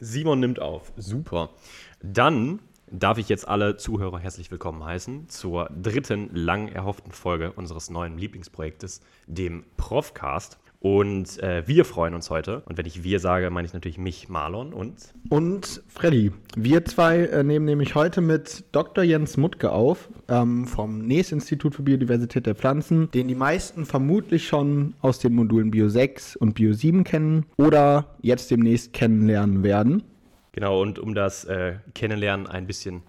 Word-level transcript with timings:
Simon 0.00 0.40
nimmt 0.40 0.60
auf. 0.60 0.92
Super. 0.96 1.50
Dann 2.02 2.60
darf 2.90 3.18
ich 3.18 3.28
jetzt 3.28 3.48
alle 3.48 3.76
Zuhörer 3.76 4.18
herzlich 4.18 4.50
willkommen 4.50 4.84
heißen 4.84 5.28
zur 5.28 5.70
dritten 5.70 6.30
lang 6.34 6.68
erhofften 6.68 7.12
Folge 7.12 7.52
unseres 7.52 7.90
neuen 7.90 8.18
Lieblingsprojektes, 8.18 9.00
dem 9.26 9.64
Profcast. 9.76 10.58
Und 10.84 11.42
äh, 11.42 11.66
wir 11.66 11.86
freuen 11.86 12.12
uns 12.12 12.28
heute. 12.28 12.60
Und 12.66 12.76
wenn 12.76 12.84
ich 12.84 13.02
wir 13.02 13.18
sage, 13.18 13.48
meine 13.48 13.64
ich 13.64 13.72
natürlich 13.72 13.96
mich, 13.96 14.28
Marlon 14.28 14.74
und. 14.74 15.14
Und 15.30 15.82
Freddy. 15.88 16.30
Wir 16.58 16.84
zwei 16.84 17.20
äh, 17.20 17.42
nehmen 17.42 17.64
nämlich 17.64 17.94
heute 17.94 18.20
mit 18.20 18.64
Dr. 18.72 19.02
Jens 19.02 19.38
Mutke 19.38 19.72
auf 19.72 20.10
ähm, 20.28 20.66
vom 20.66 21.06
NES-Institut 21.06 21.74
für 21.74 21.84
Biodiversität 21.84 22.44
der 22.44 22.54
Pflanzen, 22.54 23.10
den 23.12 23.28
die 23.28 23.34
meisten 23.34 23.86
vermutlich 23.86 24.46
schon 24.46 24.92
aus 25.00 25.18
den 25.18 25.34
Modulen 25.34 25.70
Bio 25.70 25.88
6 25.88 26.36
und 26.36 26.52
Bio 26.52 26.74
7 26.74 27.02
kennen 27.02 27.46
oder 27.56 28.18
jetzt 28.20 28.50
demnächst 28.50 28.92
kennenlernen 28.92 29.62
werden. 29.62 30.02
Genau, 30.52 30.82
und 30.82 30.98
um 30.98 31.14
das 31.14 31.46
äh, 31.46 31.76
Kennenlernen 31.94 32.46
ein 32.46 32.66
bisschen 32.66 33.00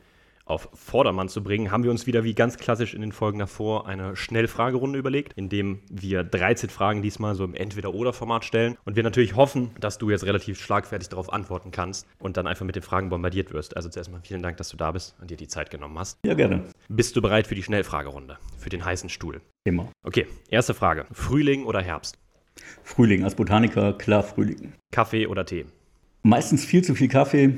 auf 0.46 0.70
Vordermann 0.74 1.28
zu 1.28 1.44
bringen, 1.44 1.72
haben 1.72 1.84
wir 1.84 1.92
uns 1.92 2.08
wieder 2.08 2.24
wie 2.24 2.36
ganz 2.36 2.58
klassisch 2.58 2.94
in 2.94 3.02
den 3.02 3.12
Folgen 3.12 3.40
davor 3.40 3.88
eine 3.88 4.16
Schnellfragerunde 4.16 4.98
überlegt, 5.00 5.34
indem 5.36 5.80
wir 5.90 6.24
13 6.24 6.70
Fragen 6.70 7.02
diesmal 7.02 7.36
so 7.36 7.44
im 7.44 7.56
Entweder-Oder-Format 7.56 8.46
stellen 8.46 8.78
und 8.86 8.96
wir 8.96 9.04
natürlich 9.04 9.36
hoffen, 9.36 9.72
dass 9.80 9.98
du 9.98 10.10
jetzt 10.10 10.26
relativ 10.26 10.60
schlagfertig 10.60 11.10
darauf 11.10 11.34
antworten 11.34 11.72
kannst 11.72 12.08
und 12.20 12.38
dann 12.38 12.48
einfach 12.48 12.66
mit 12.66 12.76
den 12.76 12.84
Fragen 12.84 13.10
bombardiert 13.10 13.54
wirst. 13.54 13.76
Also 13.76 13.90
zuerst 13.90 14.12
mal 14.12 14.22
vielen 14.24 14.44
Dank, 14.44 14.58
dass 14.58 14.70
du 14.70 14.78
da 14.78 14.92
bist 14.92 15.16
und 15.20 15.32
dir 15.32 15.38
die 15.38 15.48
Zeit 15.48 15.72
genommen 15.72 15.98
hast. 15.98 16.20
Ja, 16.26 16.36
gerne. 16.36 16.64
Bist 16.90 17.16
du 17.16 17.22
bereit 17.22 17.48
für 17.48 17.56
die 17.56 17.64
Schnellfragerunde, 17.64 18.38
für 18.60 18.70
den 18.70 18.86
heißen 18.86 19.10
Stuhl? 19.10 19.42
Immer. 19.64 19.90
Okay, 20.04 20.28
erste 20.50 20.76
Frage. 20.76 21.08
Frühling 21.12 21.66
oder 21.66 21.82
Herbst? 21.82 22.20
Frühling, 22.84 23.24
als 23.24 23.36
Botaniker 23.36 23.94
klar 23.94 24.24
Frühling. 24.24 24.74
Kaffee 24.92 25.28
oder 25.28 25.46
Tee? 25.46 25.66
Meistens 26.24 26.66
viel 26.66 26.84
zu 26.84 26.96
viel 26.96 27.08
Kaffee, 27.08 27.58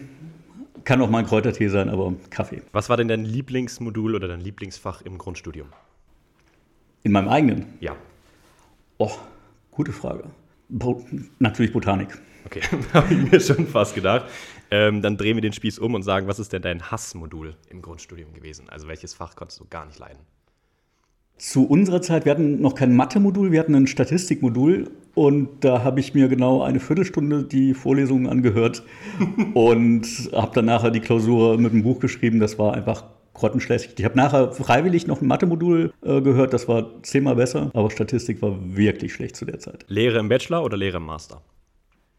kann 0.88 1.02
auch 1.02 1.10
mal 1.10 1.20
ein 1.20 1.26
Kräutertee 1.26 1.68
sein, 1.68 1.90
aber 1.90 2.14
Kaffee. 2.30 2.62
Was 2.72 2.88
war 2.88 2.96
denn 2.96 3.10
dein 3.10 3.26
Lieblingsmodul 3.26 4.16
oder 4.16 4.30
dein 4.30 4.40
Lieblingsfach 4.40 5.02
im 5.02 5.18
Grundstudium? 5.18 5.68
In 7.04 7.12
meinem 7.12 7.28
eigenen? 7.28 7.74
Ja. 7.82 7.98
Oh, 8.98 9.12
gute 9.72 9.92
Frage. 9.92 10.24
Bo 10.70 11.06
natürlich 11.40 11.74
Botanik. 11.74 12.18
Okay, 12.46 12.62
habe 12.94 13.14
ich 13.14 13.32
mir 13.32 13.42
schon 13.42 13.68
fast 13.68 13.96
gedacht. 13.96 14.28
Ähm, 14.72 15.02
dann 15.02 15.18
drehen 15.18 15.36
wir 15.36 15.42
den 15.42 15.52
Spieß 15.52 15.78
um 15.78 15.94
und 15.94 16.04
sagen, 16.04 16.26
was 16.30 16.40
ist 16.40 16.54
denn 16.54 16.62
dein 16.62 16.90
Hassmodul 16.90 17.58
im 17.70 17.82
Grundstudium 17.82 18.32
gewesen? 18.34 18.70
Also 18.70 18.88
welches 18.88 19.14
Fach 19.14 19.36
konntest 19.36 19.60
du 19.60 19.66
gar 19.70 19.86
nicht 19.86 20.00
leiden? 20.00 20.20
Zu 21.38 21.68
unserer 21.68 22.02
Zeit, 22.02 22.26
wir 22.26 22.32
hatten 22.32 22.62
noch 22.62 22.74
kein 22.74 22.96
Mathe-Modul, 22.96 23.52
wir 23.52 23.60
hatten 23.60 23.76
ein 23.76 23.86
Statistikmodul 23.86 24.90
und 25.14 25.50
da 25.62 25.84
habe 25.84 26.00
ich 26.00 26.16
mir 26.16 26.30
genau 26.30 26.64
eine 26.64 26.80
Viertelstunde 26.80 27.44
die 27.44 27.76
Vorlesungen 27.76 28.28
angehört 28.28 28.84
und 29.54 30.08
habe 30.34 30.52
dann 30.56 30.66
nachher 30.66 30.90
die 30.90 31.00
Klausur 31.00 31.60
mit 31.60 31.74
dem 31.74 31.84
Buch 31.84 32.00
geschrieben. 32.00 32.40
Das 32.40 32.58
war 32.58 32.74
einfach 32.74 33.04
grottenschlecht. 33.36 34.00
Ich 34.00 34.06
habe 34.06 34.18
nachher 34.18 34.52
freiwillig 34.52 35.06
noch 35.06 35.22
ein 35.22 35.28
Mathe-Modul 35.28 35.94
äh, 36.04 36.22
gehört, 36.22 36.54
das 36.54 36.68
war 36.68 37.04
zehnmal 37.04 37.36
besser, 37.36 37.70
aber 37.74 37.92
Statistik 37.92 38.42
war 38.42 38.58
wirklich 38.76 39.14
schlecht 39.14 39.36
zu 39.36 39.46
der 39.46 39.60
Zeit. 39.60 39.86
Lehre 39.88 40.18
im 40.18 40.30
Bachelor 40.30 40.64
oder 40.64 40.76
Lehre 40.76 40.98
im 40.98 41.06
Master? 41.06 41.42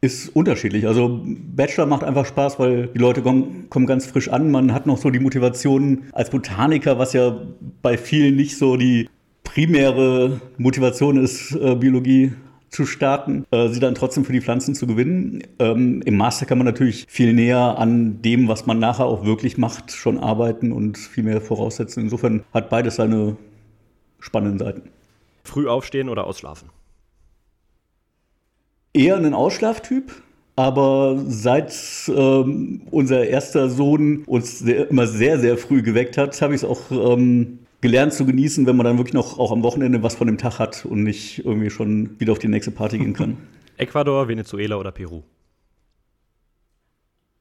Ist 0.00 0.28
unterschiedlich. 0.36 0.86
Also 0.86 1.20
Bachelor 1.24 1.86
macht 1.86 2.04
einfach 2.04 2.24
Spaß, 2.24 2.60
weil 2.60 2.86
die 2.88 2.98
Leute 2.98 3.20
kommen, 3.20 3.68
kommen 3.68 3.86
ganz 3.86 4.06
frisch 4.06 4.28
an. 4.28 4.50
Man 4.50 4.72
hat 4.72 4.86
noch 4.86 4.96
so 4.96 5.10
die 5.10 5.18
Motivation 5.18 6.04
als 6.12 6.30
Botaniker, 6.30 6.98
was 7.00 7.14
ja 7.14 7.36
bei 7.82 7.98
vielen 7.98 8.36
nicht 8.36 8.56
so 8.56 8.76
die 8.76 9.08
primäre 9.42 10.40
Motivation 10.56 11.16
ist, 11.16 11.52
äh, 11.56 11.74
Biologie 11.74 12.32
zu 12.70 12.86
starten, 12.86 13.44
äh, 13.50 13.68
sie 13.68 13.80
dann 13.80 13.94
trotzdem 13.94 14.24
für 14.24 14.32
die 14.32 14.40
Pflanzen 14.40 14.74
zu 14.74 14.86
gewinnen. 14.86 15.42
Ähm, 15.58 16.02
Im 16.02 16.16
Master 16.16 16.46
kann 16.46 16.58
man 16.58 16.66
natürlich 16.66 17.06
viel 17.08 17.32
näher 17.32 17.78
an 17.78 18.22
dem, 18.22 18.46
was 18.46 18.66
man 18.66 18.78
nachher 18.78 19.06
auch 19.06 19.24
wirklich 19.24 19.58
macht, 19.58 19.90
schon 19.90 20.18
arbeiten 20.18 20.70
und 20.70 20.98
viel 20.98 21.24
mehr 21.24 21.40
voraussetzen. 21.40 22.04
Insofern 22.04 22.44
hat 22.52 22.70
beides 22.70 22.96
seine 22.96 23.36
spannenden 24.20 24.58
Seiten. 24.58 24.90
Früh 25.44 25.66
aufstehen 25.66 26.08
oder 26.08 26.24
ausschlafen? 26.24 26.68
Eher 28.92 29.16
ein 29.16 29.34
Ausschlaftyp. 29.34 30.12
Aber 30.56 31.22
seit 31.28 31.72
ähm, 32.08 32.80
unser 32.90 33.24
erster 33.24 33.68
Sohn 33.70 34.24
uns 34.26 34.58
sehr, 34.58 34.90
immer 34.90 35.06
sehr, 35.06 35.38
sehr 35.38 35.56
früh 35.56 35.82
geweckt 35.82 36.18
hat, 36.18 36.42
habe 36.42 36.52
ich 36.52 36.62
es 36.62 36.68
auch 36.68 36.90
ähm, 36.90 37.60
gelernt 37.80 38.12
zu 38.12 38.26
genießen, 38.26 38.66
wenn 38.66 38.76
man 38.76 38.84
dann 38.84 38.98
wirklich 38.98 39.14
noch 39.14 39.38
auch 39.38 39.52
am 39.52 39.62
Wochenende 39.62 40.02
was 40.02 40.16
von 40.16 40.26
dem 40.26 40.36
Tag 40.36 40.58
hat 40.58 40.84
und 40.84 41.04
nicht 41.04 41.44
irgendwie 41.44 41.70
schon 41.70 42.18
wieder 42.18 42.32
auf 42.32 42.40
die 42.40 42.48
nächste 42.48 42.72
Party 42.72 42.98
gehen 42.98 43.12
kann. 43.12 43.36
Ecuador, 43.76 44.26
Venezuela 44.26 44.76
oder 44.76 44.90
Peru? 44.90 45.22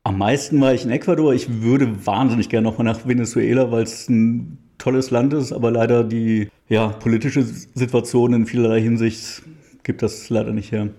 Am 0.04 0.20
meisten 0.20 0.62
war 0.62 0.74
ich 0.74 0.86
in 0.86 0.92
Ecuador. 0.92 1.34
Ich 1.34 1.62
würde 1.62 2.06
wahnsinnig 2.06 2.50
gerne 2.50 2.68
nochmal 2.70 2.86
nach 2.86 3.08
Venezuela, 3.08 3.72
weil 3.72 3.84
es 3.84 4.08
ein 4.08 4.60
tolles 4.78 5.10
Land 5.10 5.34
ist, 5.34 5.52
aber 5.52 5.72
leider 5.72 6.04
die 6.04 6.50
ja, 6.70 6.90
politische 6.90 7.44
Situation 7.44 8.34
in 8.34 8.46
vielerlei 8.46 8.80
Hinsicht 8.80 9.42
gibt 9.84 10.04
das 10.04 10.30
leider 10.30 10.54
nicht 10.54 10.72
her. 10.72 10.90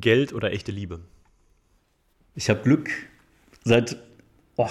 Geld 0.00 0.32
oder 0.32 0.52
echte 0.52 0.72
Liebe? 0.72 1.00
Ich 2.34 2.50
habe 2.50 2.60
Glück, 2.62 2.90
seit 3.62 3.96
oh, 4.56 4.68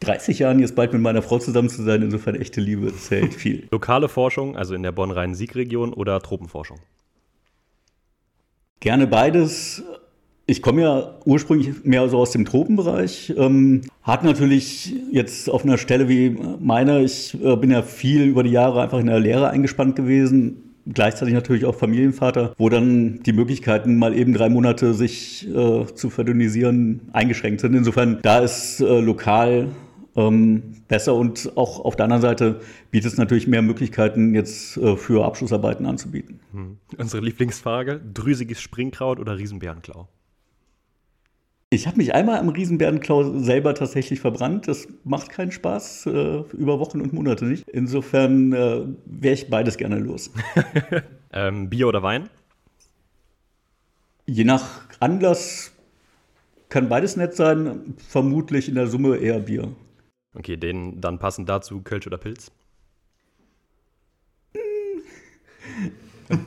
30 0.00 0.40
Jahren 0.40 0.58
jetzt 0.58 0.74
bald 0.74 0.92
mit 0.92 1.00
meiner 1.00 1.22
Frau 1.22 1.38
zusammen 1.38 1.70
zu 1.70 1.82
sein. 1.82 2.02
Insofern 2.02 2.34
echte 2.34 2.60
Liebe 2.60 2.94
zählt 2.94 3.34
viel. 3.34 3.66
Lokale 3.70 4.08
Forschung, 4.08 4.56
also 4.56 4.74
in 4.74 4.82
der 4.82 4.92
Bonn-Rhein-Sieg-Region 4.92 5.92
oder 5.92 6.20
Tropenforschung? 6.20 6.78
Gerne 8.80 9.06
beides. 9.06 9.82
Ich 10.46 10.62
komme 10.62 10.82
ja 10.82 11.18
ursprünglich 11.24 11.84
mehr 11.84 12.08
so 12.08 12.18
aus 12.18 12.30
dem 12.30 12.44
Tropenbereich. 12.44 13.34
Ähm, 13.36 13.82
hat 14.02 14.22
natürlich 14.22 14.94
jetzt 15.10 15.50
auf 15.50 15.64
einer 15.64 15.78
Stelle 15.78 16.08
wie 16.08 16.36
meiner, 16.60 17.00
ich 17.00 17.34
äh, 17.42 17.56
bin 17.56 17.70
ja 17.70 17.82
viel 17.82 18.24
über 18.24 18.42
die 18.42 18.50
Jahre 18.50 18.82
einfach 18.82 18.98
in 18.98 19.06
der 19.06 19.20
Lehre 19.20 19.50
eingespannt 19.50 19.96
gewesen 19.96 20.67
gleichzeitig 20.92 21.34
natürlich 21.34 21.64
auch 21.64 21.74
Familienvater, 21.74 22.54
wo 22.58 22.68
dann 22.68 23.20
die 23.22 23.32
Möglichkeiten, 23.32 23.96
mal 23.96 24.14
eben 24.14 24.34
drei 24.34 24.48
Monate 24.48 24.94
sich 24.94 25.48
äh, 25.48 25.86
zu 25.94 26.10
verdünnisieren, 26.10 27.08
eingeschränkt 27.12 27.60
sind. 27.60 27.74
Insofern, 27.74 28.18
da 28.22 28.40
ist 28.40 28.80
äh, 28.80 29.00
lokal 29.00 29.68
ähm, 30.16 30.74
besser 30.88 31.14
und 31.14 31.52
auch 31.56 31.84
auf 31.84 31.96
der 31.96 32.04
anderen 32.04 32.22
Seite 32.22 32.60
bietet 32.90 33.12
es 33.12 33.18
natürlich 33.18 33.46
mehr 33.46 33.62
Möglichkeiten, 33.62 34.34
jetzt 34.34 34.76
äh, 34.76 34.96
für 34.96 35.24
Abschlussarbeiten 35.24 35.86
anzubieten. 35.86 36.40
Hm. 36.52 36.78
Unsere 36.96 37.22
Lieblingsfrage: 37.22 38.00
drüsiges 38.12 38.60
Springkraut 38.60 39.20
oder 39.20 39.38
Riesenbärenklau? 39.38 40.08
Ich 41.70 41.86
habe 41.86 41.98
mich 41.98 42.14
einmal 42.14 42.38
am 42.38 42.48
Riesenbärenklau 42.48 43.40
selber 43.40 43.74
tatsächlich 43.74 44.20
verbrannt. 44.20 44.66
Das 44.68 44.88
macht 45.04 45.28
keinen 45.28 45.52
Spaß, 45.52 46.06
äh, 46.06 46.38
über 46.56 46.78
Wochen 46.78 47.02
und 47.02 47.12
Monate 47.12 47.44
nicht. 47.44 47.68
Insofern 47.68 48.54
äh, 48.54 48.86
wäre 49.04 49.34
ich 49.34 49.50
beides 49.50 49.76
gerne 49.76 49.98
los. 49.98 50.30
ähm, 51.32 51.68
Bier 51.68 51.88
oder 51.88 52.02
Wein? 52.02 52.30
Je 54.24 54.44
nach 54.44 54.88
Anlass 54.98 55.72
kann 56.70 56.88
beides 56.88 57.16
nett 57.16 57.34
sein. 57.34 57.96
Vermutlich 57.98 58.70
in 58.70 58.74
der 58.74 58.86
Summe 58.86 59.18
eher 59.18 59.40
Bier. 59.40 59.68
Okay, 60.34 60.56
den 60.56 61.02
dann 61.02 61.18
passend 61.18 61.50
dazu 61.50 61.82
Kölsch 61.82 62.06
oder 62.06 62.16
Pilz? 62.16 62.50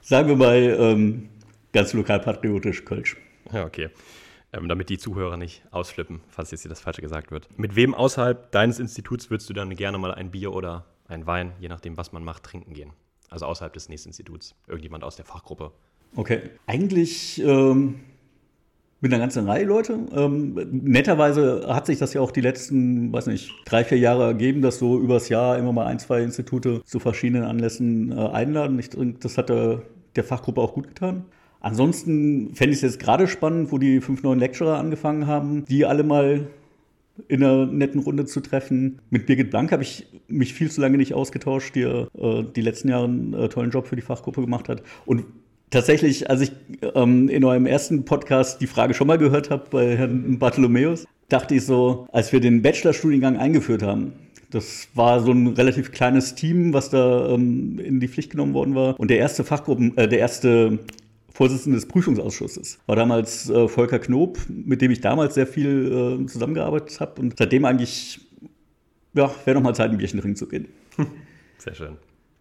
Sagen 0.00 0.28
wir 0.28 0.36
mal 0.36 0.56
ähm, 0.56 1.28
ganz 1.72 1.92
lokal 1.92 2.20
patriotisch 2.20 2.86
Kölsch. 2.86 3.18
Ja, 3.52 3.66
okay 3.66 3.90
ähm, 4.52 4.68
damit 4.68 4.88
die 4.88 4.98
Zuhörer 4.98 5.36
nicht 5.36 5.62
ausflippen, 5.70 6.20
falls 6.28 6.50
jetzt 6.50 6.62
hier 6.62 6.68
das 6.68 6.80
Falsche 6.80 7.02
gesagt 7.02 7.30
wird. 7.30 7.48
Mit 7.58 7.76
wem 7.76 7.94
außerhalb 7.94 8.50
deines 8.50 8.78
Instituts 8.78 9.30
würdest 9.30 9.48
du 9.50 9.54
dann 9.54 9.74
gerne 9.74 9.98
mal 9.98 10.14
ein 10.14 10.30
Bier 10.30 10.52
oder 10.52 10.86
ein 11.06 11.26
Wein, 11.26 11.52
je 11.60 11.68
nachdem, 11.68 11.96
was 11.96 12.12
man 12.12 12.24
macht, 12.24 12.42
trinken 12.44 12.74
gehen? 12.74 12.92
Also 13.30 13.46
außerhalb 13.46 13.72
des 13.72 13.88
nächsten 13.88 14.10
Instituts. 14.10 14.54
Irgendjemand 14.66 15.04
aus 15.04 15.16
der 15.16 15.24
Fachgruppe. 15.24 15.72
Okay. 16.16 16.50
Eigentlich 16.66 17.42
ähm, 17.42 18.00
mit 19.00 19.12
einer 19.12 19.20
ganzen 19.20 19.46
Reihe 19.46 19.64
Leute. 19.64 19.98
Ähm, 20.12 20.54
netterweise 20.70 21.66
hat 21.68 21.86
sich 21.86 21.98
das 21.98 22.14
ja 22.14 22.20
auch 22.20 22.30
die 22.30 22.40
letzten, 22.40 23.12
weiß 23.12 23.26
nicht, 23.26 23.52
drei, 23.64 23.84
vier 23.84 23.98
Jahre 23.98 24.24
ergeben, 24.24 24.62
dass 24.62 24.78
so 24.78 24.98
übers 24.98 25.28
Jahr 25.28 25.58
immer 25.58 25.72
mal 25.72 25.86
ein, 25.86 25.98
zwei 25.98 26.22
Institute 26.22 26.82
zu 26.84 26.98
verschiedenen 26.98 27.44
Anlässen 27.44 28.12
äh, 28.12 28.28
einladen. 28.28 28.78
Ich, 28.78 28.90
das 29.20 29.38
hat 29.38 29.50
der, 29.50 29.82
der 30.16 30.24
Fachgruppe 30.24 30.60
auch 30.60 30.72
gut 30.72 30.88
getan. 30.88 31.26
Ansonsten 31.60 32.54
fände 32.54 32.72
ich 32.72 32.78
es 32.78 32.82
jetzt 32.82 32.98
gerade 33.00 33.26
spannend, 33.26 33.72
wo 33.72 33.78
die 33.78 34.00
fünf 34.00 34.22
neuen 34.22 34.38
Lecturer 34.38 34.78
angefangen 34.78 35.26
haben, 35.26 35.64
die 35.64 35.84
alle 35.84 36.04
mal 36.04 36.46
in 37.26 37.42
einer 37.42 37.66
netten 37.66 38.00
Runde 38.00 38.26
zu 38.26 38.40
treffen. 38.40 39.00
Mit 39.10 39.26
Birgit 39.26 39.50
Blank 39.50 39.72
habe 39.72 39.82
ich 39.82 40.06
mich 40.28 40.54
viel 40.54 40.70
zu 40.70 40.80
lange 40.80 40.98
nicht 40.98 41.14
ausgetauscht, 41.14 41.74
die 41.74 41.82
äh, 41.82 42.06
die 42.54 42.60
letzten 42.60 42.88
Jahre 42.88 43.04
einen 43.04 43.34
äh, 43.34 43.48
tollen 43.48 43.70
Job 43.70 43.88
für 43.88 43.96
die 43.96 44.02
Fachgruppe 44.02 44.40
gemacht 44.40 44.68
hat. 44.68 44.82
Und 45.04 45.24
tatsächlich, 45.70 46.30
als 46.30 46.42
ich 46.42 46.52
ähm, 46.94 47.28
in 47.28 47.44
eurem 47.44 47.66
ersten 47.66 48.04
Podcast 48.04 48.60
die 48.60 48.68
Frage 48.68 48.94
schon 48.94 49.08
mal 49.08 49.18
gehört 49.18 49.50
habe 49.50 49.64
bei 49.70 49.96
Herrn 49.96 50.38
Bartholomäus, 50.38 51.06
dachte 51.28 51.56
ich 51.56 51.64
so, 51.64 52.06
als 52.12 52.32
wir 52.32 52.40
den 52.40 52.62
Bachelorstudiengang 52.62 53.36
eingeführt 53.36 53.82
haben, 53.82 54.12
das 54.50 54.88
war 54.94 55.20
so 55.20 55.32
ein 55.32 55.48
relativ 55.48 55.92
kleines 55.92 56.34
Team, 56.34 56.72
was 56.72 56.88
da 56.88 57.28
ähm, 57.30 57.78
in 57.78 58.00
die 58.00 58.08
Pflicht 58.08 58.30
genommen 58.30 58.54
worden 58.54 58.74
war. 58.74 58.98
Und 58.98 59.10
der 59.10 59.18
erste 59.18 59.44
Fachgruppen, 59.44 59.96
äh, 59.98 60.08
der 60.08 60.20
erste 60.20 60.78
Vorsitzender 61.38 61.76
des 61.76 61.86
Prüfungsausschusses. 61.86 62.80
War 62.86 62.96
damals 62.96 63.48
äh, 63.48 63.68
Volker 63.68 64.00
Knob, 64.00 64.40
mit 64.48 64.82
dem 64.82 64.90
ich 64.90 65.00
damals 65.00 65.34
sehr 65.34 65.46
viel 65.46 66.18
äh, 66.20 66.26
zusammengearbeitet 66.26 66.98
habe 66.98 67.20
und 67.20 67.38
seitdem 67.38 67.64
eigentlich, 67.64 68.20
ja, 69.14 69.30
wäre 69.44 69.54
noch 69.54 69.62
mal 69.62 69.72
Zeit, 69.72 69.92
ein 69.92 69.98
Bierchen 69.98 70.18
trinken 70.18 70.34
zu 70.34 70.48
gehen. 70.48 70.66
Sehr 71.58 71.76
schön. 71.76 71.96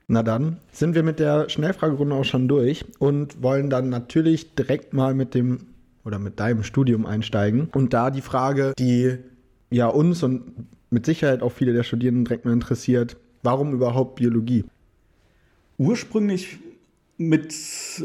Na 0.07 0.23
dann 0.23 0.57
sind 0.71 0.95
wir 0.95 1.03
mit 1.03 1.19
der 1.19 1.47
Schnellfragerunde 1.47 2.15
auch 2.15 2.23
schon 2.23 2.47
durch 2.47 2.85
und 2.97 3.43
wollen 3.43 3.69
dann 3.69 3.89
natürlich 3.89 4.55
direkt 4.55 4.95
mal 4.95 5.13
mit 5.13 5.35
dem 5.35 5.59
oder 6.03 6.17
mit 6.17 6.39
deinem 6.39 6.63
Studium 6.63 7.05
einsteigen. 7.05 7.69
Und 7.75 7.93
da 7.93 8.09
die 8.09 8.21
Frage, 8.21 8.73
die 8.79 9.17
ja 9.69 9.89
uns 9.89 10.23
und 10.23 10.41
mit 10.89 11.05
Sicherheit 11.05 11.43
auch 11.43 11.51
viele 11.51 11.73
der 11.73 11.83
Studierenden 11.83 12.25
direkt 12.25 12.45
mal 12.45 12.53
interessiert, 12.53 13.15
warum 13.43 13.73
überhaupt 13.73 14.15
Biologie? 14.15 14.65
Ursprünglich 15.77 16.57
mit 17.17 17.53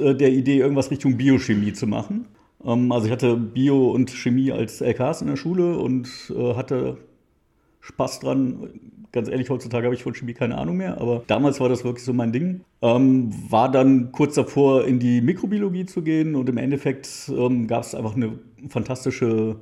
äh, 0.00 0.14
der 0.14 0.32
Idee, 0.32 0.58
irgendwas 0.58 0.90
Richtung 0.90 1.16
Biochemie 1.16 1.72
zu 1.72 1.86
machen. 1.86 2.26
Ähm, 2.64 2.92
also 2.92 3.06
ich 3.06 3.12
hatte 3.12 3.36
Bio 3.36 3.90
und 3.90 4.10
Chemie 4.10 4.52
als 4.52 4.80
LKs 4.80 5.22
in 5.22 5.28
der 5.28 5.36
Schule 5.36 5.78
und 5.78 6.08
äh, 6.34 6.54
hatte 6.54 6.98
Spaß 7.80 8.20
dran. 8.20 8.70
Ganz 9.12 9.28
ehrlich, 9.28 9.50
heutzutage 9.50 9.84
habe 9.84 9.94
ich 9.94 10.02
von 10.02 10.14
Chemie 10.14 10.32
keine 10.32 10.56
Ahnung 10.56 10.78
mehr, 10.78 10.98
aber 10.98 11.22
damals 11.26 11.60
war 11.60 11.68
das 11.68 11.84
wirklich 11.84 12.04
so 12.04 12.14
mein 12.14 12.32
Ding. 12.32 12.62
Ähm, 12.80 13.30
war 13.50 13.70
dann 13.70 14.10
kurz 14.10 14.34
davor, 14.36 14.86
in 14.86 14.98
die 14.98 15.20
Mikrobiologie 15.20 15.84
zu 15.84 16.00
gehen 16.00 16.34
und 16.34 16.48
im 16.48 16.56
Endeffekt 16.56 17.30
ähm, 17.36 17.66
gab 17.66 17.82
es 17.82 17.94
einfach 17.94 18.16
eine 18.16 18.38
fantastische 18.68 19.56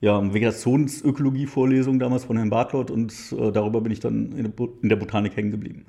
ja, 0.00 0.32
Vegetationsökologie-Vorlesung 0.32 1.98
damals 1.98 2.24
von 2.24 2.36
Herrn 2.36 2.50
Bartlott 2.50 2.90
und 2.90 3.12
äh, 3.38 3.52
darüber 3.52 3.82
bin 3.82 3.92
ich 3.92 4.00
dann 4.00 4.32
in 4.32 4.44
der, 4.44 4.68
in 4.82 4.88
der 4.88 4.96
Botanik 4.96 5.36
hängen 5.36 5.50
geblieben. 5.50 5.84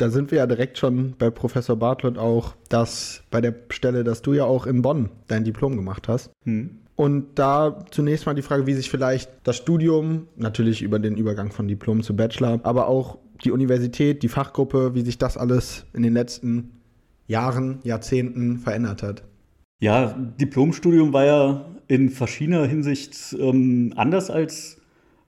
Da 0.00 0.08
sind 0.08 0.30
wir 0.30 0.38
ja 0.38 0.46
direkt 0.46 0.78
schon 0.78 1.14
bei 1.18 1.28
Professor 1.28 1.76
Bartlott 1.76 2.16
auch, 2.16 2.54
dass 2.70 3.22
bei 3.30 3.42
der 3.42 3.54
Stelle, 3.68 4.02
dass 4.02 4.22
du 4.22 4.32
ja 4.32 4.44
auch 4.44 4.66
in 4.66 4.80
Bonn 4.80 5.10
dein 5.28 5.44
Diplom 5.44 5.76
gemacht 5.76 6.08
hast. 6.08 6.30
Hm. 6.44 6.78
Und 6.96 7.38
da 7.38 7.84
zunächst 7.90 8.24
mal 8.24 8.34
die 8.34 8.40
Frage, 8.40 8.66
wie 8.66 8.72
sich 8.72 8.88
vielleicht 8.88 9.30
das 9.44 9.58
Studium, 9.58 10.26
natürlich 10.36 10.80
über 10.80 10.98
den 10.98 11.18
Übergang 11.18 11.52
von 11.52 11.68
Diplom 11.68 12.02
zu 12.02 12.16
Bachelor, 12.16 12.60
aber 12.62 12.88
auch 12.88 13.18
die 13.44 13.50
Universität, 13.50 14.22
die 14.22 14.28
Fachgruppe, 14.28 14.94
wie 14.94 15.02
sich 15.02 15.18
das 15.18 15.36
alles 15.36 15.84
in 15.92 16.02
den 16.02 16.14
letzten 16.14 16.80
Jahren, 17.26 17.80
Jahrzehnten 17.84 18.56
verändert 18.56 19.02
hat. 19.02 19.22
Ja, 19.80 20.14
Diplomstudium 20.40 21.12
war 21.12 21.24
ja 21.26 21.64
in 21.88 22.08
verschiedener 22.08 22.64
Hinsicht 22.64 23.36
ähm, 23.38 23.92
anders 23.96 24.30
als 24.30 24.80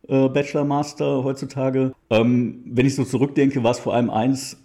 äh, 0.09 0.29
Bachelor, 0.29 0.65
Master 0.65 1.25
heutzutage. 1.25 1.93
Ähm, 2.11 2.63
wenn 2.67 2.87
ich 2.87 2.95
so 2.95 3.05
zurückdenke, 3.05 3.63
war 3.63 3.73
es 3.73 3.79
vor 3.79 3.95
allem 3.95 4.11
eins, 4.11 4.62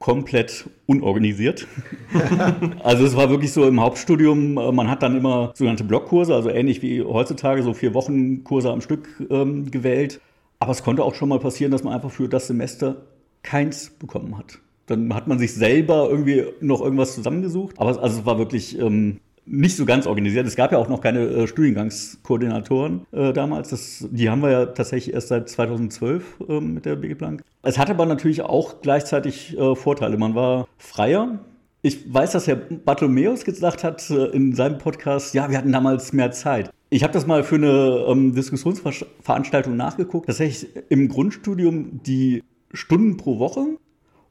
komplett 0.00 0.68
unorganisiert. 0.86 1.68
also 2.82 3.04
es 3.04 3.14
war 3.14 3.30
wirklich 3.30 3.52
so 3.52 3.68
im 3.68 3.80
Hauptstudium, 3.80 4.56
äh, 4.56 4.72
man 4.72 4.90
hat 4.90 5.02
dann 5.02 5.16
immer 5.16 5.52
sogenannte 5.54 5.84
Blockkurse, 5.84 6.34
also 6.34 6.48
ähnlich 6.48 6.82
wie 6.82 7.02
heutzutage 7.02 7.62
so 7.62 7.74
vier 7.74 7.94
Wochen 7.94 8.42
Kurse 8.42 8.70
am 8.70 8.80
Stück 8.80 9.08
ähm, 9.30 9.70
gewählt. 9.70 10.20
Aber 10.58 10.72
es 10.72 10.82
konnte 10.82 11.04
auch 11.04 11.14
schon 11.14 11.28
mal 11.28 11.38
passieren, 11.38 11.70
dass 11.70 11.84
man 11.84 11.92
einfach 11.92 12.10
für 12.10 12.28
das 12.28 12.46
Semester 12.46 13.02
keins 13.42 13.90
bekommen 13.90 14.36
hat. 14.36 14.58
Dann 14.86 15.14
hat 15.14 15.28
man 15.28 15.38
sich 15.38 15.54
selber 15.54 16.08
irgendwie 16.10 16.46
noch 16.60 16.80
irgendwas 16.80 17.14
zusammengesucht. 17.14 17.78
Aber 17.78 17.90
also 18.02 18.20
es 18.20 18.26
war 18.26 18.38
wirklich 18.38 18.78
ähm, 18.78 19.20
nicht 19.46 19.76
so 19.76 19.84
ganz 19.84 20.06
organisiert. 20.06 20.46
Es 20.46 20.56
gab 20.56 20.72
ja 20.72 20.78
auch 20.78 20.88
noch 20.88 21.00
keine 21.00 21.20
äh, 21.20 21.46
Studiengangskoordinatoren 21.46 23.06
äh, 23.12 23.32
damals. 23.32 23.70
Das, 23.70 24.06
die 24.10 24.30
haben 24.30 24.42
wir 24.42 24.50
ja 24.50 24.66
tatsächlich 24.66 25.14
erst 25.14 25.28
seit 25.28 25.48
2012 25.48 26.36
äh, 26.48 26.60
mit 26.60 26.84
der 26.84 26.96
BG 26.96 27.14
Plank. 27.14 27.42
Es 27.62 27.78
hatte 27.78 27.92
aber 27.92 28.06
natürlich 28.06 28.42
auch 28.42 28.80
gleichzeitig 28.82 29.58
äh, 29.58 29.74
Vorteile. 29.74 30.16
Man 30.16 30.34
war 30.34 30.68
freier. 30.78 31.40
Ich 31.82 32.12
weiß, 32.12 32.32
dass 32.32 32.46
Herr 32.46 32.56
Bartholomäus 32.56 33.44
gesagt 33.44 33.84
hat 33.84 34.08
äh, 34.10 34.26
in 34.26 34.54
seinem 34.54 34.78
Podcast, 34.78 35.34
ja, 35.34 35.50
wir 35.50 35.58
hatten 35.58 35.72
damals 35.72 36.12
mehr 36.12 36.30
Zeit. 36.30 36.70
Ich 36.90 37.02
habe 37.02 37.12
das 37.12 37.26
mal 37.26 37.44
für 37.44 37.54
eine 37.54 38.04
ähm, 38.08 38.34
Diskussionsveranstaltung 38.34 39.76
nachgeguckt. 39.76 40.26
Tatsächlich 40.26 40.68
im 40.88 41.08
Grundstudium 41.08 42.02
die 42.02 42.42
Stunden 42.72 43.16
pro 43.16 43.38
Woche 43.38 43.78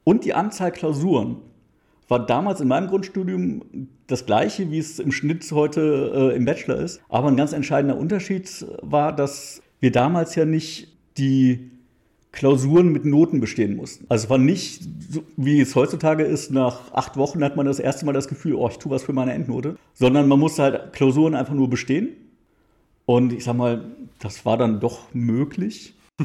und 0.04 0.24
die 0.24 0.34
Anzahl 0.34 0.70
Klausuren 0.70 1.38
war 2.10 2.26
damals 2.26 2.60
in 2.60 2.68
meinem 2.68 2.88
Grundstudium 2.88 3.88
das 4.06 4.26
gleiche, 4.26 4.70
wie 4.70 4.78
es 4.78 4.98
im 4.98 5.12
Schnitt 5.12 5.50
heute 5.52 6.32
äh, 6.32 6.36
im 6.36 6.44
Bachelor 6.44 6.76
ist. 6.76 7.00
Aber 7.08 7.28
ein 7.28 7.36
ganz 7.36 7.52
entscheidender 7.52 7.96
Unterschied 7.96 8.66
war, 8.82 9.14
dass 9.14 9.62
wir 9.78 9.92
damals 9.92 10.34
ja 10.34 10.44
nicht 10.44 10.88
die 11.16 11.70
Klausuren 12.32 12.90
mit 12.90 13.04
Noten 13.04 13.40
bestehen 13.40 13.76
mussten. 13.76 14.06
Also 14.08 14.24
es 14.24 14.30
war 14.30 14.38
nicht, 14.38 14.82
so, 15.10 15.22
wie 15.36 15.60
es 15.60 15.74
heutzutage 15.74 16.24
ist, 16.24 16.50
nach 16.50 16.92
acht 16.92 17.16
Wochen 17.16 17.42
hat 17.42 17.56
man 17.56 17.66
das 17.66 17.80
erste 17.80 18.06
Mal 18.06 18.12
das 18.12 18.28
Gefühl, 18.28 18.54
oh, 18.54 18.68
ich 18.68 18.78
tue 18.78 18.90
was 18.90 19.02
für 19.02 19.12
meine 19.12 19.32
Endnote, 19.32 19.76
sondern 19.94 20.28
man 20.28 20.38
musste 20.38 20.62
halt 20.62 20.92
Klausuren 20.92 21.34
einfach 21.34 21.54
nur 21.54 21.70
bestehen. 21.70 22.10
Und 23.06 23.32
ich 23.32 23.44
sag 23.44 23.56
mal, 23.56 23.84
das 24.20 24.44
war 24.44 24.56
dann 24.56 24.80
doch 24.80 25.12
möglich. 25.12 25.94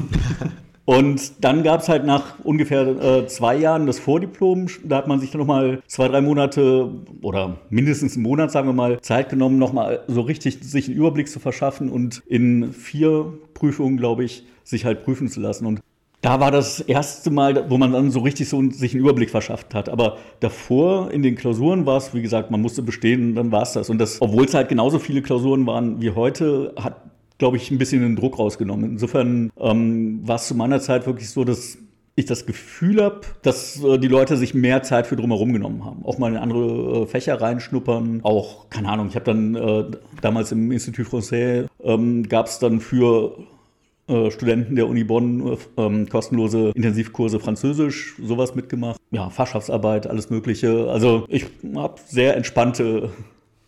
Und 0.86 1.44
dann 1.44 1.64
gab 1.64 1.80
es 1.80 1.88
halt 1.88 2.06
nach 2.06 2.38
ungefähr 2.44 2.86
äh, 2.86 3.26
zwei 3.26 3.56
Jahren 3.56 3.86
das 3.86 3.98
Vordiplom. 3.98 4.68
Da 4.84 4.98
hat 4.98 5.08
man 5.08 5.18
sich 5.18 5.32
dann 5.32 5.40
nochmal 5.40 5.82
zwei, 5.88 6.06
drei 6.06 6.20
Monate 6.20 6.88
oder 7.22 7.56
mindestens 7.70 8.14
einen 8.14 8.22
Monat, 8.22 8.52
sagen 8.52 8.68
wir 8.68 8.72
mal, 8.72 9.00
Zeit 9.00 9.28
genommen, 9.28 9.58
nochmal 9.58 10.04
so 10.06 10.20
richtig 10.20 10.60
sich 10.62 10.86
einen 10.86 10.96
Überblick 10.96 11.28
zu 11.28 11.40
verschaffen 11.40 11.90
und 11.90 12.22
in 12.28 12.72
vier 12.72 13.32
Prüfungen, 13.52 13.96
glaube 13.96 14.22
ich, 14.24 14.44
sich 14.62 14.84
halt 14.84 15.04
prüfen 15.04 15.28
zu 15.28 15.40
lassen. 15.40 15.66
Und 15.66 15.80
da 16.22 16.38
war 16.38 16.52
das 16.52 16.78
erste 16.78 17.30
Mal, 17.30 17.68
wo 17.68 17.78
man 17.78 17.92
dann 17.92 18.12
so 18.12 18.20
richtig 18.20 18.48
so 18.48 18.62
sich 18.70 18.94
einen 18.94 19.02
Überblick 19.02 19.30
verschafft 19.30 19.74
hat. 19.74 19.88
Aber 19.88 20.18
davor 20.38 21.10
in 21.10 21.22
den 21.22 21.34
Klausuren 21.34 21.84
war 21.84 21.96
es, 21.96 22.14
wie 22.14 22.22
gesagt, 22.22 22.52
man 22.52 22.62
musste 22.62 22.82
bestehen, 22.82 23.34
dann 23.34 23.50
war 23.50 23.62
es 23.62 23.72
das. 23.72 23.90
Und 23.90 23.98
das, 23.98 24.22
obwohl 24.22 24.44
es 24.44 24.54
halt 24.54 24.68
genauso 24.68 25.00
viele 25.00 25.20
Klausuren 25.20 25.66
waren 25.66 26.00
wie 26.00 26.10
heute, 26.12 26.72
hat 26.76 26.96
glaube 27.38 27.56
ich, 27.56 27.70
ein 27.70 27.78
bisschen 27.78 28.02
den 28.02 28.16
Druck 28.16 28.38
rausgenommen. 28.38 28.92
Insofern 28.92 29.50
ähm, 29.58 30.26
war 30.26 30.36
es 30.36 30.48
zu 30.48 30.54
meiner 30.54 30.80
Zeit 30.80 31.06
wirklich 31.06 31.30
so, 31.30 31.44
dass 31.44 31.78
ich 32.16 32.24
das 32.24 32.46
Gefühl 32.46 33.02
habe, 33.02 33.20
dass 33.42 33.82
äh, 33.84 33.98
die 33.98 34.08
Leute 34.08 34.36
sich 34.38 34.54
mehr 34.54 34.82
Zeit 34.82 35.06
für 35.06 35.16
drumherum 35.16 35.52
genommen 35.52 35.84
haben. 35.84 36.04
Auch 36.04 36.18
mal 36.18 36.32
in 36.32 36.38
andere 36.38 37.02
äh, 37.02 37.06
Fächer 37.06 37.40
reinschnuppern. 37.40 38.20
Auch, 38.22 38.70
keine 38.70 38.88
Ahnung, 38.88 39.08
ich 39.08 39.14
habe 39.16 39.26
dann 39.26 39.54
äh, 39.54 39.84
damals 40.22 40.50
im 40.50 40.72
Institut 40.72 41.06
Français 41.06 41.66
ähm, 41.84 42.26
gab 42.26 42.46
es 42.46 42.58
dann 42.58 42.80
für 42.80 43.36
äh, 44.08 44.30
Studenten 44.30 44.76
der 44.76 44.88
Uni 44.88 45.04
Bonn 45.04 45.46
äh, 45.46 45.56
ähm, 45.76 46.08
kostenlose 46.08 46.70
Intensivkurse 46.74 47.38
Französisch, 47.38 48.14
sowas 48.22 48.54
mitgemacht. 48.54 48.98
Ja, 49.10 49.28
Fachschaftsarbeit, 49.28 50.06
alles 50.06 50.30
Mögliche. 50.30 50.88
Also 50.90 51.26
ich 51.28 51.46
habe 51.74 52.00
sehr 52.06 52.34
entspannte 52.36 53.10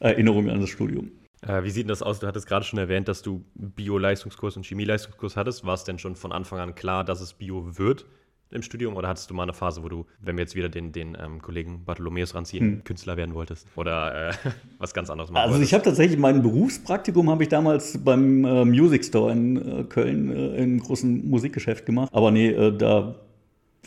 Erinnerungen 0.01 0.49
an 0.49 0.61
das 0.61 0.71
Studium. 0.71 1.11
Äh, 1.47 1.63
wie 1.63 1.71
sieht 1.71 1.85
denn 1.85 1.89
das 1.89 2.03
aus? 2.03 2.21
Du 2.21 2.27
hattest 2.27 2.47
gerade 2.47 2.65
schon 2.65 2.79
erwähnt, 2.79 3.09
dass 3.09 3.23
du 3.23 3.45
Bio-Leistungskurs 3.55 4.57
und 4.57 4.67
Chemie-Leistungskurs 4.67 5.37
hattest. 5.37 5.65
War 5.65 5.75
es 5.75 5.85
denn 5.85 5.99
schon 5.99 6.17
von 6.17 6.33
Anfang 6.33 6.59
an 6.59 6.75
klar, 6.75 7.05
dass 7.05 7.21
es 7.21 7.35
Bio 7.35 7.79
wird 7.79 8.07
im 8.51 8.63
Studium? 8.63 8.97
Oder 8.97 9.09
hattest 9.09 9.31
du 9.31 9.35
mal 9.35 9.45
eine 9.45 9.53
Phase, 9.53 9.83
wo 9.85 9.89
du, 9.89 10.07
wenn 10.21 10.37
wir 10.37 10.43
jetzt 10.43 10.57
wieder 10.57 10.69
den, 10.69 10.91
den 10.93 11.17
ähm, 11.21 11.41
Kollegen 11.41 11.85
Bartholomäus 11.85 12.35
ranziehen, 12.35 12.65
hm. 12.65 12.85
Künstler 12.85 13.17
werden 13.17 13.35
wolltest? 13.35 13.69
Oder 13.77 14.31
äh, 14.31 14.33
was 14.79 14.95
ganz 14.95 15.11
anderes 15.11 15.31
machen 15.31 15.43
Also 15.43 15.55
wolltest? 15.55 15.71
ich 15.71 15.75
habe 15.75 15.85
tatsächlich 15.85 16.19
mein 16.19 16.43
Berufspraktikum 16.43 17.31
habe 17.31 17.45
ich 17.45 17.49
damals 17.49 18.03
beim 18.03 18.45
äh, 18.45 18.65
Music 18.65 19.05
Store 19.05 19.31
in 19.31 19.81
äh, 19.81 19.85
Köln 19.85 20.31
äh, 20.31 20.57
in 20.57 20.63
einem 20.63 20.81
großen 20.81 21.29
Musikgeschäft 21.29 21.87
gemacht. 21.87 22.11
Aber 22.13 22.31
nee, 22.31 22.53
da 22.73 23.15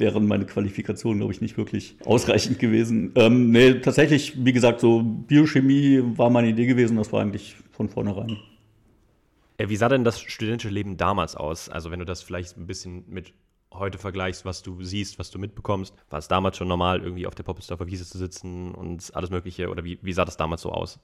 wären 0.02 0.28
meine 0.28 0.46
Qualifikationen, 0.46 1.20
glaube 1.20 1.32
ich, 1.32 1.40
nicht 1.40 1.56
wirklich 1.58 1.96
ausreichend 2.04 2.60
gewesen. 2.60 3.14
Ähm, 3.16 3.52
nee, 3.52 3.76
tatsächlich, 3.76 4.34
wie 4.44 4.52
gesagt, 4.52 4.82
so 4.82 5.02
Biochemie 5.02 6.02
war 6.18 6.30
meine 6.30 6.50
Idee 6.50 6.66
gewesen, 6.66 6.98
das 6.98 7.14
war 7.14 7.22
eigentlich 7.22 7.56
von 7.72 7.88
vornherein. 7.88 8.38
Äh, 9.58 9.70
wie 9.70 9.78
sah 9.78 9.88
denn 9.88 10.04
das 10.04 10.20
studentische 10.20 10.74
Leben 10.74 10.98
damals 10.98 11.36
aus? 11.36 11.70
Also 11.70 11.92
wenn 11.92 12.00
du 12.00 12.06
das 12.06 12.22
vielleicht 12.22 12.58
ein 12.58 12.68
bisschen 12.68 13.06
mit 13.08 13.32
heute 13.74 13.98
vergleichst, 13.98 14.44
was 14.44 14.62
du 14.62 14.84
siehst, 14.84 15.18
was 15.20 15.32
du 15.32 15.40
mitbekommst, 15.40 15.94
war 16.10 16.20
es 16.20 16.28
damals 16.28 16.58
schon 16.58 16.68
normal, 16.68 17.02
irgendwie 17.02 17.26
auf 17.26 17.36
der 17.36 17.44
Poppelsdorfer 17.44 17.88
Wiese 17.88 18.06
zu 18.06 18.18
sitzen 18.18 18.74
und 18.74 19.12
alles 19.16 19.30
Mögliche? 19.30 19.70
Oder 19.70 19.84
wie, 19.84 19.98
wie 20.02 20.14
sah 20.14 20.26
das 20.26 20.36
damals 20.36 20.62
so 20.62 20.72
aus? 20.72 21.00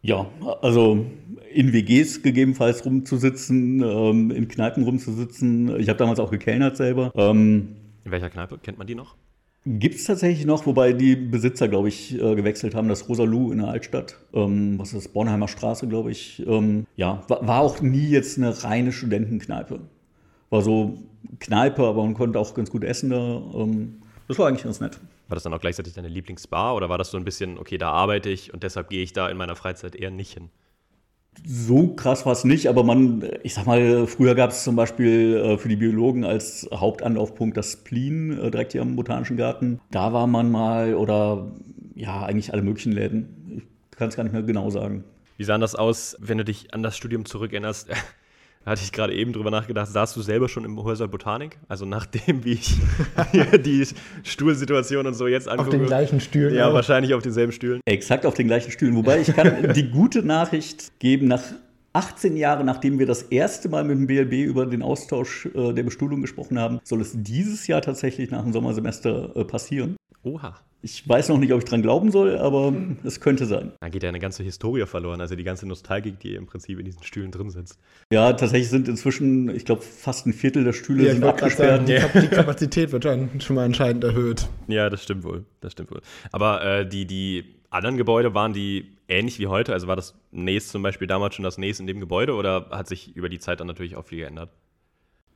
Ja, 0.00 0.26
also 0.62 1.06
in 1.52 1.72
WGs 1.72 2.22
gegebenenfalls 2.22 2.84
rumzusitzen, 2.84 3.82
ähm, 3.82 4.30
in 4.30 4.46
Kneipen 4.46 4.84
rumzusitzen. 4.84 5.80
Ich 5.80 5.88
habe 5.88 5.98
damals 5.98 6.20
auch 6.20 6.30
gekellnert 6.30 6.76
selber. 6.76 7.10
Ähm, 7.16 7.76
in 8.08 8.12
welcher 8.12 8.30
Kneipe? 8.30 8.58
Kennt 8.58 8.78
man 8.78 8.86
die 8.86 8.94
noch? 8.94 9.16
Gibt 9.64 9.96
es 9.96 10.04
tatsächlich 10.04 10.46
noch, 10.46 10.66
wobei 10.66 10.92
die 10.92 11.14
Besitzer, 11.14 11.68
glaube 11.68 11.88
ich, 11.88 12.14
äh, 12.14 12.34
gewechselt 12.34 12.74
haben. 12.74 12.88
Das 12.88 13.08
Rosalu 13.08 13.52
in 13.52 13.58
der 13.58 13.68
Altstadt. 13.68 14.16
Ähm, 14.32 14.78
was 14.78 14.88
ist 14.88 15.04
das? 15.06 15.12
Bornheimer 15.12 15.48
Straße, 15.48 15.86
glaube 15.88 16.10
ich. 16.10 16.44
Ähm, 16.46 16.86
ja, 16.96 17.22
war, 17.28 17.46
war, 17.46 17.60
auch 17.60 17.80
nie 17.80 18.08
jetzt 18.08 18.38
eine 18.38 18.64
reine 18.64 18.92
Studentenkneipe. 18.92 19.80
War 20.50 20.62
so 20.62 20.98
Kneipe, 21.40 21.82
aber 21.82 22.02
man 22.02 22.14
konnte 22.14 22.38
auch 22.38 22.54
ganz 22.54 22.70
gut 22.70 22.84
essen 22.84 23.10
da. 23.10 23.42
Ähm, 23.54 23.96
das 24.26 24.38
war 24.38 24.48
eigentlich 24.48 24.64
ganz 24.64 24.80
nett. 24.80 24.98
War 25.28 25.34
das 25.34 25.42
dann 25.42 25.52
auch 25.52 25.60
gleichzeitig 25.60 25.92
deine 25.92 26.08
Lieblingsbar 26.08 26.74
oder 26.74 26.88
war 26.88 26.96
das 26.96 27.10
so 27.10 27.18
ein 27.18 27.24
bisschen, 27.24 27.58
okay, 27.58 27.76
da 27.76 27.90
arbeite 27.90 28.30
ich 28.30 28.54
und 28.54 28.62
deshalb 28.62 28.88
gehe 28.88 29.02
ich 29.02 29.12
da 29.12 29.28
in 29.28 29.36
meiner 29.36 29.56
Freizeit 29.56 29.94
eher 29.94 30.10
nicht 30.10 30.32
hin? 30.32 30.48
So 31.46 31.88
krass 31.94 32.26
war 32.26 32.32
es 32.32 32.44
nicht, 32.44 32.68
aber 32.68 32.84
man, 32.84 33.28
ich 33.42 33.54
sag 33.54 33.66
mal, 33.66 34.06
früher 34.06 34.34
gab 34.34 34.50
es 34.50 34.64
zum 34.64 34.76
Beispiel 34.76 35.36
äh, 35.36 35.58
für 35.58 35.68
die 35.68 35.76
Biologen 35.76 36.24
als 36.24 36.68
Hauptanlaufpunkt 36.72 37.56
das 37.56 37.72
Spleen 37.72 38.38
äh, 38.38 38.50
direkt 38.50 38.72
hier 38.72 38.82
am 38.82 38.96
Botanischen 38.96 39.36
Garten. 39.36 39.80
Da 39.90 40.12
war 40.12 40.26
man 40.26 40.50
mal 40.50 40.94
oder 40.94 41.52
ja, 41.94 42.22
eigentlich 42.22 42.52
alle 42.52 42.62
möglichen 42.62 42.92
Läden. 42.92 43.62
kann 43.90 44.08
es 44.08 44.16
gar 44.16 44.24
nicht 44.24 44.32
mehr 44.32 44.42
genau 44.42 44.70
sagen. 44.70 45.04
Wie 45.36 45.44
sah 45.44 45.58
das 45.58 45.74
aus, 45.74 46.16
wenn 46.20 46.38
du 46.38 46.44
dich 46.44 46.74
an 46.74 46.82
das 46.82 46.96
Studium 46.96 47.24
zurückerinnerst? 47.24 47.88
Da 48.64 48.72
hatte 48.72 48.82
ich 48.82 48.92
gerade 48.92 49.14
eben 49.14 49.32
drüber 49.32 49.50
nachgedacht, 49.50 49.88
saßt 49.88 50.16
du 50.16 50.22
selber 50.22 50.48
schon 50.48 50.64
im 50.64 50.82
Hörsaal 50.82 51.08
Botanik? 51.08 51.58
Also 51.68 51.86
nachdem, 51.86 52.44
wie 52.44 52.52
ich 52.52 52.76
die 53.64 53.86
Stuhlsituation 54.24 55.06
und 55.06 55.14
so 55.14 55.26
jetzt 55.26 55.48
angucke. 55.48 55.68
Auf 55.68 55.74
den 55.74 55.86
gleichen 55.86 56.20
Stühlen. 56.20 56.54
Ja, 56.54 56.68
auch. 56.68 56.74
wahrscheinlich 56.74 57.14
auf 57.14 57.22
denselben 57.22 57.52
Stühlen. 57.52 57.80
Exakt 57.86 58.26
auf 58.26 58.34
den 58.34 58.46
gleichen 58.46 58.70
Stühlen. 58.70 58.94
Wobei 58.96 59.20
ich 59.20 59.34
kann 59.34 59.72
die 59.74 59.90
gute 59.90 60.22
Nachricht 60.22 60.98
geben, 60.98 61.28
nach 61.28 61.42
18 61.94 62.36
Jahre 62.36 62.64
nachdem 62.64 62.98
wir 62.98 63.06
das 63.06 63.22
erste 63.22 63.68
Mal 63.68 63.84
mit 63.84 63.96
dem 63.96 64.06
BLB 64.06 64.48
über 64.48 64.66
den 64.66 64.82
Austausch 64.82 65.46
äh, 65.46 65.72
der 65.72 65.82
Bestuhlung 65.82 66.20
gesprochen 66.20 66.58
haben, 66.58 66.80
soll 66.84 67.00
es 67.00 67.12
dieses 67.14 67.66
Jahr 67.66 67.80
tatsächlich 67.80 68.30
nach 68.30 68.42
dem 68.42 68.52
Sommersemester 68.52 69.34
äh, 69.34 69.44
passieren. 69.44 69.96
Oha. 70.22 70.60
Ich 70.80 71.08
weiß 71.08 71.28
noch 71.30 71.38
nicht, 71.38 71.52
ob 71.52 71.58
ich 71.58 71.64
dran 71.68 71.82
glauben 71.82 72.12
soll, 72.12 72.38
aber 72.38 72.72
es 73.02 73.20
könnte 73.20 73.46
sein. 73.46 73.72
Dann 73.80 73.90
geht 73.90 74.04
ja 74.04 74.08
eine 74.08 74.20
ganze 74.20 74.44
Historie 74.44 74.86
verloren, 74.86 75.20
also 75.20 75.34
die 75.34 75.42
ganze 75.42 75.66
Nostalgik, 75.66 76.20
die 76.20 76.34
im 76.34 76.46
Prinzip 76.46 76.78
in 76.78 76.84
diesen 76.84 77.02
Stühlen 77.02 77.32
drin 77.32 77.50
sitzt. 77.50 77.80
Ja, 78.12 78.32
tatsächlich 78.32 78.70
sind 78.70 78.86
inzwischen, 78.86 79.54
ich 79.54 79.64
glaube, 79.64 79.82
fast 79.82 80.26
ein 80.26 80.32
Viertel 80.32 80.62
der 80.62 80.72
Stühle 80.72 81.06
ja, 81.06 81.12
sind 81.14 81.24
abgesperrt. 81.24 81.88
Sagen, 81.88 82.10
die, 82.14 82.20
die, 82.20 82.28
Kapazität 82.34 82.92
wird 82.92 83.04
schon 83.04 83.56
mal 83.56 83.64
entscheidend 83.64 84.04
erhöht. 84.04 84.48
Ja, 84.68 84.88
das 84.88 85.02
stimmt 85.02 85.24
wohl. 85.24 85.44
Das 85.60 85.72
stimmt 85.72 85.90
wohl. 85.90 86.00
Aber 86.30 86.64
äh, 86.64 86.88
die, 86.88 87.06
die 87.06 87.44
anderen 87.70 87.96
Gebäude 87.96 88.34
waren 88.34 88.52
die 88.52 88.92
ähnlich 89.08 89.38
wie 89.38 89.46
heute? 89.46 89.72
Also 89.72 89.88
war 89.88 89.96
das 89.96 90.14
NES 90.30 90.68
zum 90.68 90.82
Beispiel 90.82 91.08
damals 91.08 91.34
schon 91.34 91.42
das 91.42 91.58
NES 91.58 91.80
in 91.80 91.86
dem 91.86 92.00
Gebäude 92.00 92.34
oder 92.34 92.68
hat 92.70 92.88
sich 92.88 93.16
über 93.16 93.28
die 93.28 93.38
Zeit 93.38 93.60
dann 93.60 93.66
natürlich 93.66 93.96
auch 93.96 94.04
viel 94.04 94.18
geändert? 94.18 94.50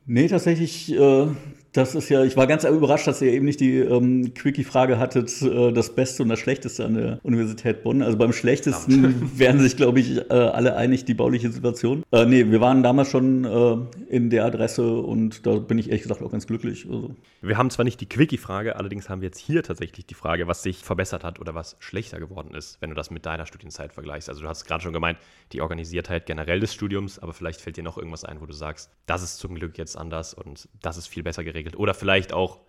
Nee, 0.05 0.27
tatsächlich, 0.27 0.91
äh, 0.93 1.27
das 1.73 1.95
ist 1.95 2.09
ja, 2.09 2.23
ich 2.23 2.37
war 2.37 2.45
ganz 2.45 2.63
überrascht, 2.63 3.07
dass 3.07 3.21
ihr 3.21 3.33
eben 3.33 3.45
nicht 3.45 3.59
die 3.59 3.79
ähm, 3.79 4.33
Quickie-Frage 4.35 4.99
hattet, 4.99 5.41
äh, 5.41 5.71
das 5.73 5.95
Beste 5.95 6.21
und 6.21 6.29
das 6.29 6.39
Schlechteste 6.39 6.85
an 6.85 6.93
der 6.93 7.19
Universität 7.23 7.83
Bonn. 7.83 8.03
Also 8.03 8.15
beim 8.15 8.31
Schlechtesten 8.31 9.31
wären 9.37 9.59
sich, 9.59 9.75
glaube 9.75 9.99
ich, 9.99 10.17
äh, 10.17 10.33
alle 10.33 10.75
einig, 10.75 11.05
die 11.05 11.15
bauliche 11.15 11.51
Situation. 11.51 12.03
Äh, 12.11 12.25
nee, 12.25 12.45
wir 12.51 12.61
waren 12.61 12.83
damals 12.83 13.09
schon 13.09 13.43
äh, 13.43 13.77
in 14.15 14.29
der 14.29 14.45
Adresse 14.45 14.97
und 14.97 15.47
da 15.47 15.55
bin 15.55 15.79
ich 15.79 15.87
ehrlich 15.87 16.03
gesagt 16.03 16.21
auch 16.21 16.31
ganz 16.31 16.45
glücklich. 16.45 16.85
Also. 16.85 17.15
Wir 17.41 17.57
haben 17.57 17.71
zwar 17.71 17.85
nicht 17.85 17.99
die 17.99 18.07
Quickie-Frage, 18.07 18.75
allerdings 18.75 19.09
haben 19.09 19.21
wir 19.21 19.27
jetzt 19.27 19.39
hier 19.39 19.63
tatsächlich 19.63 20.05
die 20.05 20.13
Frage, 20.13 20.47
was 20.47 20.61
sich 20.61 20.77
verbessert 20.77 21.23
hat 21.23 21.39
oder 21.39 21.55
was 21.55 21.75
schlechter 21.79 22.19
geworden 22.19 22.53
ist, 22.53 22.79
wenn 22.81 22.91
du 22.91 22.95
das 22.95 23.09
mit 23.09 23.25
deiner 23.25 23.47
Studienzeit 23.47 23.93
vergleichst. 23.93 24.29
Also 24.29 24.43
du 24.43 24.47
hast 24.47 24.65
gerade 24.65 24.83
schon 24.83 24.93
gemeint, 24.93 25.17
die 25.51 25.61
Organisiertheit 25.61 26.27
generell 26.27 26.59
des 26.59 26.71
Studiums, 26.71 27.17
aber 27.17 27.33
vielleicht 27.33 27.61
fällt 27.61 27.77
dir 27.77 27.83
noch 27.83 27.97
irgendwas 27.97 28.25
ein, 28.25 28.41
wo 28.41 28.45
du 28.45 28.53
sagst, 28.53 28.91
das 29.07 29.23
ist 29.23 29.39
zum 29.39 29.55
Glück 29.55 29.79
jetzt 29.79 29.97
anders 29.97 30.35
und 30.35 30.69
das 30.81 30.97
ist 30.97 31.07
viel 31.07 31.23
besser 31.23 31.43
geregelt. 31.43 31.62
Oder 31.75 31.93
vielleicht 31.93 32.33
auch, 32.33 32.59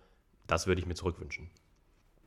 das 0.47 0.67
würde 0.67 0.81
ich 0.81 0.87
mir 0.87 0.95
zurückwünschen. 0.95 1.47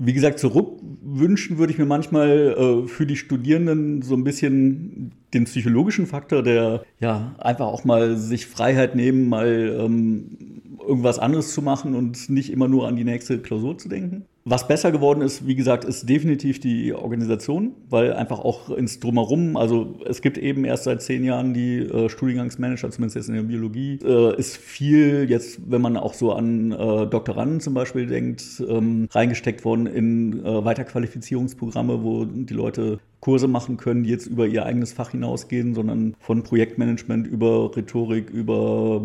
Wie 0.00 0.12
gesagt, 0.12 0.38
zurückwünschen 0.38 1.58
würde 1.58 1.72
ich 1.72 1.78
mir 1.78 1.84
manchmal 1.84 2.28
äh, 2.28 2.88
für 2.88 3.04
die 3.04 3.16
Studierenden 3.16 4.02
so 4.02 4.14
ein 4.14 4.22
bisschen 4.22 5.12
den 5.34 5.44
psychologischen 5.44 6.06
Faktor, 6.06 6.44
der 6.44 6.84
ja 7.00 7.34
einfach 7.38 7.66
auch 7.66 7.84
mal 7.84 8.16
sich 8.16 8.46
Freiheit 8.46 8.94
nehmen, 8.94 9.28
mal 9.28 9.76
ähm, 9.80 10.62
irgendwas 10.78 11.18
anderes 11.18 11.52
zu 11.52 11.62
machen 11.62 11.96
und 11.96 12.30
nicht 12.30 12.52
immer 12.52 12.68
nur 12.68 12.86
an 12.86 12.94
die 12.94 13.04
nächste 13.04 13.40
Klausur 13.40 13.76
zu 13.76 13.88
denken. 13.88 14.26
Was 14.50 14.66
besser 14.66 14.90
geworden 14.90 15.20
ist, 15.20 15.46
wie 15.46 15.54
gesagt, 15.54 15.84
ist 15.84 16.08
definitiv 16.08 16.58
die 16.58 16.94
Organisation, 16.94 17.72
weil 17.90 18.14
einfach 18.14 18.38
auch 18.38 18.70
ins 18.70 18.98
Drumherum, 18.98 19.58
also 19.58 19.96
es 20.06 20.22
gibt 20.22 20.38
eben 20.38 20.64
erst 20.64 20.84
seit 20.84 21.02
zehn 21.02 21.22
Jahren 21.22 21.52
die 21.52 21.80
äh, 21.80 22.08
Studiengangsmanager, 22.08 22.90
zumindest 22.90 23.16
jetzt 23.16 23.28
in 23.28 23.34
der 23.34 23.42
Biologie, 23.42 23.98
äh, 24.02 24.38
ist 24.38 24.56
viel 24.56 25.28
jetzt, 25.28 25.70
wenn 25.70 25.82
man 25.82 25.98
auch 25.98 26.14
so 26.14 26.32
an 26.32 26.72
äh, 26.72 27.06
Doktoranden 27.06 27.60
zum 27.60 27.74
Beispiel 27.74 28.06
denkt, 28.06 28.42
ähm, 28.66 29.08
reingesteckt 29.10 29.66
worden 29.66 29.84
in 29.84 30.42
äh, 30.42 30.64
Weiterqualifizierungsprogramme, 30.64 32.02
wo 32.02 32.24
die 32.24 32.54
Leute 32.54 33.00
Kurse 33.20 33.48
machen 33.48 33.76
können, 33.76 34.04
die 34.04 34.10
jetzt 34.10 34.28
über 34.28 34.46
ihr 34.46 34.64
eigenes 34.64 34.94
Fach 34.94 35.10
hinausgehen, 35.10 35.74
sondern 35.74 36.14
von 36.20 36.42
Projektmanagement 36.42 37.26
über 37.26 37.76
Rhetorik, 37.76 38.30
über 38.30 39.02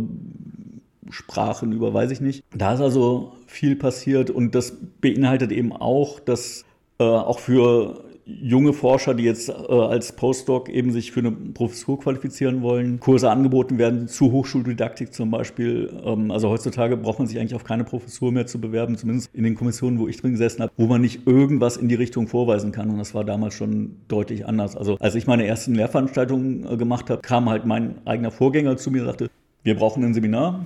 Sprachen 1.10 1.72
über, 1.72 1.94
weiß 1.94 2.12
ich 2.12 2.22
nicht. 2.22 2.44
Da 2.56 2.74
ist 2.74 2.82
also 2.82 3.34
viel 3.54 3.76
passiert 3.76 4.30
und 4.30 4.56
das 4.56 4.76
beinhaltet 5.00 5.52
eben 5.52 5.72
auch, 5.72 6.20
dass 6.20 6.66
äh, 7.00 7.04
auch 7.04 7.40
für 7.40 8.04
junge 8.26 8.74
Forscher, 8.74 9.14
die 9.14 9.24
jetzt 9.24 9.50
äh, 9.50 9.54
als 9.54 10.14
Postdoc 10.14 10.70
eben 10.70 10.92
sich 10.92 11.12
für 11.12 11.20
eine 11.20 11.32
Professur 11.32 12.00
qualifizieren 12.00 12.62
wollen, 12.62 13.00
Kurse 13.00 13.30
angeboten 13.30 13.78
werden 13.78 14.08
zu 14.08 14.32
Hochschuldidaktik 14.32 15.14
zum 15.14 15.30
Beispiel. 15.30 15.92
Ähm, 16.06 16.32
also 16.32 16.50
heutzutage 16.50 16.96
braucht 16.98 17.20
man 17.20 17.28
sich 17.28 17.38
eigentlich 17.40 17.56
auf 17.56 17.64
keine 17.64 17.84
Professur 17.84 18.32
mehr 18.32 18.48
zu 18.48 18.60
bewerben, 18.60 18.98
zumindest 18.98 19.30
in 19.34 19.44
den 19.44 19.56
Kommissionen, 19.56 20.00
wo 20.00 20.08
ich 20.08 20.18
drin 20.18 20.32
gesessen 20.32 20.64
habe, 20.64 20.72
wo 20.78 20.88
man 20.88 21.02
nicht 21.02 21.28
irgendwas 21.28 21.78
in 21.78 21.90
die 21.90 21.96
Richtung 21.96 22.28
vorweisen 22.28 22.72
kann. 22.72 22.90
Und 22.90 22.98
das 22.98 23.14
war 23.14 23.24
damals 23.24 23.56
schon 23.56 23.98
deutlich 24.08 24.48
anders. 24.48 24.76
Also 24.76 24.98
als 25.00 25.16
ich 25.16 25.28
meine 25.28 25.46
ersten 25.46 25.76
Lehrveranstaltungen 25.76 26.66
äh, 26.66 26.78
gemacht 26.78 27.10
habe, 27.10 27.22
kam 27.22 27.50
halt 27.50 27.66
mein 27.66 27.96
eigener 28.06 28.32
Vorgänger 28.32 28.78
zu 28.78 28.90
mir 28.90 29.02
und 29.02 29.08
sagte, 29.08 29.30
wir 29.64 29.76
brauchen 29.76 30.04
ein 30.04 30.14
Seminar. 30.14 30.64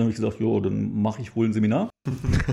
Dann 0.00 0.06
habe 0.06 0.12
ich 0.12 0.16
gesagt, 0.16 0.40
jo, 0.40 0.58
dann 0.60 1.02
mache 1.02 1.20
ich 1.20 1.36
wohl 1.36 1.44
ein 1.44 1.52
Seminar. 1.52 1.90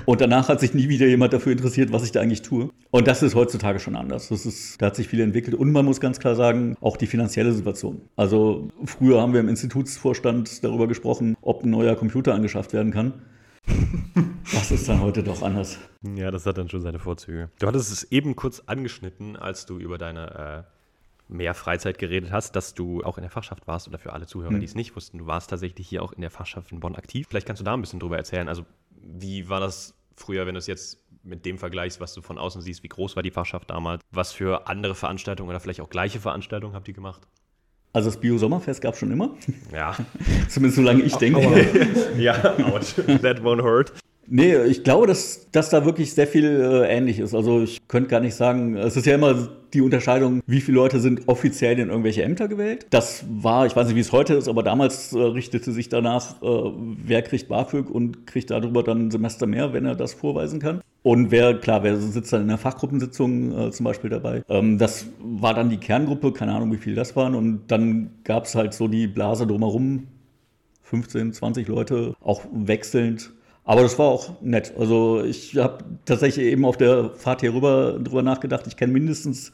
und 0.06 0.20
danach 0.20 0.50
hat 0.50 0.60
sich 0.60 0.74
nie 0.74 0.90
wieder 0.90 1.08
jemand 1.08 1.32
dafür 1.32 1.54
interessiert, 1.54 1.94
was 1.94 2.04
ich 2.04 2.12
da 2.12 2.20
eigentlich 2.20 2.42
tue. 2.42 2.72
Und 2.92 3.08
das 3.08 3.24
ist 3.24 3.36
heutzutage 3.36 3.80
schon 3.80 3.96
anders. 3.96 4.28
Das 4.28 4.46
ist, 4.46 4.82
da 4.82 4.88
hat 4.88 4.98
sich 4.98 5.08
viel 5.08 5.22
entwickelt. 5.22 5.56
Und 5.56 5.72
man 5.72 5.86
muss 5.86 6.02
ganz 6.02 6.20
klar 6.20 6.36
sagen, 6.36 6.76
auch 6.82 6.98
die 6.98 7.08
finanzielle 7.08 7.54
Situation. 7.54 8.02
Also 8.18 8.68
früher 8.84 9.22
haben 9.22 9.32
wir 9.32 9.40
im 9.40 9.48
Institutsvorstand 9.48 10.62
darüber 10.62 10.90
gesprochen, 10.90 11.38
ob 11.42 11.64
ein 11.64 11.70
neuer 11.70 11.96
Computer 11.96 12.34
angeschafft 12.34 12.74
werden 12.74 12.92
kann. 12.92 13.14
Das 14.54 14.70
ist 14.70 14.90
dann 14.90 15.02
heute 15.02 15.24
doch 15.24 15.42
anders. 15.42 15.78
Ja, 16.16 16.32
das 16.32 16.46
hat 16.46 16.58
dann 16.58 16.68
schon 16.68 16.82
seine 16.82 17.00
Vorzüge. 17.00 17.50
Du 17.60 17.68
hattest 17.68 17.94
es 17.94 18.12
eben 18.12 18.36
kurz 18.36 18.64
angeschnitten, 18.66 19.38
als 19.38 19.66
du 19.66 19.80
über 19.80 19.98
deine 19.98 20.66
äh 20.68 20.77
mehr 21.28 21.54
Freizeit 21.54 21.98
geredet 21.98 22.32
hast, 22.32 22.56
dass 22.56 22.74
du 22.74 23.04
auch 23.04 23.18
in 23.18 23.22
der 23.22 23.32
Fachschaft 23.32 23.68
warst 23.68 23.88
oder 23.88 23.98
für 23.98 24.14
alle 24.14 24.28
Zuhörer, 24.28 24.52
mhm. 24.52 24.60
die 24.60 24.66
es 24.66 24.76
nicht 24.76 24.96
wussten, 24.96 25.18
du 25.18 25.28
warst 25.28 25.50
tatsächlich 25.50 25.88
hier 25.88 26.04
auch 26.04 26.14
in 26.14 26.22
der 26.22 26.32
Fachschaft 26.32 26.72
in 26.72 26.80
Bonn 26.80 26.96
aktiv. 26.96 27.28
Vielleicht 27.30 27.48
kannst 27.48 27.60
du 27.60 27.66
da 27.66 27.74
ein 27.74 27.82
bisschen 27.82 28.00
drüber 28.00 28.18
erzählen. 28.18 28.48
Also, 28.48 28.66
wie 29.02 29.50
war 29.50 29.60
das 29.60 29.94
früher, 30.16 30.46
wenn 30.46 30.56
du 30.56 30.60
es 30.60 30.68
jetzt 30.68 31.00
mit 31.24 31.46
dem 31.46 31.58
vergleichst, 31.58 32.00
was 32.00 32.14
du 32.14 32.22
von 32.22 32.38
außen 32.38 32.62
siehst? 32.62 32.84
Wie 32.84 32.88
groß 32.88 33.16
war 33.16 33.24
die 33.24 33.32
Fachschaft 33.32 33.70
damals? 33.70 34.02
Was 34.12 34.32
für 34.32 34.68
andere 34.68 34.96
Veranstaltungen 34.96 35.50
oder 35.50 35.60
vielleicht 35.60 35.82
auch 35.82 35.90
gleiche 35.90 36.20
Veranstaltungen 36.20 36.74
habt 36.74 36.88
ihr 36.88 36.94
gemacht? 36.94 37.28
Also 37.94 38.10
das 38.10 38.20
Bio-Sommerfest 38.20 38.82
gab 38.82 38.94
es 38.94 39.00
schon 39.00 39.12
immer. 39.12 39.36
Ja. 39.74 39.96
Zumindest 40.50 40.76
solange 40.76 41.04
ich 41.04 41.16
denke. 41.16 41.42
ja, 42.18 42.56
ouch. 42.60 42.94
That 43.22 43.42
won't 43.42 43.62
hurt. 43.62 43.94
Nee, 44.30 44.58
ich 44.66 44.84
glaube, 44.84 45.08
dass, 45.08 45.48
dass 45.52 45.70
da 45.70 45.86
wirklich 45.86 46.14
sehr 46.14 46.28
viel 46.28 46.46
äh, 46.46 46.88
ähnlich 46.94 47.20
ist. 47.20 47.34
Also 47.34 47.62
ich 47.62 47.88
könnte 47.88 48.10
gar 48.10 48.20
nicht 48.20 48.36
sagen, 48.36 48.76
es 48.76 48.98
ist 48.98 49.06
ja 49.06 49.16
immer 49.16 49.48
die 49.74 49.82
Unterscheidung, 49.82 50.42
wie 50.46 50.60
viele 50.60 50.76
Leute 50.76 51.00
sind 51.00 51.28
offiziell 51.28 51.80
in 51.80 51.90
irgendwelche 51.90 52.24
Ämter 52.24 52.50
gewählt. 52.50 52.88
Das 52.90 53.24
war, 53.30 53.66
ich 53.66 53.76
weiß 53.76 53.88
nicht, 53.88 53.96
wie 53.96 54.02
es 54.02 54.12
heute 54.12 54.34
ist, 54.34 54.50
aber 54.50 54.64
damals 54.64 55.14
äh, 55.14 55.20
richtete 55.20 55.72
sich 55.72 55.88
danach, 55.88 56.42
äh, 56.42 56.72
wer 57.06 57.22
kriegt 57.22 57.48
BAföG 57.48 57.90
und 57.90 58.28
kriegt 58.28 58.52
darüber 58.52 58.84
dann 58.84 59.08
ein 59.08 59.12
Semester 59.12 59.48
mehr, 59.48 59.72
wenn 59.72 59.86
er 59.86 59.96
das 59.96 60.14
vorweisen 60.14 60.60
kann. 60.60 60.82
Und 61.04 61.32
wer, 61.32 61.54
klar, 61.58 61.84
wer 61.84 61.96
sitzt 61.96 62.34
dann 62.34 62.42
in 62.42 62.48
der 62.50 62.58
Fachgruppensitzung 62.58 63.58
äh, 63.58 63.72
zum 63.72 63.86
Beispiel 63.86 64.10
dabei. 64.10 64.44
Ähm, 64.50 64.78
das 64.78 65.06
war 65.20 65.54
dann 65.54 65.70
die 65.70 65.78
Kerngruppe, 65.78 66.34
keine 66.34 66.54
Ahnung, 66.54 66.74
wie 66.74 66.78
viel 66.78 66.96
das 66.96 67.16
waren. 67.16 67.34
Und 67.34 67.68
dann 67.68 68.12
gab 68.26 68.44
es 68.44 68.56
halt 68.56 68.74
so 68.74 68.90
die 68.90 69.08
Blase 69.08 69.48
drumherum, 69.48 70.08
15, 70.82 71.32
20 71.32 71.68
Leute, 71.70 72.14
auch 72.22 72.42
wechselnd 72.52 73.32
aber 73.68 73.82
das 73.82 74.00
war 74.00 74.08
auch 74.08 74.42
nett. 74.42 74.74
Also 74.80 75.24
ich 75.24 75.58
habe 75.58 75.84
tatsächlich 76.06 76.46
eben 76.46 76.64
auf 76.64 76.78
der 76.78 77.12
Fahrt 77.12 77.42
hier 77.42 77.54
rüber 77.54 78.00
drüber 78.00 78.24
nachgedacht. 78.24 78.66
Ich 78.66 78.78
kenne 78.78 78.94
mindestens 78.94 79.52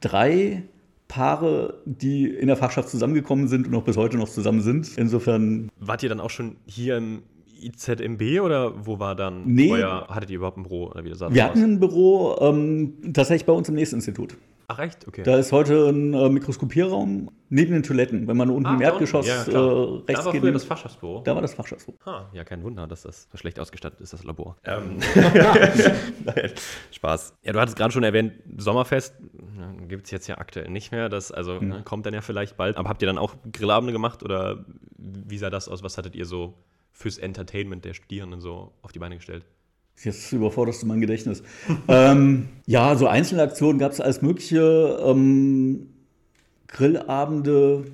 drei 0.00 0.64
Paare, 1.06 1.74
die 1.84 2.28
in 2.28 2.48
der 2.48 2.56
Fachschaft 2.56 2.88
zusammengekommen 2.88 3.46
sind 3.46 3.68
und 3.68 3.74
auch 3.76 3.84
bis 3.84 3.96
heute 3.96 4.16
noch 4.16 4.28
zusammen 4.28 4.62
sind. 4.62 4.98
Insofern. 4.98 5.70
Wart 5.78 6.02
ihr 6.02 6.08
dann 6.08 6.18
auch 6.18 6.30
schon 6.30 6.56
hier 6.66 6.96
im 6.96 7.22
IZMB 7.62 8.40
oder 8.40 8.84
wo 8.84 8.98
war 8.98 9.14
dann 9.14 9.44
nee, 9.46 9.70
euer, 9.70 10.08
hattet 10.08 10.30
ihr 10.30 10.38
überhaupt 10.38 10.58
ein 10.58 10.64
Büro? 10.64 10.88
Oder 10.88 11.04
wie 11.04 11.10
wir 11.10 11.44
hatten 11.44 11.62
ein 11.62 11.78
Büro 11.78 12.36
ähm, 12.40 13.12
tatsächlich 13.12 13.46
bei 13.46 13.52
uns 13.52 13.68
im 13.68 13.76
nächsten 13.76 13.96
Institut. 13.96 14.36
Ach 14.68 14.78
echt? 14.80 15.06
Okay. 15.06 15.22
Da 15.22 15.36
ist 15.36 15.52
heute 15.52 15.88
ein 15.88 16.12
äh, 16.12 16.28
Mikroskopierraum 16.28 17.30
neben 17.48 17.72
den 17.72 17.82
Toiletten. 17.84 18.26
Wenn 18.26 18.36
man 18.36 18.50
unten 18.50 18.66
ah, 18.66 18.74
im 18.74 18.80
Erdgeschoss 18.80 19.26
ja, 19.26 19.34
äh, 19.34 19.38
rechts 19.38 20.06
da 20.06 20.24
war 20.24 20.32
geht. 20.32 20.42
Da 20.42 20.50
das 20.50 20.64
Fachschaftsbüro. 20.64 21.22
Da 21.24 21.34
war 21.34 21.42
das 21.42 21.54
Fachschaftsbüro. 21.54 21.98
Ha, 22.04 22.30
ja, 22.32 22.44
kein 22.44 22.62
Wunder, 22.64 22.86
dass 22.86 23.02
das 23.02 23.28
so 23.30 23.38
schlecht 23.38 23.60
ausgestattet 23.60 24.00
ist, 24.00 24.12
das 24.12 24.24
Labor. 24.24 24.56
Ähm. 24.64 24.98
Spaß. 26.90 27.34
Ja, 27.42 27.52
du 27.52 27.60
hattest 27.60 27.76
gerade 27.76 27.92
schon 27.92 28.02
erwähnt, 28.02 28.32
Sommerfest 28.56 29.14
gibt 29.88 30.06
es 30.06 30.10
jetzt 30.10 30.26
ja 30.26 30.38
aktuell 30.38 30.68
nicht 30.68 30.90
mehr. 30.90 31.08
Das 31.08 31.30
also 31.30 31.60
mhm. 31.60 31.68
ne, 31.68 31.82
kommt 31.84 32.06
dann 32.06 32.14
ja 32.14 32.20
vielleicht 32.20 32.56
bald. 32.56 32.76
Aber 32.76 32.88
habt 32.88 33.02
ihr 33.02 33.06
dann 33.06 33.18
auch 33.18 33.34
Grillabende 33.52 33.92
gemacht 33.92 34.22
oder 34.22 34.64
wie 34.98 35.38
sah 35.38 35.50
das 35.50 35.68
aus? 35.68 35.82
Was 35.82 35.96
hattet 35.96 36.16
ihr 36.16 36.24
so 36.24 36.54
fürs 36.92 37.18
Entertainment 37.18 37.84
der 37.84 37.94
Studierenden 37.94 38.40
so 38.40 38.72
auf 38.82 38.92
die 38.92 38.98
Beine 38.98 39.16
gestellt? 39.16 39.44
Jetzt 40.02 40.32
überforderst 40.32 40.82
du 40.82 40.86
mein 40.86 41.00
Gedächtnis. 41.00 41.42
ähm, 41.88 42.48
ja, 42.66 42.96
so 42.96 43.06
Einzelaktionen 43.06 43.78
gab 43.78 43.92
es 43.92 44.00
alles 44.00 44.22
Mögliche. 44.22 44.98
Ähm, 45.04 45.88
Grillabende 46.68 47.84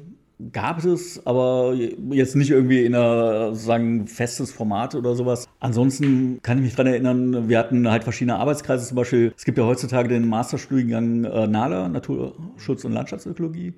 gab 0.50 0.85
es, 0.85 1.25
aber 1.26 1.75
jetzt 2.11 2.35
nicht 2.35 2.50
irgendwie 2.50 2.85
in 2.85 2.94
einer 2.94 3.54
sagen 3.54 4.06
festes 4.06 4.50
Format 4.50 4.94
oder 4.94 5.14
sowas. 5.14 5.49
Ansonsten 5.61 6.40
kann 6.42 6.59
ich 6.59 6.64
mich 6.64 6.75
daran 6.75 6.92
erinnern, 6.92 7.49
wir 7.49 7.59
hatten 7.59 7.88
halt 7.88 8.02
verschiedene 8.02 8.37
Arbeitskreise. 8.38 8.87
Zum 8.87 8.97
Beispiel, 8.97 9.32
es 9.37 9.44
gibt 9.44 9.59
ja 9.59 9.64
heutzutage 9.64 10.09
den 10.09 10.28
Masterstudiengang 10.28 11.25
äh, 11.25 11.47
NALA, 11.47 11.88
Naturschutz 11.88 12.85
und 12.85 12.92
Landschaftsökologie. 12.92 13.75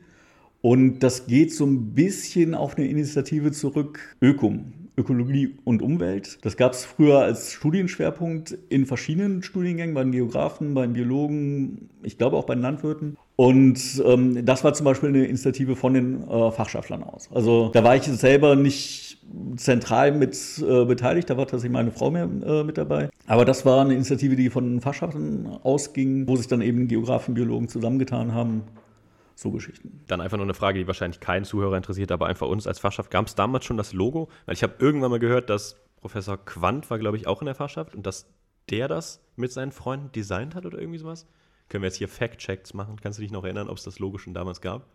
Und 0.63 1.01
das 1.01 1.27
geht 1.27 1.53
so 1.53 1.67
ein 1.67 1.93
bisschen 1.93 2.55
auf 2.55 2.79
eine 2.79 2.87
Initiative 2.87 3.53
zurück, 3.53 4.17
Ökum. 4.23 4.84
Ökologie 4.97 5.57
und 5.65 5.83
Umwelt. 5.83 6.39
Das 6.43 6.57
gab 6.57 6.73
es 6.73 6.85
früher 6.85 7.21
als 7.21 7.53
Studienschwerpunkt 7.53 8.57
in 8.69 8.87
verschiedenen 8.87 9.43
Studiengängen, 9.43 9.95
bei 9.95 10.03
den 10.03 10.13
Geografen, 10.13 10.75
bei 10.75 10.83
den 10.83 10.93
Biologen, 10.93 11.91
ich 12.03 12.17
glaube 12.17 12.37
auch 12.37 12.45
bei 12.45 12.55
den 12.55 12.63
Landwirten. 12.63 13.17
Und 13.37 14.03
ähm, 14.07 14.45
das 14.47 14.63
war 14.63 14.75
zum 14.75 14.85
Beispiel 14.85 15.09
eine 15.09 15.25
Initiative 15.25 15.75
von 15.75 15.95
den 15.95 16.29
äh, 16.29 16.53
Fachschaftlern 16.53 17.03
aus. 17.03 17.29
Also 17.35 17.71
da 17.75 17.83
war 17.83 17.97
ich 17.97 18.05
selber 18.05 18.55
nicht 18.55 19.19
zentral 19.57 20.13
mit 20.13 20.37
äh, 20.59 20.85
beteiligt, 20.85 21.29
da 21.31 21.37
war 21.37 21.47
tatsächlich 21.47 21.73
meine 21.73 21.91
Frau 21.91 22.11
mehr 22.11 22.29
äh, 22.47 22.63
mit 22.63 22.79
dabei. 22.79 23.09
Aber 23.27 23.45
das 23.45 23.67
war 23.67 23.81
eine 23.81 23.95
Initiative, 23.95 24.37
die 24.37 24.51
von 24.51 24.65
den 24.65 24.81
Fachschaften 24.81 25.49
ausging, 25.65 26.29
wo 26.29 26.37
sich 26.37 26.47
dann 26.47 26.61
eben 26.61 26.87
Geografen, 26.87 27.35
Biologen 27.35 27.69
zusammengetan 27.69 28.35
haben 28.35 28.63
so 29.35 29.51
Geschichten. 29.51 30.01
Dann 30.07 30.21
einfach 30.21 30.37
nur 30.37 30.47
eine 30.47 30.55
Frage, 30.55 30.79
die 30.79 30.87
wahrscheinlich 30.87 31.21
keinen 31.21 31.45
Zuhörer 31.45 31.77
interessiert, 31.77 32.13
aber 32.13 32.27
einfach 32.27 32.47
uns 32.49 32.67
als 32.67 32.79
Fachschaft. 32.79 33.11
Gab 33.11 33.27
es 33.27 33.35
damals 33.35 33.65
schon 33.65 33.77
das 33.77 33.93
Logo? 33.93 34.29
Weil 34.47 34.55
ich 34.55 34.63
habe 34.63 34.75
irgendwann 34.79 35.11
mal 35.11 35.19
gehört, 35.19 35.51
dass 35.51 35.77
Professor 36.01 36.37
Quandt 36.37 36.91
war, 36.91 36.99
glaube 36.99 37.17
ich, 37.17 37.27
auch 37.27 37.41
in 37.41 37.47
der 37.47 37.55
Fachschaft 37.55 37.95
und 37.95 38.07
dass 38.07 38.27
der 38.71 38.89
das 38.89 39.21
mit 39.37 39.53
seinen 39.53 39.73
Freunden 39.73 40.13
designt 40.13 40.55
hat 40.55 40.67
oder 40.67 40.79
irgendwie 40.79 40.99
sowas. 40.99 41.27
Können 41.69 41.83
wir 41.83 41.89
jetzt 41.89 41.97
hier 41.97 42.09
Fact-Checks 42.09 42.75
machen? 42.75 42.97
Kannst 43.03 43.19
du 43.19 43.23
dich 43.23 43.33
noch 43.33 43.45
erinnern, 43.45 43.69
ob 43.69 43.79
es 43.79 43.85
das 43.85 43.99
Logo 43.99 44.19
schon 44.19 44.35
damals 44.35 44.61
gab? 44.61 44.87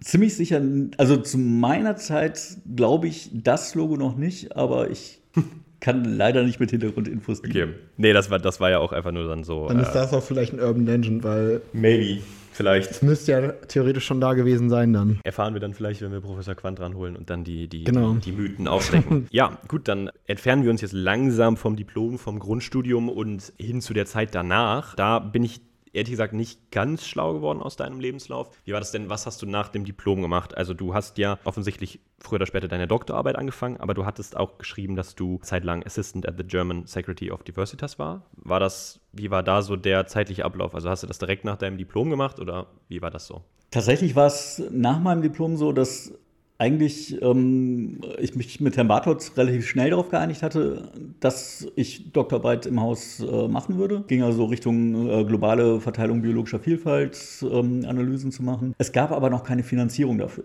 Ziemlich 0.00 0.36
sicher, 0.36 0.62
also 0.96 1.16
zu 1.16 1.38
meiner 1.38 1.96
Zeit 1.96 2.40
glaube 2.76 3.08
ich 3.08 3.30
das 3.32 3.74
Logo 3.74 3.96
noch 3.96 4.16
nicht, 4.16 4.56
aber 4.56 4.90
ich 4.90 5.20
kann 5.80 6.04
leider 6.04 6.44
nicht 6.44 6.60
mit 6.60 6.70
Hintergrundinfos. 6.70 7.40
Okay, 7.40 7.74
nee, 7.96 8.12
das 8.12 8.30
war, 8.30 8.38
das 8.38 8.60
war 8.60 8.70
ja 8.70 8.78
auch 8.78 8.92
einfach 8.92 9.10
nur 9.10 9.26
dann 9.28 9.42
so. 9.42 9.66
Dann 9.66 9.80
ist 9.80 9.90
äh, 9.90 9.94
das 9.94 10.12
auch 10.12 10.22
vielleicht 10.22 10.52
ein 10.52 10.60
Urban 10.60 10.86
Legend, 10.86 11.24
weil. 11.24 11.60
Maybe. 11.72 12.22
Vielleicht. 12.58 12.90
Es 12.90 13.02
müsste 13.02 13.30
ja 13.30 13.52
theoretisch 13.52 14.04
schon 14.04 14.20
da 14.20 14.34
gewesen 14.34 14.68
sein 14.68 14.92
dann. 14.92 15.20
Erfahren 15.22 15.54
wir 15.54 15.60
dann 15.60 15.74
vielleicht, 15.74 16.02
wenn 16.02 16.10
wir 16.10 16.20
Professor 16.20 16.56
Quandt 16.56 16.80
ranholen 16.80 17.14
und 17.14 17.30
dann 17.30 17.44
die, 17.44 17.68
die, 17.68 17.84
genau. 17.84 18.14
die, 18.14 18.32
die 18.32 18.32
Mythen 18.32 18.66
aufdecken. 18.66 19.28
ja, 19.30 19.58
gut, 19.68 19.86
dann 19.86 20.10
entfernen 20.26 20.64
wir 20.64 20.72
uns 20.72 20.80
jetzt 20.80 20.92
langsam 20.92 21.56
vom 21.56 21.76
Diplom, 21.76 22.18
vom 22.18 22.40
Grundstudium 22.40 23.10
und 23.10 23.52
hin 23.58 23.80
zu 23.80 23.94
der 23.94 24.06
Zeit 24.06 24.34
danach. 24.34 24.96
Da 24.96 25.20
bin 25.20 25.44
ich 25.44 25.60
ehrlich 25.92 26.10
gesagt 26.10 26.32
nicht 26.32 26.70
ganz 26.70 27.06
schlau 27.06 27.34
geworden 27.34 27.62
aus 27.62 27.76
deinem 27.76 28.00
Lebenslauf. 28.00 28.50
Wie 28.64 28.72
war 28.72 28.80
das 28.80 28.92
denn? 28.92 29.08
Was 29.08 29.26
hast 29.26 29.42
du 29.42 29.46
nach 29.46 29.68
dem 29.68 29.84
Diplom 29.84 30.22
gemacht? 30.22 30.56
Also 30.56 30.74
du 30.74 30.94
hast 30.94 31.18
ja 31.18 31.38
offensichtlich 31.44 32.00
früher 32.20 32.36
oder 32.36 32.46
später 32.46 32.68
deine 32.68 32.86
Doktorarbeit 32.86 33.36
angefangen, 33.36 33.78
aber 33.78 33.94
du 33.94 34.04
hattest 34.04 34.36
auch 34.36 34.58
geschrieben, 34.58 34.96
dass 34.96 35.14
du 35.14 35.38
zeitlang 35.42 35.84
Assistant 35.84 36.28
at 36.28 36.36
the 36.36 36.44
German 36.44 36.86
Secretary 36.86 37.30
of 37.30 37.42
Diversitas 37.42 37.98
war. 37.98 38.26
War 38.32 38.60
das, 38.60 39.00
wie 39.12 39.30
war 39.30 39.42
da 39.42 39.62
so 39.62 39.76
der 39.76 40.06
zeitliche 40.06 40.44
Ablauf? 40.44 40.74
Also 40.74 40.90
hast 40.90 41.02
du 41.02 41.06
das 41.06 41.18
direkt 41.18 41.44
nach 41.44 41.56
deinem 41.56 41.78
Diplom 41.78 42.10
gemacht 42.10 42.40
oder 42.40 42.66
wie 42.88 43.02
war 43.02 43.10
das 43.10 43.26
so? 43.26 43.42
Tatsächlich 43.70 44.16
war 44.16 44.26
es 44.26 44.62
nach 44.70 44.98
meinem 44.98 45.22
Diplom 45.22 45.56
so, 45.56 45.72
dass 45.72 46.12
eigentlich 46.58 47.22
ähm, 47.22 48.00
ich 48.18 48.34
mich 48.34 48.60
mit 48.60 48.76
Herrn 48.76 48.88
Bartholz 48.88 49.32
relativ 49.36 49.66
schnell 49.66 49.90
darauf 49.90 50.10
geeinigt 50.10 50.42
hatte, 50.42 50.90
dass 51.20 51.66
ich 51.76 52.12
Doktorarbeit 52.12 52.66
im 52.66 52.80
Haus 52.80 53.20
äh, 53.20 53.48
machen 53.48 53.78
würde. 53.78 54.04
Ging 54.08 54.22
also 54.24 54.44
Richtung 54.44 55.08
äh, 55.08 55.24
globale 55.24 55.80
Verteilung 55.80 56.20
biologischer 56.20 56.58
Vielfalt, 56.58 57.16
ähm, 57.42 57.84
Analysen 57.86 58.32
zu 58.32 58.42
machen. 58.42 58.74
Es 58.76 58.90
gab 58.90 59.12
aber 59.12 59.30
noch 59.30 59.44
keine 59.44 59.62
Finanzierung 59.62 60.18
dafür. 60.18 60.44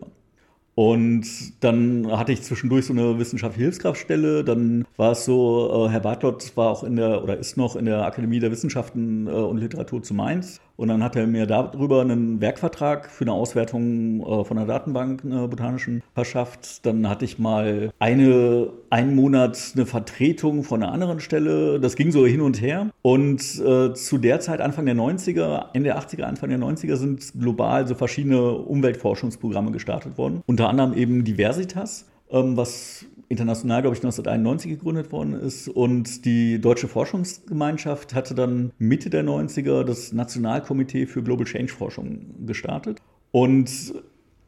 Und 0.75 1.25
dann 1.63 2.08
hatte 2.12 2.32
ich 2.32 2.41
zwischendurch 2.41 2.86
so 2.86 2.93
eine 2.93 3.20
wissenschaftliche 3.20 3.65
Hilfskraftstelle. 3.65 4.43
Dann 4.43 4.86
war 4.98 5.12
es 5.12 5.25
so, 5.25 5.86
äh, 5.88 5.89
Herr 5.89 6.00
Bartlott 6.00 6.55
war 6.55 6.70
auch 6.72 6.84
in 6.84 6.96
der 6.96 7.24
oder 7.24 7.38
ist 7.38 7.58
noch 7.58 7.75
in 7.75 7.86
der 7.86 8.05
Akademie 8.05 8.39
der 8.39 8.51
Wissenschaften 8.51 9.27
äh, 9.27 9.32
und 9.32 9.58
Literatur 9.58 10.01
zu 10.01 10.13
Mainz. 10.13 10.62
Und 10.75 10.88
dann 10.88 11.03
hat 11.03 11.15
er 11.15 11.27
mir 11.27 11.46
darüber 11.46 12.01
einen 12.01 12.42
Werkvertrag 12.42 13.10
für 13.10 13.25
eine 13.25 13.34
Auswertung 13.34 14.22
äh, 14.22 14.44
von 14.44 14.58
der 14.58 14.65
Datenbank 14.65 15.24
einer 15.24 15.48
botanischen 15.48 16.01
verschafft. 16.13 16.86
Dann 16.86 17.08
hatte 17.08 17.25
ich 17.25 17.38
mal 17.38 17.92
eine, 18.00 18.70
einen 18.89 19.15
Monat 19.15 19.74
eine 19.75 19.86
Vertretung 19.86 20.63
von 20.63 20.82
einer 20.82 20.91
anderen 20.91 21.19
Stelle. 21.19 21.80
Das 21.80 21.95
ging 21.95 22.12
so 22.12 22.26
hin 22.26 22.41
und 22.41 22.62
her. 22.62 22.89
Und 23.02 23.41
äh, 23.60 23.93
zu 23.93 24.17
der 24.17 24.39
Zeit, 24.39 24.62
Anfang 24.62 24.86
der 24.86 24.95
90er, 24.95 25.67
Ende 25.74 25.89
der 25.89 26.00
80er, 26.00 26.24
Anfang 26.24 26.50
der 26.50 26.60
90er, 26.60 26.95
sind 26.95 27.34
global 27.39 27.88
so 27.88 27.95
verschiedene 27.95 28.54
Umweltforschungsprogramme 28.54 29.71
gestartet 29.71 30.17
worden. 30.17 30.41
Unter 30.48 30.69
anderem 30.69 30.93
eben 30.93 31.24
Diversitas, 31.24 32.08
ähm, 32.32 32.58
was 32.58 33.06
international, 33.30 33.82
glaube 33.82 33.96
ich, 33.96 34.04
1991 34.04 34.72
gegründet 34.72 35.12
worden 35.12 35.34
ist. 35.34 35.68
Und 35.68 36.26
die 36.26 36.60
Deutsche 36.60 36.88
Forschungsgemeinschaft 36.88 38.14
hatte 38.14 38.36
dann 38.36 38.72
Mitte 38.78 39.10
der 39.10 39.24
90er 39.24 39.84
das 39.84 40.14
Nationalkomitee 40.14 41.06
für 41.06 41.24
Global 41.24 41.46
Change 41.46 41.74
Forschung 41.74 42.46
gestartet. 42.46 43.02
Und 43.32 43.94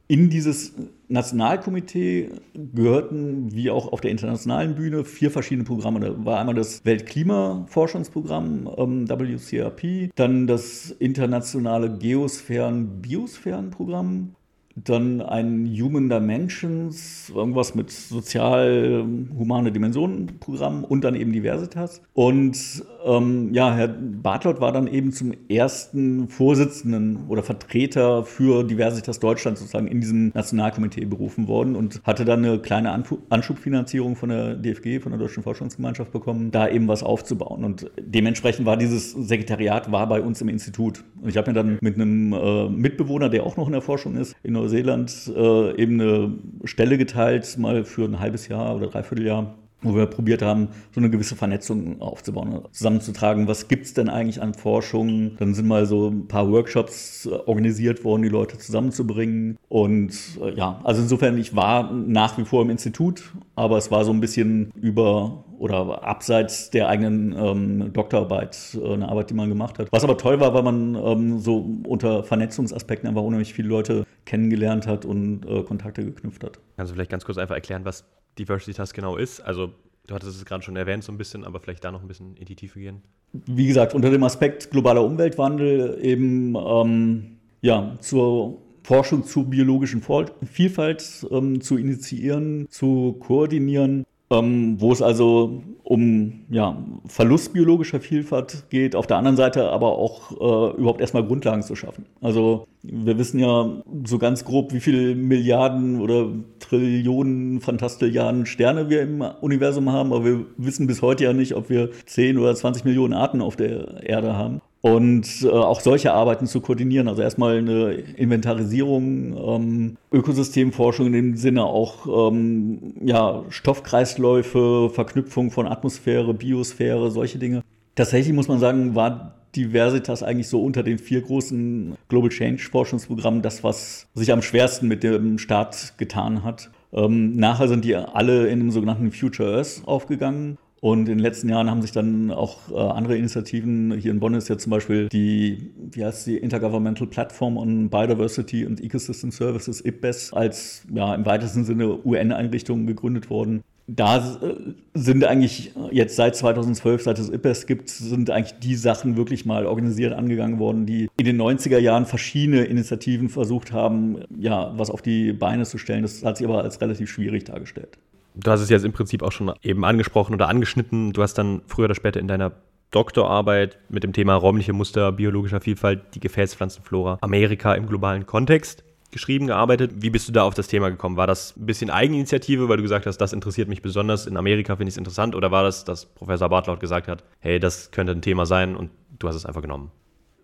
in 0.07 0.29
dieses 0.29 0.73
Nationalkomitee 1.07 2.29
gehörten, 2.53 3.51
wie 3.53 3.71
auch 3.71 3.91
auf 3.91 4.01
der 4.01 4.11
internationalen 4.11 4.75
Bühne, 4.75 5.03
vier 5.03 5.31
verschiedene 5.31 5.65
Programme. 5.65 5.99
Da 5.99 6.25
war 6.25 6.39
einmal 6.39 6.53
das 6.53 6.85
Weltklimaforschungsprogramm, 6.85 8.69
ähm, 8.77 9.09
WCRP, 9.09 10.11
dann 10.15 10.45
das 10.45 10.91
internationale 10.91 11.97
Geosphären-Biosphären-Programm, 11.97 14.35
dann 14.75 15.21
ein 15.21 15.67
Human 15.67 16.09
Dimensions, 16.09 17.31
irgendwas 17.33 17.75
mit 17.75 17.91
sozial-humane 17.91 19.71
Dimensionen 19.71 20.39
Programm 20.39 20.83
und 20.83 21.03
dann 21.03 21.15
eben 21.15 21.31
Diversitas. 21.31 22.01
Und 22.13 22.83
ähm, 23.05 23.53
ja, 23.53 23.73
Herr 23.73 23.87
Bartlott 23.87 24.59
war 24.59 24.71
dann 24.71 24.87
eben 24.87 25.11
zum 25.11 25.31
ersten 25.47 26.27
Vorsitzenden 26.27 27.27
oder 27.27 27.43
Vertreter 27.43 28.23
für 28.23 28.63
Diversitas 28.63 29.19
Deutschland 29.19 29.57
sozusagen 29.57 29.87
in 29.87 30.01
diesem 30.01 30.29
Nationalkomitee 30.33 31.05
berufen 31.05 31.47
worden 31.47 31.75
und 31.75 32.01
hatte 32.03 32.25
dann 32.25 32.43
eine 32.43 32.59
kleine 32.59 32.91
Anschubfinanzierung 33.29 34.15
von 34.15 34.29
der 34.29 34.55
DFG, 34.55 34.99
von 34.99 35.11
der 35.11 35.19
Deutschen 35.19 35.43
Forschungsgemeinschaft 35.43 36.11
bekommen, 36.11 36.51
da 36.51 36.67
eben 36.67 36.87
was 36.87 37.03
aufzubauen. 37.03 37.63
Und 37.63 37.91
dementsprechend 37.99 38.65
war 38.65 38.77
dieses 38.77 39.11
Sekretariat 39.11 39.91
war 39.91 40.07
bei 40.07 40.21
uns 40.21 40.41
im 40.41 40.49
Institut. 40.49 41.03
Und 41.21 41.29
ich 41.29 41.37
habe 41.37 41.51
mir 41.51 41.55
dann 41.55 41.77
mit 41.81 41.95
einem 41.95 42.33
äh, 42.33 42.69
Mitbewohner, 42.69 43.29
der 43.29 43.43
auch 43.43 43.57
noch 43.57 43.67
in 43.67 43.73
der 43.73 43.81
Forschung 43.81 44.15
ist, 44.15 44.35
in 44.43 44.53
Neuseeland 44.53 45.31
äh, 45.35 45.81
eben 45.81 46.01
eine 46.01 46.33
Stelle 46.63 46.97
geteilt, 46.97 47.57
mal 47.57 47.83
für 47.83 48.05
ein 48.05 48.19
halbes 48.19 48.47
Jahr 48.47 48.75
oder 48.75 48.87
dreiviertel 48.87 49.25
Jahr 49.25 49.55
wo 49.85 49.95
wir 49.95 50.05
probiert 50.07 50.41
haben, 50.41 50.69
so 50.91 50.99
eine 50.99 51.09
gewisse 51.09 51.35
Vernetzung 51.35 52.01
aufzubauen, 52.01 52.61
zusammenzutragen. 52.71 53.47
Was 53.47 53.67
gibt 53.67 53.85
es 53.85 53.93
denn 53.93 54.09
eigentlich 54.09 54.41
an 54.41 54.53
Forschung? 54.53 55.37
Dann 55.37 55.53
sind 55.53 55.67
mal 55.67 55.85
so 55.85 56.09
ein 56.09 56.27
paar 56.27 56.49
Workshops 56.51 57.25
äh, 57.25 57.29
organisiert 57.29 58.03
worden, 58.03 58.23
die 58.23 58.29
Leute 58.29 58.57
zusammenzubringen. 58.57 59.57
Und 59.69 60.13
äh, 60.41 60.53
ja, 60.55 60.79
also 60.83 61.01
insofern, 61.01 61.37
ich 61.37 61.55
war 61.55 61.91
nach 61.91 62.37
wie 62.37 62.45
vor 62.45 62.61
im 62.61 62.69
Institut, 62.69 63.33
aber 63.55 63.77
es 63.77 63.91
war 63.91 64.03
so 64.03 64.11
ein 64.11 64.19
bisschen 64.19 64.71
über 64.75 65.45
oder 65.57 66.03
abseits 66.03 66.69
der 66.69 66.89
eigenen 66.89 67.33
ähm, 67.37 67.93
Doktorarbeit 67.93 68.77
äh, 68.81 68.93
eine 68.93 69.07
Arbeit, 69.07 69.29
die 69.29 69.33
man 69.33 69.49
gemacht 69.49 69.79
hat. 69.79 69.87
Was 69.91 70.03
aber 70.03 70.17
toll 70.17 70.39
war, 70.39 70.53
weil 70.53 70.63
man 70.63 70.95
ähm, 70.95 71.39
so 71.39 71.65
unter 71.87 72.23
Vernetzungsaspekten 72.23 73.07
einfach 73.07 73.21
unheimlich 73.21 73.53
viele 73.53 73.69
Leute 73.69 74.05
kennengelernt 74.25 74.87
hat 74.87 75.05
und 75.05 75.45
äh, 75.45 75.63
Kontakte 75.63 76.03
geknüpft 76.03 76.43
hat. 76.43 76.59
Kannst 76.77 76.91
du 76.91 76.95
vielleicht 76.95 77.11
ganz 77.11 77.25
kurz 77.25 77.37
einfach 77.37 77.55
erklären, 77.55 77.85
was 77.85 78.05
Diversitas 78.37 78.93
genau 78.93 79.17
ist? 79.17 79.41
Also 79.41 79.73
Du 80.07 80.13
hattest 80.13 80.35
es 80.35 80.45
gerade 80.45 80.63
schon 80.63 80.75
erwähnt, 80.75 81.03
so 81.03 81.11
ein 81.11 81.17
bisschen, 81.17 81.43
aber 81.43 81.59
vielleicht 81.59 81.83
da 81.83 81.91
noch 81.91 82.01
ein 82.01 82.07
bisschen 82.07 82.35
in 82.37 82.45
die 82.45 82.55
Tiefe 82.55 82.79
gehen. 82.79 83.01
Wie 83.33 83.67
gesagt, 83.67 83.93
unter 83.95 84.11
dem 84.11 84.23
Aspekt 84.23 84.69
globaler 84.69 85.03
Umweltwandel 85.03 85.97
eben 86.01 86.55
ähm, 86.55 87.37
ja, 87.61 87.95
zur 87.99 88.61
Forschung 88.83 89.25
zur 89.25 89.45
biologischen 89.45 90.03
Vielfalt 90.45 91.25
ähm, 91.31 91.59
zu 91.59 91.77
initiieren, 91.77 92.67
zu 92.69 93.13
koordinieren 93.19 94.05
ähm, 94.31 94.79
wo 94.79 94.91
es 94.91 95.01
also 95.01 95.61
um 95.83 96.45
ja, 96.49 96.77
Verlust 97.05 97.53
biologischer 97.53 97.99
Vielfalt 97.99 98.65
geht, 98.69 98.95
auf 98.95 99.05
der 99.05 99.17
anderen 99.17 99.37
Seite 99.37 99.69
aber 99.69 99.97
auch 99.99 100.31
äh, 100.31 100.77
überhaupt 100.77 100.99
erstmal 100.99 101.25
Grundlagen 101.25 101.61
zu 101.61 101.75
schaffen. 101.75 102.05
Also 102.21 102.67
wir 102.81 103.17
wissen 103.19 103.39
ja 103.39 103.83
so 104.05 104.17
ganz 104.17 104.43
grob, 104.43 104.73
wie 104.73 104.79
viele 104.79 105.13
Milliarden 105.13 106.01
oder 106.01 106.29
Trillionen, 106.59 107.61
Fantastilliarden 107.61 108.47
Sterne 108.47 108.89
wir 108.89 109.01
im 109.03 109.21
Universum 109.41 109.91
haben, 109.91 110.11
aber 110.11 110.25
wir 110.25 110.45
wissen 110.57 110.87
bis 110.87 111.03
heute 111.03 111.25
ja 111.25 111.33
nicht, 111.33 111.53
ob 111.55 111.69
wir 111.69 111.91
10 112.05 112.39
oder 112.39 112.55
20 112.55 112.83
Millionen 112.83 113.13
Arten 113.13 113.41
auf 113.41 113.55
der 113.55 114.03
Erde 114.03 114.35
haben 114.35 114.61
und 114.85 115.41
äh, 115.41 115.49
auch 115.49 115.81
solche 115.81 116.13
Arbeiten 116.13 116.45
zu 116.45 116.61
koordinieren. 116.61 117.07
Also 117.07 117.23
erstmal 117.23 117.57
eine 117.57 117.93
Inventarisierung, 117.93 119.35
ähm, 119.35 119.97
Ökosystemforschung 120.11 121.07
in 121.07 121.13
dem 121.13 121.37
Sinne 121.37 121.63
auch 121.63 122.29
ähm, 122.29 122.93
ja, 123.03 123.43
Stoffkreisläufe, 123.49 124.91
Verknüpfung 124.93 125.49
von 125.49 125.65
Atmosphäre, 125.65 126.35
Biosphäre, 126.35 127.09
solche 127.09 127.39
Dinge. 127.39 127.63
Tatsächlich 127.95 128.35
muss 128.35 128.47
man 128.47 128.59
sagen, 128.59 128.93
war 128.93 129.33
Diversitas 129.55 130.21
eigentlich 130.21 130.49
so 130.49 130.61
unter 130.61 130.83
den 130.83 130.99
vier 130.99 131.21
großen 131.21 131.95
Global 132.07 132.29
Change 132.29 132.61
Forschungsprogrammen 132.61 133.41
das, 133.41 133.63
was 133.63 134.05
sich 134.13 134.31
am 134.31 134.43
schwersten 134.43 134.87
mit 134.87 135.01
dem 135.01 135.39
Staat 135.39 135.95
getan 135.97 136.43
hat. 136.43 136.69
Ähm, 136.93 137.35
nachher 137.35 137.67
sind 137.67 137.85
die 137.85 137.95
alle 137.95 138.49
in 138.49 138.59
dem 138.59 138.69
sogenannten 138.69 139.11
Future 139.11 139.57
Earth 139.57 139.81
aufgegangen. 139.87 140.59
Und 140.85 140.99
in 141.09 141.17
den 141.17 141.19
letzten 141.19 141.49
Jahren 141.49 141.71
haben 141.71 141.81
sich 141.81 141.93
dann 141.93 142.29
auch 142.29 142.59
äh, 142.69 142.75
andere 142.75 143.17
Initiativen, 143.17 143.97
hier 143.97 144.11
in 144.11 144.19
Bonn 144.19 144.35
ist 144.35 144.49
ja 144.49 144.57
zum 144.59 144.69
Beispiel 144.69 145.09
die, 145.09 145.71
wie 145.89 146.05
heißt 146.05 146.27
die, 146.27 146.37
Intergovernmental 146.37 147.07
Platform 147.07 147.57
on 147.57 147.89
Biodiversity 147.89 148.63
and 148.67 148.79
Ecosystem 148.79 149.31
Services, 149.31 149.83
IPBES, 149.83 150.33
als 150.33 150.85
ja, 150.93 151.15
im 151.15 151.25
weitesten 151.25 151.63
Sinne 151.63 152.05
UN-Einrichtung 152.05 152.85
gegründet 152.85 153.31
worden. 153.31 153.63
Da 153.87 154.37
äh, 154.43 154.53
sind 154.93 155.23
eigentlich 155.23 155.73
jetzt 155.89 156.17
seit 156.17 156.35
2012, 156.35 157.01
seit 157.01 157.17
es 157.17 157.31
IPBES 157.31 157.65
gibt, 157.65 157.89
sind 157.89 158.29
eigentlich 158.29 158.59
die 158.59 158.75
Sachen 158.75 159.17
wirklich 159.17 159.43
mal 159.43 159.65
organisiert 159.65 160.13
angegangen 160.13 160.59
worden, 160.59 160.85
die 160.85 161.09
in 161.17 161.25
den 161.25 161.41
90er 161.41 161.79
Jahren 161.79 162.05
verschiedene 162.05 162.63
Initiativen 162.63 163.29
versucht 163.29 163.71
haben, 163.71 164.19
ja, 164.37 164.71
was 164.77 164.91
auf 164.91 165.01
die 165.01 165.33
Beine 165.33 165.65
zu 165.65 165.79
stellen. 165.79 166.03
Das 166.03 166.23
hat 166.23 166.37
sich 166.37 166.45
aber 166.45 166.61
als 166.61 166.79
relativ 166.79 167.09
schwierig 167.09 167.45
dargestellt. 167.45 167.97
Du 168.35 168.51
hast 168.51 168.61
es 168.61 168.69
jetzt 168.69 168.85
im 168.85 168.91
Prinzip 168.91 169.23
auch 169.23 169.31
schon 169.31 169.53
eben 169.61 169.85
angesprochen 169.85 170.33
oder 170.33 170.49
angeschnitten. 170.49 171.13
Du 171.13 171.21
hast 171.21 171.35
dann 171.35 171.61
früher 171.67 171.85
oder 171.85 171.95
später 171.95 172.19
in 172.19 172.27
deiner 172.27 172.51
Doktorarbeit 172.91 173.79
mit 173.89 174.03
dem 174.03 174.13
Thema 174.13 174.35
räumliche 174.35 174.73
Muster 174.73 175.11
biologischer 175.11 175.61
Vielfalt, 175.61 176.15
die 176.15 176.19
Gefäßpflanzenflora 176.19 177.17
Amerika 177.21 177.73
im 177.73 177.87
globalen 177.87 178.25
Kontext 178.25 178.83
geschrieben, 179.11 179.47
gearbeitet. 179.47 179.91
Wie 179.95 180.09
bist 180.09 180.27
du 180.27 180.33
da 180.33 180.43
auf 180.43 180.53
das 180.53 180.67
Thema 180.67 180.89
gekommen? 180.89 181.15
War 181.15 181.25
das 181.27 181.55
ein 181.55 181.65
bisschen 181.65 181.89
Eigeninitiative, 181.89 182.67
weil 182.67 182.77
du 182.77 182.83
gesagt 182.83 183.05
hast, 183.05 183.17
das 183.17 183.31
interessiert 183.31 183.69
mich 183.69 183.81
besonders, 183.81 184.27
in 184.27 184.35
Amerika 184.35 184.75
finde 184.75 184.89
ich 184.89 184.95
es 184.95 184.97
interessant? 184.97 185.35
Oder 185.35 185.51
war 185.51 185.63
das, 185.63 185.85
dass 185.85 186.05
Professor 186.05 186.49
Bartlaut 186.49 186.81
gesagt 186.81 187.07
hat, 187.07 187.23
hey, 187.39 187.59
das 187.59 187.91
könnte 187.91 188.11
ein 188.11 188.21
Thema 188.21 188.45
sein 188.45 188.75
und 188.75 188.91
du 189.17 189.29
hast 189.29 189.35
es 189.35 189.45
einfach 189.45 189.61
genommen? 189.61 189.91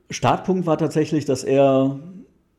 Startpunkt 0.10 0.66
war 0.66 0.78
tatsächlich, 0.78 1.26
dass 1.26 1.44
er 1.44 2.00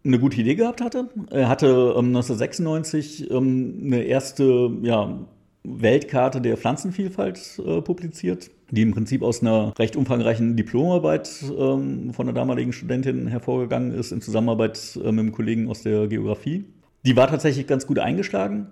eine 0.05 0.19
gute 0.19 0.41
Idee 0.41 0.55
gehabt 0.55 0.81
hatte. 0.81 1.09
Er 1.31 1.49
hatte 1.49 1.67
ähm, 1.67 2.07
1996 2.17 3.31
ähm, 3.31 3.81
eine 3.85 4.03
erste 4.03 4.71
ja, 4.83 5.19
Weltkarte 5.65 6.41
der 6.41 6.57
Pflanzenvielfalt 6.57 7.61
äh, 7.65 7.81
publiziert, 7.83 8.51
die 8.71 8.83
im 8.83 8.93
Prinzip 8.93 9.23
aus 9.23 9.43
einer 9.43 9.79
recht 9.79 9.97
umfangreichen 9.97 10.57
Diplomarbeit 10.57 11.31
ähm, 11.57 12.13
von 12.13 12.27
der 12.27 12.35
damaligen 12.35 12.73
Studentin 12.73 13.29
hervorgegangen 13.29 13.93
ist, 13.93 14.13
in 14.13 14.21
Zusammenarbeit 14.21 14.97
äh, 14.97 15.13
mit 15.13 15.21
einem 15.21 15.33
Kollegen 15.33 15.69
aus 15.69 15.83
der 15.83 16.09
Geografie. 16.09 16.65
Die 17.05 17.17
war 17.17 17.29
tatsächlich 17.29 17.67
ganz 17.67 17.87
gut 17.87 17.99
eingeschlagen, 17.99 18.69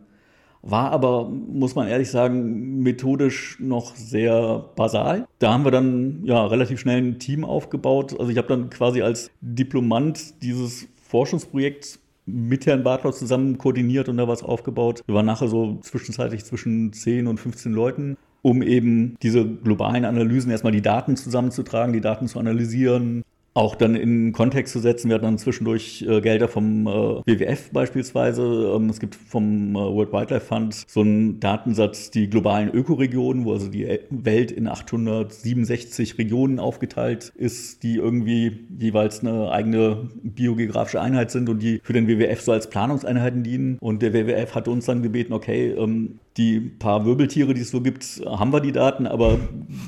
war 0.63 0.91
aber, 0.91 1.29
muss 1.29 1.75
man 1.75 1.89
ehrlich 1.89 2.11
sagen, 2.11 2.81
methodisch 2.81 3.59
noch 3.61 3.95
sehr 3.97 4.71
basal. 4.77 5.27
Da 5.39 5.53
haben 5.53 5.65
wir 5.65 5.71
dann 5.71 6.21
ja 6.25 6.45
relativ 6.47 6.81
schnell 6.81 6.99
ein 7.03 7.19
Team 7.19 7.45
aufgebaut. 7.45 8.19
Also 8.19 8.31
ich 8.31 8.37
habe 8.37 8.49
dann 8.49 8.69
quasi 8.69 9.01
als 9.01 9.31
Diplomant 9.41 10.43
dieses 10.43 10.89
Forschungsprojekt 11.11 11.99
mit 12.25 12.67
Herrn 12.67 12.85
Bartlow 12.85 13.11
zusammen 13.11 13.59
koordiniert 13.59 14.09
und 14.09 14.17
da 14.17 14.29
was 14.29 14.45
aufgebaut. 14.45 15.03
Wir 15.07 15.15
waren 15.17 15.27
nachher 15.27 15.49
so 15.49 15.79
zwischenzeitlich 15.83 16.45
zwischen 16.45 16.93
10 16.93 17.27
und 17.27 17.39
15 17.39 17.73
Leuten, 17.73 18.17
um 18.43 18.63
eben 18.63 19.17
diese 19.21 19.45
globalen 19.45 20.05
Analysen 20.05 20.53
erstmal 20.53 20.73
die 20.73 20.83
Daten 20.83 21.17
zusammenzutragen, 21.17 21.93
die 21.93 22.01
Daten 22.01 22.29
zu 22.29 22.39
analysieren, 22.39 23.25
auch 23.53 23.75
dann 23.75 23.97
in 23.97 24.33
Kontext 24.33 24.73
zu 24.73 24.79
setzen. 24.79 25.09
Wir 25.09 25.17
hatten 25.17 25.25
dann 25.25 25.39
zwischendurch 25.39 26.05
äh, 26.09 26.21
Gelder 26.21 26.47
vom 26.47 26.87
äh, 26.87 26.91
WWF 26.91 27.71
beispielsweise. 27.73 28.75
Ähm, 28.77 28.89
es 28.89 29.01
gibt 29.01 29.17
vom 29.17 29.75
äh, 29.75 29.79
World 29.79 30.13
Wildlife 30.13 30.47
Fund 30.47 30.85
so 30.87 31.01
einen 31.01 31.41
Datensatz, 31.41 32.11
die 32.11 32.31
globalen 32.31 32.71
Ökoregionen, 32.71 33.45
wo 33.45 33.53
also 33.53 33.69
die 33.69 33.99
Welt 34.11 34.53
in 34.53 34.69
867 34.69 36.19
Regionen 36.19 36.61
aufgeteilt 36.61 37.33
ist, 37.37 37.83
die 37.83 37.97
irgendwie 37.97 38.67
jeweils 38.79 39.21
eine 39.21 39.51
eigene 39.51 40.09
biogeografische 40.23 41.01
Einheit 41.01 41.33
sind 41.33 41.49
und 41.49 41.61
die 41.61 41.81
für 41.83 41.93
den 41.93 42.07
WWF 42.07 42.41
so 42.41 42.53
als 42.53 42.71
Planungseinheiten 42.71 43.43
dienen. 43.43 43.79
Und 43.81 44.03
der 44.03 44.15
WWF 44.15 44.55
hat 44.55 44.69
uns 44.69 44.87
dann 44.87 45.03
gebeten, 45.03 45.33
okay, 45.33 45.71
ähm, 45.73 46.21
die 46.41 46.61
paar 46.61 47.05
Wirbeltiere, 47.05 47.53
die 47.53 47.61
es 47.61 47.71
so 47.71 47.83
gibt, 47.83 48.23
haben 48.25 48.53
wir 48.53 48.61
die 48.61 48.73
Daten, 48.73 49.07
aber 49.07 49.39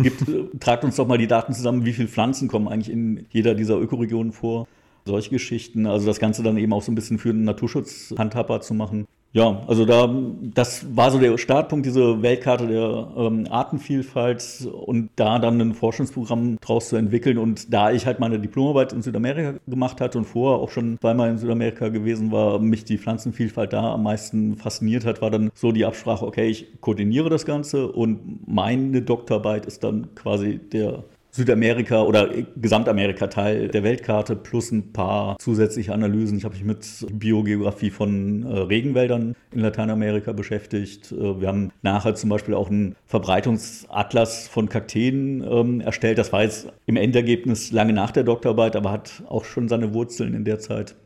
gibt, 0.02 0.24
tragt 0.60 0.84
uns 0.84 0.96
doch 0.96 1.06
mal 1.06 1.16
die 1.16 1.26
Daten 1.26 1.54
zusammen, 1.54 1.86
wie 1.86 1.94
viele 1.94 2.08
Pflanzen 2.08 2.46
kommen 2.46 2.68
eigentlich 2.68 2.92
in 2.92 3.26
jeder 3.30 3.54
dieser 3.54 3.80
Ökoregionen 3.80 4.32
vor. 4.32 4.68
Solche 5.06 5.30
Geschichten, 5.30 5.86
also 5.86 6.06
das 6.06 6.20
Ganze 6.20 6.42
dann 6.42 6.58
eben 6.58 6.72
auch 6.72 6.82
so 6.82 6.92
ein 6.92 6.94
bisschen 6.94 7.18
für 7.18 7.32
den 7.32 7.44
Naturschutz 7.44 8.14
handhabbar 8.16 8.60
zu 8.60 8.74
machen. 8.74 9.06
Ja, 9.34 9.62
also 9.66 9.86
da, 9.86 10.14
das 10.42 10.94
war 10.94 11.10
so 11.10 11.18
der 11.18 11.38
Startpunkt, 11.38 11.86
diese 11.86 12.20
Weltkarte 12.20 12.66
der 12.66 13.08
ähm, 13.16 13.46
Artenvielfalt 13.48 14.68
und 14.70 15.08
da 15.16 15.38
dann 15.38 15.58
ein 15.58 15.72
Forschungsprogramm 15.72 16.58
draus 16.60 16.90
zu 16.90 16.96
entwickeln. 16.96 17.38
Und 17.38 17.72
da 17.72 17.90
ich 17.92 18.04
halt 18.04 18.20
meine 18.20 18.38
Diplomarbeit 18.38 18.92
in 18.92 19.00
Südamerika 19.00 19.54
gemacht 19.66 20.02
hatte 20.02 20.18
und 20.18 20.26
vorher 20.26 20.60
auch 20.60 20.70
schon 20.70 20.98
zweimal 21.00 21.30
in 21.30 21.38
Südamerika 21.38 21.88
gewesen 21.88 22.30
war, 22.30 22.58
mich 22.58 22.84
die 22.84 22.98
Pflanzenvielfalt 22.98 23.72
da 23.72 23.94
am 23.94 24.02
meisten 24.02 24.56
fasziniert 24.56 25.06
hat, 25.06 25.22
war 25.22 25.30
dann 25.30 25.50
so 25.54 25.72
die 25.72 25.86
Absprache, 25.86 26.26
okay, 26.26 26.48
ich 26.48 26.66
koordiniere 26.82 27.30
das 27.30 27.46
Ganze 27.46 27.90
und 27.90 28.46
meine 28.46 29.00
Doktorarbeit 29.00 29.64
ist 29.64 29.82
dann 29.82 30.14
quasi 30.14 30.58
der 30.58 31.04
Südamerika 31.34 32.02
oder 32.02 32.28
Gesamtamerika 32.56 33.26
Teil 33.26 33.68
der 33.68 33.82
Weltkarte 33.82 34.36
plus 34.36 34.70
ein 34.70 34.92
paar 34.92 35.38
zusätzliche 35.38 35.94
Analysen. 35.94 36.36
Ich 36.36 36.44
habe 36.44 36.54
mich 36.54 36.64
mit 36.64 36.86
Biogeografie 37.10 37.90
von 37.90 38.42
äh, 38.42 38.58
Regenwäldern 38.58 39.34
in 39.50 39.60
Lateinamerika 39.60 40.32
beschäftigt. 40.32 41.10
Äh, 41.10 41.40
wir 41.40 41.48
haben 41.48 41.70
nachher 41.80 42.14
zum 42.14 42.28
Beispiel 42.28 42.52
auch 42.52 42.68
einen 42.68 42.96
Verbreitungsatlas 43.06 44.46
von 44.48 44.68
Kakteen 44.68 45.42
ähm, 45.42 45.80
erstellt. 45.80 46.18
Das 46.18 46.34
war 46.34 46.42
jetzt 46.42 46.68
im 46.84 46.96
Endergebnis 46.96 47.72
lange 47.72 47.94
nach 47.94 48.10
der 48.10 48.24
Doktorarbeit, 48.24 48.76
aber 48.76 48.92
hat 48.92 49.22
auch 49.26 49.46
schon 49.46 49.70
seine 49.70 49.94
Wurzeln 49.94 50.34
in 50.34 50.44
der 50.44 50.58
Zeit. 50.58 50.96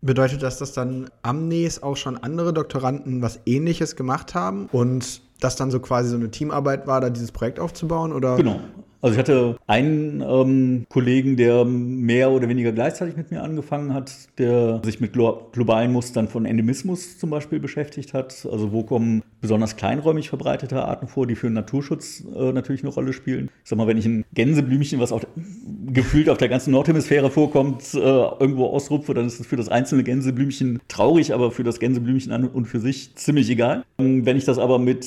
Bedeutet 0.00 0.42
das, 0.42 0.58
dass 0.58 0.72
dann 0.72 1.08
am 1.22 1.46
NES 1.46 1.80
auch 1.82 1.96
schon 1.96 2.16
andere 2.16 2.52
Doktoranden 2.52 3.22
was 3.22 3.38
ähnliches 3.46 3.94
gemacht 3.94 4.34
haben 4.34 4.68
und 4.72 5.22
das 5.40 5.54
dann 5.54 5.70
so 5.70 5.78
quasi 5.78 6.08
so 6.08 6.16
eine 6.16 6.30
Teamarbeit 6.30 6.88
war, 6.88 7.00
da 7.00 7.08
dieses 7.08 7.30
Projekt 7.30 7.60
aufzubauen? 7.60 8.12
Oder? 8.12 8.36
Genau. 8.36 8.60
Also 9.04 9.16
ich 9.16 9.18
hatte 9.18 9.58
einen 9.66 10.22
ähm, 10.22 10.86
Kollegen, 10.88 11.36
der 11.36 11.66
mehr 11.66 12.30
oder 12.30 12.48
weniger 12.48 12.72
gleichzeitig 12.72 13.18
mit 13.18 13.30
mir 13.30 13.42
angefangen 13.42 13.92
hat, 13.92 14.10
der 14.38 14.80
sich 14.82 14.98
mit 14.98 15.12
glo 15.12 15.50
globalen 15.52 15.92
Mustern 15.92 16.26
von 16.26 16.46
Endemismus 16.46 17.18
zum 17.18 17.28
Beispiel 17.28 17.60
beschäftigt 17.60 18.14
hat. 18.14 18.48
Also 18.50 18.72
wo 18.72 18.82
kommen 18.82 19.22
besonders 19.42 19.76
kleinräumig 19.76 20.30
verbreitete 20.30 20.82
Arten 20.82 21.06
vor, 21.06 21.26
die 21.26 21.34
für 21.34 21.48
den 21.48 21.52
Naturschutz 21.52 22.24
äh, 22.34 22.52
natürlich 22.52 22.82
eine 22.82 22.94
Rolle 22.94 23.12
spielen. 23.12 23.50
Ich 23.62 23.68
sag 23.68 23.76
mal, 23.76 23.86
wenn 23.86 23.98
ich 23.98 24.06
ein 24.06 24.24
Gänseblümchen, 24.32 24.98
was 25.00 25.12
auf, 25.12 25.26
gefühlt 25.92 26.30
auf 26.30 26.38
der 26.38 26.48
ganzen 26.48 26.70
Nordhemisphäre 26.70 27.30
vorkommt, 27.30 27.92
äh, 27.92 27.98
irgendwo 27.98 28.68
ausrupfe, 28.68 29.12
dann 29.12 29.26
ist 29.26 29.38
es 29.38 29.46
für 29.46 29.56
das 29.56 29.68
einzelne 29.68 30.02
Gänseblümchen 30.02 30.80
traurig, 30.88 31.34
aber 31.34 31.50
für 31.50 31.62
das 31.62 31.78
Gänseblümchen 31.78 32.32
an 32.32 32.48
und 32.48 32.64
für 32.64 32.80
sich 32.80 33.14
ziemlich 33.16 33.50
egal. 33.50 33.84
Wenn 33.98 34.38
ich 34.38 34.46
das 34.46 34.58
aber 34.58 34.78
mit 34.78 35.06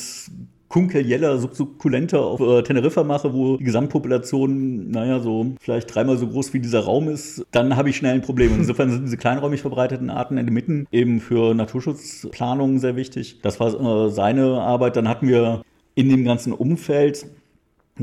Kunkeljeller 0.69 1.38
Subsukkulente 1.38 2.19
auf 2.19 2.39
äh, 2.41 2.62
Teneriffa 2.63 3.03
mache, 3.03 3.34
wo 3.34 3.58
die 3.58 3.63
Gesamtpopulation, 3.63 4.91
naja, 4.91 5.19
so 5.19 5.53
vielleicht 5.60 5.93
dreimal 5.93 6.17
so 6.17 6.27
groß 6.27 6.53
wie 6.53 6.60
dieser 6.60 6.82
Raum 6.82 7.10
ist, 7.10 7.45
dann 7.51 7.75
habe 7.75 7.89
ich 7.89 7.97
schnell 7.97 8.15
ein 8.15 8.21
Problem. 8.21 8.53
Insofern 8.56 8.91
sind 8.91 9.06
diese 9.06 9.17
kleinräumig 9.17 9.62
verbreiteten 9.62 10.10
Arten 10.10 10.38
in 10.38 10.45
den 10.45 10.53
Mitten 10.53 10.88
eben 10.91 11.21
für 11.21 11.53
Naturschutzplanungen 11.53 12.80
sehr 12.80 12.95
wichtig. 12.95 13.39
Das 13.41 13.60
war 13.60 14.08
äh, 14.08 14.10
seine 14.12 14.62
Arbeit. 14.62 14.97
Dann 14.97 15.08
hatten 15.08 15.27
wir 15.27 15.63
in 15.95 16.10
dem 16.10 16.25
ganzen 16.25 16.53
Umfeld 16.53 17.27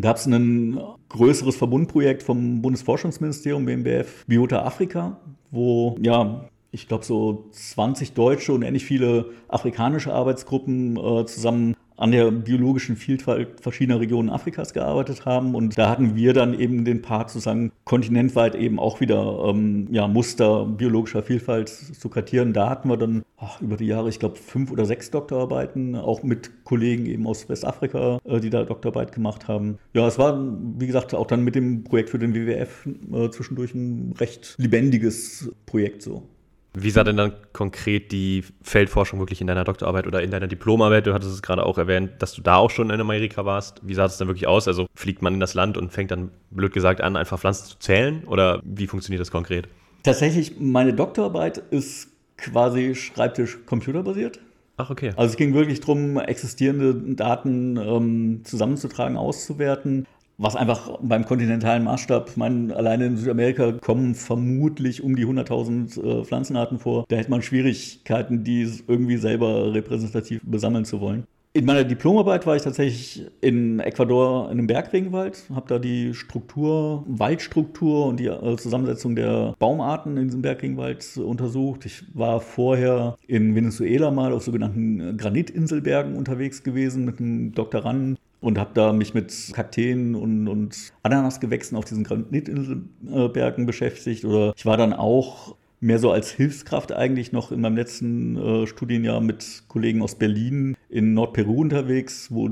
gab 0.01 0.17
es 0.17 0.27
ein 0.27 0.81
größeres 1.11 1.55
Verbundprojekt 1.55 2.25
vom 2.25 2.63
Bundesforschungsministerium, 2.63 3.65
BMBF, 3.65 4.25
Biota 4.27 4.65
Afrika, 4.65 5.21
wo 5.53 5.97
ja 6.03 6.49
ich 6.75 6.89
glaube, 6.89 7.05
so 7.05 7.47
20 7.53 8.15
deutsche 8.15 8.53
und 8.53 8.63
ähnlich 8.63 8.85
viele 8.85 9.27
afrikanische 9.47 10.13
Arbeitsgruppen 10.13 10.97
äh, 10.97 11.25
zusammen 11.25 11.77
an 11.97 12.11
der 12.11 12.31
biologischen 12.31 12.97
Vielfalt 12.97 13.61
verschiedener 13.61 14.01
Regionen 14.01 14.31
Afrikas 14.31 14.73
gearbeitet 14.73 15.25
haben. 15.27 15.55
Und 15.55 15.79
da 15.79 15.89
hatten 15.89 16.17
wir 16.17 16.33
dann 16.33 16.59
eben 16.59 16.85
den 16.85 17.03
Part 17.03 17.31
sozusagen 17.31 17.73
kontinentweit 17.85 18.55
eben 18.55 18.79
auch 18.79 19.01
wieder 19.01 19.45
ähm, 19.49 19.89
ja, 19.91 20.09
Muster 20.09 20.67
biologischer 20.67 21.23
Vielfalt 21.23 21.69
zu 21.69 22.09
kartieren. 22.09 22.53
Da 22.53 22.69
hatten 22.69 22.89
wir 22.89 22.97
dann 22.97 23.23
ach, 23.37 23.61
über 23.61 23.77
die 23.77 23.87
Jahre, 23.87 24.09
ich 24.09 24.19
glaube, 24.19 24.37
fünf 24.37 24.71
oder 24.73 24.85
sechs 24.85 25.11
Doktorarbeiten, 25.11 25.95
auch 25.97 26.23
mit 26.23 26.65
Kollegen 26.65 27.07
eben 27.07 27.27
aus 27.27 27.49
Westafrika, 27.49 28.19
äh, 28.25 28.41
die 28.41 28.51
da 28.51 28.65
Doktorarbeit 28.65 29.13
gemacht 29.13 29.49
haben. 29.49 29.79
Ja, 29.93 30.07
es 30.07 30.19
war, 30.19 30.39
wie 30.79 30.87
gesagt, 30.87 31.15
auch 31.15 31.27
dann 31.27 31.45
mit 31.45 31.55
dem 31.55 31.85
Projekt 31.85 32.11
für 32.11 32.19
den 32.19 32.35
WWF 32.35 32.89
äh, 33.13 33.31
zwischendurch 33.31 33.75
ein 33.75 34.15
recht 34.19 34.57
lebendiges 34.59 35.53
Projekt 35.67 36.03
so. 36.03 36.29
Wie 36.77 36.91
sah 36.91 37.05
denn 37.05 37.17
dann 37.17 37.33
konkret 37.53 38.11
die 38.11 38.43
Feldforschung 38.63 39.21
wirklich 39.21 39.41
in 39.41 39.47
deiner 39.47 39.63
Doktorarbeit 39.63 40.09
oder 40.09 40.23
in 40.23 40.33
deiner 40.33 40.49
Diplomarbeit? 40.49 41.07
Du 41.07 41.15
hattest 41.15 41.33
es 41.33 41.41
gerade 41.41 41.65
auch 41.65 41.79
erwähnt, 41.79 42.15
dass 42.19 42.33
du 42.35 42.43
da 42.43 42.57
auch 42.57 42.71
schon 42.71 42.91
in 42.91 43.01
Amerika 43.01 43.45
warst. 43.45 43.81
Wie 43.85 43.95
sah 43.95 44.07
es 44.07 44.19
dann 44.19 44.27
wirklich 44.27 44.49
aus? 44.49 44.67
Also 44.67 44.87
fliegt 44.95 45.23
man 45.23 45.35
in 45.35 45.41
das 45.41 45.55
Land 45.55 45.79
und 45.79 45.93
fängt 45.93 46.11
dann, 46.11 46.33
blöd 46.51 46.73
gesagt, 46.73 47.01
an, 47.01 47.17
einfach 47.17 47.39
Pflanzen 47.39 47.67
zu 47.67 47.79
zählen? 47.79 48.25
Oder 48.25 48.61
wie 48.65 48.89
funktioniert 48.89 49.21
das 49.21 49.31
konkret? 49.31 49.69
Tatsächlich, 50.03 50.59
meine 50.59 50.93
Doktorarbeit 50.93 51.59
ist 51.59 52.09
quasi 52.37 52.97
Schreibtisch-computerbasiert. 52.97 54.41
Ach, 54.77 54.91
okay. 54.91 55.13
Also 55.17 55.31
es 55.31 55.37
ging 55.37 55.55
wirklich 55.55 55.81
darum, 55.81 56.19
existierende 56.19 57.15
Daten 57.15 57.77
ähm, 57.77 58.41
zusammenzutragen, 58.43 59.17
auszuwerten. 59.17 60.07
Was 60.39 60.57
einfach 60.57 60.99
beim 61.01 61.25
kontinentalen 61.25 61.85
Maßstab, 61.85 62.37
meine, 62.37 62.75
alleine 62.75 63.07
in 63.07 63.17
Südamerika 63.17 63.73
kommen 63.73 64.15
vermutlich 64.15 65.03
um 65.03 65.17
die 65.17 65.27
100.000 65.27 66.21
äh, 66.21 66.25
Pflanzenarten 66.25 66.79
vor. 66.79 67.05
Da 67.09 67.17
hätte 67.17 67.31
man 67.31 67.43
Schwierigkeiten, 67.43 68.45
die 68.45 68.69
irgendwie 68.89 69.17
selber 69.17 69.73
repräsentativ 69.73 70.41
besammeln 70.45 70.85
zu 70.85 71.01
wollen. 71.01 71.27
In 71.57 71.67
meiner 71.67 71.85
Diplomarbeit 71.85 72.49
war 72.49 72.57
ich 72.57 72.63
tatsächlich 72.63 73.31
in 73.41 73.79
Ecuador 73.79 74.47
in 74.47 74.59
einem 74.59 74.67
Bergregenwald, 74.67 75.45
habe 75.55 75.69
da 75.69 75.79
die 75.79 76.13
Struktur, 76.13 77.05
Waldstruktur 77.07 78.07
und 78.07 78.19
die 78.19 78.27
äh, 78.27 78.57
Zusammensetzung 78.57 79.15
der 79.15 79.55
Baumarten 79.61 80.17
in 80.17 80.25
diesem 80.25 80.43
Bergregenwald 80.43 81.17
untersucht. 81.17 81.87
Ich 81.87 82.03
war 82.13 82.41
vorher 82.41 83.17
in 83.29 83.55
Venezuela 83.55 84.11
mal 84.11 84.33
auf 84.33 84.43
sogenannten 84.43 85.17
Granitinselbergen 85.17 86.17
unterwegs 86.17 86.65
gewesen 86.65 87.05
mit 87.05 87.21
einem 87.21 87.53
Doktoranden 87.53 88.19
und 88.45 88.59
habe 88.59 88.73
da 88.75 88.93
mich 88.93 89.15
mit 89.15 89.53
Kakteen 89.55 90.15
und, 90.15 90.49
und 90.49 90.93
Ananasgewächsen 91.03 91.79
auf 91.79 91.87
diesen 91.87 92.05
Granitinselbergen 92.05 93.65
beschäftigt. 93.65 94.27
Oder 94.27 94.53
ich 94.55 94.67
war 94.67 94.77
dann 94.77 94.93
auch 94.93 95.57
mehr 95.81 95.99
so 95.99 96.11
als 96.11 96.31
Hilfskraft 96.31 96.93
eigentlich 96.93 97.33
noch 97.33 97.53
in 97.53 97.63
meinem 97.63 97.77
letzten 97.77 98.37
äh, 98.37 98.67
Studienjahr 98.67 99.23
mit 99.23 99.65
Kollegen 99.69 100.03
aus 100.03 100.17
Berlin 100.17 100.77
in 100.91 101.15
Nordperu 101.15 101.63
unterwegs, 101.63 102.29
wo 102.31 102.51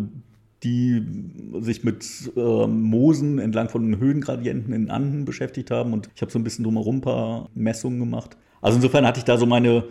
die 0.62 1.05
sich 1.61 1.85
mit 1.85 2.07
äh, 2.37 2.66
Moosen 2.66 3.38
entlang 3.38 3.68
von 3.68 3.98
Höhengradienten 3.98 4.72
in 4.72 4.90
Anden 4.90 5.26
beschäftigt 5.26 5.70
haben 5.70 5.92
und 5.92 6.09
ich 6.14 6.22
habe 6.22 6.33
so 6.33 6.38
ein 6.38 6.44
bisschen 6.44 6.64
drumherum 6.64 6.96
ein 6.96 7.00
paar 7.02 7.50
Messungen 7.55 7.98
gemacht. 7.98 8.38
Also 8.62 8.76
insofern 8.76 9.07
hatte 9.07 9.18
ich 9.18 9.24
da 9.24 9.37
so 9.37 9.44
meine 9.44 9.85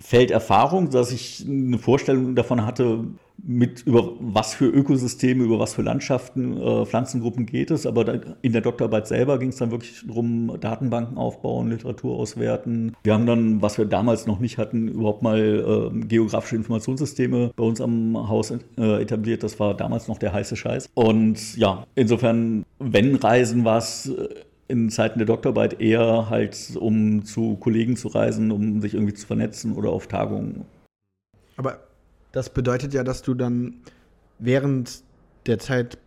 Felderfahrung, 0.00 0.90
dass 0.90 1.12
ich 1.12 1.44
eine 1.46 1.78
Vorstellung 1.78 2.34
davon 2.34 2.64
hatte, 2.64 3.04
mit 3.40 3.86
über 3.86 4.12
was 4.18 4.54
für 4.54 4.66
Ökosysteme, 4.66 5.44
über 5.44 5.58
was 5.58 5.74
für 5.74 5.82
Landschaften, 5.82 6.60
äh, 6.60 6.86
Pflanzengruppen 6.86 7.46
geht 7.46 7.70
es. 7.70 7.86
Aber 7.86 8.20
in 8.42 8.52
der 8.52 8.62
Doktorarbeit 8.62 9.06
selber 9.06 9.38
ging 9.38 9.50
es 9.50 9.56
dann 9.56 9.70
wirklich 9.70 10.04
darum, 10.06 10.56
Datenbanken 10.60 11.16
aufbauen, 11.18 11.70
Literatur 11.70 12.16
auswerten. 12.16 12.94
Wir 13.04 13.14
haben 13.14 13.26
dann, 13.26 13.62
was 13.62 13.78
wir 13.78 13.84
damals 13.84 14.26
noch 14.26 14.40
nicht 14.40 14.58
hatten, 14.58 14.88
überhaupt 14.88 15.22
mal 15.22 15.38
äh, 15.38 16.06
geografische 16.06 16.56
Informationssysteme 16.56 17.52
bei 17.54 17.64
uns 17.64 17.80
am 17.80 18.28
Haus 18.28 18.50
äh, 18.50 19.02
etabliert. 19.02 19.42
Das 19.42 19.60
war 19.60 19.74
damals 19.74 20.08
noch 20.08 20.18
der 20.18 20.32
heiße 20.32 20.56
Scheiß. 20.56 20.90
Und 20.94 21.56
ja, 21.56 21.86
insofern, 21.94 22.64
wenn 22.80 23.14
Reisen 23.14 23.64
war 23.64 23.78
es 23.78 24.08
äh, 24.08 24.28
in 24.68 24.90
Zeiten 24.90 25.18
der 25.18 25.26
Doktorarbeit 25.26 25.80
eher 25.80 26.28
halt, 26.28 26.76
um 26.78 27.24
zu 27.24 27.56
Kollegen 27.56 27.96
zu 27.96 28.08
reisen, 28.08 28.50
um 28.50 28.80
sich 28.80 28.94
irgendwie 28.94 29.14
zu 29.14 29.26
vernetzen 29.26 29.72
oder 29.72 29.90
auf 29.90 30.06
Tagungen. 30.06 30.66
Aber 31.56 31.80
das 32.32 32.50
bedeutet 32.50 32.92
ja, 32.94 33.02
dass 33.02 33.22
du 33.22 33.34
dann 33.34 33.80
während 34.38 35.02
der 35.46 35.58
Zeit, 35.58 35.98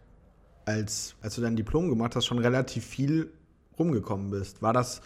als, 0.65 1.15
als 1.21 1.35
du 1.35 1.41
dein 1.41 1.55
Diplom 1.55 1.89
gemacht 1.89 2.15
hast, 2.15 2.25
schon 2.25 2.39
relativ 2.39 2.85
viel 2.85 3.31
rumgekommen 3.77 4.29
bist. 4.29 4.61
War 4.61 4.73
das 4.73 5.01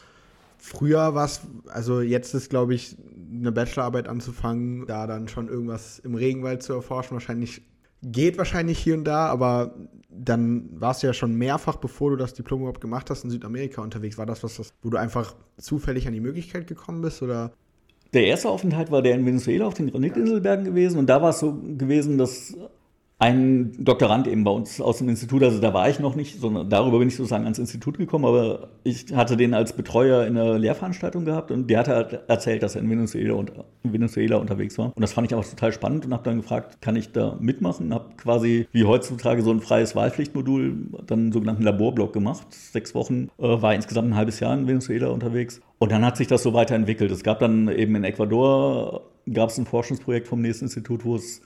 früher 0.57 1.15
was, 1.15 1.41
also 1.67 2.01
jetzt 2.01 2.33
ist, 2.33 2.49
glaube 2.49 2.75
ich, 2.75 2.97
eine 3.31 3.51
Bachelorarbeit 3.51 4.07
anzufangen, 4.07 4.85
da 4.87 5.07
dann 5.07 5.27
schon 5.27 5.47
irgendwas 5.47 5.99
im 5.99 6.15
Regenwald 6.15 6.61
zu 6.61 6.73
erforschen, 6.73 7.13
wahrscheinlich 7.13 7.61
geht 8.01 8.37
wahrscheinlich 8.37 8.77
hier 8.79 8.95
und 8.95 9.05
da, 9.05 9.27
aber 9.27 9.73
dann 10.17 10.69
warst 10.71 11.03
du 11.03 11.07
ja 11.07 11.13
schon 11.13 11.35
mehrfach, 11.35 11.77
bevor 11.77 12.11
du 12.11 12.15
das 12.15 12.33
Diplom 12.33 12.61
überhaupt 12.61 12.81
gemacht 12.81 13.09
hast, 13.09 13.23
in 13.23 13.29
Südamerika 13.29 13.81
unterwegs. 13.81 14.17
War 14.17 14.25
das 14.25 14.43
was, 14.43 14.73
wo 14.81 14.89
du 14.89 14.97
einfach 14.97 15.35
zufällig 15.57 16.07
an 16.07 16.13
die 16.13 16.19
Möglichkeit 16.19 16.67
gekommen 16.67 17.01
bist 17.01 17.21
oder? 17.21 17.51
Der 18.13 18.27
erste 18.27 18.49
Aufenthalt 18.49 18.91
war 18.91 19.01
der 19.01 19.15
in 19.15 19.25
Venezuela 19.25 19.65
auf 19.65 19.73
den 19.73 19.91
Granitinselbergen 19.91 20.65
gewesen 20.65 20.99
und 20.99 21.07
da 21.07 21.21
war 21.21 21.31
es 21.31 21.39
so 21.39 21.53
gewesen, 21.53 22.17
dass 22.17 22.55
ein 23.25 23.71
Doktorand 23.83 24.27
eben 24.27 24.43
bei 24.43 24.51
uns 24.51 24.79
aus 24.79 24.99
dem 24.99 25.09
Institut, 25.09 25.41
also 25.41 25.59
da 25.59 25.73
war 25.73 25.89
ich 25.89 25.99
noch 25.99 26.15
nicht, 26.15 26.39
sondern 26.39 26.69
darüber 26.69 26.99
bin 26.99 27.07
ich 27.07 27.15
sozusagen 27.15 27.45
ans 27.45 27.57
Institut 27.57 27.97
gekommen, 27.97 28.25
aber 28.25 28.69
ich 28.83 29.15
hatte 29.15 29.35
den 29.35 29.55
als 29.55 29.73
Betreuer 29.73 30.27
in 30.27 30.37
einer 30.37 30.59
Lehrveranstaltung 30.59 31.25
gehabt 31.25 31.49
und 31.49 31.67
der 31.67 31.79
hatte 31.79 31.95
halt 31.95 32.19
erzählt, 32.27 32.61
dass 32.61 32.75
er 32.75 32.81
in 32.81 32.89
Venezuela, 32.89 33.33
und, 33.33 33.51
in 33.83 33.93
Venezuela 33.93 34.37
unterwegs 34.37 34.77
war. 34.77 34.91
Und 34.95 35.01
das 35.01 35.13
fand 35.13 35.31
ich 35.31 35.35
auch 35.35 35.43
total 35.43 35.71
spannend 35.71 36.05
und 36.05 36.13
habe 36.13 36.23
dann 36.23 36.37
gefragt, 36.37 36.81
kann 36.81 36.95
ich 36.95 37.13
da 37.13 37.35
mitmachen? 37.39 37.93
Habe 37.95 38.09
quasi 38.15 38.67
wie 38.71 38.85
heutzutage 38.85 39.41
so 39.41 39.49
ein 39.49 39.59
freies 39.59 39.95
Wahlpflichtmodul, 39.95 40.75
dann 41.07 41.19
einen 41.19 41.31
sogenannten 41.31 41.63
Laborblock 41.63 42.13
gemacht. 42.13 42.45
Sechs 42.51 42.93
Wochen, 42.93 43.29
äh, 43.39 43.61
war 43.61 43.73
insgesamt 43.73 44.09
ein 44.09 44.15
halbes 44.15 44.39
Jahr 44.39 44.53
in 44.53 44.67
Venezuela 44.67 45.07
unterwegs. 45.07 45.61
Und 45.79 45.91
dann 45.91 46.05
hat 46.05 46.15
sich 46.17 46.27
das 46.27 46.43
so 46.43 46.53
weiterentwickelt. 46.53 47.09
Es 47.09 47.23
gab 47.23 47.39
dann 47.39 47.69
eben 47.69 47.95
in 47.95 48.03
Ecuador, 48.03 49.01
gab 49.33 49.49
es 49.49 49.57
ein 49.57 49.65
Forschungsprojekt 49.65 50.27
vom 50.27 50.41
nächsten 50.41 50.65
Institut, 50.65 51.05
wo 51.05 51.15
es 51.15 51.41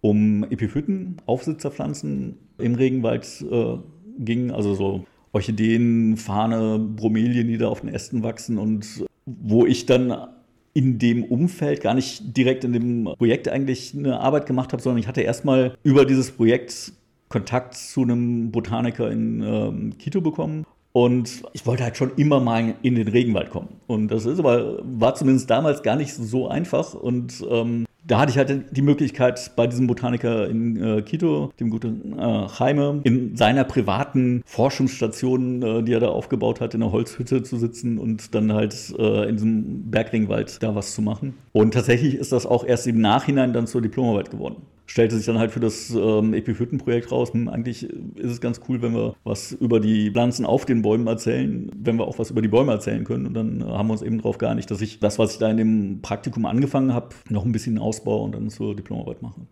um 0.00 0.44
Epiphyten, 0.44 1.16
Aufsitzerpflanzen 1.26 2.36
im 2.58 2.74
Regenwald 2.74 3.44
äh, 3.50 3.76
ging, 4.18 4.50
also 4.50 4.74
so 4.74 5.04
Orchideen, 5.32 6.16
Fahne, 6.16 6.78
Bromelien, 6.78 7.48
die 7.48 7.58
da 7.58 7.68
auf 7.68 7.80
den 7.80 7.90
Ästen 7.90 8.22
wachsen 8.22 8.58
und 8.58 9.04
wo 9.26 9.66
ich 9.66 9.86
dann 9.86 10.14
in 10.74 10.98
dem 10.98 11.24
Umfeld 11.24 11.80
gar 11.80 11.94
nicht 11.94 12.36
direkt 12.36 12.64
in 12.64 12.72
dem 12.72 13.04
Projekt 13.18 13.48
eigentlich 13.48 13.94
eine 13.96 14.20
Arbeit 14.20 14.46
gemacht 14.46 14.72
habe, 14.72 14.82
sondern 14.82 15.00
ich 15.00 15.08
hatte 15.08 15.22
erstmal 15.22 15.76
über 15.82 16.04
dieses 16.04 16.30
Projekt 16.30 16.92
Kontakt 17.28 17.74
zu 17.74 18.02
einem 18.02 18.50
Botaniker 18.50 19.10
in 19.10 19.42
ähm, 19.42 19.98
Quito 19.98 20.20
bekommen 20.20 20.64
und 20.92 21.42
ich 21.52 21.66
wollte 21.66 21.84
halt 21.84 21.96
schon 21.96 22.12
immer 22.16 22.40
mal 22.40 22.74
in 22.82 22.94
den 22.94 23.08
Regenwald 23.08 23.50
kommen. 23.50 23.68
Und 23.86 24.08
das 24.08 24.24
ist 24.24 24.38
aber, 24.38 24.78
war 24.82 25.14
zumindest 25.14 25.50
damals 25.50 25.82
gar 25.82 25.96
nicht 25.96 26.14
so 26.14 26.48
einfach. 26.48 26.94
Und 26.94 27.44
ähm, 27.48 27.86
da 28.06 28.20
hatte 28.20 28.30
ich 28.30 28.38
halt 28.38 28.76
die 28.76 28.82
Möglichkeit, 28.82 29.52
bei 29.56 29.66
diesem 29.66 29.86
Botaniker 29.86 30.48
in 30.48 30.82
äh, 30.82 31.02
Quito, 31.02 31.52
dem 31.60 31.70
guten 31.70 32.18
äh, 32.18 32.46
Jaime, 32.58 33.00
in 33.04 33.36
seiner 33.36 33.64
privaten 33.64 34.42
Forschungsstation, 34.46 35.62
äh, 35.62 35.82
die 35.82 35.92
er 35.92 36.00
da 36.00 36.08
aufgebaut 36.08 36.60
hat, 36.60 36.74
in 36.74 36.80
der 36.80 36.92
Holzhütte 36.92 37.42
zu 37.42 37.56
sitzen 37.56 37.98
und 37.98 38.34
dann 38.34 38.52
halt 38.52 38.94
äh, 38.98 39.28
in 39.28 39.36
diesem 39.36 39.90
Bergringwald 39.90 40.62
da 40.62 40.74
was 40.74 40.94
zu 40.94 41.02
machen. 41.02 41.34
Und 41.52 41.74
tatsächlich 41.74 42.14
ist 42.14 42.32
das 42.32 42.46
auch 42.46 42.64
erst 42.64 42.86
im 42.86 43.00
Nachhinein 43.00 43.52
dann 43.52 43.66
zur 43.66 43.82
Diplomarbeit 43.82 44.30
geworden 44.30 44.62
stellte 44.88 45.16
sich 45.16 45.26
dann 45.26 45.38
halt 45.38 45.52
für 45.52 45.60
das 45.60 45.90
ähm, 45.90 46.34
Epiphyten-Projekt 46.34 47.12
raus, 47.12 47.32
hm, 47.32 47.48
eigentlich 47.48 47.84
ist 47.84 48.32
es 48.32 48.40
ganz 48.40 48.60
cool, 48.68 48.82
wenn 48.82 48.94
wir 48.94 49.14
was 49.22 49.52
über 49.52 49.80
die 49.80 50.10
Pflanzen 50.10 50.46
auf 50.46 50.64
den 50.64 50.82
Bäumen 50.82 51.06
erzählen, 51.06 51.70
wenn 51.76 51.96
wir 51.96 52.08
auch 52.08 52.18
was 52.18 52.30
über 52.30 52.42
die 52.42 52.48
Bäume 52.48 52.72
erzählen 52.72 53.04
können. 53.04 53.26
Und 53.26 53.34
dann 53.34 53.64
haben 53.64 53.88
wir 53.88 53.92
uns 53.92 54.02
eben 54.02 54.18
darauf 54.18 54.38
geeinigt, 54.38 54.70
dass 54.70 54.80
ich 54.80 54.98
das, 54.98 55.18
was 55.18 55.34
ich 55.34 55.38
da 55.38 55.50
in 55.50 55.58
dem 55.58 56.00
Praktikum 56.02 56.46
angefangen 56.46 56.94
habe, 56.94 57.10
noch 57.28 57.44
ein 57.44 57.52
bisschen 57.52 57.78
ausbaue 57.78 58.24
und 58.24 58.34
dann 58.34 58.48
zur 58.48 58.74
Diplomarbeit 58.74 59.22
mache. 59.22 59.42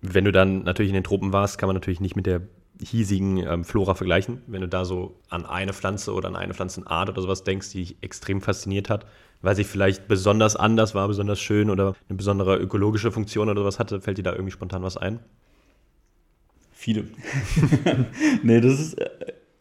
Wenn 0.00 0.24
du 0.24 0.32
dann 0.32 0.62
natürlich 0.62 0.90
in 0.90 0.94
den 0.94 1.04
Tropen 1.04 1.32
warst, 1.32 1.58
kann 1.58 1.68
man 1.68 1.74
natürlich 1.76 2.00
nicht 2.00 2.16
mit 2.16 2.26
der 2.26 2.42
hiesigen 2.80 3.38
ähm, 3.38 3.64
Flora 3.64 3.94
vergleichen. 3.94 4.42
Wenn 4.46 4.62
du 4.62 4.68
da 4.68 4.84
so 4.84 5.20
an 5.28 5.44
eine 5.44 5.72
Pflanze 5.72 6.12
oder 6.12 6.28
an 6.28 6.36
eine 6.36 6.54
Pflanzenart 6.54 7.08
oder 7.08 7.22
sowas 7.22 7.44
denkst, 7.44 7.70
die 7.70 7.78
dich 7.78 7.96
extrem 8.00 8.40
fasziniert 8.40 8.90
hat, 8.90 9.06
weil 9.46 9.54
sie 9.54 9.62
vielleicht 9.62 10.08
besonders 10.08 10.56
anders 10.56 10.96
war, 10.96 11.06
besonders 11.06 11.38
schön 11.38 11.70
oder 11.70 11.94
eine 12.08 12.16
besondere 12.16 12.56
ökologische 12.56 13.12
Funktion 13.12 13.48
oder 13.48 13.60
sowas 13.60 13.78
hatte, 13.78 14.00
fällt 14.00 14.18
dir 14.18 14.24
da 14.24 14.32
irgendwie 14.32 14.50
spontan 14.50 14.82
was 14.82 14.96
ein? 14.96 15.20
Viele. 16.72 17.04
nee, 18.42 18.60
das 18.60 18.80
ist, 18.80 18.94
äh, 18.94 19.08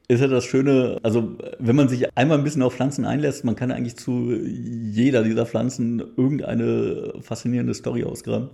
ist 0.07 0.21
ja 0.21 0.27
das 0.27 0.43
Schöne, 0.43 0.97
also 1.03 1.37
wenn 1.59 1.75
man 1.75 1.87
sich 1.87 2.17
einmal 2.17 2.39
ein 2.39 2.43
bisschen 2.43 2.63
auf 2.63 2.73
Pflanzen 2.73 3.05
einlässt, 3.05 3.45
man 3.45 3.55
kann 3.55 3.69
eigentlich 3.69 3.95
zu 3.95 4.33
jeder 4.33 5.21
dieser 5.21 5.45
Pflanzen 5.45 5.99
irgendeine 6.17 7.13
faszinierende 7.21 7.75
Story 7.75 8.05
ausgraben 8.05 8.49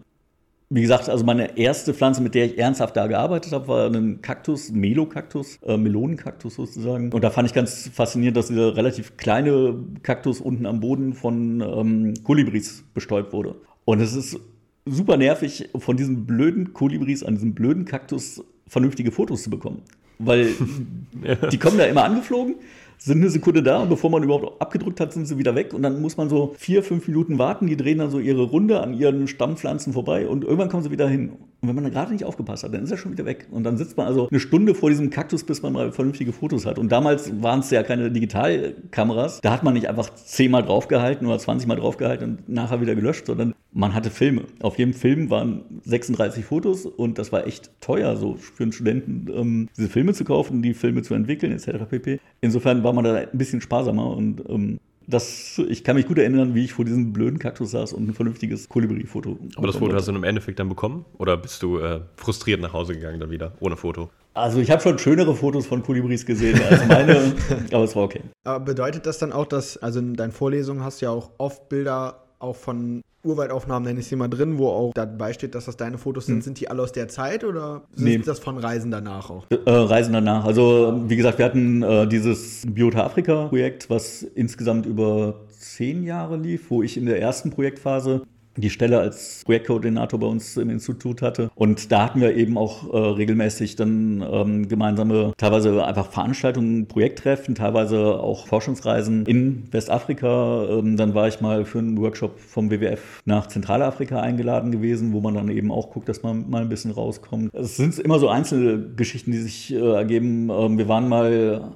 wie 0.74 0.82
gesagt, 0.82 1.10
also 1.10 1.26
meine 1.26 1.58
erste 1.58 1.94
Pflanze, 1.94 2.22
mit 2.22 2.34
der 2.34 2.46
ich 2.46 2.58
ernsthaft 2.58 2.96
da 2.96 3.08
gearbeitet 3.08 3.52
habe, 3.52 3.68
war 3.68 3.94
ein 3.94 4.22
Kaktus, 4.22 4.72
Melokaktus, 4.72 5.60
äh, 5.66 5.76
Melonenkaktus 5.76 6.56
sozusagen. 6.56 7.12
Und 7.12 7.22
da 7.22 7.30
fand 7.30 7.50
ich 7.50 7.54
ganz 7.54 7.90
faszinierend, 7.94 8.38
dass 8.38 8.48
dieser 8.48 8.78
relativ 8.78 9.18
kleine 9.18 9.76
Kaktus 10.02 10.40
unten 10.40 10.66
am 10.66 10.80
Boden 10.80 11.14
von 11.14 11.60
ähm, 11.60 12.14
Kolibris 12.24 12.86
bestäubt 12.94 13.34
wurde. 13.34 13.56
Und 13.84 14.00
es 14.00 14.16
ist 14.16 14.40
super 14.86 15.18
nervig, 15.18 15.68
von 15.78 15.98
diesen 15.98 16.26
blöden 16.26 16.72
Kolibris 16.72 17.22
an 17.22 17.36
diesem 17.36 17.54
blöden 17.54 17.84
Kaktus 17.84 18.42
vernünftige 18.66 19.12
Fotos 19.12 19.44
zu 19.44 19.50
bekommen. 19.50 19.82
Weil 20.20 20.54
die 21.52 21.58
kommen 21.58 21.80
da 21.80 21.84
immer 21.84 22.06
angeflogen 22.06 22.56
sind 23.04 23.18
eine 23.18 23.32
Sekunde 23.32 23.64
da 23.64 23.82
und 23.82 23.90
bevor 23.90 24.12
man 24.12 24.22
überhaupt 24.22 24.62
abgedrückt 24.62 25.00
hat, 25.00 25.12
sind 25.12 25.26
sie 25.26 25.40
wieder 25.40 25.56
weg. 25.56 25.74
Und 25.74 25.82
dann 25.82 26.02
muss 26.02 26.18
man 26.18 26.30
so 26.30 26.54
vier, 26.58 26.84
fünf 26.84 27.08
Minuten 27.08 27.40
warten. 27.40 27.66
Die 27.66 27.76
drehen 27.76 27.98
dann 27.98 28.12
so 28.12 28.20
ihre 28.20 28.44
Runde 28.44 28.80
an 28.80 28.94
ihren 28.94 29.28
Stammpflanzen 29.28 29.94
vorbei 29.94 30.28
und 30.28 30.44
irgendwann 30.44 30.70
kommen 30.70 30.84
sie 30.84 30.92
wieder 30.92 31.10
hin. 31.10 31.32
Und 31.62 31.70
wenn 31.70 31.76
man 31.76 31.84
dann 31.84 31.94
gerade 31.94 32.12
nicht 32.12 32.26
aufgepasst 32.26 32.64
hat, 32.64 32.74
dann 32.74 32.84
ist 32.84 32.92
er 32.92 32.98
schon 32.98 33.12
wieder 33.12 33.26
weg. 33.26 33.48
Und 33.52 33.64
dann 33.64 33.78
sitzt 33.78 33.96
man 33.96 34.08
also 34.08 34.28
eine 34.30 34.40
Stunde 34.40 34.74
vor 34.74 34.90
diesem 34.90 35.12
Kaktus, 35.12 35.44
bis 35.44 35.62
man 35.62 35.74
mal 35.74 35.92
vernünftige 35.92 36.34
Fotos 36.34 36.66
hat. 36.66 36.80
Und 36.80 36.92
damals 36.92 37.32
waren 37.44 37.60
es 37.60 37.70
ja 37.70 37.84
keine 37.84 38.10
Digitalkameras. 38.10 39.42
Da 39.42 39.52
hat 39.52 39.64
man 39.64 39.76
nicht 39.76 39.88
einfach 39.88 40.10
zehnmal 40.16 40.64
draufgehalten 40.64 41.28
oder 41.28 41.38
20 41.38 41.68
Mal 41.68 41.76
draufgehalten 41.76 42.30
und 42.30 42.50
nachher 42.50 42.82
wieder 42.82 42.96
gelöscht, 42.96 43.28
sondern 43.28 43.54
man 43.74 43.94
hatte 43.94 44.10
Filme. 44.10 44.46
Auf 44.62 44.80
jedem 44.80 44.94
Film 44.94 45.30
waren 45.30 45.82
36 45.84 46.44
Fotos 46.44 46.88
und 46.88 47.20
das 47.20 47.32
war 47.32 47.46
echt 47.46 47.70
teuer, 47.80 48.16
so 48.16 48.36
für 48.36 48.64
einen 48.64 48.72
Studenten, 48.72 49.28
ähm, 49.34 49.70
diese 49.78 49.88
Filme 49.88 50.14
zu 50.14 50.26
kaufen, 50.26 50.64
die 50.64 50.74
Filme 50.74 51.04
zu 51.04 51.14
entwickeln, 51.14 51.52
etc. 51.52 51.86
pp. 51.90 52.20
Insofern 52.42 52.84
war 52.84 52.94
man 52.94 53.04
da 53.04 53.14
ein 53.14 53.28
bisschen 53.34 53.62
sparsamer 53.62 54.18
und 54.18 54.44
ähm, 54.50 54.80
das, 55.12 55.60
ich 55.70 55.84
kann 55.84 55.96
mich 55.96 56.08
gut 56.08 56.18
erinnern, 56.18 56.56
wie 56.56 56.66
ich 56.66 56.74
vor 56.74 56.86
diesem 56.86 57.14
blöden 57.14 57.40
Kaktus 57.40 57.72
saß 57.72 57.94
und 57.94 58.08
ein 58.08 58.14
vernünftiges 58.14 58.70
Kolibri-Foto. 58.70 59.38
Aber 59.56 59.68
das 59.68 59.78
Foto 59.78 59.94
hast 59.94 60.08
du 60.08 60.14
im 60.14 60.24
Endeffekt 60.24 60.60
dann 60.60 60.70
bekommen? 60.70 61.06
Oder 61.18 61.38
bist 61.38 61.62
du 61.62 61.80
äh, 61.80 62.02
frustriert 62.16 62.62
nach 62.62 62.74
Hause 62.74 62.96
gegangen 62.96 63.20
dann 63.20 63.30
wieder, 63.30 63.54
ohne 63.60 63.78
Foto? 63.78 64.10
Also 64.34 64.60
ich 64.60 64.72
habe 64.72 64.82
schon 64.82 64.98
schönere 64.98 65.36
Fotos 65.36 65.66
von 65.68 65.84
Kolibris 65.84 66.26
gesehen 66.26 66.60
als 66.70 66.88
meine, 66.88 67.36
aber 67.72 67.84
es 67.84 67.96
war 67.96 68.04
okay. 68.04 68.22
Aber 68.46 68.64
bedeutet 68.64 69.06
das 69.06 69.18
dann 69.18 69.34
auch, 69.34 69.46
dass, 69.46 69.78
also 69.78 70.00
in 70.00 70.16
deinen 70.16 70.32
Vorlesungen 70.32 70.84
hast 70.84 71.02
du 71.02 71.08
ja 71.08 71.12
auch 71.12 71.32
oft 71.38 71.68
Bilder 71.68 72.24
auch 72.42 72.56
von 72.56 73.02
Urwaldaufnahmen, 73.24 73.88
nenne 73.88 74.00
ich 74.00 74.08
sie 74.08 74.16
mal 74.16 74.28
drin, 74.28 74.58
wo 74.58 74.68
auch 74.70 74.94
dabei 74.94 75.34
steht, 75.34 75.54
dass 75.54 75.66
das 75.66 75.78
deine 75.78 75.98
Fotos 75.98 76.26
sind. 76.26 76.38
Hm. 76.38 76.42
Sind 76.42 76.60
die 76.60 76.70
alle 76.70 76.82
aus 76.82 76.92
der 76.92 77.08
Zeit 77.08 77.44
oder 77.44 77.84
sind 77.94 78.06
Nee. 78.06 78.18
das 78.20 78.40
von 78.40 78.58
Reisen 78.58 78.90
danach 78.90 79.30
auch? 79.30 79.46
Äh, 79.52 79.58
Reisen 79.70 80.14
danach. 80.14 80.46
Also, 80.46 81.02
wie 81.08 81.16
gesagt, 81.16 81.38
wir 81.38 81.46
hatten 81.46 81.84
äh, 81.84 82.08
dieses 82.08 82.64
Biota 82.68 83.06
Afrika-Projekt, 83.06 83.90
was 83.90 84.24
insgesamt 84.24 84.86
über 84.88 85.36
zehn 85.60 86.04
Jahre 86.04 86.38
lief, 86.38 86.72
wo 86.72 86.82
ich 86.82 86.98
in 86.98 87.06
der 87.06 87.22
ersten 87.22 87.52
Projektphase 87.52 88.24
die 88.58 88.70
Stelle 88.70 89.00
als 89.00 89.44
Projektkoordinator 89.46 90.20
bei 90.20 90.28
uns 90.28 90.58
im 90.58 90.70
Institut 90.70 91.22
hatte. 91.22 91.50
Und 91.56 91.92
da 91.92 92.06
hatten 92.06 92.22
wir 92.22 92.36
eben 92.36 92.58
auch 92.58 92.94
äh, 92.94 92.98
regelmäßig 92.98 93.76
dann 93.76 94.26
ähm, 94.30 94.68
gemeinsame, 94.68 95.34
teilweise 95.38 95.86
einfach 95.86 96.12
Veranstaltungen, 96.12 96.88
Projekttreffen, 96.88 97.56
teilweise 97.56 98.20
auch 98.20 98.48
Forschungsreisen 98.48 99.26
in 99.26 99.64
Westafrika. 99.72 100.66
Ähm, 100.70 100.98
dann 100.98 101.14
war 101.14 101.28
ich 101.28 101.42
mal 101.42 101.66
für 101.66 101.80
einen 101.80 102.00
Workshop 102.00 102.40
vom 102.40 102.70
WWF 102.70 103.22
nach 103.26 103.48
Zentralafrika 103.48 104.20
eingeladen 104.20 104.72
gewesen, 104.72 105.14
wo 105.14 105.22
man 105.22 105.36
dann 105.36 105.50
eben 105.50 105.72
auch 105.72 105.92
guckt, 105.92 106.10
dass 106.10 106.24
man 106.24 106.50
mal 106.50 106.62
ein 106.62 106.70
bisschen 106.70 106.92
rauskommt. 106.92 107.54
Es 107.54 107.78
sind 107.78 107.98
immer 108.00 108.20
so 108.20 108.30
einzelne 108.30 108.94
Geschichten, 108.96 109.32
die 109.32 109.40
sich 109.40 109.74
äh, 109.74 109.78
ergeben. 109.78 110.50
Ähm, 110.50 110.78
wir 110.78 110.88
waren 110.88 111.08
mal 111.08 111.72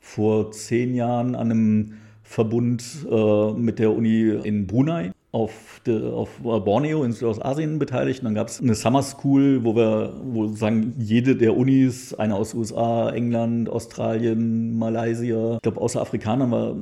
vor 0.00 0.50
zehn 0.50 0.94
Jahren 0.94 1.34
an 1.34 1.50
einem 1.50 1.94
Verbund 2.30 2.84
äh, 3.10 3.52
mit 3.54 3.80
der 3.80 3.92
Uni 3.92 4.30
in 4.44 4.68
Brunei 4.68 5.10
auf, 5.32 5.80
de, 5.84 6.12
auf 6.12 6.28
Borneo 6.40 7.02
in 7.02 7.10
Südostasien 7.10 7.80
beteiligt. 7.80 8.20
Und 8.20 8.26
dann 8.26 8.34
gab 8.36 8.46
es 8.46 8.60
eine 8.60 8.76
Summer 8.76 9.02
School, 9.02 9.64
wo 9.64 9.74
wir, 9.74 10.14
wo 10.22 10.46
sozusagen 10.46 10.94
jede 10.96 11.34
der 11.34 11.56
Unis, 11.56 12.14
eine 12.14 12.36
aus 12.36 12.54
USA, 12.54 13.10
England, 13.10 13.68
Australien, 13.68 14.78
Malaysia, 14.78 15.56
ich 15.56 15.62
glaube 15.62 15.80
außer 15.80 16.00
Afrikanern 16.00 16.52
war 16.52 16.76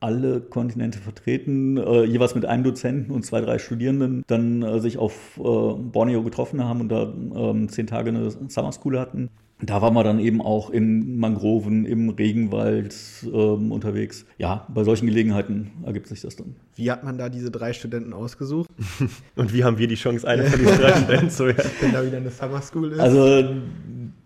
alle 0.00 0.42
Kontinente 0.42 0.98
vertreten, 0.98 1.78
äh, 1.78 2.04
jeweils 2.04 2.34
mit 2.34 2.44
einem 2.44 2.64
Dozenten 2.64 3.10
und 3.10 3.24
zwei, 3.24 3.40
drei 3.40 3.58
Studierenden, 3.58 4.22
dann 4.26 4.62
äh, 4.62 4.80
sich 4.80 4.98
auf 4.98 5.38
äh, 5.38 5.40
Borneo 5.42 6.22
getroffen 6.22 6.62
haben 6.62 6.82
und 6.82 6.90
da 6.90 7.02
ähm, 7.04 7.70
zehn 7.70 7.86
Tage 7.86 8.10
eine 8.10 8.30
Summer 8.48 8.72
School 8.72 8.98
hatten. 8.98 9.30
Da 9.62 9.82
waren 9.82 9.94
wir 9.94 10.04
dann 10.04 10.18
eben 10.18 10.40
auch 10.40 10.70
in 10.70 11.18
Mangroven, 11.18 11.84
im 11.84 12.08
Regenwald 12.10 12.94
ähm, 13.24 13.72
unterwegs. 13.72 14.24
Ja, 14.38 14.66
bei 14.72 14.84
solchen 14.84 15.06
Gelegenheiten 15.06 15.70
ergibt 15.84 16.06
sich 16.06 16.20
das 16.22 16.36
dann. 16.36 16.56
Wie 16.76 16.90
hat 16.90 17.04
man 17.04 17.18
da 17.18 17.28
diese 17.28 17.50
drei 17.50 17.72
Studenten 17.72 18.12
ausgesucht, 18.12 18.68
Und 19.36 19.52
wie 19.52 19.64
haben 19.64 19.78
wir 19.78 19.86
die 19.86 19.96
Chance, 19.96 20.26
einer 20.26 20.44
von 20.44 20.58
diesen 20.58 20.78
drei 20.80 20.96
Studenten 20.96 21.30
zu 21.30 21.46
werden? 21.46 21.70
wenn 21.80 21.92
da 21.92 22.04
wieder 22.06 22.16
eine 22.16 22.30
Summer 22.30 22.62
School 22.62 22.92
ist? 22.92 23.00
Also 23.00 23.54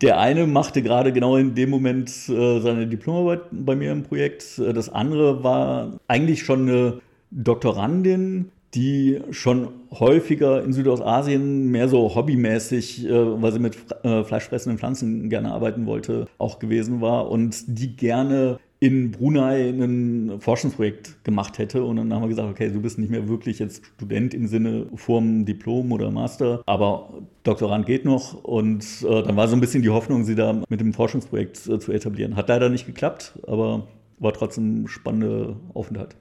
der 0.01 0.19
eine 0.19 0.47
machte 0.47 0.83
gerade 0.83 1.13
genau 1.13 1.37
in 1.37 1.55
dem 1.55 1.71
Moment 1.71 2.11
äh, 2.29 2.61
seine 2.61 2.87
Diplomarbeit 2.87 3.41
bei 3.51 3.75
mir 3.75 3.93
im 3.93 4.03
Projekt. 4.03 4.59
Äh, 4.59 4.73
Das 4.73 4.89
andere 4.89 5.43
war 5.43 5.99
eigentlich 6.09 6.43
schon 6.45 6.69
eine 6.69 7.01
Doktorandin, 7.31 8.51
die 8.75 9.21
schon 9.31 9.69
häufiger 9.91 10.65
in 10.65 10.73
Südostasien 10.73 11.71
mehr 11.71 11.89
so 11.89 12.15
hobbymäßig, 12.15 13.07
äh, 13.07 13.43
weil 13.43 13.53
sie 13.53 13.59
mit 13.59 13.77
äh, 14.03 14.25
fleischfressenden 14.25 14.79
Pflanzen 14.79 15.31
gerne 15.31 15.53
arbeiten 15.53 15.87
wollte, 15.87 16.27
auch 16.39 16.59
gewesen 16.59 17.01
war 17.01 17.31
und 17.31 17.65
die 17.67 17.97
gerne 17.97 18.59
in 18.81 19.13
Brunei 19.13 19.71
ein 19.71 20.41
Forschungsprojekt 20.41 21.25
gemacht 21.25 21.57
hätte. 21.57 21.85
Und 21.85 21.97
dann 21.97 22.13
haben 22.13 22.23
wir 22.23 22.29
gesagt, 22.29 22.51
okay, 22.51 22.71
du 22.71 22.83
bist 22.83 22.99
nicht 22.99 23.11
mehr 23.11 23.29
wirklich 23.29 23.59
jetzt 23.59 23.83
Student 23.95 24.35
im 24.35 24.47
Sinne 24.47 24.87
vorm 24.95 25.47
Diplom 25.47 25.91
oder 25.93 26.11
Master, 26.11 26.63
aber 26.67 27.09
Doktorand 27.45 27.87
geht 27.87 28.05
noch. 28.05 28.45
Und 28.45 28.85
äh, 29.09 29.23
dann 29.23 29.37
war 29.37 29.49
so 29.49 29.57
ein 29.57 29.61
bisschen 29.61 29.83
die 29.83 29.89
Hoffnung, 29.89 30.25
sie 30.25 30.35
da 30.35 30.63
mit 30.69 30.81
dem 30.81 30.93
Forschungsprojekt 30.93 31.67
äh, 31.67 31.79
zu 31.79 31.93
etablieren. 31.93 32.37
Hat 32.37 32.51
leider 32.51 32.69
nicht 32.69 32.85
geklappt, 32.85 33.39
aber 33.47 33.87
war 34.19 34.35
trotzdem 34.35 34.83
ein 34.83 34.89
spannender 34.89 35.57
Aufenthalt. 35.73 36.17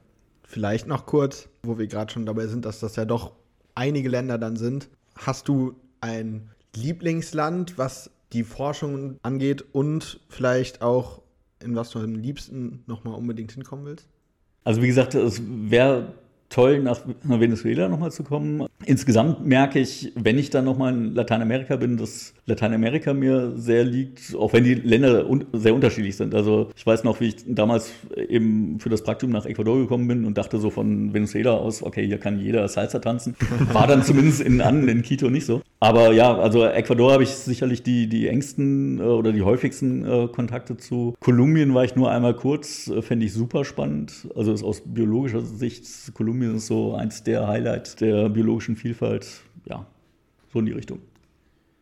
Vielleicht 0.54 0.86
noch 0.86 1.04
kurz, 1.04 1.48
wo 1.64 1.78
wir 1.78 1.88
gerade 1.88 2.12
schon 2.12 2.26
dabei 2.26 2.46
sind, 2.46 2.64
dass 2.64 2.78
das 2.78 2.94
ja 2.94 3.04
doch 3.04 3.32
einige 3.74 4.08
Länder 4.08 4.38
dann 4.38 4.54
sind. 4.54 4.88
Hast 5.16 5.48
du 5.48 5.74
ein 6.00 6.48
Lieblingsland, 6.76 7.76
was 7.76 8.12
die 8.32 8.44
Forschung 8.44 9.18
angeht 9.24 9.64
und 9.72 10.20
vielleicht 10.28 10.80
auch, 10.80 11.22
in 11.58 11.74
was 11.74 11.90
du 11.90 11.98
am 11.98 12.14
liebsten 12.14 12.84
nochmal 12.86 13.16
unbedingt 13.16 13.50
hinkommen 13.50 13.84
willst? 13.84 14.06
Also 14.62 14.80
wie 14.80 14.86
gesagt, 14.86 15.16
es 15.16 15.42
wäre 15.44 16.14
toll, 16.50 16.78
nach 16.78 17.00
Venezuela 17.24 17.88
nochmal 17.88 18.12
zu 18.12 18.22
kommen. 18.22 18.68
Insgesamt 18.86 19.46
merke 19.46 19.78
ich, 19.78 20.12
wenn 20.14 20.38
ich 20.38 20.50
dann 20.50 20.64
nochmal 20.64 20.92
in 20.92 21.14
Lateinamerika 21.14 21.76
bin, 21.76 21.96
dass 21.96 22.34
Lateinamerika 22.46 23.14
mir 23.14 23.52
sehr 23.56 23.84
liegt, 23.84 24.34
auch 24.34 24.52
wenn 24.52 24.64
die 24.64 24.74
Länder 24.74 25.28
un 25.28 25.46
sehr 25.52 25.74
unterschiedlich 25.74 26.16
sind. 26.16 26.34
Also 26.34 26.70
ich 26.76 26.84
weiß 26.84 27.04
noch, 27.04 27.20
wie 27.20 27.28
ich 27.28 27.36
damals 27.46 27.92
eben 28.28 28.78
für 28.80 28.90
das 28.90 29.02
Praktikum 29.02 29.32
nach 29.32 29.46
Ecuador 29.46 29.78
gekommen 29.78 30.06
bin 30.06 30.24
und 30.24 30.36
dachte 30.36 30.58
so 30.58 30.70
von 30.70 31.14
Venezuela 31.14 31.52
aus, 31.52 31.82
okay, 31.82 32.06
hier 32.06 32.18
kann 32.18 32.38
jeder 32.38 32.68
Salsa 32.68 32.98
tanzen. 32.98 33.36
War 33.72 33.86
dann 33.86 34.02
zumindest 34.02 34.42
in 34.42 34.60
an 34.60 34.86
in 34.88 35.02
Quito 35.02 35.30
nicht 35.30 35.46
so. 35.46 35.62
Aber 35.80 36.12
ja, 36.12 36.36
also 36.36 36.64
Ecuador 36.64 37.12
habe 37.12 37.22
ich 37.22 37.30
sicherlich 37.30 37.82
die, 37.82 38.08
die 38.08 38.28
engsten 38.28 39.00
äh, 39.00 39.02
oder 39.02 39.32
die 39.32 39.42
häufigsten 39.42 40.04
äh, 40.04 40.28
Kontakte 40.28 40.76
zu. 40.76 41.14
Kolumbien 41.20 41.74
war 41.74 41.84
ich 41.84 41.94
nur 41.94 42.10
einmal 42.10 42.34
kurz, 42.34 42.88
äh, 42.88 43.02
fände 43.02 43.26
ich 43.26 43.32
super 43.32 43.64
spannend. 43.64 44.28
Also 44.34 44.52
ist 44.52 44.62
aus 44.62 44.82
biologischer 44.84 45.42
Sicht, 45.42 45.86
Kolumbien 46.14 46.56
ist 46.56 46.66
so 46.66 46.94
eins 46.94 47.22
der 47.22 47.46
Highlights 47.46 47.96
der 47.96 48.28
biologischen 48.28 48.63
Vielfalt. 48.76 49.26
Ja, 49.66 49.86
so 50.52 50.58
in 50.58 50.66
die 50.66 50.72
Richtung. 50.72 51.00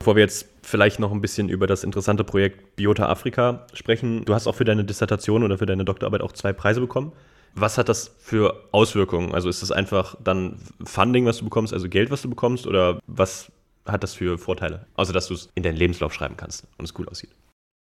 Bevor 0.01 0.16
wir 0.16 0.23
jetzt 0.23 0.49
vielleicht 0.62 0.99
noch 0.99 1.12
ein 1.12 1.21
bisschen 1.21 1.49
über 1.49 1.68
das 1.68 1.85
interessante 1.85 2.25
Projekt 2.25 2.75
Biota 2.75 3.09
Afrika 3.09 3.66
sprechen, 3.73 4.25
du 4.25 4.35
hast 4.35 4.49
auch 4.49 4.55
für 4.57 4.64
deine 4.64 4.85
Dissertation 4.85 5.45
oder 5.45 5.59
für 5.59 5.66
deine 5.66 5.85
Doktorarbeit 5.85 6.23
auch 6.23 6.33
zwei 6.33 6.53
Preise 6.53 6.81
bekommen. 6.81 7.12
Was 7.55 7.79
hat 7.79 7.88
das 7.88 8.16
für 8.18 8.64
Auswirkungen? 8.73 9.33
Also 9.33 9.49
ist 9.49 9.62
das 9.62 9.71
einfach 9.71 10.16
dann 10.23 10.57
Funding, 10.85 11.27
was 11.27 11.38
du 11.38 11.45
bekommst, 11.45 11.73
also 11.73 11.88
Geld, 11.88 12.11
was 12.11 12.23
du 12.23 12.29
bekommst, 12.29 12.66
oder 12.66 12.99
was 13.07 13.53
hat 13.87 14.03
das 14.03 14.14
für 14.14 14.38
Vorteile? 14.38 14.87
Außer 14.95 15.12
dass 15.12 15.29
du 15.29 15.35
es 15.35 15.51
in 15.55 15.62
deinen 15.62 15.77
Lebenslauf 15.77 16.12
schreiben 16.12 16.37
kannst 16.37 16.66
und 16.79 16.85
es 16.85 16.99
cool 16.99 17.09
aussieht. 17.09 17.31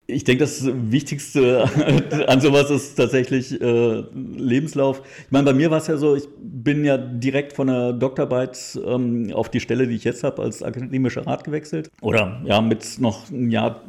Ich 0.10 0.24
denke, 0.24 0.44
das 0.44 0.66
Wichtigste 0.66 1.70
an 2.28 2.42
sowas 2.42 2.70
ist 2.72 2.96
tatsächlich 2.96 3.60
äh, 3.62 4.04
Lebenslauf. 4.14 5.02
Ich 5.26 5.32
meine, 5.32 5.46
bei 5.46 5.54
mir 5.54 5.70
war 5.72 5.78
es 5.78 5.88
ja 5.88 5.98
so, 5.98 6.16
ich 6.16 6.28
bin 6.42 6.84
ja 6.84 6.98
direkt 6.98 7.54
von 7.54 7.68
der 7.68 7.94
Doktorarbeit 7.94 8.80
ähm, 8.86 9.32
auf 9.34 9.50
die 9.50 9.60
Stelle, 9.60 9.88
die 9.88 9.96
ich 9.96 10.04
jetzt 10.04 10.24
habe, 10.24 10.42
als 10.42 10.64
akademischer 10.64 11.26
Rat 11.28 11.44
gewechselt. 11.44 11.92
Oder 12.02 12.42
ja, 12.46 12.60
mit 12.62 13.00
noch 13.00 13.30
ein 13.30 13.52
Jahr, 13.52 13.84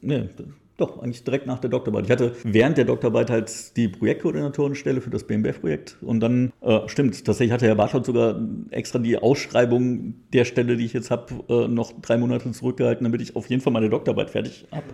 ne, 0.00 0.30
doch, 0.76 1.02
eigentlich 1.02 1.24
direkt 1.24 1.46
nach 1.46 1.58
der 1.58 1.70
Doktorarbeit. 1.70 2.04
Ich 2.04 2.10
hatte 2.10 2.32
während 2.44 2.76
der 2.76 2.84
Doktorarbeit 2.84 3.30
halt 3.30 3.76
die 3.76 3.88
Projektkoordinatorenstelle 3.88 5.00
für 5.00 5.10
das 5.10 5.24
BMBF-Projekt 5.24 5.96
und 6.02 6.20
dann, 6.20 6.52
äh, 6.60 6.80
stimmt, 6.86 7.24
tatsächlich 7.24 7.52
hatte 7.52 7.66
Herr 7.66 7.76
Barthold 7.76 8.04
sogar 8.04 8.38
extra 8.70 8.98
die 8.98 9.16
Ausschreibung 9.16 10.14
der 10.32 10.44
Stelle, 10.44 10.76
die 10.76 10.84
ich 10.84 10.92
jetzt 10.92 11.10
habe, 11.10 11.32
äh, 11.48 11.68
noch 11.68 11.92
drei 12.02 12.18
Monate 12.18 12.50
zurückgehalten, 12.52 13.04
damit 13.04 13.22
ich 13.22 13.36
auf 13.36 13.48
jeden 13.48 13.62
Fall 13.62 13.72
meine 13.72 13.88
Doktorarbeit 13.88 14.30
fertig 14.30 14.66
habe 14.70 14.84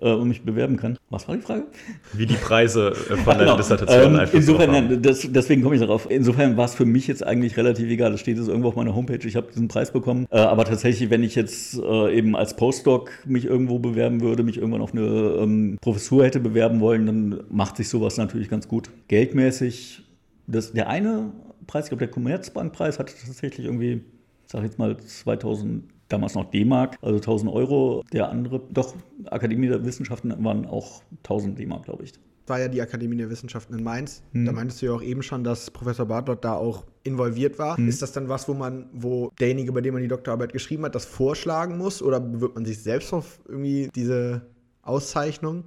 äh, 0.00 0.12
und 0.14 0.28
mich 0.28 0.42
bewerben 0.42 0.76
kann. 0.76 0.96
Was 1.10 1.26
war 1.28 1.36
die 1.36 1.42
Frage? 1.42 1.64
Wie 2.12 2.26
die 2.26 2.34
Preise 2.34 2.88
äh, 3.10 3.16
von 3.16 3.24
deiner 3.26 3.44
Genau. 3.44 3.56
Dissertation 3.56 4.14
Ähm, 4.14 4.20
Einfluss 4.20 4.40
insofern, 4.40 4.70
nein, 4.70 5.02
das, 5.02 5.26
deswegen 5.30 5.62
komme 5.62 5.74
ich 5.74 5.80
darauf. 5.80 6.06
Insofern 6.10 6.56
war 6.56 6.66
es 6.66 6.74
für 6.74 6.86
mich 6.86 7.06
jetzt 7.06 7.26
eigentlich 7.26 7.56
relativ 7.56 7.90
egal. 7.90 8.12
Das 8.12 8.20
steht 8.20 8.36
jetzt 8.38 8.48
irgendwo 8.48 8.68
auf 8.68 8.76
meiner 8.76 8.94
Homepage. 8.94 9.26
Ich 9.26 9.36
habe 9.36 9.48
diesen 9.50 9.68
Preis 9.68 9.90
bekommen. 9.92 10.26
Äh, 10.30 10.38
aber 10.38 10.64
tatsächlich, 10.64 11.10
wenn 11.10 11.22
ich 11.22 11.34
jetzt 11.34 11.78
äh, 11.78 12.16
eben 12.16 12.36
als 12.36 12.54
Postdoc 12.56 13.10
mich 13.26 13.44
irgendwo 13.46 13.78
bewerben 13.78 14.20
würde, 14.20 14.42
mich 14.42 14.58
irgendwann 14.58 14.80
auf 14.80 14.92
eine 14.92 15.23
ähm, 15.24 15.78
Professur 15.80 16.24
hätte 16.24 16.40
bewerben 16.40 16.80
wollen, 16.80 17.06
dann 17.06 17.44
macht 17.50 17.76
sich 17.76 17.88
sowas 17.88 18.16
natürlich 18.16 18.48
ganz 18.48 18.68
gut. 18.68 18.90
Geldmäßig, 19.08 20.04
das, 20.46 20.72
der 20.72 20.88
eine 20.88 21.32
Preis, 21.66 21.86
ich 21.86 21.90
glaube, 21.90 22.00
der 22.00 22.10
Commerzbankpreis 22.10 22.98
hatte 22.98 23.14
tatsächlich 23.14 23.66
irgendwie, 23.66 24.04
ich 24.44 24.52
sage 24.52 24.66
jetzt 24.66 24.78
mal 24.78 24.96
2000 24.96 25.84
damals 26.08 26.34
noch 26.34 26.50
D-Mark, 26.50 26.96
also 27.02 27.16
1000 27.16 27.50
Euro. 27.52 28.04
Der 28.12 28.28
andere, 28.28 28.60
doch, 28.70 28.94
Akademie 29.26 29.68
der 29.68 29.84
Wissenschaften 29.84 30.32
waren 30.44 30.66
auch 30.66 31.02
1000 31.24 31.58
D-Mark, 31.58 31.84
glaube 31.84 32.04
ich. 32.04 32.12
war 32.46 32.60
ja 32.60 32.68
die 32.68 32.82
Akademie 32.82 33.16
der 33.16 33.30
Wissenschaften 33.30 33.74
in 33.78 33.82
Mainz. 33.82 34.22
Hm. 34.32 34.44
Da 34.44 34.52
meintest 34.52 34.82
du 34.82 34.86
ja 34.86 34.92
auch 34.92 35.02
eben 35.02 35.22
schon, 35.22 35.44
dass 35.44 35.70
Professor 35.70 36.06
Bartlott 36.06 36.44
da 36.44 36.54
auch 36.54 36.84
involviert 37.02 37.58
war. 37.58 37.76
Hm. 37.76 37.88
Ist 37.88 38.02
das 38.02 38.12
dann 38.12 38.28
was, 38.28 38.48
wo 38.48 38.54
man, 38.54 38.86
wo 38.92 39.30
derjenige, 39.40 39.72
bei 39.72 39.80
dem 39.80 39.94
man 39.94 40.02
die 40.02 40.08
Doktorarbeit 40.08 40.52
geschrieben 40.52 40.84
hat, 40.84 40.94
das 40.94 41.06
vorschlagen 41.06 41.78
muss? 41.78 42.02
Oder 42.02 42.20
bewirbt 42.20 42.54
man 42.54 42.64
sich 42.64 42.82
selbst 42.82 43.12
auf 43.12 43.40
irgendwie 43.48 43.88
diese 43.94 44.42
Auszeichnung? 44.84 45.64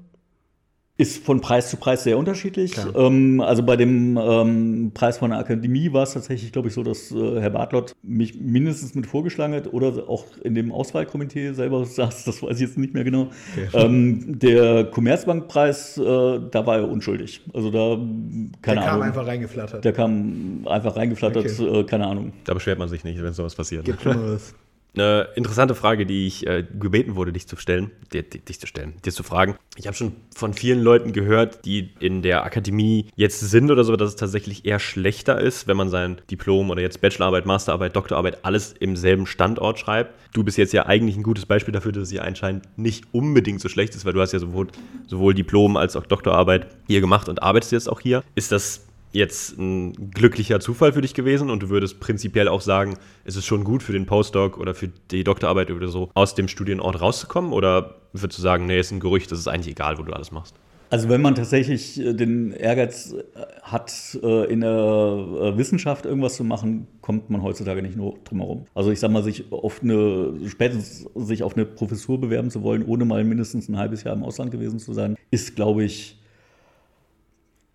Ist 0.99 1.23
von 1.23 1.41
Preis 1.41 1.69
zu 1.69 1.77
Preis 1.77 2.03
sehr 2.03 2.17
unterschiedlich. 2.17 2.73
Ähm, 2.95 3.39
also 3.39 3.61
bei 3.61 3.75
dem 3.75 4.17
ähm, 4.19 4.91
Preis 4.95 5.19
von 5.19 5.29
der 5.29 5.37
Akademie 5.37 5.93
war 5.93 6.01
es 6.01 6.13
tatsächlich, 6.13 6.51
glaube 6.51 6.69
ich, 6.69 6.73
so, 6.73 6.81
dass 6.81 7.11
äh, 7.11 7.39
Herr 7.39 7.51
Bartlott 7.51 7.93
mich 8.01 8.39
mindestens 8.41 8.95
mit 8.95 9.05
vorgeschlagen 9.05 9.53
hat 9.53 9.71
oder 9.71 10.09
auch 10.09 10.25
in 10.43 10.55
dem 10.55 10.71
Auswahlkomitee 10.71 11.53
selber 11.53 11.85
saß, 11.85 12.25
das 12.25 12.41
weiß 12.41 12.55
ich 12.55 12.61
jetzt 12.61 12.79
nicht 12.79 12.95
mehr 12.95 13.03
genau. 13.03 13.27
Ähm, 13.75 14.39
der 14.39 14.85
Commerzbankpreis, 14.85 15.99
äh, 15.99 16.01
da 16.49 16.65
war 16.65 16.77
er 16.77 16.89
unschuldig. 16.89 17.41
Also 17.53 17.69
da, 17.69 17.95
keine 18.63 18.79
Der 18.79 18.85
kam 18.89 18.93
Ahnung. 18.95 19.03
einfach 19.03 19.27
reingeflattert. 19.27 19.85
der 19.85 19.93
kam 19.93 20.61
einfach 20.67 20.95
reingeflattert, 20.95 21.45
Okay. 21.59 21.79
äh, 21.79 21.83
keine 21.83 22.07
Ahnung. 22.07 22.33
Da 22.45 22.55
beschwert 22.55 22.79
man 22.79 22.89
sich 22.89 23.03
nicht, 23.03 23.21
wenn 23.21 23.33
sowas 23.33 23.53
passiert. 23.53 23.85
Gibt 23.85 24.01
Schlimmeres. 24.01 24.55
Eine 24.97 25.27
interessante 25.35 25.75
Frage, 25.75 26.07
die 26.07 26.25
ich 26.25 26.47
äh, 26.47 26.65
gebeten 26.79 27.15
wurde, 27.15 27.31
dich 27.31 27.47
zu 27.47 27.55
stellen, 27.55 27.91
dir, 28.13 28.23
dich 28.23 28.59
zu 28.59 28.65
stellen, 28.65 28.95
dir 29.05 29.11
zu 29.11 29.21
fragen. 29.21 29.55
Ich 29.75 29.85
habe 29.85 29.95
schon 29.95 30.13
von 30.35 30.55
vielen 30.55 30.81
Leuten 30.81 31.13
gehört, 31.13 31.65
die 31.65 31.91
in 31.99 32.23
der 32.23 32.43
Akademie 32.43 33.05
jetzt 33.15 33.39
sind 33.39 33.69
oder 33.69 33.83
so, 33.83 33.95
dass 33.95 34.09
es 34.09 34.15
tatsächlich 34.15 34.65
eher 34.65 34.79
schlechter 34.79 35.39
ist, 35.39 35.67
wenn 35.67 35.77
man 35.77 35.89
sein 35.89 36.19
Diplom 36.31 36.71
oder 36.71 36.81
jetzt 36.81 36.99
Bachelorarbeit, 36.99 37.45
Masterarbeit, 37.45 37.95
Doktorarbeit 37.95 38.43
alles 38.43 38.73
im 38.73 38.95
selben 38.95 39.27
Standort 39.27 39.77
schreibt. 39.77 40.15
Du 40.33 40.43
bist 40.43 40.57
jetzt 40.57 40.73
ja 40.73 40.87
eigentlich 40.87 41.15
ein 41.15 41.21
gutes 41.21 41.45
Beispiel 41.45 41.73
dafür, 41.73 41.91
dass 41.91 42.03
es 42.03 42.11
ja 42.11 42.23
anscheinend 42.23 42.65
nicht 42.75 43.05
unbedingt 43.11 43.61
so 43.61 43.69
schlecht 43.69 43.93
ist, 43.93 44.03
weil 44.03 44.13
du 44.13 44.21
hast 44.21 44.31
ja 44.31 44.39
sowohl, 44.39 44.67
sowohl 45.05 45.35
Diplom 45.35 45.77
als 45.77 45.95
auch 45.95 46.07
Doktorarbeit 46.07 46.69
hier 46.87 47.01
gemacht 47.01 47.29
und 47.29 47.43
arbeitest 47.43 47.71
jetzt 47.71 47.87
auch 47.87 47.99
hier. 47.99 48.23
Ist 48.33 48.51
das 48.51 48.86
jetzt 49.17 49.57
ein 49.57 50.11
glücklicher 50.11 50.59
Zufall 50.59 50.93
für 50.93 51.01
dich 51.01 51.13
gewesen 51.13 51.49
und 51.49 51.63
du 51.63 51.69
würdest 51.69 51.99
prinzipiell 51.99 52.47
auch 52.47 52.61
sagen, 52.61 52.97
ist 53.25 53.35
es 53.35 53.45
schon 53.45 53.63
gut 53.63 53.83
für 53.83 53.93
den 53.93 54.05
Postdoc 54.05 54.57
oder 54.57 54.73
für 54.73 54.89
die 55.11 55.23
Doktorarbeit 55.23 55.71
oder 55.71 55.87
so, 55.87 56.09
aus 56.13 56.35
dem 56.35 56.47
Studienort 56.47 57.01
rauszukommen? 57.01 57.51
Oder 57.51 57.95
würdest 58.13 58.37
du 58.37 58.41
sagen, 58.41 58.65
nee, 58.65 58.79
ist 58.79 58.91
ein 58.91 58.99
Gerücht, 58.99 59.31
das 59.31 59.39
ist 59.39 59.47
eigentlich 59.47 59.71
egal, 59.71 59.97
wo 59.97 60.03
du 60.03 60.13
alles 60.13 60.31
machst? 60.31 60.55
Also 60.89 61.09
wenn 61.09 61.21
man 61.21 61.35
tatsächlich 61.35 61.99
äh, 61.99 62.13
den 62.13 62.51
Ehrgeiz 62.51 63.13
äh, 63.13 63.41
hat, 63.61 64.17
äh, 64.23 64.51
in 64.51 64.61
der 64.61 65.57
Wissenschaft 65.57 66.05
irgendwas 66.05 66.35
zu 66.37 66.45
machen, 66.45 66.87
kommt 67.01 67.29
man 67.29 67.43
heutzutage 67.43 67.81
nicht 67.81 67.97
nur 67.97 68.17
drum 68.23 68.39
herum. 68.39 68.65
Also 68.73 68.91
ich 68.91 68.99
sag 68.99 69.11
mal, 69.11 69.23
sich 69.23 69.51
auf 69.51 69.81
eine, 69.83 70.33
spätestens 70.47 71.09
sich 71.15 71.43
auf 71.43 71.57
eine 71.57 71.65
Professur 71.65 72.21
bewerben 72.21 72.49
zu 72.49 72.63
wollen, 72.63 72.85
ohne 72.85 73.03
mal 73.03 73.23
mindestens 73.25 73.67
ein 73.67 73.77
halbes 73.77 74.03
Jahr 74.03 74.15
im 74.15 74.23
Ausland 74.23 74.51
gewesen 74.51 74.79
zu 74.79 74.93
sein, 74.93 75.17
ist, 75.29 75.55
glaube 75.55 75.83
ich, 75.83 76.19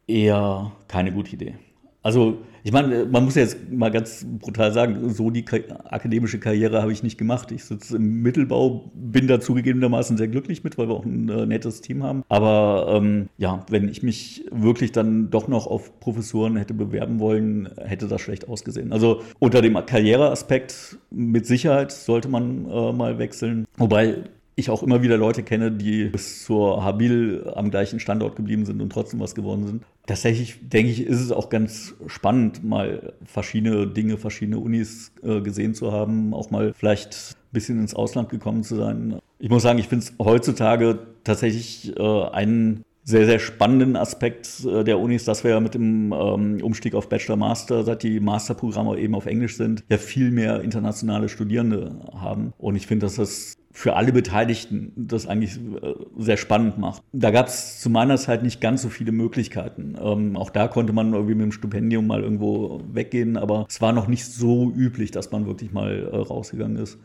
eher 0.06 0.72
keine 0.88 1.12
gute 1.12 1.32
Idee. 1.32 1.54
Also, 2.02 2.38
ich 2.64 2.72
meine, 2.72 3.06
man 3.06 3.24
muss 3.24 3.36
jetzt 3.36 3.70
mal 3.70 3.90
ganz 3.90 4.26
brutal 4.40 4.72
sagen, 4.72 5.10
so 5.10 5.30
die 5.30 5.44
akademische 5.84 6.38
Karriere 6.40 6.82
habe 6.82 6.92
ich 6.92 7.02
nicht 7.02 7.16
gemacht. 7.16 7.52
Ich 7.52 7.64
sitze 7.64 7.96
im 7.96 8.22
Mittelbau, 8.22 8.90
bin 8.94 9.28
da 9.28 9.40
zugegebenermaßen 9.40 10.16
sehr 10.16 10.28
glücklich 10.28 10.64
mit, 10.64 10.78
weil 10.78 10.88
wir 10.88 10.94
auch 10.94 11.04
ein 11.04 11.28
äh, 11.28 11.46
nettes 11.46 11.80
Team 11.80 12.02
haben. 12.02 12.24
Aber 12.28 12.86
ähm, 12.96 13.28
ja, 13.38 13.64
wenn 13.68 13.88
ich 13.88 14.02
mich 14.02 14.44
wirklich 14.50 14.92
dann 14.92 15.30
doch 15.30 15.48
noch 15.48 15.66
auf 15.66 15.98
Professuren 16.00 16.56
hätte 16.56 16.74
bewerben 16.74 17.20
wollen, 17.20 17.68
hätte 17.78 18.08
das 18.08 18.20
schlecht 18.20 18.48
ausgesehen. 18.48 18.92
Also 18.92 19.22
unter 19.38 19.62
dem 19.62 19.74
Karriereaspekt 19.74 20.98
mit 21.10 21.46
Sicherheit 21.46 21.92
sollte 21.92 22.28
man 22.28 22.68
äh, 22.68 22.92
mal 22.92 23.18
wechseln. 23.18 23.64
Wobei 23.76 24.24
ich 24.54 24.70
auch 24.70 24.82
immer 24.82 25.02
wieder 25.02 25.16
Leute 25.16 25.42
kenne, 25.42 25.72
die 25.72 26.04
bis 26.04 26.44
zur 26.44 26.84
Habil 26.84 27.50
am 27.54 27.70
gleichen 27.70 28.00
Standort 28.00 28.36
geblieben 28.36 28.66
sind 28.66 28.80
und 28.82 28.90
trotzdem 28.90 29.20
was 29.20 29.34
geworden 29.34 29.66
sind. 29.66 29.84
Tatsächlich 30.06 30.68
denke 30.68 30.90
ich, 30.90 31.06
ist 31.06 31.20
es 31.20 31.32
auch 31.32 31.48
ganz 31.48 31.94
spannend, 32.06 32.62
mal 32.64 33.14
verschiedene 33.24 33.86
Dinge, 33.86 34.18
verschiedene 34.18 34.58
Unis 34.58 35.12
äh, 35.22 35.40
gesehen 35.40 35.74
zu 35.74 35.92
haben, 35.92 36.34
auch 36.34 36.50
mal 36.50 36.74
vielleicht 36.74 37.36
ein 37.40 37.52
bisschen 37.52 37.80
ins 37.80 37.94
Ausland 37.94 38.28
gekommen 38.28 38.62
zu 38.62 38.76
sein. 38.76 39.18
Ich 39.38 39.48
muss 39.48 39.62
sagen, 39.62 39.78
ich 39.78 39.88
finde 39.88 40.04
es 40.04 40.14
heutzutage 40.18 40.98
tatsächlich 41.24 41.96
äh, 41.96 42.24
einen 42.30 42.84
sehr, 43.04 43.26
sehr 43.26 43.38
spannenden 43.38 43.96
Aspekt 43.96 44.64
äh, 44.64 44.84
der 44.84 44.98
Unis, 44.98 45.24
dass 45.24 45.42
wir 45.44 45.52
ja 45.52 45.60
mit 45.60 45.74
dem 45.74 46.12
ähm, 46.12 46.58
Umstieg 46.62 46.94
auf 46.94 47.08
Bachelor-Master, 47.08 47.82
seit 47.84 48.02
die 48.02 48.20
Masterprogramme 48.20 48.98
eben 48.98 49.14
auf 49.14 49.26
Englisch 49.26 49.56
sind, 49.56 49.84
ja 49.88 49.98
viel 49.98 50.30
mehr 50.30 50.60
internationale 50.60 51.28
Studierende 51.28 51.96
haben. 52.14 52.52
Und 52.58 52.76
ich 52.76 52.86
finde, 52.86 53.06
dass 53.06 53.16
das 53.16 53.56
für 53.72 53.96
alle 53.96 54.12
Beteiligten 54.12 54.92
das 54.96 55.26
eigentlich 55.26 55.56
äh, 55.56 55.94
sehr 56.18 56.36
spannend 56.36 56.78
macht. 56.78 57.02
Da 57.12 57.30
gab 57.30 57.46
es 57.46 57.80
zu 57.80 57.88
meiner 57.90 58.16
Zeit 58.18 58.42
nicht 58.42 58.60
ganz 58.60 58.82
so 58.82 58.90
viele 58.90 59.12
Möglichkeiten. 59.12 59.96
Ähm, 60.00 60.36
auch 60.36 60.50
da 60.50 60.68
konnte 60.68 60.92
man 60.92 61.12
irgendwie 61.14 61.34
mit 61.34 61.44
dem 61.44 61.52
Stipendium 61.52 62.06
mal 62.06 62.22
irgendwo 62.22 62.82
weggehen, 62.92 63.36
aber 63.36 63.66
es 63.68 63.80
war 63.80 63.92
noch 63.92 64.08
nicht 64.08 64.26
so 64.26 64.70
üblich, 64.70 65.10
dass 65.10 65.32
man 65.32 65.46
wirklich 65.46 65.72
mal 65.72 66.08
äh, 66.12 66.16
rausgegangen 66.16 66.76
ist. 66.76 66.98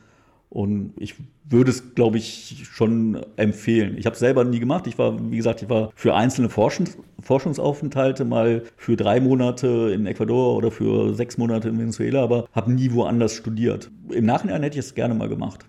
Und 0.49 0.93
ich 0.97 1.15
würde 1.49 1.71
es, 1.71 1.93
glaube 1.95 2.17
ich, 2.17 2.65
schon 2.71 3.21
empfehlen. 3.35 3.97
Ich 3.97 4.05
habe 4.05 4.13
es 4.13 4.19
selber 4.19 4.45
nie 4.45 4.59
gemacht. 4.59 4.87
Ich 4.87 4.97
war, 4.97 5.31
wie 5.31 5.35
gesagt, 5.35 5.61
ich 5.61 5.69
war 5.69 5.91
für 5.95 6.15
einzelne 6.15 6.49
Forschungs 6.49 6.97
Forschungsaufenthalte 7.21 8.23
mal 8.23 8.63
für 8.77 8.95
drei 8.95 9.19
Monate 9.19 9.91
in 9.93 10.05
Ecuador 10.05 10.55
oder 10.55 10.71
für 10.71 11.13
sechs 11.13 11.37
Monate 11.37 11.67
in 11.67 11.77
Venezuela, 11.77 12.23
aber 12.23 12.47
habe 12.53 12.71
nie 12.71 12.93
woanders 12.93 13.35
studiert. 13.35 13.91
Im 14.09 14.25
Nachhinein 14.25 14.63
hätte 14.63 14.79
ich 14.79 14.85
es 14.85 14.95
gerne 14.95 15.13
mal 15.13 15.27
gemacht. 15.27 15.65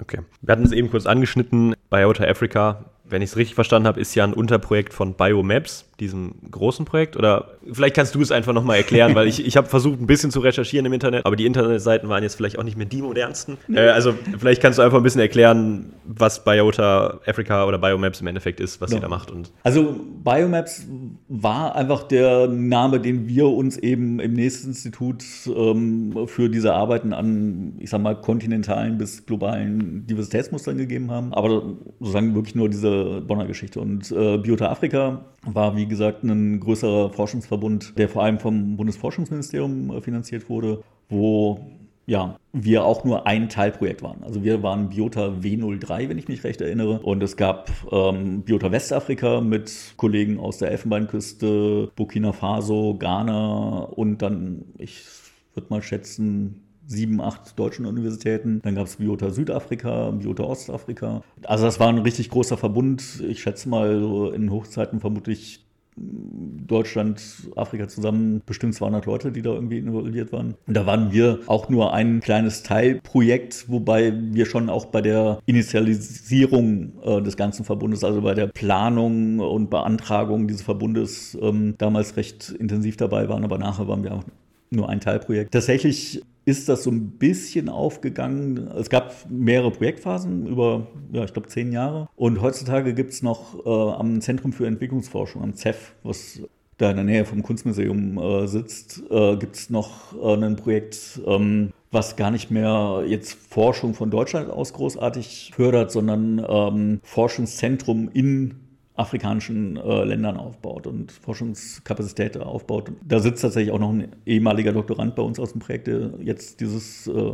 Okay. 0.00 0.20
Wir 0.40 0.52
hatten 0.52 0.64
es 0.64 0.72
eben 0.72 0.90
kurz 0.90 1.06
angeschnitten. 1.06 1.74
Biota 1.90 2.24
Africa, 2.24 2.84
wenn 3.04 3.22
ich 3.22 3.30
es 3.30 3.36
richtig 3.36 3.54
verstanden 3.54 3.88
habe, 3.88 4.00
ist 4.00 4.14
ja 4.14 4.24
ein 4.24 4.34
Unterprojekt 4.34 4.92
von 4.92 5.14
Biomaps 5.14 5.87
diesem 6.00 6.34
großen 6.50 6.84
Projekt? 6.84 7.16
Oder 7.16 7.58
vielleicht 7.70 7.96
kannst 7.96 8.14
du 8.14 8.20
es 8.20 8.30
einfach 8.30 8.52
nochmal 8.52 8.76
erklären, 8.76 9.14
weil 9.14 9.26
ich, 9.26 9.44
ich 9.44 9.56
habe 9.56 9.68
versucht, 9.68 10.00
ein 10.00 10.06
bisschen 10.06 10.30
zu 10.30 10.40
recherchieren 10.40 10.86
im 10.86 10.92
Internet, 10.92 11.26
aber 11.26 11.36
die 11.36 11.46
Internetseiten 11.46 12.08
waren 12.08 12.22
jetzt 12.22 12.36
vielleicht 12.36 12.58
auch 12.58 12.64
nicht 12.64 12.76
mehr 12.76 12.86
die 12.86 13.02
modernsten. 13.02 13.58
Äh, 13.72 13.88
also 13.88 14.14
vielleicht 14.38 14.62
kannst 14.62 14.78
du 14.78 14.82
einfach 14.82 14.98
ein 14.98 15.02
bisschen 15.02 15.20
erklären, 15.20 15.92
was 16.04 16.44
Biota 16.44 17.20
Africa 17.26 17.66
oder 17.66 17.78
Biomaps 17.78 18.20
im 18.20 18.26
Endeffekt 18.28 18.60
ist, 18.60 18.80
was 18.80 18.90
ja. 18.90 18.98
ihr 18.98 19.00
da 19.00 19.08
macht. 19.08 19.30
Und 19.30 19.50
also 19.62 20.00
Biomaps 20.24 20.86
war 21.28 21.74
einfach 21.74 22.04
der 22.04 22.46
Name, 22.48 23.00
den 23.00 23.28
wir 23.28 23.48
uns 23.48 23.76
eben 23.76 24.20
im 24.20 24.32
nächsten 24.34 24.68
Institut 24.68 25.24
ähm, 25.46 26.26
für 26.26 26.48
diese 26.48 26.74
Arbeiten 26.74 27.12
an, 27.12 27.74
ich 27.78 27.90
sag 27.90 28.00
mal, 28.00 28.20
kontinentalen 28.20 28.98
bis 28.98 29.26
globalen 29.26 30.06
Diversitätsmustern 30.06 30.78
gegeben 30.78 31.10
haben. 31.10 31.32
Aber 31.34 31.74
sozusagen 31.98 32.34
wirklich 32.34 32.54
nur 32.54 32.68
diese 32.68 33.22
Bonner 33.26 33.46
Geschichte. 33.46 33.80
Und 33.80 34.10
äh, 34.12 34.38
Biota 34.38 34.70
Africa 34.70 35.24
war, 35.42 35.76
wie 35.76 35.86
gesagt, 35.86 36.24
ein 36.24 36.60
größerer 36.60 37.10
Forschungsverbund, 37.10 37.98
der 37.98 38.08
vor 38.08 38.22
allem 38.22 38.38
vom 38.38 38.76
Bundesforschungsministerium 38.76 39.90
äh, 39.90 40.00
finanziert 40.00 40.48
wurde, 40.48 40.82
wo 41.08 41.60
ja, 42.08 42.38
wir 42.54 42.84
auch 42.84 43.04
nur 43.04 43.26
ein 43.26 43.50
Teilprojekt 43.50 44.02
waren. 44.02 44.22
Also 44.22 44.42
wir 44.42 44.62
waren 44.62 44.88
Biota 44.88 45.26
W03, 45.42 46.08
wenn 46.08 46.16
ich 46.16 46.26
mich 46.26 46.42
recht 46.42 46.62
erinnere. 46.62 47.00
Und 47.00 47.22
es 47.22 47.36
gab 47.36 47.70
ähm, 47.92 48.44
Biota 48.44 48.72
Westafrika 48.72 49.42
mit 49.42 49.92
Kollegen 49.98 50.40
aus 50.40 50.56
der 50.56 50.70
Elfenbeinküste, 50.70 51.90
Burkina 51.94 52.32
Faso, 52.32 52.96
Ghana 52.98 53.80
und 53.80 54.22
dann, 54.22 54.64
ich 54.78 55.04
würde 55.52 55.68
mal 55.68 55.82
schätzen, 55.82 56.67
sieben, 56.88 57.20
acht 57.20 57.58
deutschen 57.58 57.86
Universitäten. 57.86 58.60
Dann 58.62 58.74
gab 58.74 58.86
es 58.86 58.96
Biota 58.96 59.30
Südafrika, 59.30 60.10
Biota 60.10 60.42
Ostafrika. 60.42 61.22
Also 61.44 61.64
das 61.66 61.78
war 61.78 61.88
ein 61.88 61.98
richtig 61.98 62.30
großer 62.30 62.56
Verbund. 62.56 63.22
Ich 63.28 63.42
schätze 63.42 63.68
mal 63.68 64.00
so 64.00 64.30
in 64.30 64.50
Hochzeiten 64.50 64.98
vermutlich 64.98 65.64
Deutschland, 66.00 67.20
Afrika 67.56 67.88
zusammen 67.88 68.42
bestimmt 68.46 68.74
200 68.74 69.06
Leute, 69.06 69.32
die 69.32 69.42
da 69.42 69.50
irgendwie 69.50 69.78
involviert 69.78 70.32
waren. 70.32 70.54
Und 70.66 70.76
da 70.76 70.86
waren 70.86 71.12
wir 71.12 71.40
auch 71.46 71.68
nur 71.68 71.92
ein 71.92 72.20
kleines 72.20 72.62
Teilprojekt, 72.62 73.68
wobei 73.68 74.12
wir 74.14 74.46
schon 74.46 74.70
auch 74.70 74.86
bei 74.86 75.00
der 75.00 75.40
Initialisierung 75.46 76.92
äh, 77.02 77.22
des 77.22 77.36
ganzen 77.36 77.64
Verbundes, 77.64 78.04
also 78.04 78.22
bei 78.22 78.34
der 78.34 78.46
Planung 78.46 79.40
und 79.40 79.70
Beantragung 79.70 80.46
dieses 80.46 80.62
Verbundes 80.62 81.36
ähm, 81.40 81.74
damals 81.78 82.16
recht 82.16 82.50
intensiv 82.50 82.96
dabei 82.96 83.28
waren, 83.28 83.44
aber 83.44 83.58
nachher 83.58 83.88
waren 83.88 84.04
wir 84.04 84.14
auch 84.14 84.24
nur 84.70 84.88
ein 84.88 85.00
Teilprojekt. 85.00 85.52
Tatsächlich 85.52 86.22
ist 86.44 86.68
das 86.68 86.82
so 86.82 86.90
ein 86.90 87.10
bisschen 87.18 87.68
aufgegangen. 87.68 88.68
Es 88.78 88.88
gab 88.88 89.14
mehrere 89.28 89.70
Projektphasen 89.70 90.46
über, 90.46 90.86
ja, 91.12 91.24
ich 91.24 91.32
glaube, 91.32 91.48
zehn 91.48 91.72
Jahre. 91.72 92.08
Und 92.16 92.40
heutzutage 92.40 92.94
gibt 92.94 93.12
es 93.12 93.22
noch 93.22 93.66
äh, 93.66 93.68
am 93.68 94.20
Zentrum 94.22 94.52
für 94.52 94.66
Entwicklungsforschung, 94.66 95.42
am 95.42 95.54
CEF, 95.54 95.94
was 96.02 96.40
da 96.78 96.90
in 96.90 96.96
der 96.96 97.04
Nähe 97.04 97.24
vom 97.24 97.42
Kunstmuseum 97.42 98.18
äh, 98.18 98.46
sitzt, 98.46 99.02
äh, 99.10 99.36
gibt 99.36 99.56
es 99.56 99.68
noch 99.68 100.14
äh, 100.14 100.42
ein 100.42 100.56
Projekt, 100.56 101.20
ähm, 101.26 101.72
was 101.90 102.16
gar 102.16 102.30
nicht 102.30 102.50
mehr 102.50 103.02
jetzt 103.06 103.32
Forschung 103.32 103.94
von 103.94 104.10
Deutschland 104.10 104.48
aus 104.48 104.72
großartig 104.72 105.52
fördert, 105.54 105.90
sondern 105.90 106.44
ähm, 106.48 107.00
Forschungszentrum 107.02 108.08
in 108.12 108.54
afrikanischen 108.98 109.76
äh, 109.76 110.04
Ländern 110.04 110.36
aufbaut 110.36 110.86
und 110.86 111.12
Forschungskapazität 111.12 112.36
aufbaut. 112.36 112.92
Da 113.06 113.20
sitzt 113.20 113.42
tatsächlich 113.42 113.72
auch 113.72 113.78
noch 113.78 113.90
ein 113.90 114.08
ehemaliger 114.26 114.72
Doktorand 114.72 115.14
bei 115.14 115.22
uns 115.22 115.38
aus 115.38 115.52
dem 115.52 115.60
Projekt, 115.60 115.86
der 115.86 116.10
jetzt 116.20 116.60
dieses 116.60 117.06
äh, 117.06 117.32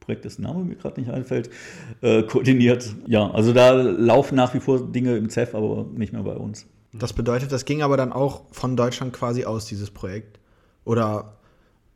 Projekt, 0.00 0.24
dessen 0.24 0.42
Name 0.42 0.64
mir 0.64 0.74
gerade 0.74 1.00
nicht 1.00 1.10
einfällt, 1.10 1.50
äh, 2.00 2.24
koordiniert. 2.24 2.94
Ja, 3.06 3.30
also 3.30 3.52
da 3.52 3.72
laufen 3.72 4.34
nach 4.34 4.54
wie 4.54 4.60
vor 4.60 4.80
Dinge 4.90 5.16
im 5.16 5.30
CEF, 5.30 5.54
aber 5.54 5.86
nicht 5.94 6.12
mehr 6.12 6.22
bei 6.22 6.34
uns. 6.34 6.66
Das 6.92 7.12
bedeutet, 7.12 7.52
das 7.52 7.64
ging 7.64 7.82
aber 7.82 7.96
dann 7.96 8.12
auch 8.12 8.42
von 8.50 8.76
Deutschland 8.76 9.12
quasi 9.12 9.44
aus, 9.44 9.66
dieses 9.66 9.90
Projekt? 9.90 10.38
Oder 10.84 11.38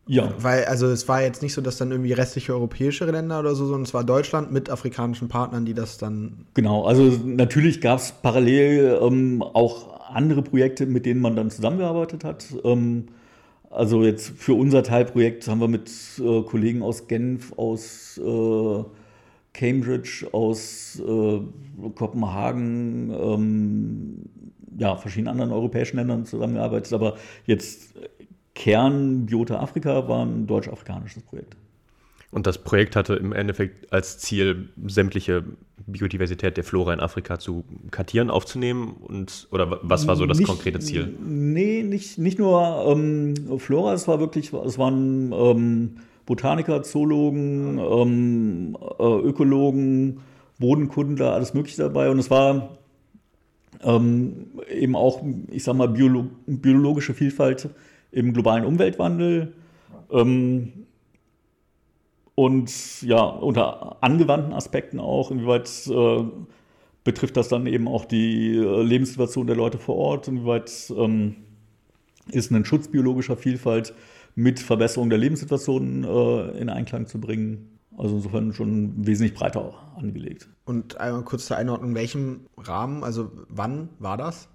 ja. 0.08 0.32
Weil, 0.38 0.64
also 0.64 0.86
es 0.86 1.06
war 1.06 1.22
jetzt 1.22 1.42
nicht 1.42 1.52
so, 1.52 1.60
dass 1.60 1.76
dann 1.76 1.90
irgendwie 1.90 2.12
restliche 2.12 2.54
europäische 2.54 3.04
Länder 3.04 3.38
oder 3.38 3.54
so, 3.54 3.66
sondern 3.66 3.82
es 3.82 3.92
war 3.92 4.04
Deutschland 4.04 4.50
mit 4.50 4.70
afrikanischen 4.70 5.28
Partnern, 5.28 5.66
die 5.66 5.74
das 5.74 5.98
dann. 5.98 6.46
Genau, 6.54 6.84
also 6.84 7.02
natürlich 7.24 7.80
gab 7.80 7.98
es 7.98 8.12
parallel 8.12 8.98
ähm, 9.02 9.42
auch 9.42 10.00
andere 10.10 10.42
Projekte, 10.42 10.86
mit 10.86 11.04
denen 11.04 11.20
man 11.20 11.36
dann 11.36 11.50
zusammengearbeitet 11.50 12.24
hat. 12.24 12.46
Ähm, 12.64 13.08
also 13.70 14.02
jetzt 14.02 14.30
für 14.30 14.54
unser 14.54 14.82
Teilprojekt 14.82 15.46
haben 15.46 15.60
wir 15.60 15.68
mit 15.68 15.90
äh, 16.18 16.42
Kollegen 16.42 16.82
aus 16.82 17.06
Genf, 17.06 17.52
aus 17.58 18.18
äh, 18.18 18.84
Cambridge, 19.52 20.26
aus 20.32 21.00
äh, 21.06 21.40
Kopenhagen, 21.94 23.10
ähm, 23.10 24.16
ja, 24.78 24.96
verschiedenen 24.96 25.32
anderen 25.32 25.52
europäischen 25.52 25.96
Ländern 25.96 26.24
zusammengearbeitet. 26.24 26.92
Aber 26.94 27.16
jetzt 27.44 27.94
Kern 28.68 29.24
Biota 29.24 29.60
Afrika 29.60 30.08
war 30.08 30.26
ein 30.26 30.46
deutsch-afrikanisches 30.46 31.22
Projekt. 31.22 31.56
Und 32.30 32.46
das 32.46 32.58
Projekt 32.58 32.96
hatte 32.96 33.14
im 33.14 33.32
Endeffekt 33.32 33.90
als 33.90 34.18
Ziel, 34.18 34.68
sämtliche 34.86 35.42
Biodiversität 35.86 36.58
der 36.58 36.64
Flora 36.64 36.92
in 36.92 37.00
Afrika 37.00 37.38
zu 37.38 37.64
kartieren, 37.90 38.28
aufzunehmen? 38.28 38.96
Und, 39.00 39.48
oder 39.50 39.78
was 39.80 40.06
war 40.06 40.16
so 40.16 40.26
das 40.26 40.38
nicht, 40.38 40.46
konkrete 40.46 40.80
Ziel? 40.80 41.16
Nee, 41.26 41.82
nicht, 41.82 42.18
nicht 42.18 42.38
nur 42.38 42.84
ähm, 42.86 43.58
Flora, 43.58 43.94
es 43.94 44.06
war 44.06 44.20
wirklich, 44.20 44.52
es 44.52 44.76
waren 44.76 45.32
ähm, 45.32 45.96
Botaniker, 46.26 46.82
Zoologen, 46.82 47.78
ähm, 47.78 48.76
äh, 48.98 49.02
Ökologen, 49.02 50.20
Bodenkundler, 50.58 51.32
alles 51.32 51.54
Mögliche 51.54 51.80
dabei. 51.80 52.10
Und 52.10 52.18
es 52.18 52.30
war 52.30 52.76
ähm, 53.82 54.48
eben 54.70 54.94
auch, 54.94 55.24
ich 55.50 55.64
sag 55.64 55.74
mal, 55.74 55.88
Biolo 55.88 56.26
biologische 56.46 57.14
Vielfalt 57.14 57.70
im 58.10 58.32
globalen 58.32 58.64
Umweltwandel. 58.64 59.54
Ähm, 60.10 60.86
und 62.34 63.02
ja, 63.02 63.20
unter 63.20 64.02
angewandten 64.02 64.52
Aspekten 64.52 65.00
auch, 65.00 65.30
inwieweit 65.30 65.68
äh, 65.88 66.24
betrifft 67.04 67.36
das 67.36 67.48
dann 67.48 67.66
eben 67.66 67.88
auch 67.88 68.04
die 68.04 68.56
äh, 68.56 68.82
Lebenssituation 68.82 69.46
der 69.46 69.56
Leute 69.56 69.78
vor 69.78 69.96
Ort, 69.96 70.28
inwieweit 70.28 70.92
ähm, 70.96 71.36
ist 72.30 72.50
ein 72.50 72.64
Schutz 72.64 72.88
biologischer 72.88 73.36
Vielfalt 73.36 73.94
mit 74.34 74.60
Verbesserung 74.60 75.10
der 75.10 75.18
Lebenssituation 75.18 76.04
äh, 76.04 76.58
in 76.58 76.68
Einklang 76.68 77.06
zu 77.06 77.20
bringen. 77.20 77.78
Also 77.96 78.14
insofern 78.14 78.52
schon 78.52 79.04
wesentlich 79.04 79.34
breiter 79.34 79.74
angelegt. 79.96 80.48
Und 80.64 81.00
einmal 81.00 81.24
kurz 81.24 81.46
zur 81.46 81.56
Einordnung, 81.56 81.90
in 81.90 81.96
welchem 81.96 82.46
Rahmen, 82.56 83.02
also 83.02 83.32
wann 83.48 83.88
war 83.98 84.16
das? 84.16 84.48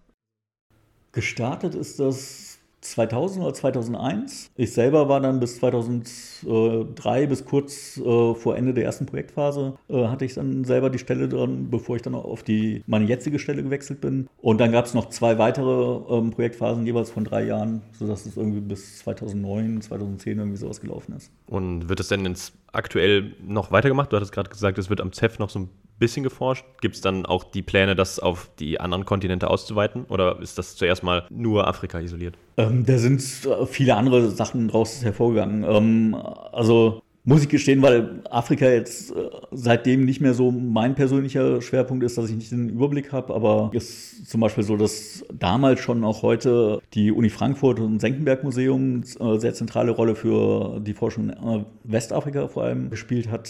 Gestartet 1.12 1.76
ist 1.76 2.00
das 2.00 2.53
2000 2.84 3.44
oder 3.44 3.54
2001. 3.54 4.52
Ich 4.56 4.74
selber 4.74 5.10
war 5.10 5.20
dann 5.22 5.40
bis 5.40 5.58
2003, 5.58 7.28
bis 7.28 7.46
kurz 7.46 7.98
äh, 7.98 8.36
vor 8.36 8.56
Ende 8.56 8.74
der 8.74 8.86
ersten 8.86 9.06
Projektphase, 9.06 9.74
äh, 9.90 10.08
hatte 10.08 10.26
ich 10.26 10.34
dann 10.34 10.64
selber 10.64 10.90
die 10.90 11.00
Stelle 11.00 11.28
dran, 11.28 11.70
bevor 11.70 11.96
ich 11.96 12.02
dann 12.02 12.16
auf 12.16 12.44
die, 12.44 12.84
meine 12.88 13.06
jetzige 13.06 13.40
Stelle 13.40 13.64
gewechselt 13.64 14.02
bin. 14.02 14.28
Und 14.42 14.60
dann 14.60 14.72
gab 14.72 14.86
es 14.86 14.94
noch 14.94 15.10
zwei 15.10 15.38
weitere 15.38 16.02
ähm, 16.14 16.32
Projektphasen, 16.32 16.86
jeweils 16.86 17.12
von 17.12 17.24
drei 17.24 17.46
Jahren, 17.46 17.82
sodass 17.98 18.26
es 18.26 18.38
irgendwie 18.38 18.62
bis 18.62 19.00
2009, 19.00 19.82
2010 19.82 20.38
irgendwie 20.38 20.58
sowas 20.58 20.82
gelaufen 20.82 21.16
ist. 21.16 21.32
Und 21.48 21.90
wird 21.90 22.00
es 22.00 22.08
denn 22.08 22.26
jetzt 22.26 22.54
aktuell 22.74 23.36
noch 23.42 23.72
weitergemacht? 23.72 24.12
Du 24.12 24.18
hattest 24.18 24.32
gerade 24.34 24.50
gesagt, 24.50 24.78
es 24.78 24.90
wird 24.90 25.00
am 25.00 25.14
CEF 25.14 25.40
noch 25.40 25.50
so 25.50 25.60
ein 25.60 25.70
bisschen 26.00 26.24
geforscht. 26.24 26.66
Gibt 26.82 26.96
es 26.96 27.02
dann 27.02 27.26
auch 27.26 27.44
die 27.44 27.62
Pläne, 27.62 27.96
das 27.96 28.20
auf 28.20 28.50
die 28.60 28.80
anderen 28.80 29.06
Kontinente 29.06 29.50
auszuweiten? 29.50 30.06
Oder 30.06 30.40
ist 30.42 30.58
das 30.58 30.76
zuerst 30.76 31.04
mal 31.04 31.26
nur 31.30 31.68
Afrika 31.68 32.00
isoliert? 32.00 32.36
Ähm, 32.58 32.86
da 32.86 32.98
sind 32.98 33.22
äh, 33.46 33.66
viele 33.66 33.96
andere 33.96 34.30
Sachen 34.30 34.68
daraus 34.68 35.04
hervorgegangen. 35.04 35.64
Ähm, 35.64 36.16
also 36.52 37.03
muss 37.26 37.42
ich 37.42 37.50
gestehen, 37.50 37.82
weil 37.82 38.22
Afrika 38.30 38.66
jetzt 38.66 39.12
äh, 39.12 39.30
seitdem 39.52 40.04
nicht 40.04 40.20
mehr 40.20 40.34
so 40.34 40.52
mein 40.52 40.94
persönlicher 40.96 41.62
Schwerpunkt 41.62 42.04
ist, 42.04 42.18
dass 42.18 42.30
ich 42.30 42.36
nicht 42.36 42.52
den 42.52 42.70
Überblick 42.70 43.14
habe. 43.14 43.34
Aber 43.34 43.72
es 43.74 44.14
ist 44.14 44.30
zum 44.30 44.42
Beispiel 44.42 44.64
so, 44.64 44.76
dass 44.76 45.24
damals 45.34 45.80
schon 45.80 46.04
auch 46.04 46.22
heute 46.22 46.82
die 46.94 47.12
Uni 47.12 47.30
Frankfurt 47.30 47.80
und 47.80 48.00
Senckenberg 48.00 48.44
Museum 48.44 49.04
äh, 49.20 49.38
sehr 49.38 49.54
zentrale 49.54 49.92
Rolle 49.92 50.16
für 50.16 50.82
die 50.82 50.94
Forschung 50.94 51.30
in 51.30 51.62
äh, 51.62 51.64
Westafrika 51.86 52.48
vor 52.48 52.64
allem 52.64 52.90
gespielt 52.90 53.30
hat. 53.30 53.50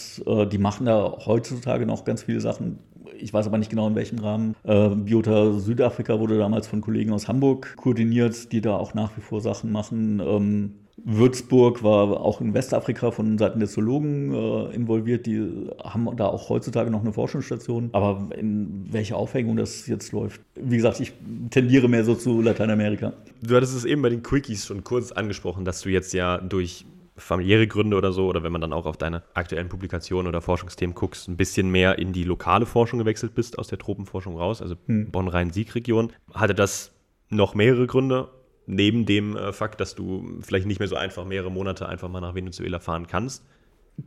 Die 0.52 0.58
machen 0.58 0.86
da 0.86 1.18
heutzutage 1.26 1.86
noch 1.86 2.04
ganz 2.04 2.24
viele 2.24 2.40
Sachen, 2.40 2.78
ich 3.18 3.32
weiß 3.32 3.46
aber 3.46 3.58
nicht 3.58 3.70
genau 3.70 3.86
in 3.88 3.94
welchem 3.94 4.18
Rahmen. 4.18 4.54
Biota 4.64 5.52
Südafrika 5.52 6.18
wurde 6.18 6.38
damals 6.38 6.66
von 6.66 6.80
Kollegen 6.80 7.12
aus 7.12 7.28
Hamburg 7.28 7.74
koordiniert, 7.76 8.52
die 8.52 8.60
da 8.60 8.76
auch 8.76 8.94
nach 8.94 9.16
wie 9.16 9.20
vor 9.20 9.40
Sachen 9.40 9.72
machen. 9.72 10.74
Würzburg 10.96 11.82
war 11.82 12.20
auch 12.20 12.40
in 12.40 12.54
Westafrika 12.54 13.10
von 13.10 13.36
Seiten 13.36 13.58
der 13.58 13.68
Zoologen 13.68 14.32
äh, 14.32 14.74
involviert. 14.74 15.26
Die 15.26 15.68
haben 15.82 16.08
da 16.16 16.26
auch 16.26 16.48
heutzutage 16.48 16.90
noch 16.90 17.00
eine 17.00 17.12
Forschungsstation. 17.12 17.90
Aber 17.92 18.28
in 18.36 18.86
welche 18.90 19.16
Aufhängung 19.16 19.56
das 19.56 19.86
jetzt 19.86 20.12
läuft, 20.12 20.40
wie 20.54 20.76
gesagt, 20.76 21.00
ich 21.00 21.12
tendiere 21.50 21.88
mehr 21.88 22.04
so 22.04 22.14
zu 22.14 22.40
Lateinamerika. 22.40 23.12
Du 23.42 23.56
hattest 23.56 23.74
es 23.74 23.84
eben 23.84 24.02
bei 24.02 24.08
den 24.08 24.22
Quickies 24.22 24.66
schon 24.66 24.84
kurz 24.84 25.12
angesprochen, 25.12 25.64
dass 25.64 25.80
du 25.80 25.88
jetzt 25.88 26.12
ja 26.14 26.38
durch 26.38 26.86
familiäre 27.16 27.66
Gründe 27.66 27.96
oder 27.96 28.12
so, 28.12 28.26
oder 28.26 28.42
wenn 28.42 28.52
man 28.52 28.60
dann 28.60 28.72
auch 28.72 28.86
auf 28.86 28.96
deine 28.96 29.22
aktuellen 29.34 29.68
Publikationen 29.68 30.26
oder 30.26 30.40
Forschungsthemen 30.40 30.94
guckst, 30.94 31.28
ein 31.28 31.36
bisschen 31.36 31.70
mehr 31.70 31.98
in 31.98 32.12
die 32.12 32.24
lokale 32.24 32.66
Forschung 32.66 32.98
gewechselt 32.98 33.34
bist, 33.34 33.58
aus 33.58 33.68
der 33.68 33.78
Tropenforschung 33.78 34.36
raus, 34.36 34.60
also 34.60 34.74
hm. 34.86 35.10
Bonn-Rhein-Sieg-Region. 35.10 36.12
Hatte 36.32 36.54
das 36.54 36.92
noch 37.30 37.54
mehrere 37.54 37.86
Gründe 37.86 38.28
neben 38.66 39.06
dem 39.06 39.36
äh, 39.36 39.52
Fakt, 39.52 39.80
dass 39.80 39.94
du 39.94 40.38
vielleicht 40.40 40.66
nicht 40.66 40.78
mehr 40.78 40.88
so 40.88 40.96
einfach 40.96 41.24
mehrere 41.24 41.50
Monate 41.50 41.88
einfach 41.88 42.08
mal 42.08 42.20
nach 42.20 42.34
Venezuela 42.34 42.80
fahren 42.80 43.06
kannst? 43.06 43.44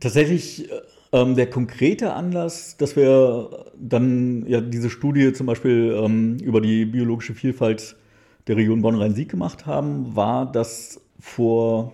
Tatsächlich 0.00 0.70
äh, 0.70 0.80
ähm, 1.12 1.34
der 1.34 1.48
konkrete 1.48 2.12
Anlass, 2.12 2.76
dass 2.76 2.96
wir 2.96 3.66
dann 3.78 4.44
ja 4.46 4.60
diese 4.60 4.90
Studie 4.90 5.32
zum 5.32 5.46
Beispiel 5.46 5.98
ähm, 6.02 6.38
über 6.38 6.60
die 6.60 6.84
biologische 6.84 7.34
Vielfalt 7.34 7.96
der 8.46 8.56
Region 8.56 8.82
Bonn-Rhein-Sieg 8.82 9.30
gemacht 9.30 9.66
haben, 9.66 10.14
war, 10.16 10.50
dass 10.50 11.00
vor 11.20 11.92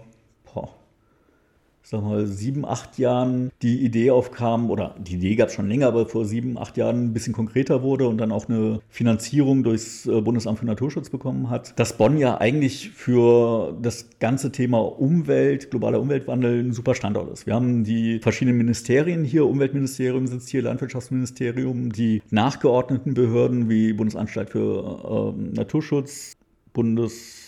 sag 1.84 2.02
mal, 2.02 2.26
sieben, 2.26 2.64
acht 2.64 2.98
Jahren 2.98 3.50
die 3.62 3.84
Idee 3.84 4.10
aufkam, 4.10 4.70
oder 4.70 4.94
die 4.98 5.16
Idee 5.16 5.36
gab 5.36 5.48
es 5.48 5.54
schon 5.54 5.68
länger, 5.68 5.86
aber 5.86 6.06
vor 6.06 6.24
sieben, 6.24 6.58
acht 6.58 6.76
Jahren 6.76 7.04
ein 7.04 7.12
bisschen 7.12 7.34
konkreter 7.34 7.82
wurde 7.82 8.08
und 8.08 8.18
dann 8.18 8.32
auch 8.32 8.48
eine 8.48 8.80
Finanzierung 8.88 9.62
durchs 9.62 10.06
äh, 10.06 10.20
Bundesamt 10.22 10.58
für 10.58 10.66
Naturschutz 10.66 11.10
bekommen 11.10 11.50
hat, 11.50 11.78
dass 11.78 11.96
Bonn 11.96 12.16
ja 12.16 12.38
eigentlich 12.38 12.90
für 12.90 13.76
das 13.82 14.08
ganze 14.18 14.50
Thema 14.50 14.78
Umwelt, 14.78 15.70
globaler 15.70 16.00
Umweltwandel 16.00 16.64
ein 16.64 16.72
super 16.72 16.94
Standort 16.94 17.30
ist. 17.30 17.46
Wir 17.46 17.54
haben 17.54 17.84
die 17.84 18.18
verschiedenen 18.20 18.56
Ministerien 18.56 19.22
hier, 19.22 19.46
Umweltministerium 19.46 20.26
sitzt 20.26 20.48
hier, 20.48 20.62
Landwirtschaftsministerium, 20.62 21.92
die 21.92 22.22
nachgeordneten 22.30 23.12
Behörden 23.12 23.68
wie 23.68 23.92
Bundesanstalt 23.92 24.50
für 24.50 25.34
äh, 25.36 25.54
Naturschutz, 25.54 26.32
Bundes 26.72 27.43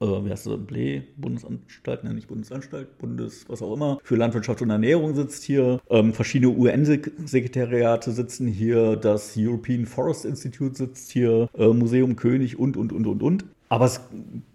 äh, 0.00 0.06
wie 0.06 0.30
heißt 0.30 0.46
das, 0.46 0.58
BLE, 0.66 1.02
Bundesanstalt, 1.16 2.04
ne, 2.04 2.14
nicht 2.14 2.28
Bundesanstalt, 2.28 2.98
Bundes, 2.98 3.44
was 3.48 3.62
auch 3.62 3.74
immer, 3.74 3.98
für 4.02 4.16
Landwirtschaft 4.16 4.62
und 4.62 4.70
Ernährung 4.70 5.14
sitzt 5.14 5.44
hier. 5.44 5.80
Ähm, 5.90 6.12
verschiedene 6.12 6.52
UN-Sekretariate 6.56 8.12
sitzen 8.12 8.46
hier, 8.46 8.96
das 8.96 9.34
European 9.36 9.86
Forest 9.86 10.24
Institute 10.24 10.76
sitzt 10.76 11.10
hier, 11.10 11.48
äh, 11.56 11.68
Museum 11.68 12.16
König 12.16 12.58
und, 12.58 12.76
und, 12.76 12.92
und, 12.92 13.06
und, 13.06 13.22
und. 13.22 13.44
Aber 13.68 13.84
es 13.84 14.00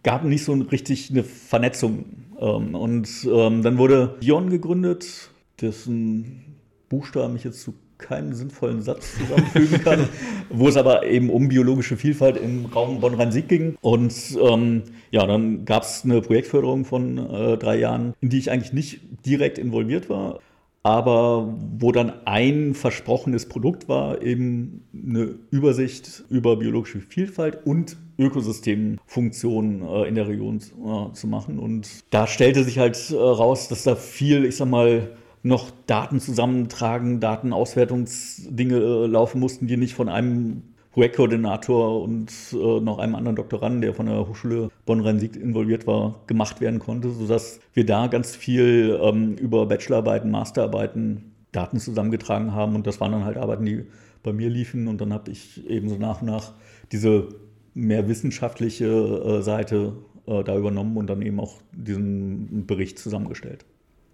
gab 0.01 0.23
nicht 0.23 0.43
so 0.43 0.53
richtig 0.53 1.11
eine 1.11 1.23
Vernetzung. 1.23 2.05
Ähm, 2.39 2.75
und 2.75 3.09
ähm, 3.25 3.61
dann 3.61 3.77
wurde 3.77 4.15
Dion 4.21 4.49
gegründet, 4.49 5.29
dessen 5.61 6.57
Buchstaben 6.89 7.35
ich 7.35 7.43
jetzt 7.43 7.61
zu 7.61 7.73
keinen 8.03 8.35
sinnvollen 8.35 8.81
Satz 8.81 9.15
zusammenfügen 9.17 9.83
kann, 9.83 10.07
wo 10.49 10.67
es 10.67 10.77
aber 10.77 11.07
eben 11.07 11.29
um 11.29 11.47
biologische 11.47 11.97
Vielfalt 11.97 12.37
im 12.37 12.65
Raum 12.65 12.99
Bonn-Rhein-Sieg 12.99 13.47
ging. 13.47 13.75
Und 13.81 14.13
ähm, 14.39 14.83
ja, 15.09 15.25
dann 15.25 15.65
gab 15.65 15.83
es 15.83 16.03
eine 16.03 16.21
Projektförderung 16.21 16.85
von 16.85 17.17
äh, 17.17 17.57
drei 17.57 17.77
Jahren, 17.77 18.13
in 18.21 18.29
die 18.29 18.37
ich 18.37 18.51
eigentlich 18.51 18.73
nicht 18.73 18.99
direkt 19.25 19.57
involviert 19.57 20.09
war, 20.09 20.39
aber 20.83 21.55
wo 21.79 21.93
dann 21.93 22.11
ein 22.25 22.73
versprochenes 22.73 23.47
Produkt 23.47 23.87
war, 23.87 24.21
eben 24.21 24.83
eine 24.93 25.35
Übersicht 25.49 26.25
über 26.29 26.57
biologische 26.57 26.99
Vielfalt 26.99 27.65
und 27.65 27.95
Ökosystemfunktionen 28.19 29.81
äh, 29.81 30.07
in 30.09 30.15
der 30.15 30.27
Region 30.27 30.57
äh, 30.57 31.13
zu 31.13 31.27
machen. 31.27 31.57
Und 31.57 31.87
da 32.09 32.27
stellte 32.27 32.65
sich 32.65 32.79
halt 32.79 32.97
äh, 33.11 33.15
raus, 33.15 33.69
dass 33.69 33.83
da 33.83 33.95
viel, 33.95 34.43
ich 34.43 34.57
sag 34.57 34.67
mal, 34.67 35.09
noch 35.43 35.71
Daten 35.87 36.19
zusammentragen, 36.19 37.19
Datenauswertungsdinge 37.19 38.77
äh, 38.77 39.07
laufen 39.07 39.39
mussten, 39.39 39.67
die 39.67 39.77
nicht 39.77 39.93
von 39.93 40.09
einem 40.09 40.63
Projektkoordinator 40.93 42.01
und 42.01 42.31
äh, 42.53 42.79
noch 42.79 42.99
einem 42.99 43.15
anderen 43.15 43.35
Doktoranden, 43.35 43.81
der 43.81 43.93
von 43.93 44.05
der 44.05 44.27
Hochschule 44.27 44.69
Bonn-Rhein-Sieg 44.85 45.35
involviert 45.35 45.85
war, 45.85 46.21
gemacht 46.27 46.61
werden 46.61 46.79
konnte, 46.79 47.09
sodass 47.09 47.59
wir 47.73 47.85
da 47.85 48.07
ganz 48.07 48.35
viel 48.35 48.99
ähm, 49.01 49.35
über 49.35 49.65
Bachelorarbeiten, 49.65 50.31
Masterarbeiten 50.31 51.33
Daten 51.51 51.79
zusammengetragen 51.79 52.53
haben 52.53 52.75
und 52.75 52.87
das 52.87 52.99
waren 52.99 53.11
dann 53.11 53.25
halt 53.25 53.37
Arbeiten, 53.37 53.65
die 53.65 53.85
bei 54.23 54.33
mir 54.33 54.49
liefen 54.49 54.87
und 54.87 55.01
dann 55.01 55.13
habe 55.13 55.31
ich 55.31 55.67
eben 55.69 55.89
so 55.89 55.97
nach 55.97 56.21
und 56.21 56.27
nach 56.27 56.53
diese 56.91 57.29
mehr 57.73 58.07
wissenschaftliche 58.07 58.85
äh, 58.85 59.41
Seite 59.41 59.93
äh, 60.25 60.43
da 60.43 60.57
übernommen 60.57 60.97
und 60.97 61.07
dann 61.07 61.21
eben 61.21 61.39
auch 61.39 61.61
diesen 61.71 62.65
Bericht 62.65 62.99
zusammengestellt. 62.99 63.65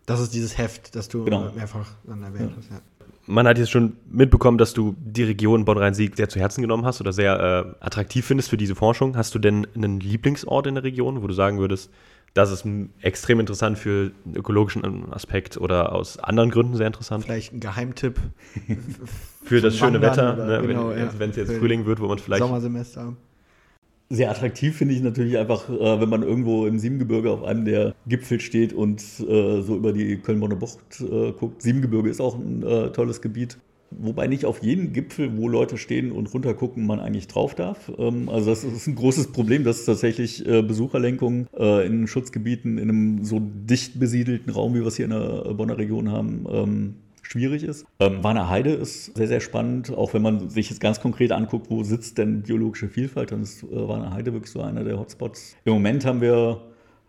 Das 0.10 0.20
ist 0.20 0.34
dieses 0.34 0.57
Heft, 0.57 0.95
das 0.95 1.07
du 1.07 1.24
genau. 1.24 1.51
mehrfach 1.55 1.88
dann 2.03 2.24
erwähnt 2.24 2.53
hast. 2.57 2.72
Ja. 2.72 2.82
Man 3.28 3.47
hat 3.47 3.60
jetzt 3.60 3.70
schon 3.70 3.93
mitbekommen, 4.10 4.57
dass 4.57 4.74
du 4.74 4.95
die 4.97 5.22
Region 5.22 5.66
Bonn-Rhein-Sieg 5.66 6.16
sehr 6.18 6.28
zu 6.30 6.39
Herzen 6.39 6.62
genommen 6.62 6.84
hast 6.84 6.99
oder 6.99 7.14
sehr 7.14 7.76
äh, 7.80 7.86
attraktiv 7.86 8.26
findest 8.26 8.49
für 8.49 8.57
diese 8.57 8.74
Forschung. 8.74 9.16
Hast 9.16 9.36
du 9.36 9.39
denn 9.39 9.68
einen 9.76 9.99
Lieblingsort 9.99 10.66
in 10.66 10.74
der 10.74 10.84
Region, 10.84 11.22
wo 11.22 11.28
du 11.28 11.34
sagen 11.36 11.60
würdest, 11.60 11.91
das 12.34 12.51
ist 12.51 12.66
extrem 13.01 13.39
interessant 13.39 13.78
für 13.78 14.12
einen 14.26 14.36
ökologischen 14.36 15.14
Aspekt 15.14 15.57
oder 15.57 15.93
aus 15.93 16.18
anderen 16.18 16.49
Gründen 16.49 16.76
sehr 16.76 16.88
interessant? 16.88 17.26
Vielleicht 17.26 17.53
ein 17.53 17.60
Geheimtipp. 17.60 18.20
für 19.43 19.62
das 19.62 19.78
schöne 19.78 20.01
Wetter, 20.01 20.36
ne, 20.36 20.66
genau, 20.66 20.89
wenn 20.89 21.30
es 21.30 21.36
ja. 21.36 21.43
jetzt 21.43 21.53
Frühling 21.53 21.86
wird, 21.86 21.99
wo 21.99 22.07
man 22.07 22.18
vielleicht. 22.18 22.41
Sommersemester. 22.41 23.14
Sehr 24.12 24.32
attraktiv 24.32 24.76
finde 24.76 24.95
ich 24.95 25.03
natürlich 25.03 25.38
einfach, 25.38 25.70
äh, 25.70 26.01
wenn 26.01 26.10
man 26.10 26.24
irgendwo 26.24 26.66
im 26.66 26.80
Siebengebirge 26.80 27.30
auf 27.30 27.43
einem 27.43 27.64
der 27.66 27.93
Gipfel 28.07 28.39
steht 28.39 28.74
und 28.74 29.01
äh, 29.20 29.62
so 29.62 29.76
über 29.76 29.93
die 29.93 30.18
Köln-Bonner 30.18 30.55
Bucht 30.55 30.80
äh, 30.99 31.32
guckt. 31.32 31.62
Siebengebirge 31.62 32.10
ist 32.10 32.20
auch 32.20 32.36
ein 32.36 32.64
äh, 32.64 32.91
tolles 32.91 33.22
Gebiet. 33.22 33.60
Wobei 33.91 34.26
nicht 34.26 34.45
auf 34.45 34.64
jedem 34.64 34.93
Gipfel, 34.93 35.38
wo 35.38 35.47
Leute 35.47 35.78
stehen 35.78 36.12
und 36.12 36.34
runtergucken, 36.34 36.88
man 36.88 36.99
eigentlich 36.99 37.28
drauf 37.28 37.53
darf. 37.53 37.91
Ähm, 37.99 38.30
also 38.30 38.49
das 38.49 38.64
ist 38.64 38.88
ein 38.88 38.95
großes 38.95 39.28
Problem, 39.28 39.64
dass 39.64 39.86
tatsächlich 39.86 40.43
äh, 40.47 40.64
Besucherlenkung 40.64 41.47
äh, 41.55 41.86
in 41.86 42.07
Schutzgebieten 42.07 42.80
in 42.80 42.89
einem 42.89 43.24
so 43.24 43.39
dicht 43.39 43.99
besiedelten 43.99 44.51
Raum, 44.51 44.74
wie 44.74 44.80
wir 44.80 44.88
es 44.88 44.95
hier 44.95 45.05
in 45.05 45.12
der 45.12 45.53
Bonner 45.53 45.78
Region 45.78 46.12
haben, 46.12 46.45
ähm, 46.51 46.95
schwierig 47.22 47.63
ist. 47.63 47.86
Ähm, 47.99 48.24
Warner 48.24 48.49
Heide 48.49 48.72
ist 48.72 49.15
sehr, 49.15 49.28
sehr 49.28 49.39
spannend, 49.39 49.95
auch 49.95 50.13
wenn 50.13 50.22
man 50.22 50.49
sich 50.49 50.70
jetzt 50.70 50.80
ganz 50.80 50.99
konkret 50.99 51.32
anguckt, 51.32 51.70
wo 51.70 51.84
sitzt 51.84 52.17
denn 52.17 52.43
biologische 52.43 52.89
Vielfalt, 52.89 53.32
dann 53.32 53.41
ist 53.41 53.63
äh, 53.63 53.88
Warner 53.88 54.13
Heide 54.13 54.34
wirklich 54.34 54.51
so 54.51 54.61
einer 54.61 54.84
der 54.84 54.99
Hotspots. 54.99 55.55
Im 55.65 55.74
Moment 55.74 56.05
haben 56.05 56.22
wir 56.22 56.61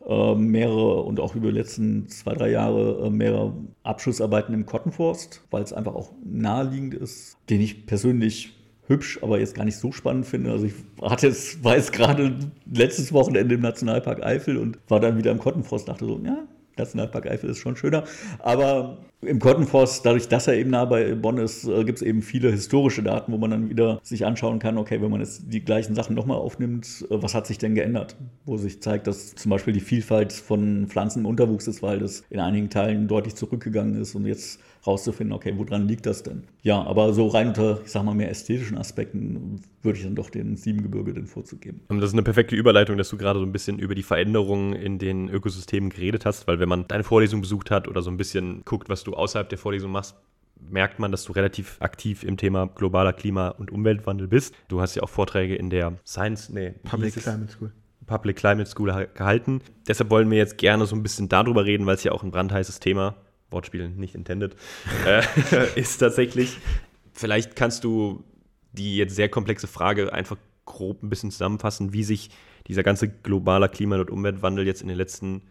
äh, 0.07 0.35
mehrere 0.35 1.03
und 1.03 1.21
auch 1.21 1.35
über 1.35 1.53
die 1.53 1.59
letzten 1.59 2.09
zwei, 2.09 2.35
drei 2.35 2.51
Jahre 2.51 3.07
äh, 3.07 3.11
mehrere 3.11 3.55
Abschlussarbeiten 3.83 4.55
im 4.55 4.67
Kottenforst, 4.67 5.43
weil 5.51 5.63
es 5.63 5.73
einfach 5.73 5.95
auch 5.95 6.13
naheliegend 6.25 6.95
ist, 6.95 7.37
den 7.51 7.61
ich 7.61 7.87
persönlich 7.87 8.55
hübsch, 8.87 9.19
aber 9.23 9.39
jetzt 9.39 9.55
gar 9.55 9.65
nicht 9.65 9.77
so 9.77 9.93
spannend 9.93 10.27
finde. 10.27 10.51
Also 10.51 10.67
ich 10.67 10.75
hatte 11.01 11.29
es, 11.29 11.63
war 11.63 11.77
jetzt 11.77 11.93
gerade 11.93 12.35
letztes 12.71 13.13
Wochenende 13.13 13.55
im 13.55 13.61
Nationalpark 13.61 14.23
Eifel 14.23 14.57
und 14.57 14.79
war 14.89 15.01
dann 15.01 15.17
wieder 15.17 15.31
im 15.31 15.39
Kottenforst, 15.39 15.89
dachte 15.89 16.07
so, 16.07 16.21
ja, 16.25 16.39
Nationalpark 16.77 17.27
Eifel 17.27 17.51
ist 17.51 17.59
schon 17.59 17.77
schöner. 17.77 18.05
Aber 18.39 18.99
im 19.23 19.39
Kottenforst, 19.39 20.05
dadurch, 20.07 20.29
dass 20.29 20.47
er 20.47 20.55
eben 20.55 20.71
nah 20.71 20.87
bei 20.87 21.15
Bonn 21.15 21.39
ist, 21.39 21.65
äh, 21.65 21.85
gibt 21.85 21.99
es 21.99 22.03
eben 22.03 22.23
viele 22.23 22.51
historische 22.51 23.03
Daten, 23.03 23.33
wo 23.33 23.39
man 23.39 23.51
dann 23.51 23.71
wieder 23.71 24.01
sich 24.03 24.25
anschauen 24.25 24.59
kann, 24.59 24.79
okay, 24.79 25.03
wenn 25.03 25.11
man 25.11 25.21
jetzt 25.21 25.45
die 25.53 25.63
gleichen 25.63 25.95
Sachen 25.95 26.15
nochmal 26.15 26.39
aufnimmt, 26.39 27.07
äh, 27.11 27.23
was 27.23 27.35
hat 27.35 27.47
sich 27.47 27.59
denn 27.59 27.75
geändert? 27.75 28.17
Wo 28.47 28.57
sich 28.57 28.81
zeigt, 28.81 29.07
dass 29.07 29.35
zum 29.35 29.51
Beispiel 29.51 29.75
die 29.75 29.81
Vielfalt 29.81 30.33
von 30.33 30.87
Pflanzen 30.89 31.21
im 31.21 31.27
Unterwuchs 31.27 31.67
des 31.67 31.83
Waldes 31.83 32.25
in 32.31 32.41
einigen 32.41 32.71
Teilen 32.71 33.09
deutlich 33.09 33.35
zurückgegangen 33.35 34.01
ist 34.01 34.15
und 34.15 34.25
jetzt 34.27 34.61
rauszufinden, 34.87 35.35
okay, 35.35 35.53
woran 35.57 35.87
liegt 35.87 36.07
das 36.07 36.23
denn? 36.23 36.45
Ja, 36.63 36.83
aber 36.83 37.13
so 37.13 37.27
rein 37.29 37.49
unter, 37.49 37.81
ich 37.85 37.91
sag 37.91 38.05
mal, 38.05 38.15
mehr 38.15 38.31
ästhetischen 38.31 38.79
Aspekten 38.79 39.61
würde 39.83 39.99
ich 39.99 40.05
dann 40.05 40.15
doch 40.15 40.31
den 40.31 40.57
Siebengebirge 40.57 41.13
den 41.13 41.27
Vorzug 41.27 41.61
geben. 41.61 41.83
Das 41.89 42.05
ist 42.05 42.13
eine 42.13 42.23
perfekte 42.23 42.57
Überleitung, 42.57 42.97
dass 42.97 43.11
du 43.11 43.17
gerade 43.17 43.39
so 43.39 43.45
ein 43.45 43.53
bisschen 43.53 43.79
über 43.79 43.95
die 43.95 44.03
Veränderungen 44.03 44.73
in 44.73 44.99
den 44.99 45.29
Ökosystemen 45.29 45.91
geredet 45.91 46.25
hast, 46.25 46.47
weil 46.47 46.61
wenn 46.61 46.69
man 46.69 46.89
deine 46.89 47.05
Vorlesung 47.05 47.41
besucht 47.41 47.71
hat 47.71 47.89
oder 47.89 48.03
so 48.03 48.11
ein 48.11 48.17
bisschen 48.17 48.63
guckt, 48.65 48.89
was 48.89 49.05
du 49.05 49.15
außerhalb 49.15 49.49
der 49.49 49.59
Vorlesung 49.59 49.93
machst, 49.93 50.17
merkt 50.69 50.99
man, 50.99 51.11
dass 51.11 51.25
du 51.25 51.33
relativ 51.33 51.77
aktiv 51.81 52.23
im 52.23 52.37
Thema 52.37 52.67
globaler 52.67 53.13
Klima- 53.13 53.49
und 53.49 53.71
Umweltwandel 53.71 54.29
bist. 54.29 54.55
Du 54.69 54.81
hast 54.81 54.95
ja 54.95 55.03
auch 55.03 55.09
Vorträge 55.09 55.57
in 55.57 55.71
der 55.71 55.95
Science, 56.07 56.51
nee, 56.51 56.75
Public 56.85 57.15
Climate 57.15 57.51
School. 57.51 57.73
Public 58.07 58.37
Climate 58.37 58.69
School 58.69 59.09
gehalten. 59.15 59.61
Deshalb 59.87 60.11
wollen 60.11 60.31
wir 60.31 60.39
jetzt 60.39 60.59
gerne 60.59 60.85
so 60.87 60.97
ein 60.97 61.03
bisschen 61.03 61.29
darüber 61.29 61.65
reden, 61.65 61.87
weil 61.87 61.95
es 61.95 62.05
ja 62.05 62.13
auch 62.13 62.25
ein 62.25 62.33
brandheißes 62.33 62.81
Thema 62.81 63.15
Wortspiel 63.51 63.89
nicht 63.89 64.15
intended, 64.15 64.57
äh, 65.07 65.23
ist 65.75 65.99
tatsächlich, 65.99 66.59
vielleicht 67.13 67.57
kannst 67.57 67.85
du 67.85 68.25
die 68.73 68.97
jetzt 68.97 69.17
sehr 69.17 69.29
komplexe 69.29 69.67
Frage 69.67 70.13
einfach 70.13 70.37
grob 70.65 71.03
ein 71.03 71.11
bisschen 71.11 71.31
zusammenfassen, 71.31 71.93
wie 71.93 72.05
sich 72.05 72.31
dieser 72.69 72.83
ganze 72.83 73.09
globale 73.09 73.69
Klima- 73.69 73.99
und 73.99 74.11
Umweltwandel 74.11 74.67
jetzt 74.67 74.83
in 74.83 74.89
den 74.89 74.97
letzten 74.97 75.43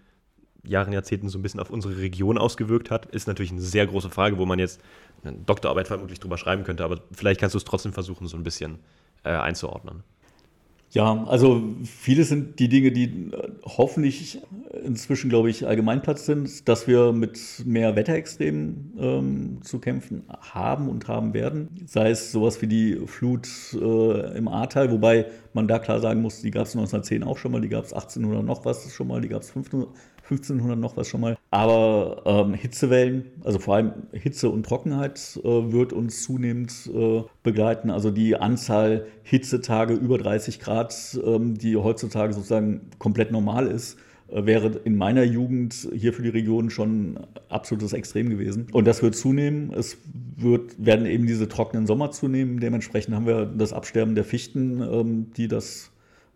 Jahren, 0.64 0.94
Jahrzehnten 0.94 1.30
so 1.30 1.40
ein 1.40 1.42
bisschen 1.42 1.60
auf 1.60 1.70
unsere 1.70 1.98
Region 1.98 2.38
ausgewirkt 2.38 2.92
hat, 2.92 3.06
ist 3.08 3.28
natürlich 3.28 3.52
eine 3.52 3.62
sehr 3.62 3.88
große 3.88 4.10
Frage, 4.10 4.38
wo 4.38 4.46
man 4.46 4.60
jetzt 4.60 4.82
eine 5.24 5.38
Doktorarbeit 5.38 5.88
vermutlich 5.88 6.20
drüber 6.20 6.38
schreiben 6.38 6.64
könnte, 6.64 6.84
aber 6.84 7.02
vielleicht 7.12 7.40
kannst 7.40 7.54
du 7.54 7.58
es 7.58 7.66
trotzdem 7.66 7.94
versuchen, 7.94 8.28
so 8.28 8.38
ein 8.38 8.44
bisschen 8.44 8.80
äh, 9.24 9.30
einzuordnen. 9.30 10.04
Ja, 10.92 11.24
also 11.26 11.62
viele 11.84 12.24
sind 12.24 12.60
die 12.60 12.68
Dinge, 12.68 12.92
die 12.92 13.30
hoffentlich 13.64 14.42
inzwischen, 14.84 15.30
glaube 15.30 15.52
ich, 15.52 15.68
Allgemeinplatz 15.68 16.26
sind, 16.26 16.68
dass 16.68 16.88
wir 16.88 17.12
mit 17.12 17.40
mehr 17.64 17.96
Wetterextremen 17.96 18.94
ähm, 19.00 19.60
zu 19.62 19.78
kämpfen 19.78 20.24
haben 20.40 20.90
und 20.90 21.08
haben 21.08 21.36
werden. 21.36 21.70
Sei 21.86 22.10
es 22.10 22.32
sowas 22.32 22.60
wie 22.64 22.68
die 22.68 22.96
Flut 23.06 23.48
äh, 23.74 24.36
im 24.36 24.48
Ahrtal, 24.48 24.90
wobei 24.92 25.28
man 25.54 25.68
da 25.68 25.78
klar 25.78 26.00
sagen 26.00 26.24
muss, 26.24 26.42
die 26.42 26.50
gab 26.50 26.66
es 26.66 26.76
1910 26.76 27.24
auch 27.24 27.38
schon 27.38 27.52
mal, 27.52 27.62
die 27.62 27.70
gab 27.70 27.86
es 27.86 27.94
1800 27.94 28.44
noch 28.44 28.66
was 28.66 28.92
schon 28.92 29.10
mal, 29.10 29.22
die 29.22 29.30
gab 29.30 29.44
es 29.44 29.50
1500 29.50 29.96
noch 30.30 30.98
was 30.98 31.08
schon 31.08 31.22
mal. 31.22 31.38
Aber 31.52 32.22
ähm, 32.26 32.54
Hitzewellen, 32.54 33.26
also 33.44 33.60
vor 33.60 33.76
allem 33.76 33.94
Hitze 34.12 34.50
und 34.50 34.66
Trockenheit, 34.66 35.40
äh, 35.44 35.72
wird 35.72 35.94
uns 35.94 36.24
zunehmend 36.24 36.90
äh, 36.94 37.24
begleiten. 37.44 37.90
Also 37.90 38.12
die 38.12 38.36
Anzahl 38.36 39.06
Hitzetage 39.24 39.94
über 39.94 40.18
30 40.18 40.60
Grad, 40.60 41.20
ähm, 41.26 41.58
die 41.58 41.76
heutzutage 41.76 42.34
sozusagen 42.34 42.82
komplett 43.00 43.32
normal 43.32 43.68
ist, 43.68 43.98
äh, 44.32 44.46
wäre 44.46 44.80
in 44.84 44.96
meiner 44.96 45.24
Jugend 45.24 45.88
hier 45.94 46.14
für 46.14 46.22
die 46.22 46.30
Region 46.30 46.70
schon 46.70 47.20
absolutes 47.50 47.94
Extrem 47.94 48.30
gewesen. 48.30 48.68
Und 48.72 48.86
das 48.86 49.02
wird 49.02 49.16
zunehmen. 49.16 49.74
Es 49.74 49.98
wird, 50.38 50.84
werden 50.84 51.06
eben 51.06 51.26
diese 51.26 51.48
trockenen 51.48 51.88
Sommer 51.88 52.12
zunehmen. 52.12 52.60
Dementsprechend 52.60 53.16
haben 53.16 53.26
wir 53.26 53.46
das 53.46 53.74
Absterben 53.74 54.16
der 54.16 54.24
Fichten, 54.24 54.82
ähm, 54.82 55.32
die 55.36 55.48
das 55.48 55.92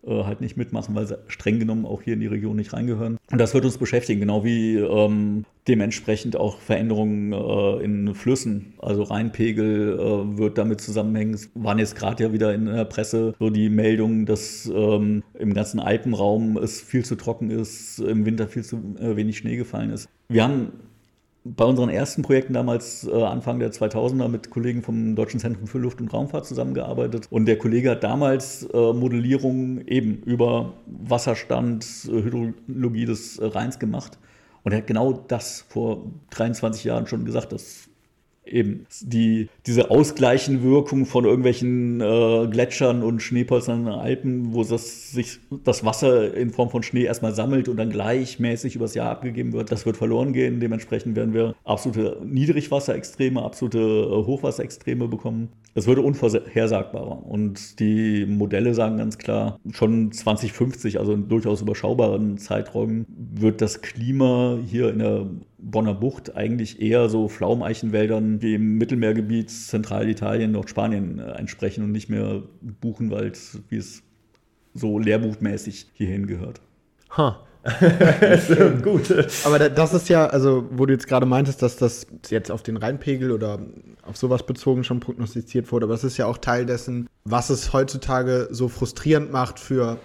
äh, 0.06 0.24
halt 0.24 0.40
nicht 0.40 0.56
mitmachen, 0.56 0.94
weil 0.94 1.06
sie 1.06 1.18
streng 1.28 1.58
genommen 1.58 1.86
auch 1.86 2.02
hier 2.02 2.14
in 2.14 2.20
die 2.20 2.26
Region 2.26 2.56
nicht 2.56 2.72
reingehören. 2.72 3.18
Und 3.30 3.38
das 3.38 3.54
wird 3.54 3.64
uns 3.64 3.78
beschäftigen, 3.78 4.20
genau 4.20 4.44
wie 4.44 4.76
ähm, 4.76 5.44
dementsprechend 5.66 6.36
auch 6.36 6.58
Veränderungen 6.58 7.32
äh, 7.32 7.84
in 7.84 8.14
Flüssen. 8.14 8.74
Also 8.78 9.02
Rheinpegel 9.02 9.98
äh, 9.98 10.38
wird 10.38 10.58
damit 10.58 10.80
zusammenhängen. 10.80 11.34
Es 11.34 11.50
waren 11.54 11.78
jetzt 11.78 11.96
gerade 11.96 12.24
ja 12.24 12.32
wieder 12.32 12.54
in 12.54 12.66
der 12.66 12.84
Presse 12.84 13.34
so 13.38 13.50
die 13.50 13.68
Meldungen, 13.68 14.26
dass 14.26 14.70
ähm, 14.74 15.22
im 15.38 15.54
ganzen 15.54 15.80
Alpenraum 15.80 16.56
es 16.56 16.80
viel 16.80 17.04
zu 17.04 17.16
trocken 17.16 17.50
ist, 17.50 17.98
im 17.98 18.26
Winter 18.26 18.48
viel 18.48 18.64
zu 18.64 18.76
äh, 18.98 19.16
wenig 19.16 19.38
Schnee 19.38 19.56
gefallen 19.56 19.90
ist. 19.90 20.08
Wir 20.28 20.44
haben 20.44 20.72
bei 21.44 21.64
unseren 21.64 21.90
ersten 21.90 22.22
Projekten 22.22 22.54
damals 22.54 23.06
äh, 23.06 23.22
Anfang 23.22 23.58
der 23.58 23.70
2000er 23.70 24.28
mit 24.28 24.50
Kollegen 24.50 24.82
vom 24.82 25.14
Deutschen 25.14 25.38
Zentrum 25.38 25.66
für 25.66 25.78
Luft- 25.78 26.00
und 26.00 26.12
Raumfahrt 26.12 26.46
zusammengearbeitet. 26.46 27.26
Und 27.30 27.44
der 27.44 27.58
Kollege 27.58 27.90
hat 27.90 28.02
damals 28.02 28.62
äh, 28.72 28.92
Modellierungen 28.92 29.86
eben 29.86 30.22
über 30.22 30.72
Wasserstand, 30.86 31.86
äh, 32.06 32.22
Hydrologie 32.22 33.04
des 33.04 33.38
Rheins 33.42 33.78
gemacht. 33.78 34.18
Und 34.62 34.72
er 34.72 34.78
hat 34.78 34.86
genau 34.86 35.12
das 35.12 35.66
vor 35.68 36.10
23 36.30 36.84
Jahren 36.84 37.06
schon 37.06 37.26
gesagt, 37.26 37.52
dass 37.52 37.90
eben 38.46 38.86
die, 39.00 39.48
diese 39.66 39.90
Ausgleichenwirkung 39.90 41.06
von 41.06 41.24
irgendwelchen 41.24 42.00
äh, 42.00 42.46
Gletschern 42.50 43.02
und 43.02 43.20
Schneepolstern 43.20 43.80
in 43.80 43.84
den 43.86 43.94
Alpen, 43.94 44.54
wo 44.54 44.64
das, 44.64 45.12
sich 45.12 45.40
das 45.64 45.84
Wasser 45.84 46.34
in 46.34 46.50
Form 46.50 46.70
von 46.70 46.82
Schnee 46.82 47.04
erstmal 47.04 47.34
sammelt 47.34 47.68
und 47.68 47.76
dann 47.76 47.90
gleichmäßig 47.90 48.76
übers 48.76 48.94
Jahr 48.94 49.10
abgegeben 49.10 49.52
wird, 49.52 49.72
das 49.72 49.86
wird 49.86 49.96
verloren 49.96 50.32
gehen. 50.32 50.60
Dementsprechend 50.60 51.16
werden 51.16 51.34
wir 51.34 51.54
absolute 51.64 52.18
Niedrigwasserextreme, 52.24 53.42
absolute 53.42 53.78
äh, 53.78 54.26
Hochwasserextreme 54.26 55.08
bekommen. 55.08 55.48
Das 55.74 55.86
würde 55.86 56.02
unvorhersagbarer. 56.02 57.26
Und 57.26 57.80
die 57.80 58.26
Modelle 58.26 58.74
sagen 58.74 58.98
ganz 58.98 59.18
klar, 59.18 59.58
schon 59.72 60.12
2050, 60.12 61.00
also 61.00 61.12
in 61.12 61.28
durchaus 61.28 61.62
überschaubaren 61.62 62.38
Zeiträumen, 62.38 63.06
wird 63.08 63.60
das 63.60 63.82
Klima 63.82 64.58
hier 64.64 64.90
in 64.90 64.98
der 64.98 65.26
Bonner 65.58 65.94
Bucht 65.94 66.36
eigentlich 66.36 66.80
eher 66.80 67.08
so 67.08 67.28
Pflaumeichenwäldern 67.28 68.33
wie 68.42 68.54
im 68.54 68.78
Mittelmeergebiet, 68.78 69.50
Zentralitalien, 69.50 70.52
Nordspanien 70.52 71.18
äh, 71.18 71.32
entsprechen 71.32 71.84
und 71.84 71.92
nicht 71.92 72.08
mehr 72.08 72.42
Buchenwald, 72.80 73.38
wie 73.68 73.76
es 73.76 74.02
so 74.74 74.98
lehrbuchmäßig 74.98 75.86
hierhin 75.94 76.26
gehört. 76.26 76.60
Ha. 77.16 77.40
gut. 78.82 79.10
Aber 79.44 79.70
das 79.70 79.94
ist 79.94 80.10
ja, 80.10 80.26
also 80.26 80.68
wo 80.70 80.84
du 80.84 80.92
jetzt 80.92 81.06
gerade 81.06 81.24
meintest, 81.24 81.62
dass 81.62 81.76
das 81.76 82.06
jetzt 82.28 82.50
auf 82.50 82.62
den 82.62 82.76
Rheinpegel 82.76 83.32
oder 83.32 83.58
auf 84.02 84.18
sowas 84.18 84.44
bezogen 84.44 84.84
schon 84.84 85.00
prognostiziert 85.00 85.72
wurde, 85.72 85.84
aber 85.84 85.94
das 85.94 86.04
ist 86.04 86.18
ja 86.18 86.26
auch 86.26 86.36
Teil 86.36 86.66
dessen, 86.66 87.08
was 87.24 87.48
es 87.48 87.72
heutzutage 87.72 88.48
so 88.50 88.68
frustrierend 88.68 89.32
macht 89.32 89.58
für 89.58 89.98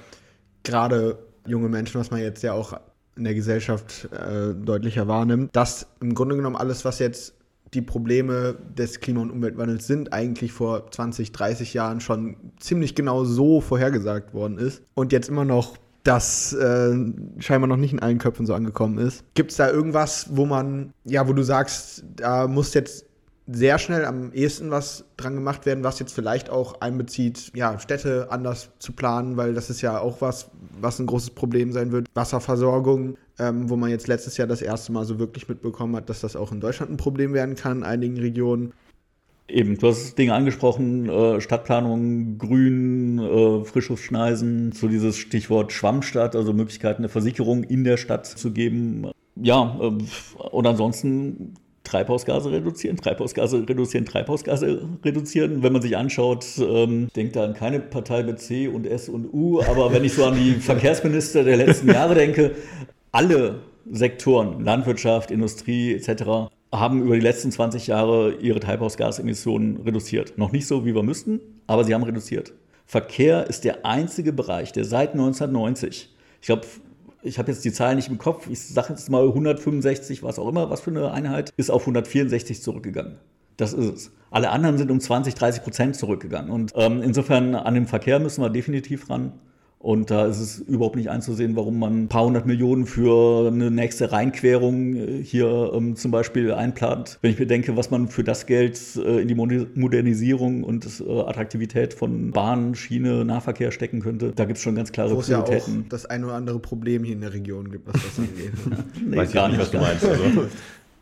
gerade 0.63 1.19
junge 1.45 1.67
Menschen, 1.67 1.99
was 1.99 2.11
man 2.11 2.21
jetzt 2.21 2.43
ja 2.43 2.53
auch 2.53 2.80
in 3.17 3.25
der 3.25 3.34
Gesellschaft 3.34 4.07
äh, 4.13 4.53
deutlicher 4.53 5.09
wahrnimmt, 5.09 5.53
dass 5.53 5.88
im 5.99 6.15
Grunde 6.15 6.38
genommen 6.38 6.55
alles, 6.55 6.86
was 6.86 6.99
jetzt 6.99 7.34
die 7.74 7.82
Probleme 7.82 8.55
des 8.78 8.99
Klima- 8.99 9.22
und 9.22 9.32
Umweltwandels 9.32 9.88
sind, 9.88 10.13
eigentlich 10.13 10.51
vor 10.51 10.89
20, 10.91 11.32
30 11.32 11.74
Jahren 11.74 12.01
schon 12.01 12.36
ziemlich 12.59 12.95
genau 12.95 13.24
so 13.24 13.61
vorhergesagt 13.61 14.34
worden 14.34 14.57
ist 14.57 14.82
und 14.95 15.11
jetzt 15.11 15.30
immer 15.30 15.45
noch 15.45 15.78
das 16.03 16.53
äh, 16.53 16.95
scheinbar 17.39 17.67
noch 17.67 17.78
nicht 17.78 17.93
in 17.93 17.99
allen 17.99 18.17
Köpfen 18.17 18.45
so 18.45 18.53
angekommen 18.53 18.97
ist. 18.97 19.24
Gibt 19.34 19.51
es 19.51 19.57
da 19.57 19.70
irgendwas, 19.70 20.30
wo 20.32 20.45
man, 20.45 20.93
ja, 21.03 21.28
wo 21.28 21.34
du 21.34 21.43
sagst, 21.43 22.03
da 22.15 22.47
muss 22.47 22.74
jetzt 22.74 23.05
sehr 23.51 23.80
schnell 23.80 24.05
am 24.05 24.32
ehesten 24.32 24.70
was 24.70 25.05
dran 25.17 25.36
gemacht 25.36 25.65
werden, 25.65 25.84
was 25.84 25.99
jetzt 25.99 26.13
vielleicht 26.13 26.49
auch 26.49 26.82
einbezieht, 26.82 27.51
ja, 27.55 27.80
Städte 27.80 28.28
anders 28.30 28.70
zu 28.80 28.93
planen, 28.93 29.38
weil 29.38 29.53
das 29.53 29.70
ist 29.70 29.82
ja 29.82 29.99
auch 29.99 30.22
was, 30.22 30.51
was 30.80 30.99
ein 30.99 31.07
großes 31.07 31.32
Problem 31.32 31.72
sein 31.72 31.91
wird. 31.91 32.07
Wasserversorgung, 32.13 33.17
ähm, 33.39 33.69
wo 33.69 33.75
man 33.75 33.89
jetzt 33.89 34.07
letztes 34.07 34.37
Jahr 34.37 34.47
das 34.47 34.61
erste 34.61 34.91
Mal 34.91 35.05
so 35.05 35.19
wirklich 35.19 35.47
mitbekommen 35.47 35.95
hat, 35.95 36.09
dass 36.09 36.21
das 36.21 36.35
auch 36.35 36.51
in 36.51 36.59
Deutschland 36.59 36.91
ein 36.91 36.97
Problem 36.97 37.33
werden 37.33 37.55
kann 37.55 37.77
in 37.77 37.83
einigen 37.83 38.17
Regionen. 38.17 38.73
Eben, 39.47 39.77
du 39.77 39.87
hast 39.87 40.15
Dinge 40.17 40.33
angesprochen, 40.33 41.09
äh, 41.09 41.41
Stadtplanung, 41.41 42.37
Grün, 42.37 43.17
äh, 43.17 43.65
Frischluftschneisen, 43.65 44.73
so 44.73 44.87
dieses 44.87 45.17
Stichwort 45.17 45.71
Schwammstadt, 45.71 46.35
also 46.35 46.53
Möglichkeiten 46.53 47.01
der 47.01 47.09
Versicherung 47.09 47.63
in 47.63 47.83
der 47.83 47.97
Stadt 47.97 48.27
zu 48.27 48.51
geben. 48.51 49.07
Ja, 49.35 49.79
äh, 49.81 49.91
und 50.51 50.67
ansonsten 50.67 51.55
Treibhausgase 51.83 52.51
reduzieren, 52.51 52.97
Treibhausgase 52.97 53.67
reduzieren, 53.67 54.05
Treibhausgase 54.05 54.87
reduzieren. 55.03 55.63
Wenn 55.63 55.73
man 55.73 55.81
sich 55.81 55.97
anschaut, 55.97 56.45
ähm, 56.59 57.07
denkt 57.15 57.35
da 57.35 57.45
an 57.45 57.55
keine 57.55 57.79
Partei 57.79 58.21
mit 58.21 58.39
C 58.39 58.67
und 58.67 58.85
S 58.85 59.09
und 59.09 59.33
U, 59.33 59.61
aber 59.61 59.91
wenn 59.91 60.03
ich 60.03 60.13
so 60.13 60.25
an 60.25 60.35
die 60.35 60.51
Verkehrsminister 60.59 61.43
der 61.43 61.57
letzten 61.57 61.87
Jahre 61.87 62.13
denke, 62.13 62.53
alle 63.12 63.62
Sektoren, 63.89 64.64
Landwirtschaft, 64.64 65.32
Industrie 65.32 65.93
etc., 65.93 66.51
haben 66.72 67.01
über 67.01 67.16
die 67.16 67.22
letzten 67.22 67.51
20 67.51 67.88
Jahre 67.88 68.34
ihre 68.36 68.60
Treibhausgasemissionen 68.60 69.78
reduziert. 69.78 70.38
Noch 70.38 70.51
nicht 70.51 70.68
so, 70.68 70.86
wie 70.86 70.93
wir 70.93 71.01
müssten, 71.01 71.39
aber 71.66 71.84
sie 71.84 71.95
haben 71.95 72.03
reduziert. 72.03 72.53
Verkehr 72.86 73.47
ist 73.47 73.64
der 73.64 73.86
einzige 73.86 74.34
Bereich, 74.34 74.72
der 74.72 74.86
seit 74.86 75.12
1990, 75.12 76.16
ich 76.41 76.45
glaube, 76.45 76.68
ich 77.22 77.38
habe 77.38 77.51
jetzt 77.51 77.66
die 77.66 77.72
Zahlen 77.72 77.97
nicht 77.97 78.10
im 78.10 78.18
Kopf, 78.18 78.47
ich 78.49 78.62
sage 78.62 78.89
jetzt 78.89 79.10
mal 79.10 79.28
165, 79.28 80.24
was 80.24 80.39
auch 80.39 80.47
immer, 80.47 80.70
was 80.70 80.82
für 80.82 80.91
eine 80.91 81.12
Einheit, 81.12 81.51
ist 81.57 81.70
auf 81.70 81.82
164 81.82 82.62
zurückgegangen. 82.62 83.18
Das 83.57 83.74
ist 83.74 83.93
es. 83.93 84.12
Alle 84.32 84.51
anderen 84.51 84.78
sind 84.78 84.89
um 84.89 84.99
20, 84.99 85.36
30 85.36 85.64
Prozent 85.64 85.95
zurückgegangen. 85.97 86.49
Und 86.49 86.72
ähm, 86.76 87.01
insofern 87.01 87.55
an 87.55 87.74
dem 87.74 87.88
Verkehr 87.88 88.20
müssen 88.20 88.41
wir 88.41 88.49
definitiv 88.49 89.10
ran. 89.10 89.34
Und 89.82 90.11
da 90.11 90.25
ist 90.25 90.41
es 90.41 90.59
überhaupt 90.59 90.97
nicht 90.97 91.09
einzusehen, 91.09 91.55
warum 91.55 91.80
man 91.80 92.03
ein 92.03 92.07
paar 92.09 92.25
hundert 92.25 92.45
Millionen 92.45 92.86
für 92.86 93.47
eine 93.47 93.71
nächste 93.71 94.11
Rheinquerung 94.11 94.95
äh, 94.95 95.23
hier 95.23 95.71
ähm, 95.73 95.95
zum 95.95 96.11
Beispiel 96.11 96.51
einplant. 96.53 97.17
Wenn 97.21 97.32
ich 97.32 97.39
mir 97.39 97.47
denke, 97.47 97.77
was 97.77 97.89
man 97.89 98.09
für 98.09 98.25
das 98.25 98.45
Geld 98.45 98.77
äh, 98.97 99.21
in 99.21 99.30
die 99.30 99.36
Modernisierung 99.36 100.65
und 100.65 100.86
äh, 100.99 101.21
Attraktivität 101.21 101.93
von 101.93 102.32
Bahn, 102.32 102.75
Schiene, 102.75 103.23
Nahverkehr 103.23 103.71
stecken 103.71 104.01
könnte, 104.01 104.34
da 104.36 104.43
gibt 104.43 104.57
es 104.57 104.63
schon 104.63 104.75
ganz 104.75 104.91
klare 104.91 105.15
Wo 105.15 105.21
es 105.21 105.30
ja 105.30 105.41
auch 105.41 105.67
das 105.88 106.05
ein 106.05 106.25
oder 106.25 106.34
andere 106.34 106.59
Problem 106.59 107.05
hier 107.05 107.13
in 107.13 107.21
der 107.21 107.32
Region 107.32 107.71
gibt, 107.71 107.88
was 107.88 108.03
das 108.03 108.19
angeht. 108.19 108.51
nee, 109.07 109.15
Weiß 109.15 109.32
gar 109.32 109.47
nicht, 109.47 109.61
was 109.61 109.71
du 109.71 109.77
meinst. 109.77 110.05
Also. 110.05 110.23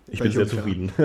Ich 0.10 0.22
bin 0.22 0.32
sehr 0.32 0.48
zufrieden. 0.48 0.90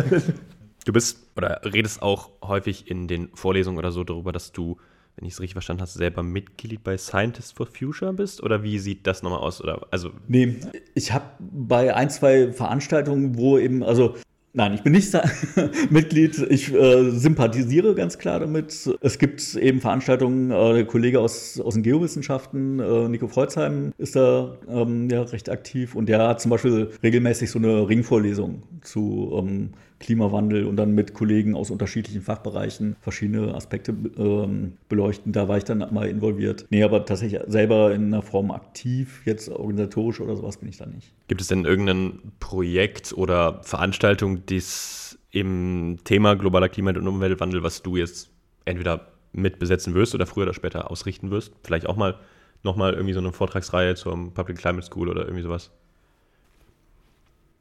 Du 0.85 0.93
bist 0.93 1.19
oder 1.37 1.61
redest 1.65 2.03
auch 2.03 2.31
häufig 2.43 2.91
in 2.91 3.07
den 3.07 3.29
Vorlesungen 3.35 3.79
oder 3.79 3.93
so 3.93 4.03
darüber, 4.03 4.33
dass 4.33 4.51
du 4.51 4.79
wenn 5.17 5.27
ich 5.27 5.35
es 5.35 5.41
richtig 5.41 5.55
verstanden 5.55 5.83
habe, 5.83 5.91
selber 5.91 6.23
Mitglied 6.23 6.83
bei 6.83 6.97
Scientists 6.97 7.53
for 7.53 7.67
Future 7.67 8.13
bist? 8.13 8.43
Oder 8.43 8.63
wie 8.63 8.79
sieht 8.79 9.07
das 9.07 9.23
nochmal 9.23 9.41
aus? 9.41 9.61
Oder, 9.61 9.87
also 9.91 10.11
nee, 10.29 10.57
ich 10.95 11.13
habe 11.13 11.27
bei 11.39 11.95
ein, 11.95 12.11
zwei 12.11 12.53
Veranstaltungen, 12.53 13.37
wo 13.37 13.59
eben, 13.59 13.83
also 13.83 14.15
Nein, 14.55 14.75
ich 14.75 14.83
bin 14.83 14.93
nicht 14.93 15.11
Mitglied. 15.91 16.39
Ich 16.51 16.73
äh, 16.75 17.11
sympathisiere 17.11 17.95
ganz 17.95 18.19
klar 18.19 18.39
damit. 18.39 18.91
Es 19.01 19.19
gibt 19.19 19.55
eben 19.55 19.81
Veranstaltungen, 19.81 20.51
äh, 20.51 20.75
der 20.75 20.85
Kollege 20.85 21.21
aus, 21.21 21.59
aus 21.59 21.73
den 21.73 21.83
Geowissenschaften, 21.83 22.79
äh, 22.79 23.09
Nico 23.09 23.29
Freuzheim, 23.29 23.95
ist 23.97 24.15
da 24.15 24.59
ähm, 24.69 25.09
ja, 25.09 25.23
recht 25.23 25.49
aktiv 25.49 25.95
und 25.95 26.07
der 26.07 26.29
hat 26.29 26.43
zum 26.43 26.51
Beispiel 26.51 26.91
regelmäßig 27.03 27.51
so 27.51 27.59
eine 27.59 27.89
Ringvorlesung 27.89 28.63
zu 28.83 29.33
ähm, 29.39 29.71
Klimawandel 30.03 30.67
und 30.67 30.77
dann 30.77 30.95
mit 30.95 31.15
Kollegen 31.15 31.55
aus 31.55 31.71
unterschiedlichen 31.71 32.21
Fachbereichen 32.21 32.97
verschiedene 33.01 33.55
Aspekte 33.55 33.95
ähm, 34.19 34.75
beleuchten. 34.89 35.33
Da 35.33 35.49
war 35.49 35.57
ich 35.57 35.65
dann 35.65 35.79
mal 35.93 36.09
involviert. 36.09 36.67
Nee, 36.69 36.83
aber 36.83 37.07
tatsächlich 37.07 37.41
selber 37.47 37.95
in 37.95 38.13
einer 38.13 38.23
Form 38.23 38.51
aktiv, 38.51 39.23
jetzt 39.25 39.49
organisatorisch 39.49 40.21
oder 40.21 40.37
sowas 40.37 40.59
bin 40.59 40.69
ich 40.69 40.77
da 40.77 40.87
nicht. 40.87 41.15
Gibt 41.29 41.41
es 41.41 41.47
denn 41.47 41.65
irgendein 41.65 42.33
Projekt 42.41 43.15
oder 43.17 43.63
Veranstaltung, 43.63 44.45
das 44.47 45.19
im 45.31 45.99
Thema 46.05 46.35
globaler 46.35 46.69
Klima- 46.69 46.91
und 46.91 47.09
Umweltwandel, 47.09 47.63
was 47.63 47.83
du 47.83 47.97
jetzt 47.97 48.31
entweder 48.67 49.13
mitbesetzen 49.33 49.95
wirst 49.95 50.15
oder 50.15 50.27
früher 50.27 50.45
oder 50.45 50.55
später 50.55 50.91
ausrichten 50.91 51.31
wirst? 51.31 51.55
Vielleicht 51.63 51.87
auch 51.87 51.97
mal 51.97 52.19
nochmal 52.63 52.93
irgendwie 52.93 53.15
so 53.15 53.21
eine 53.21 53.33
Vortragsreihe 53.33 53.95
zur 53.95 54.35
Public 54.35 54.59
Climate 54.59 54.87
School 54.87 55.09
oder 55.09 55.23
irgendwie 55.23 55.43
sowas? 55.43 55.71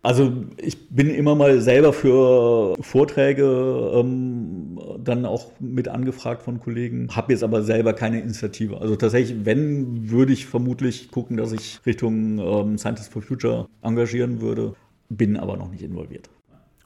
Also 0.04 0.34
ich 0.58 0.90
bin 0.90 1.12
immer 1.12 1.36
mal 1.36 1.62
selber 1.62 1.94
für 1.94 2.76
Vorträge 2.82 3.92
ähm, 3.94 4.80
dann 4.98 5.26
auch 5.26 5.52
mit 5.60 5.88
angefragt 5.88 6.42
von 6.42 6.60
Kollegen, 6.60 7.16
habe 7.16 7.34
jetzt 7.34 7.44
aber 7.44 7.62
selber 7.62 7.94
keine 7.94 8.20
Initiative. 8.20 8.82
Also 8.82 8.96
tatsächlich, 8.96 9.46
wenn, 9.46 10.10
würde 10.10 10.34
ich 10.34 10.48
vermutlich 10.48 11.12
gucken, 11.12 11.38
dass 11.38 11.52
ich 11.52 11.80
Richtung 11.86 12.40
ähm, 12.40 12.78
Scientists 12.80 13.10
for 13.10 13.22
Future 13.22 13.68
engagieren 13.84 14.42
würde, 14.42 14.74
bin 15.10 15.38
aber 15.38 15.56
noch 15.56 15.70
nicht 15.70 15.84
involviert. 15.84 16.30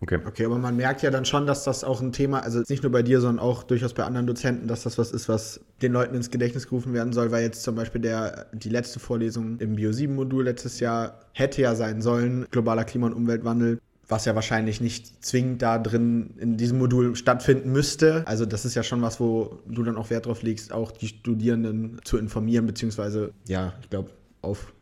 Okay. 0.05 0.19
Okay, 0.23 0.45
aber 0.45 0.59
man 0.59 0.75
merkt 0.75 1.01
ja 1.01 1.09
dann 1.09 1.25
schon, 1.25 1.47
dass 1.47 1.63
das 1.63 1.83
auch 1.83 1.99
ein 1.99 2.11
Thema, 2.11 2.41
also 2.41 2.61
nicht 2.69 2.83
nur 2.83 2.91
bei 2.91 3.01
dir, 3.01 3.21
sondern 3.21 3.43
auch 3.43 3.63
durchaus 3.63 3.93
bei 3.93 4.03
anderen 4.03 4.27
Dozenten, 4.27 4.67
dass 4.67 4.83
das 4.83 4.99
was 4.99 5.11
ist, 5.11 5.27
was 5.27 5.59
den 5.81 5.93
Leuten 5.93 6.13
ins 6.13 6.29
Gedächtnis 6.29 6.67
gerufen 6.67 6.93
werden 6.93 7.11
soll, 7.11 7.31
weil 7.31 7.43
jetzt 7.43 7.63
zum 7.63 7.73
Beispiel 7.73 8.01
der, 8.01 8.45
die 8.53 8.69
letzte 8.69 8.99
Vorlesung 8.99 9.57
im 9.59 9.75
Bio-7-Modul 9.75 10.43
letztes 10.43 10.79
Jahr 10.79 11.21
hätte 11.33 11.63
ja 11.63 11.73
sein 11.73 12.03
sollen, 12.03 12.45
globaler 12.51 12.83
Klima- 12.83 13.07
und 13.07 13.13
Umweltwandel 13.13 13.79
was 14.07 14.25
ja 14.25 14.35
wahrscheinlich 14.35 14.81
nicht 14.81 15.25
zwingend 15.25 15.63
da 15.63 15.79
drin 15.79 16.35
in 16.37 16.57
diesem 16.57 16.77
Modul 16.77 17.15
stattfinden 17.15 17.71
müsste. 17.71 18.21
Also 18.27 18.45
das 18.45 18.63
ist 18.63 18.75
ja 18.75 18.83
schon 18.83 19.01
was, 19.01 19.19
wo 19.19 19.57
du 19.67 19.81
dann 19.81 19.97
auch 19.97 20.11
Wert 20.11 20.27
drauf 20.27 20.43
legst, 20.43 20.71
auch 20.71 20.91
die 20.91 21.07
Studierenden 21.07 21.99
zu 22.03 22.19
informieren, 22.19 22.67
beziehungsweise, 22.67 23.31
ja, 23.47 23.73
ich 23.81 23.89
glaube, 23.89 24.11
auf 24.43 24.73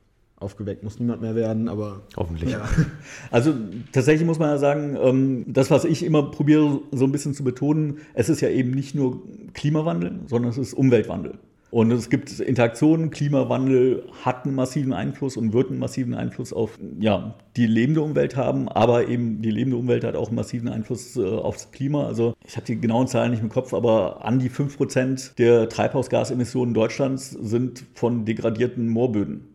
aufgeweckt 0.44 0.84
muss 0.84 1.00
niemand 1.00 1.22
mehr 1.22 1.36
werden, 1.36 1.68
aber. 1.68 2.02
Hoffentlich. 2.16 2.52
Ja. 2.52 2.68
Also 3.32 3.54
tatsächlich 3.92 4.28
muss 4.28 4.38
man 4.38 4.50
ja 4.50 4.58
sagen, 4.58 4.98
ähm, 5.02 5.46
das, 5.48 5.72
was 5.72 5.86
ich 5.86 6.04
immer 6.04 6.30
probiere, 6.30 6.82
so 6.92 7.06
ein 7.06 7.12
bisschen 7.12 7.34
zu 7.34 7.44
betonen, 7.44 7.98
es 8.14 8.30
ist 8.30 8.42
ja 8.42 8.50
eben 8.50 8.72
nicht 8.72 8.94
nur 8.94 9.24
Klimawandel, 9.54 10.20
sondern 10.28 10.52
es 10.52 10.58
ist 10.58 10.74
Umweltwandel. 10.74 11.40
Und 11.74 11.92
es 11.92 12.12
gibt 12.12 12.40
Interaktionen, 12.40 13.10
Klimawandel 13.10 14.04
hat 14.24 14.46
einen 14.46 14.54
massiven 14.54 14.94
Einfluss 14.94 15.38
und 15.38 15.54
wird 15.54 15.72
einen 15.72 15.80
massiven 15.80 16.14
Einfluss 16.14 16.54
auf 16.54 16.78
ja, 17.00 17.34
die 17.58 17.66
lebende 17.66 18.02
Umwelt 18.02 18.36
haben, 18.36 18.70
aber 18.70 19.08
eben 19.08 19.42
die 19.42 19.50
lebende 19.50 19.78
Umwelt 19.78 20.04
hat 20.04 20.16
auch 20.16 20.28
einen 20.28 20.36
massiven 20.36 20.68
Einfluss 20.70 21.18
äh, 21.18 21.26
aufs 21.26 21.72
Klima. 21.72 22.06
Also 22.06 22.36
ich 22.46 22.58
habe 22.58 22.68
die 22.68 22.80
genauen 22.80 23.08
Zahlen 23.08 23.32
nicht 23.32 23.42
im 23.42 23.50
Kopf, 23.50 23.74
aber 23.74 24.24
an 24.24 24.38
die 24.38 24.52
5% 24.52 25.34
der 25.38 25.68
Treibhausgasemissionen 25.68 26.76
Deutschlands 26.76 27.32
sind 27.32 27.84
von 27.96 28.24
degradierten 28.24 28.88
Moorböden 28.88 29.53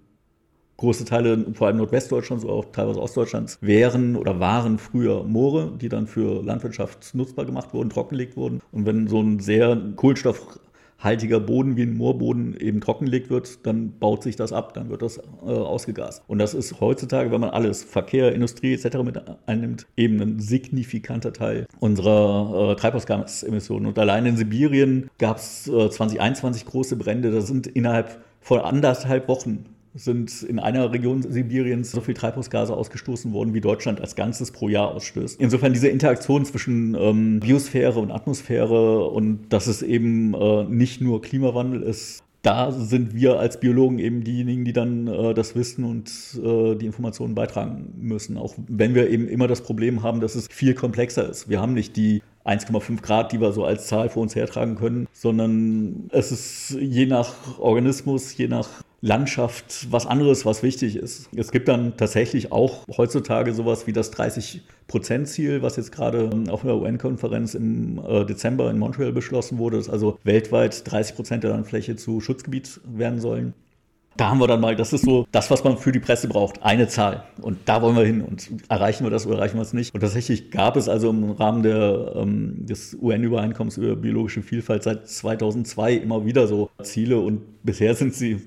große 0.79 1.05
Teile, 1.05 1.45
vor 1.55 1.66
allem 1.66 1.76
Nordwestdeutschlands, 1.76 2.47
auch 2.47 2.66
teilweise 2.72 3.03
Ostdeutschlands, 3.03 3.59
wären 3.61 4.16
oder 4.16 4.41
waren 4.41 4.79
früher 4.79 5.24
Moore, 5.24 5.72
die 5.79 5.89
dann 5.89 6.07
für 6.07 6.43
Landwirtschaft 6.43 7.14
nutzbar 7.14 7.45
gemacht 7.45 7.74
wurden, 7.74 7.91
trockengelegt 7.91 8.37
wurden. 8.37 8.62
Und 8.72 8.87
wenn 8.87 9.09
so 9.09 9.20
ein 9.20 9.41
sehr 9.41 9.76
kohlenstoffhaltiger 9.97 11.41
Boden 11.41 11.76
wie 11.76 11.83
ein 11.83 11.97
Moorboden 11.97 12.57
eben 12.61 12.81
trockengelegt 12.81 13.29
wird, 13.29 13.66
dann 13.66 13.99
baut 13.99 14.22
sich 14.22 14.37
das 14.37 14.53
ab, 14.53 14.72
dann 14.72 14.89
wird 14.89 15.03
das 15.03 15.18
äh, 15.18 15.51
ausgegast. 15.51 16.22
Und 16.29 16.39
das 16.39 16.55
ist 16.55 16.81
heutzutage, 16.81 17.33
wenn 17.33 17.41
man 17.41 17.51
alles, 17.51 17.83
Verkehr, 17.83 18.33
Industrie 18.33 18.74
etc. 18.74 18.99
mit 18.99 19.20
einnimmt, 19.47 19.89
eben 19.97 20.20
ein 20.20 20.39
signifikanter 20.39 21.33
Teil 21.33 21.66
unserer 21.81 22.70
äh, 22.70 22.76
Treibhausgasemissionen. 22.76 23.87
Und 23.89 23.99
allein 23.99 24.26
in 24.26 24.37
Sibirien 24.37 25.11
gab 25.18 25.39
es 25.39 25.66
äh, 25.66 25.91
2021 25.91 26.66
große 26.66 26.95
Brände, 26.95 27.33
da 27.33 27.41
sind 27.41 27.66
innerhalb 27.66 28.22
von 28.41 28.61
anderthalb 28.61 29.26
Wochen 29.26 29.64
sind 29.95 30.43
in 30.43 30.59
einer 30.59 30.93
Region 30.93 31.22
Sibiriens 31.22 31.91
so 31.91 32.01
viel 32.01 32.14
Treibhausgase 32.14 32.74
ausgestoßen 32.74 33.32
worden, 33.32 33.55
wie 33.55 33.61
Deutschland 33.61 34.01
als 34.01 34.16
Ganzes 34.16 34.51
pro 34.51 34.68
Jahr 34.68 34.95
ausstößt. 34.95 35.41
Insofern 35.41 35.72
diese 35.72 35.89
Interaktion 35.89 36.45
zwischen 36.45 36.95
ähm, 36.95 37.41
Biosphäre 37.41 37.99
und 37.99 38.11
Atmosphäre 38.11 39.09
und 39.09 39.49
dass 39.51 39.66
es 39.66 39.82
eben 39.82 40.34
äh, 40.34 40.64
nicht 40.64 41.01
nur 41.01 41.22
Klimawandel 41.22 41.82
ist, 41.82 42.22
da 42.43 42.70
sind 42.70 43.14
wir 43.14 43.39
als 43.41 43.59
Biologen 43.59 43.99
eben 43.99 44.22
diejenigen, 44.22 44.64
die 44.64 44.72
dann 44.72 45.09
äh, 45.09 45.34
das 45.34 45.57
Wissen 45.57 45.84
und 45.84 46.09
äh, 46.43 46.76
die 46.76 46.86
Informationen 46.86 47.34
beitragen 47.34 47.93
müssen. 47.99 48.39
Auch 48.39 48.55
wenn 48.68 48.95
wir 48.95 49.11
eben 49.11 49.26
immer 49.26 49.49
das 49.49 49.62
Problem 49.62 50.03
haben, 50.03 50.20
dass 50.20 50.34
es 50.36 50.47
viel 50.49 50.74
komplexer 50.74 51.28
ist. 51.28 51.49
Wir 51.49 51.61
haben 51.61 51.74
nicht 51.74 51.97
die 51.97 52.22
1,5 52.45 53.03
Grad, 53.03 53.32
die 53.32 53.41
wir 53.41 53.53
so 53.53 53.64
als 53.64 53.89
Zahl 53.89 54.09
vor 54.09 54.22
uns 54.22 54.34
hertragen 54.36 54.76
können, 54.76 55.09
sondern 55.12 56.09
es 56.12 56.30
ist 56.32 56.78
je 56.80 57.07
nach 57.07 57.59
Organismus, 57.59 58.36
je 58.36 58.49
nach 58.49 58.68
Landschaft 59.01 59.86
was 59.90 60.07
anderes, 60.07 60.44
was 60.44 60.62
wichtig 60.62 60.96
ist. 60.96 61.28
Es 61.36 61.53
gibt 61.53 61.68
dann 61.68 61.96
tatsächlich 61.96 62.51
auch 62.51 62.84
heutzutage 62.96 63.53
sowas 63.55 63.86
wie 63.86 63.92
das 63.92 64.12
30-Prozent-Ziel, 64.12 65.62
was 65.62 65.76
jetzt 65.76 65.92
gerade 65.92 66.30
auf 66.51 66.64
einer 66.64 66.76
UN-Konferenz 66.76 67.55
im 67.55 68.01
äh, 68.05 68.24
Dezember 68.24 68.70
in 68.70 68.78
Montreal 68.78 69.12
beschlossen 69.12 69.59
wurde, 69.59 69.76
dass 69.76 69.88
also 69.88 70.18
weltweit 70.24 70.90
30 70.90 71.14
Prozent 71.14 71.44
der 71.44 71.51
Landfläche 71.51 71.94
zu 71.94 72.20
Schutzgebiet 72.20 72.80
werden 72.84 73.20
sollen. 73.20 73.55
Da 74.16 74.30
haben 74.30 74.40
wir 74.40 74.49
dann 74.49 74.61
mal, 74.61 74.74
das 74.74 74.92
ist 74.92 75.05
so 75.05 75.28
das, 75.30 75.49
was 75.49 75.62
man 75.62 75.78
für 75.78 75.92
die 75.92 76.01
Presse 76.01 76.26
braucht, 76.26 76.64
eine 76.64 76.88
Zahl. 76.88 77.22
Und 77.40 77.57
da 77.66 77.80
wollen 77.82 77.94
wir 77.94 78.05
hin. 78.05 78.20
Und 78.20 78.51
erreichen 78.68 79.05
wir 79.05 79.11
das 79.12 79.28
oder 79.28 79.36
erreichen 79.36 79.59
wir 79.59 79.62
es 79.62 79.72
nicht? 79.72 79.94
Und 79.94 80.01
tatsächlich 80.01 80.51
gab 80.51 80.76
es 80.76 80.88
also 80.88 81.11
im 81.11 81.30
Rahmen 81.30 81.62
der, 81.62 82.14
ähm, 82.16 82.66
des 82.66 82.99
UN-Übereinkommens 83.01 83.76
über 83.76 83.94
biologische 83.94 84.42
Vielfalt 84.42 84.82
seit 84.82 85.09
2002 85.09 85.94
immer 85.94 86.24
wieder 86.24 86.49
so 86.49 86.68
Ziele. 86.82 87.20
Und 87.20 87.62
bisher 87.62 87.94
sind 87.94 88.12
sie 88.12 88.40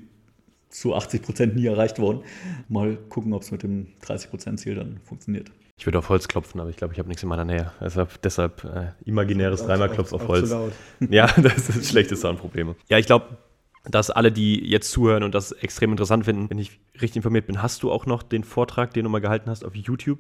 zu 0.71 0.95
80 0.95 1.21
Prozent 1.21 1.55
nie 1.55 1.65
erreicht 1.67 1.99
worden. 1.99 2.21
Mal 2.69 2.97
gucken, 3.09 3.33
ob 3.33 3.43
es 3.43 3.51
mit 3.51 3.63
dem 3.63 3.87
30 4.01 4.29
Prozent 4.29 4.59
Ziel 4.59 4.75
dann 4.75 4.99
funktioniert. 5.03 5.51
Ich 5.77 5.85
würde 5.85 5.97
auf 5.97 6.09
Holz 6.09 6.27
klopfen, 6.27 6.61
aber 6.61 6.69
ich 6.69 6.77
glaube, 6.77 6.93
ich 6.93 6.99
habe 6.99 7.09
nichts 7.09 7.23
in 7.23 7.29
meiner 7.29 7.45
Nähe. 7.45 7.71
Deshalb, 7.81 8.21
deshalb 8.21 8.63
äh, 8.63 8.91
imaginäres 9.03 9.65
dreimal 9.65 9.89
Klopf 9.89 10.13
auf 10.13 10.27
Holz. 10.27 10.53
Ja, 11.09 11.25
das 11.37 11.69
ist 11.69 11.89
schlechte 11.89 12.15
Soundprobleme. 12.15 12.75
Ja, 12.87 12.99
ich 12.99 13.07
glaube, 13.07 13.37
dass 13.83 14.11
alle, 14.11 14.31
die 14.31 14.63
jetzt 14.63 14.91
zuhören 14.91 15.23
und 15.23 15.33
das 15.33 15.51
extrem 15.51 15.91
interessant 15.91 16.25
finden, 16.25 16.49
wenn 16.49 16.59
ich 16.59 16.79
richtig 16.95 17.17
informiert 17.17 17.47
bin, 17.47 17.63
hast 17.63 17.81
du 17.81 17.91
auch 17.91 18.05
noch 18.05 18.21
den 18.21 18.43
Vortrag, 18.43 18.93
den 18.93 19.05
du 19.05 19.09
mal 19.09 19.21
gehalten 19.21 19.49
hast 19.49 19.65
auf 19.65 19.75
YouTube? 19.75 20.19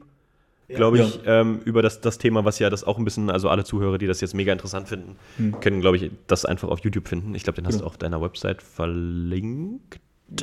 Ja. 0.67 0.77
Glaube 0.77 0.99
ich, 0.99 1.23
ja. 1.25 1.41
ähm, 1.41 1.59
über 1.63 1.81
das, 1.81 2.01
das 2.01 2.17
Thema, 2.17 2.43
was 2.43 2.57
ja 2.57 2.69
das 2.69 2.83
auch 2.83 2.97
ein 2.97 3.03
bisschen, 3.03 3.29
also 3.29 3.49
alle 3.49 3.63
Zuhörer, 3.63 3.97
die 3.97 4.07
das 4.07 4.21
jetzt 4.21 4.33
mega 4.33 4.51
interessant 4.51 4.87
finden, 4.87 5.17
hm. 5.37 5.59
können, 5.59 5.81
glaube 5.81 5.97
ich, 5.97 6.09
das 6.27 6.45
einfach 6.45 6.69
auf 6.69 6.79
YouTube 6.79 7.07
finden. 7.07 7.35
Ich 7.35 7.43
glaube, 7.43 7.57
den 7.57 7.67
hast 7.67 7.75
ja. 7.75 7.81
du 7.81 7.85
auf 7.85 7.97
deiner 7.97 8.21
Website 8.21 8.63
verlinkt. 8.63 9.99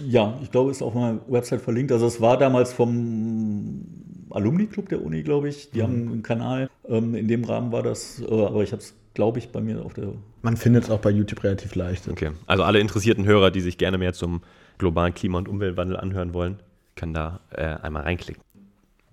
Ja, 0.07 0.39
ich 0.43 0.51
glaube, 0.51 0.71
ist 0.71 0.83
auf 0.83 0.95
meiner 0.95 1.21
Website 1.29 1.63
verlinkt. 1.63 1.93
Also 1.93 2.07
es 2.07 2.21
war 2.21 2.37
damals 2.37 2.73
vom 2.73 3.85
Alumni-Club 4.31 4.89
der 4.89 5.03
Uni, 5.03 5.23
glaube 5.23 5.49
ich. 5.49 5.71
Die 5.71 5.79
mhm. 5.79 5.83
haben 5.83 6.13
einen 6.13 6.23
Kanal. 6.23 6.71
Ähm, 6.89 7.15
in 7.15 7.29
dem 7.29 7.45
Rahmen 7.45 7.73
war 7.73 7.83
das, 7.83 8.21
äh, 8.21 8.25
aber 8.27 8.63
ich 8.63 8.73
habe 8.73 8.83
es, 8.83 8.95
glaube 9.15 9.39
ich, 9.39 9.51
bei 9.51 9.61
mir 9.61 9.85
auf 9.85 9.95
der. 9.95 10.13
Man 10.43 10.57
findet 10.57 10.85
es 10.85 10.91
auch 10.91 11.01
bei 11.01 11.11
YouTube 11.11 11.43
relativ 11.43 11.75
leicht. 11.75 12.09
Okay. 12.09 12.31
Also 12.47 12.63
alle 12.63 12.81
interessierten 12.81 13.25
Hörer, 13.25 13.51
die 13.51 13.61
sich 13.61 13.79
gerne 13.79 13.99
mehr 13.99 14.13
zum 14.13 14.43
globalen 14.77 15.15
Klima- 15.15 15.39
und 15.39 15.49
Umweltwandel 15.49 15.97
anhören 15.97 16.35
wollen, 16.35 16.59
können 16.95 17.15
da 17.15 17.41
äh, 17.51 17.63
einmal 17.65 18.03
reinklicken. 18.03 18.43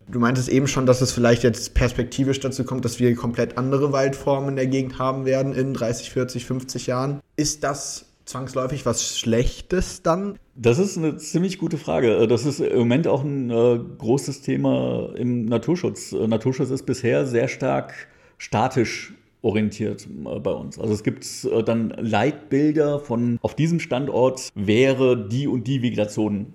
Du 0.07 0.19
meintest 0.19 0.49
eben 0.49 0.67
schon, 0.67 0.85
dass 0.85 1.01
es 1.01 1.11
vielleicht 1.11 1.41
jetzt 1.41 1.73
perspektivisch 1.73 2.39
dazu 2.39 2.63
kommt, 2.63 2.85
dass 2.85 2.99
wir 2.99 3.15
komplett 3.15 3.57
andere 3.57 3.91
Waldformen 3.91 4.49
in 4.49 4.55
der 4.55 4.67
Gegend 4.67 4.99
haben 4.99 5.25
werden 5.25 5.53
in 5.53 5.73
30, 5.73 6.11
40, 6.11 6.45
50 6.45 6.85
Jahren. 6.85 7.21
Ist 7.35 7.63
das 7.63 8.05
zwangsläufig 8.25 8.85
was 8.85 9.17
Schlechtes 9.17 10.01
dann? 10.01 10.37
Das 10.55 10.79
ist 10.79 10.97
eine 10.97 11.17
ziemlich 11.17 11.57
gute 11.57 11.77
Frage. 11.77 12.27
Das 12.27 12.45
ist 12.45 12.59
im 12.59 12.79
Moment 12.79 13.07
auch 13.07 13.23
ein 13.23 13.49
äh, 13.49 13.79
großes 13.97 14.41
Thema 14.41 15.13
im 15.15 15.45
Naturschutz. 15.45 16.11
Äh, 16.11 16.27
Naturschutz 16.27 16.69
ist 16.69 16.85
bisher 16.85 17.25
sehr 17.25 17.47
stark 17.47 17.93
statisch 18.37 19.13
orientiert 19.41 20.07
äh, 20.07 20.39
bei 20.39 20.51
uns. 20.51 20.79
Also 20.79 20.93
es 20.93 21.03
gibt 21.03 21.25
äh, 21.45 21.63
dann 21.63 21.89
Leitbilder 21.89 22.99
von 22.99 23.37
auf 23.41 23.55
diesem 23.55 23.79
Standort 23.79 24.49
wäre 24.55 25.27
die 25.27 25.47
und 25.47 25.67
die 25.67 25.81
Vegetation 25.81 26.53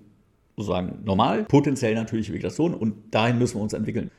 sozusagen 0.56 0.98
normal, 1.04 1.44
potenziell 1.44 1.94
natürlich 1.94 2.30
Vegetation 2.30 2.74
und 2.74 3.14
dahin 3.14 3.38
müssen 3.38 3.56
wir 3.56 3.62
uns 3.62 3.72
entwickeln. 3.72 4.10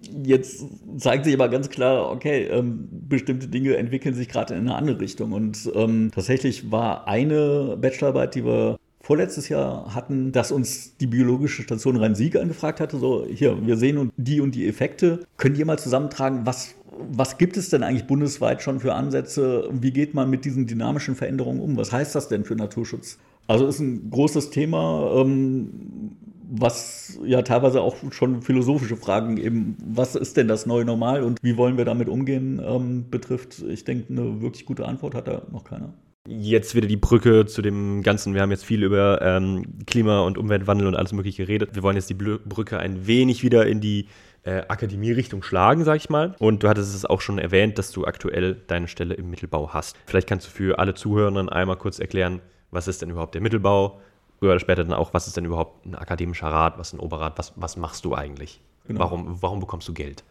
Jetzt 0.00 0.64
zeigt 0.98 1.24
sich 1.24 1.34
aber 1.34 1.48
ganz 1.48 1.68
klar, 1.70 2.12
okay, 2.12 2.44
ähm, 2.44 2.88
bestimmte 2.90 3.48
Dinge 3.48 3.76
entwickeln 3.76 4.14
sich 4.14 4.28
gerade 4.28 4.54
in 4.54 4.60
eine 4.60 4.76
andere 4.76 5.00
Richtung. 5.00 5.32
Und 5.32 5.70
ähm, 5.74 6.10
tatsächlich 6.14 6.70
war 6.70 7.08
eine 7.08 7.76
Bachelorarbeit, 7.80 8.36
die 8.36 8.44
wir 8.44 8.78
vorletztes 9.00 9.48
Jahr 9.48 9.94
hatten, 9.94 10.32
dass 10.32 10.52
uns 10.52 10.96
die 10.98 11.06
biologische 11.06 11.62
Station 11.62 11.96
Rhein-Sieg 11.96 12.36
angefragt 12.36 12.78
hatte, 12.78 12.98
so 12.98 13.26
hier, 13.26 13.66
wir 13.66 13.76
sehen 13.76 14.12
die 14.16 14.40
und 14.40 14.54
die 14.54 14.68
Effekte. 14.68 15.26
Könnt 15.36 15.58
ihr 15.58 15.66
mal 15.66 15.78
zusammentragen, 15.78 16.42
was, 16.44 16.74
was 17.10 17.38
gibt 17.38 17.56
es 17.56 17.70
denn 17.70 17.82
eigentlich 17.82 18.06
bundesweit 18.06 18.62
schon 18.62 18.80
für 18.80 18.94
Ansätze? 18.94 19.68
Wie 19.72 19.92
geht 19.92 20.14
man 20.14 20.30
mit 20.30 20.44
diesen 20.44 20.66
dynamischen 20.66 21.16
Veränderungen 21.16 21.60
um? 21.60 21.76
Was 21.76 21.90
heißt 21.90 22.14
das 22.14 22.28
denn 22.28 22.44
für 22.44 22.54
Naturschutz? 22.54 23.18
Also 23.46 23.66
ist 23.66 23.80
ein 23.80 24.10
großes 24.10 24.50
Thema. 24.50 25.10
Ähm, 25.16 26.16
was 26.50 27.18
ja 27.24 27.42
teilweise 27.42 27.82
auch 27.82 27.96
schon 28.10 28.42
philosophische 28.42 28.96
Fragen 28.96 29.36
eben, 29.36 29.76
was 29.84 30.14
ist 30.14 30.36
denn 30.36 30.48
das 30.48 30.66
neue 30.66 30.84
Normal 30.84 31.22
und 31.22 31.38
wie 31.42 31.56
wollen 31.56 31.76
wir 31.76 31.84
damit 31.84 32.08
umgehen, 32.08 32.60
ähm, 32.64 33.10
betrifft. 33.10 33.62
Ich 33.68 33.84
denke, 33.84 34.12
eine 34.12 34.40
wirklich 34.40 34.64
gute 34.64 34.86
Antwort 34.86 35.14
hat 35.14 35.28
da 35.28 35.42
noch 35.52 35.64
keiner. 35.64 35.92
Jetzt 36.26 36.74
wieder 36.74 36.88
die 36.88 36.96
Brücke 36.96 37.46
zu 37.46 37.62
dem 37.62 38.02
Ganzen. 38.02 38.34
Wir 38.34 38.42
haben 38.42 38.50
jetzt 38.50 38.64
viel 38.64 38.82
über 38.82 39.20
ähm, 39.22 39.64
Klima- 39.86 40.20
und 40.20 40.36
Umweltwandel 40.36 40.86
und 40.86 40.94
alles 40.94 41.12
Mögliche 41.12 41.44
geredet. 41.44 41.70
Wir 41.74 41.82
wollen 41.82 41.96
jetzt 41.96 42.10
die 42.10 42.14
Brücke 42.14 42.78
ein 42.78 43.06
wenig 43.06 43.42
wieder 43.42 43.66
in 43.66 43.80
die 43.80 44.08
äh, 44.42 44.62
Akademie-Richtung 44.68 45.42
schlagen, 45.42 45.84
sag 45.84 45.96
ich 45.96 46.10
mal. 46.10 46.34
Und 46.38 46.62
du 46.62 46.68
hattest 46.68 46.94
es 46.94 47.04
auch 47.04 47.20
schon 47.20 47.38
erwähnt, 47.38 47.78
dass 47.78 47.92
du 47.92 48.04
aktuell 48.04 48.56
deine 48.66 48.88
Stelle 48.88 49.14
im 49.14 49.30
Mittelbau 49.30 49.72
hast. 49.72 49.96
Vielleicht 50.06 50.28
kannst 50.28 50.46
du 50.46 50.50
für 50.50 50.78
alle 50.78 50.94
Zuhörenden 50.94 51.48
einmal 51.48 51.76
kurz 51.76 51.98
erklären, 51.98 52.40
was 52.70 52.88
ist 52.88 53.00
denn 53.00 53.10
überhaupt 53.10 53.34
der 53.34 53.42
Mittelbau? 53.42 54.00
Früher 54.38 54.50
oder 54.50 54.60
später 54.60 54.84
dann 54.84 54.92
auch, 54.92 55.14
was 55.14 55.26
ist 55.26 55.36
denn 55.36 55.44
überhaupt 55.44 55.86
ein 55.86 55.94
akademischer 55.94 56.48
Rat, 56.48 56.78
was 56.78 56.92
ein 56.92 57.00
Oberrat, 57.00 57.38
was, 57.38 57.52
was 57.56 57.76
machst 57.76 58.04
du 58.04 58.14
eigentlich? 58.14 58.60
Genau. 58.86 59.00
Warum, 59.00 59.42
warum 59.42 59.60
bekommst 59.60 59.88
du 59.88 59.94
Geld? 59.94 60.24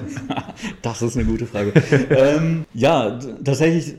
das 0.82 1.02
ist 1.02 1.16
eine 1.16 1.26
gute 1.26 1.46
Frage. 1.46 1.72
ähm, 2.10 2.64
ja, 2.72 3.18
tatsächlich, 3.44 3.96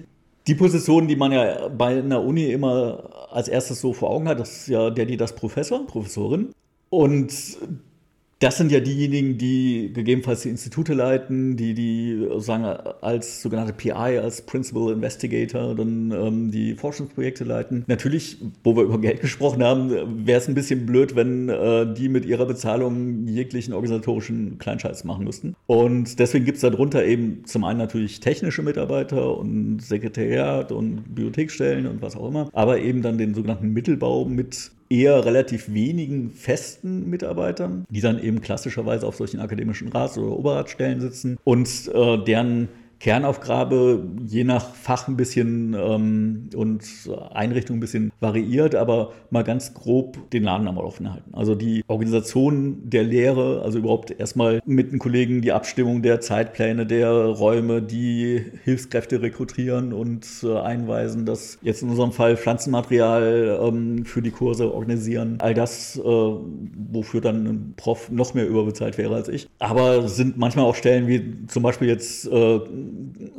die 0.47 0.55
Position, 0.55 1.07
die 1.07 1.15
man 1.15 1.31
ja 1.31 1.67
bei 1.67 1.99
einer 1.99 2.21
Uni 2.23 2.51
immer 2.51 3.27
als 3.31 3.47
erstes 3.47 3.81
so 3.81 3.93
vor 3.93 4.09
Augen 4.09 4.27
hat, 4.27 4.39
das 4.39 4.51
ist 4.61 4.67
ja 4.67 4.89
der, 4.89 5.05
die 5.05 5.17
das 5.17 5.35
Professor, 5.35 5.85
Professorin. 5.85 6.53
Und 6.89 7.33
das 8.41 8.57
sind 8.57 8.71
ja 8.71 8.79
diejenigen, 8.79 9.37
die 9.37 9.91
gegebenenfalls 9.93 10.41
die 10.41 10.49
Institute 10.49 10.95
leiten, 10.95 11.57
die 11.57 11.75
die 11.75 12.27
sagen 12.37 12.65
als 12.65 13.43
sogenannte 13.43 13.71
PI, 13.71 14.17
als 14.19 14.41
Principal 14.41 14.91
Investigator, 14.93 15.75
dann 15.75 16.11
ähm, 16.11 16.51
die 16.51 16.73
Forschungsprojekte 16.73 17.43
leiten. 17.43 17.83
Natürlich, 17.85 18.37
wo 18.63 18.75
wir 18.75 18.83
über 18.83 18.99
Geld 18.99 19.21
gesprochen 19.21 19.63
haben, 19.63 20.25
wäre 20.25 20.39
es 20.39 20.47
ein 20.47 20.55
bisschen 20.55 20.87
blöd, 20.87 21.15
wenn 21.15 21.49
äh, 21.49 21.93
die 21.93 22.09
mit 22.09 22.25
ihrer 22.25 22.47
Bezahlung 22.47 23.27
jeglichen 23.27 23.73
organisatorischen 23.73 24.57
Kleinscheiß 24.57 25.03
machen 25.03 25.23
müssten. 25.23 25.55
Und 25.67 26.17
deswegen 26.17 26.43
gibt 26.43 26.55
es 26.55 26.61
darunter 26.61 27.05
eben 27.05 27.45
zum 27.45 27.63
einen 27.63 27.77
natürlich 27.77 28.21
technische 28.21 28.63
Mitarbeiter 28.63 29.37
und 29.37 29.83
Sekretariat 29.83 30.71
und 30.71 31.03
Bibliotheksstellen 31.03 31.85
und 31.85 32.01
was 32.01 32.15
auch 32.15 32.27
immer, 32.27 32.49
aber 32.53 32.79
eben 32.79 33.03
dann 33.03 33.19
den 33.19 33.35
sogenannten 33.35 33.71
Mittelbau 33.71 34.25
mit 34.25 34.71
eher 34.91 35.25
relativ 35.25 35.73
wenigen 35.73 36.31
festen 36.31 37.09
Mitarbeitern, 37.09 37.85
die 37.89 38.01
dann 38.01 38.21
eben 38.21 38.41
klassischerweise 38.41 39.07
auf 39.07 39.15
solchen 39.15 39.39
akademischen 39.39 39.87
Rats- 39.87 40.17
oder 40.17 40.37
Oberratsstellen 40.37 40.99
sitzen 40.99 41.37
und 41.43 41.69
äh, 41.93 42.23
deren 42.23 42.67
Kernaufgabe 43.01 44.03
je 44.27 44.43
nach 44.43 44.75
Fach 44.75 45.07
ein 45.07 45.17
bisschen 45.17 45.73
ähm, 45.73 46.49
und 46.55 46.83
Einrichtung 47.33 47.77
ein 47.77 47.79
bisschen 47.79 48.11
variiert, 48.19 48.75
aber 48.75 49.13
mal 49.31 49.43
ganz 49.43 49.73
grob 49.73 50.29
den 50.29 50.43
Laden 50.43 50.67
am 50.67 50.75
Laufen 50.75 51.11
halten. 51.11 51.33
Also 51.33 51.55
die 51.55 51.83
Organisation 51.87 52.77
der 52.83 53.03
Lehre, 53.03 53.63
also 53.63 53.79
überhaupt 53.79 54.11
erstmal 54.11 54.61
mit 54.65 54.91
den 54.91 54.99
Kollegen 54.99 55.41
die 55.41 55.51
Abstimmung 55.51 56.03
der 56.03 56.21
Zeitpläne 56.21 56.85
der 56.85 57.09
Räume, 57.11 57.81
die 57.81 58.45
Hilfskräfte 58.65 59.19
rekrutieren 59.23 59.93
und 59.93 60.27
äh, 60.43 60.59
einweisen, 60.59 61.25
das 61.25 61.57
jetzt 61.63 61.81
in 61.81 61.89
unserem 61.89 62.11
Fall 62.11 62.37
Pflanzenmaterial 62.37 63.59
ähm, 63.63 64.05
für 64.05 64.21
die 64.21 64.31
Kurse 64.31 64.71
organisieren. 64.71 65.37
All 65.39 65.55
das, 65.55 65.97
äh, 65.97 66.03
wofür 66.03 67.21
dann 67.21 67.47
ein 67.47 67.73
Prof 67.77 68.11
noch 68.11 68.35
mehr 68.35 68.47
überbezahlt 68.47 68.99
wäre 68.99 69.15
als 69.15 69.27
ich. 69.27 69.47
Aber 69.57 70.07
sind 70.07 70.37
manchmal 70.37 70.65
auch 70.65 70.75
Stellen 70.75 71.07
wie 71.07 71.47
zum 71.47 71.63
Beispiel 71.63 71.87
jetzt 71.87 72.27
äh, 72.27 72.59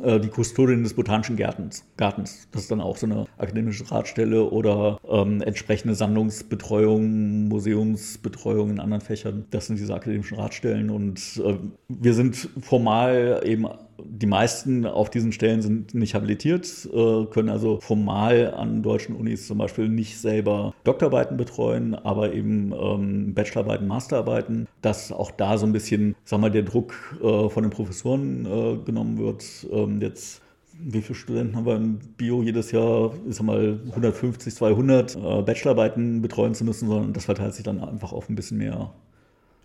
äh, 0.03 0.19
die 0.19 0.29
Kustodin 0.29 0.83
des 0.83 0.93
Botanischen 0.93 1.37
Gartens, 1.37 1.85
Gartens. 1.97 2.47
Das 2.51 2.63
ist 2.63 2.71
dann 2.71 2.81
auch 2.81 2.97
so 2.97 3.05
eine 3.05 3.25
akademische 3.37 3.89
Ratstelle 3.89 4.49
oder 4.49 4.99
ähm, 5.07 5.41
entsprechende 5.41 5.95
Sammlungsbetreuung, 5.95 7.47
Museumsbetreuung 7.47 8.71
in 8.71 8.79
anderen 8.79 9.01
Fächern. 9.01 9.45
Das 9.51 9.67
sind 9.67 9.79
diese 9.79 9.93
akademischen 9.93 10.37
Ratstellen 10.37 10.89
und 10.89 11.41
äh, 11.43 11.57
wir 11.87 12.13
sind 12.13 12.49
formal 12.61 13.41
eben 13.45 13.67
die 14.03 14.25
meisten 14.25 14.85
auf 14.85 15.09
diesen 15.09 15.31
Stellen 15.31 15.61
sind 15.61 15.93
nicht 15.93 16.15
habilitiert, 16.15 16.89
äh, 16.93 17.25
können 17.25 17.49
also 17.49 17.79
formal 17.81 18.53
an 18.53 18.81
deutschen 18.81 19.15
Unis 19.15 19.47
zum 19.47 19.57
Beispiel 19.57 19.89
nicht 19.89 20.19
selber 20.19 20.73
Doktorarbeiten 20.83 21.37
betreuen, 21.37 21.95
aber 21.95 22.33
eben 22.33 22.73
ähm, 22.73 23.33
Bachelorarbeiten, 23.33 23.87
Masterarbeiten, 23.87 24.67
dass 24.81 25.11
auch 25.11 25.31
da 25.31 25.57
so 25.57 25.65
ein 25.65 25.71
bisschen, 25.73 26.15
sag 26.23 26.39
mal, 26.39 26.51
der 26.51 26.63
Druck 26.63 26.93
äh, 27.21 27.49
von 27.49 27.63
den 27.63 27.71
Professoren 27.71 28.45
äh, 28.45 28.77
genommen 28.85 29.17
wird. 29.17 29.45
Ähm, 29.71 30.01
jetzt 30.01 30.41
wie 30.79 31.01
viele 31.01 31.15
Studenten 31.15 31.55
haben 31.55 31.65
wir 31.65 31.75
im 31.75 31.99
Bio 32.17 32.41
jedes 32.41 32.71
Jahr, 32.71 33.13
ich 33.29 33.35
sag 33.35 33.45
mal 33.45 33.79
150, 33.89 34.53
200 34.53 35.15
äh, 35.15 35.41
Bachelorarbeiten 35.43 36.21
betreuen 36.21 36.55
zu 36.55 36.63
müssen, 36.63 36.87
sondern 36.87 37.13
das 37.13 37.25
verteilt 37.25 37.53
sich 37.53 37.63
dann 37.63 37.79
einfach 37.79 38.11
auf 38.11 38.29
ein 38.29 38.35
bisschen 38.35 38.57
mehr 38.57 38.91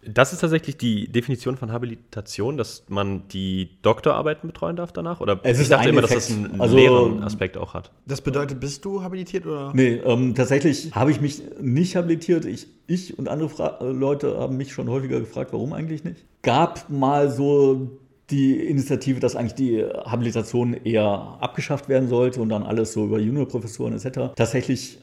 das 0.06 0.32
ist 0.32 0.40
tatsächlich 0.40 0.76
die 0.76 1.08
Definition 1.08 1.56
von 1.56 1.72
Habilitation, 1.72 2.56
dass 2.56 2.84
man 2.88 3.26
die 3.28 3.70
Doktorarbeiten 3.82 4.48
betreuen 4.48 4.76
darf 4.76 4.92
danach? 4.92 5.20
Oder 5.20 5.40
es 5.42 5.60
ich 5.60 5.68
dachte 5.68 5.88
immer, 5.88 6.02
dass 6.02 6.12
das 6.12 6.30
einen 6.30 6.60
also, 6.60 6.76
leeren 6.76 7.22
Aspekt 7.22 7.56
auch 7.56 7.74
hat. 7.74 7.90
Das 8.06 8.20
bedeutet, 8.20 8.60
bist 8.60 8.84
du 8.84 9.02
habilitiert 9.02 9.46
oder? 9.46 9.72
Nee, 9.74 9.94
ähm, 10.04 10.34
tatsächlich 10.34 10.94
habe 10.94 11.10
ich 11.10 11.20
mich 11.20 11.42
nicht 11.60 11.96
habilitiert. 11.96 12.44
Ich, 12.44 12.68
ich 12.86 13.18
und 13.18 13.28
andere 13.28 13.48
Fra 13.48 13.78
Leute 13.82 14.38
haben 14.38 14.56
mich 14.56 14.72
schon 14.72 14.88
häufiger 14.88 15.20
gefragt, 15.20 15.52
warum 15.52 15.72
eigentlich 15.72 16.04
nicht. 16.04 16.24
Gab 16.42 16.88
mal 16.88 17.30
so 17.30 17.98
die 18.30 18.56
Initiative, 18.68 19.20
dass 19.20 19.36
eigentlich 19.36 19.54
die 19.54 19.84
Habilitation 19.84 20.74
eher 20.74 21.38
abgeschafft 21.40 21.88
werden 21.88 22.08
sollte 22.08 22.40
und 22.40 22.50
dann 22.50 22.62
alles 22.62 22.92
so 22.92 23.04
über 23.04 23.18
Juniorprofessoren 23.18 23.94
etc. 23.94 24.34
Tatsächlich 24.36 24.98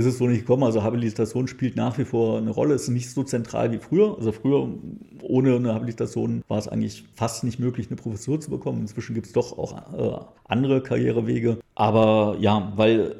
ist 0.00 0.06
es 0.06 0.18
so 0.18 0.26
nicht 0.26 0.40
gekommen. 0.40 0.64
Also 0.64 0.82
Habilitation 0.82 1.46
spielt 1.46 1.76
nach 1.76 1.98
wie 1.98 2.04
vor 2.04 2.38
eine 2.38 2.50
Rolle, 2.50 2.74
ist 2.74 2.88
nicht 2.88 3.10
so 3.10 3.22
zentral 3.22 3.70
wie 3.72 3.78
früher. 3.78 4.16
Also 4.18 4.32
früher 4.32 4.68
ohne 5.22 5.56
eine 5.56 5.74
Habilitation 5.74 6.42
war 6.48 6.58
es 6.58 6.68
eigentlich 6.68 7.04
fast 7.14 7.44
nicht 7.44 7.60
möglich, 7.60 7.88
eine 7.88 7.96
Professur 7.96 8.40
zu 8.40 8.50
bekommen. 8.50 8.80
Inzwischen 8.80 9.14
gibt 9.14 9.26
es 9.26 9.32
doch 9.32 9.56
auch 9.56 9.76
äh, 9.92 10.24
andere 10.44 10.82
Karrierewege. 10.82 11.58
Aber 11.74 12.36
ja, 12.40 12.72
weil 12.76 13.16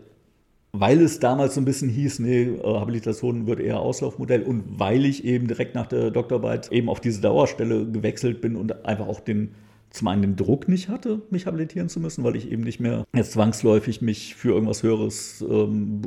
weil 0.72 1.02
es 1.02 1.18
damals 1.18 1.56
so 1.56 1.60
ein 1.60 1.64
bisschen 1.64 1.88
hieß, 1.88 2.20
nee, 2.20 2.42
äh, 2.42 2.62
Habilitation 2.62 3.46
wird 3.46 3.60
eher 3.60 3.80
Auslaufmodell 3.80 4.42
und 4.42 4.78
weil 4.78 5.04
ich 5.04 5.24
eben 5.24 5.48
direkt 5.48 5.74
nach 5.74 5.86
der 5.86 6.10
Doktorarbeit 6.10 6.70
eben 6.70 6.88
auf 6.88 7.00
diese 7.00 7.20
Dauerstelle 7.20 7.86
gewechselt 7.90 8.40
bin 8.40 8.56
und 8.56 8.84
einfach 8.86 9.08
auch 9.08 9.20
den 9.20 9.54
zum 9.90 10.08
einen 10.08 10.22
den 10.22 10.36
Druck 10.36 10.68
nicht 10.68 10.88
hatte, 10.88 11.22
mich 11.30 11.46
habilitieren 11.46 11.88
zu 11.88 12.00
müssen, 12.00 12.24
weil 12.24 12.36
ich 12.36 12.50
eben 12.50 12.62
nicht 12.62 12.80
mehr 12.80 13.04
jetzt 13.14 13.32
zwangsläufig 13.32 14.02
mich 14.02 14.34
für 14.34 14.50
irgendwas 14.50 14.82
Höheres 14.82 15.44
ähm, 15.48 16.02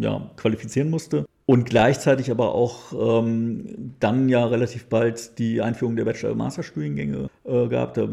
ja, 0.00 0.30
qualifizieren 0.36 0.90
musste. 0.90 1.26
Und 1.48 1.66
gleichzeitig 1.66 2.32
aber 2.32 2.56
auch 2.56 3.22
ähm, 3.22 3.92
dann 4.00 4.28
ja 4.28 4.44
relativ 4.46 4.86
bald 4.86 5.38
die 5.38 5.62
Einführung 5.62 5.94
der 5.94 6.04
Bachelor- 6.04 6.32
und 6.32 6.38
Masterstudiengänge 6.38 7.30
äh, 7.44 7.68
gab. 7.68 7.94
Da 7.94 8.08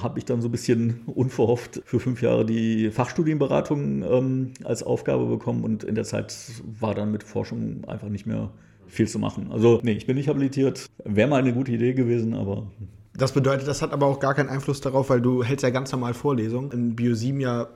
habe 0.00 0.20
ich 0.20 0.24
dann 0.24 0.40
so 0.40 0.48
ein 0.48 0.52
bisschen 0.52 1.00
unverhofft 1.06 1.82
für 1.84 1.98
fünf 1.98 2.22
Jahre 2.22 2.46
die 2.46 2.90
Fachstudienberatung 2.90 4.04
ähm, 4.04 4.52
als 4.62 4.84
Aufgabe 4.84 5.26
bekommen 5.26 5.64
und 5.64 5.82
in 5.82 5.96
der 5.96 6.04
Zeit 6.04 6.36
war 6.78 6.94
dann 6.94 7.10
mit 7.10 7.24
Forschung 7.24 7.84
einfach 7.88 8.08
nicht 8.08 8.26
mehr 8.26 8.50
viel 8.86 9.08
zu 9.08 9.18
machen. 9.18 9.48
Also 9.50 9.80
nee, 9.82 9.92
ich 9.92 10.06
bin 10.06 10.16
nicht 10.16 10.28
habilitiert. 10.28 10.86
Wäre 11.04 11.28
mal 11.28 11.40
eine 11.40 11.52
gute 11.52 11.72
Idee 11.72 11.92
gewesen, 11.94 12.34
aber 12.34 12.70
das 13.18 13.32
bedeutet, 13.32 13.66
das 13.68 13.82
hat 13.82 13.92
aber 13.92 14.06
auch 14.06 14.20
gar 14.20 14.34
keinen 14.34 14.48
Einfluss 14.48 14.80
darauf, 14.80 15.10
weil 15.10 15.20
du 15.20 15.42
hältst 15.42 15.62
ja 15.62 15.70
ganz 15.70 15.92
normal 15.92 16.14
Vorlesungen. 16.14 16.70
In 16.70 16.96
Bio 16.96 17.14
7 17.14 17.40
ja 17.40 17.68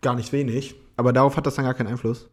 gar 0.00 0.14
nicht 0.14 0.32
wenig. 0.32 0.74
Aber 0.96 1.12
darauf 1.12 1.36
hat 1.36 1.46
das 1.46 1.54
dann 1.54 1.64
gar 1.64 1.74
keinen 1.74 1.88
Einfluss. 1.88 2.28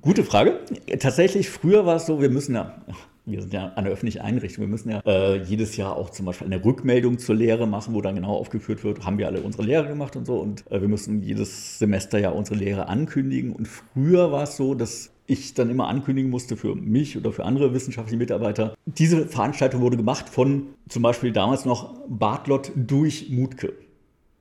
Gute 0.00 0.22
Frage. 0.22 0.60
Tatsächlich, 1.00 1.50
früher 1.50 1.84
war 1.84 1.96
es 1.96 2.06
so, 2.06 2.20
wir 2.20 2.30
müssen 2.30 2.54
ja, 2.54 2.80
wir 3.26 3.40
sind 3.40 3.52
ja 3.52 3.72
eine 3.74 3.88
öffentliche 3.88 4.22
Einrichtung, 4.22 4.62
wir 4.62 4.68
müssen 4.68 4.90
ja 4.90 5.00
äh, 5.04 5.42
jedes 5.42 5.76
Jahr 5.76 5.96
auch 5.96 6.10
zum 6.10 6.26
Beispiel 6.26 6.46
eine 6.46 6.64
Rückmeldung 6.64 7.18
zur 7.18 7.34
Lehre 7.34 7.66
machen, 7.66 7.94
wo 7.94 8.00
dann 8.00 8.14
genau 8.14 8.36
aufgeführt 8.36 8.84
wird, 8.84 9.04
haben 9.04 9.18
wir 9.18 9.26
alle 9.26 9.40
unsere 9.40 9.64
Lehre 9.64 9.88
gemacht 9.88 10.14
und 10.14 10.24
so. 10.24 10.36
Und 10.36 10.70
äh, 10.70 10.80
wir 10.80 10.88
müssen 10.88 11.22
jedes 11.22 11.80
Semester 11.80 12.18
ja 12.18 12.30
unsere 12.30 12.56
Lehre 12.56 12.86
ankündigen. 12.86 13.52
Und 13.52 13.66
früher 13.66 14.30
war 14.30 14.44
es 14.44 14.56
so, 14.56 14.74
dass 14.74 15.10
ich 15.28 15.54
dann 15.54 15.70
immer 15.70 15.88
ankündigen 15.88 16.30
musste 16.30 16.56
für 16.56 16.74
mich 16.74 17.16
oder 17.16 17.32
für 17.32 17.44
andere 17.44 17.74
wissenschaftliche 17.74 18.16
Mitarbeiter. 18.16 18.74
Diese 18.86 19.26
Veranstaltung 19.26 19.82
wurde 19.82 19.96
gemacht 19.96 20.28
von 20.28 20.68
zum 20.88 21.02
Beispiel 21.02 21.32
damals 21.32 21.64
noch 21.66 21.94
Bartlott 22.08 22.72
durch 22.74 23.28
Mutke, 23.30 23.74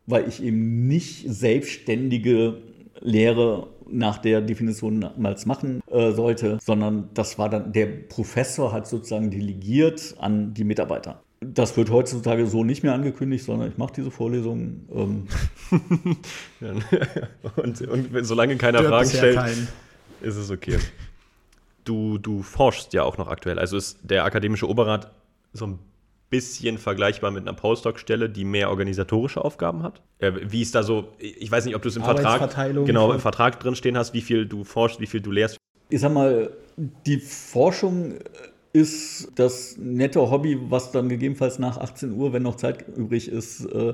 weil 0.08 0.28
ich 0.28 0.42
eben 0.42 0.88
nicht 0.88 1.26
selbstständige 1.28 2.58
Lehre 3.02 3.68
nach 3.90 4.18
der 4.18 4.42
Definition 4.42 5.02
damals 5.02 5.46
machen 5.46 5.82
äh, 5.92 6.12
sollte, 6.12 6.58
sondern 6.62 7.10
das 7.14 7.38
war 7.38 7.50
dann, 7.50 7.74
der 7.74 7.86
Professor 7.86 8.72
hat 8.72 8.88
sozusagen 8.88 9.30
delegiert 9.30 10.16
an 10.20 10.54
die 10.54 10.64
Mitarbeiter. 10.64 11.22
Das 11.42 11.78
wird 11.78 11.92
heutzutage 11.92 12.48
so 12.48 12.64
nicht 12.64 12.84
mehr 12.84 12.94
angekündigt, 12.94 13.46
sondern 13.46 13.70
ich 13.70 13.78
mache 13.78 13.94
diese 13.98 14.10
Vorlesung. 14.10 14.88
Ähm. 14.92 15.28
und, 17.58 17.82
und, 17.82 18.26
solange 18.26 18.56
keiner 18.56 18.84
Fragen 18.84 19.10
stellt, 19.10 19.36
keinen. 19.36 19.68
Ist 20.22 20.36
es 20.36 20.52
okay. 20.52 20.80
Du, 21.84 22.18
du 22.18 22.44
forschst 22.44 22.94
ja 22.94 23.04
auch 23.04 23.18
noch 23.18 23.28
aktuell. 23.28 23.60
Also 23.60 23.78
ist 23.78 24.00
der 24.04 24.26
akademische 24.26 24.68
Oberrat 24.68 25.12
so 25.54 25.68
ein 25.68 25.80
bisschen 26.30 26.78
vergleichbar 26.78 27.32
mit 27.32 27.48
einer 27.48 27.56
Postdoc-Stelle, 27.56 28.30
die 28.30 28.44
mehr 28.44 28.70
organisatorische 28.70 29.44
Aufgaben 29.44 29.84
hat. 29.84 30.02
Äh, 30.20 30.34
wie 30.44 30.62
ist 30.62 30.76
da 30.76 30.84
so, 30.84 31.14
ich 31.20 31.50
weiß 31.50 31.66
nicht, 31.66 31.76
ob 31.76 31.82
du 31.82 31.90
es 31.90 31.96
im 31.96 32.04
Vertrag, 32.04 32.54
genau, 32.86 33.14
im 33.14 33.20
Vertrag 33.20 33.60
drin 33.60 33.76
stehen 33.76 33.98
hast, 33.98 34.14
wie 34.14 34.22
viel 34.22 34.46
du 34.46 34.64
forschst, 34.64 35.00
wie 35.00 35.08
viel 35.08 35.22
du 35.22 35.32
lehrst. 35.32 35.58
Ich 35.90 36.02
sag 36.02 36.12
mal, 36.12 36.52
die 37.06 37.20
Forschung 37.20 38.16
ist 38.74 39.32
das 39.36 39.78
nette 39.78 40.30
Hobby, 40.30 40.58
was 40.70 40.92
dann 40.92 41.10
gegebenenfalls 41.10 41.60
nach 41.60 41.78
18 41.78 42.14
Uhr, 42.14 42.34
wenn 42.34 42.44
noch 42.44 42.56
Zeit 42.56 42.86
übrig 42.96 43.30
ist, 43.30 43.66
äh, 43.66 43.94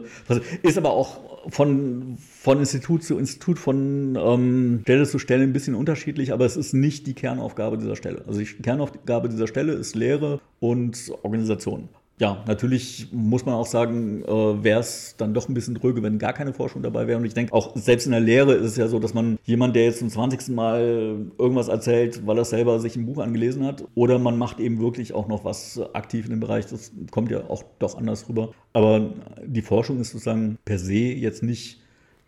ist 0.62 0.78
aber 0.78 0.92
auch 0.92 1.20
von, 1.50 2.18
von 2.18 2.60
Institut 2.60 3.04
zu 3.04 3.18
Institut, 3.18 3.60
von 3.60 4.18
ähm, 4.20 4.80
Stelle 4.84 5.06
zu 5.06 5.20
Stelle 5.20 5.44
ein 5.44 5.54
bisschen 5.54 5.76
unterschiedlich, 5.76 6.34
aber 6.34 6.46
es 6.46 6.58
ist 6.58 6.74
nicht 6.74 7.08
die 7.08 7.14
Kernaufgabe 7.14 7.78
dieser 7.78 7.96
Stelle. 7.96 8.24
Also 8.28 8.40
die 8.40 8.46
Kernaufgabe 8.46 9.30
dieser 9.30 9.48
Stelle 9.48 9.74
ist 9.74 9.96
Lehre 9.96 10.40
und 10.60 11.12
Organisation 11.24 11.90
ja, 12.24 12.42
natürlich 12.48 13.10
muss 13.12 13.46
man 13.46 13.54
auch 13.56 13.66
sagen, 13.66 14.24
äh, 14.24 14.64
wäre 14.64 14.80
es 14.80 15.16
dann 15.18 15.34
doch 15.34 15.50
ein 15.50 15.54
bisschen 15.54 15.76
dröge, 15.76 16.02
wenn 16.04 16.20
gar 16.20 16.32
keine 16.32 16.54
Forschung 16.54 16.82
dabei 16.82 17.06
wäre. 17.06 17.20
Und 17.20 17.26
ich 17.26 17.34
denke, 17.34 17.52
auch 17.52 17.76
selbst 17.76 18.06
in 18.06 18.14
der 18.14 18.22
Lehre 18.22 18.54
ist 18.54 18.72
es 18.72 18.78
ja 18.78 18.88
so, 18.88 18.98
dass 18.98 19.14
man 19.14 19.38
jemand, 19.44 19.76
der 19.76 19.84
jetzt 19.84 20.00
zum 20.00 20.10
20. 20.10 20.56
Mal 20.56 21.26
irgendwas 21.38 21.68
erzählt, 21.68 22.26
weil 22.26 22.38
er 22.38 22.46
selber 22.46 22.80
sich 22.80 22.96
ein 22.96 23.06
Buch 23.06 23.18
angelesen 23.18 23.66
hat, 23.66 23.84
oder 23.94 24.20
man 24.20 24.38
macht 24.38 24.62
eben 24.62 24.80
wirklich 24.80 25.14
auch 25.14 25.28
noch 25.28 25.44
was 25.44 25.82
aktiv 25.92 26.24
in 26.24 26.32
dem 26.32 26.40
Bereich, 26.40 26.66
das 26.66 26.94
kommt 27.12 27.30
ja 27.30 27.50
auch 27.50 27.66
doch 27.80 27.98
anders 27.98 28.30
rüber. 28.30 28.52
Aber 28.72 29.10
die 29.46 29.62
Forschung 29.62 30.00
ist 30.00 30.12
sozusagen 30.12 30.58
per 30.64 30.80
se 30.80 30.94
jetzt 30.94 31.44
nicht 31.44 31.83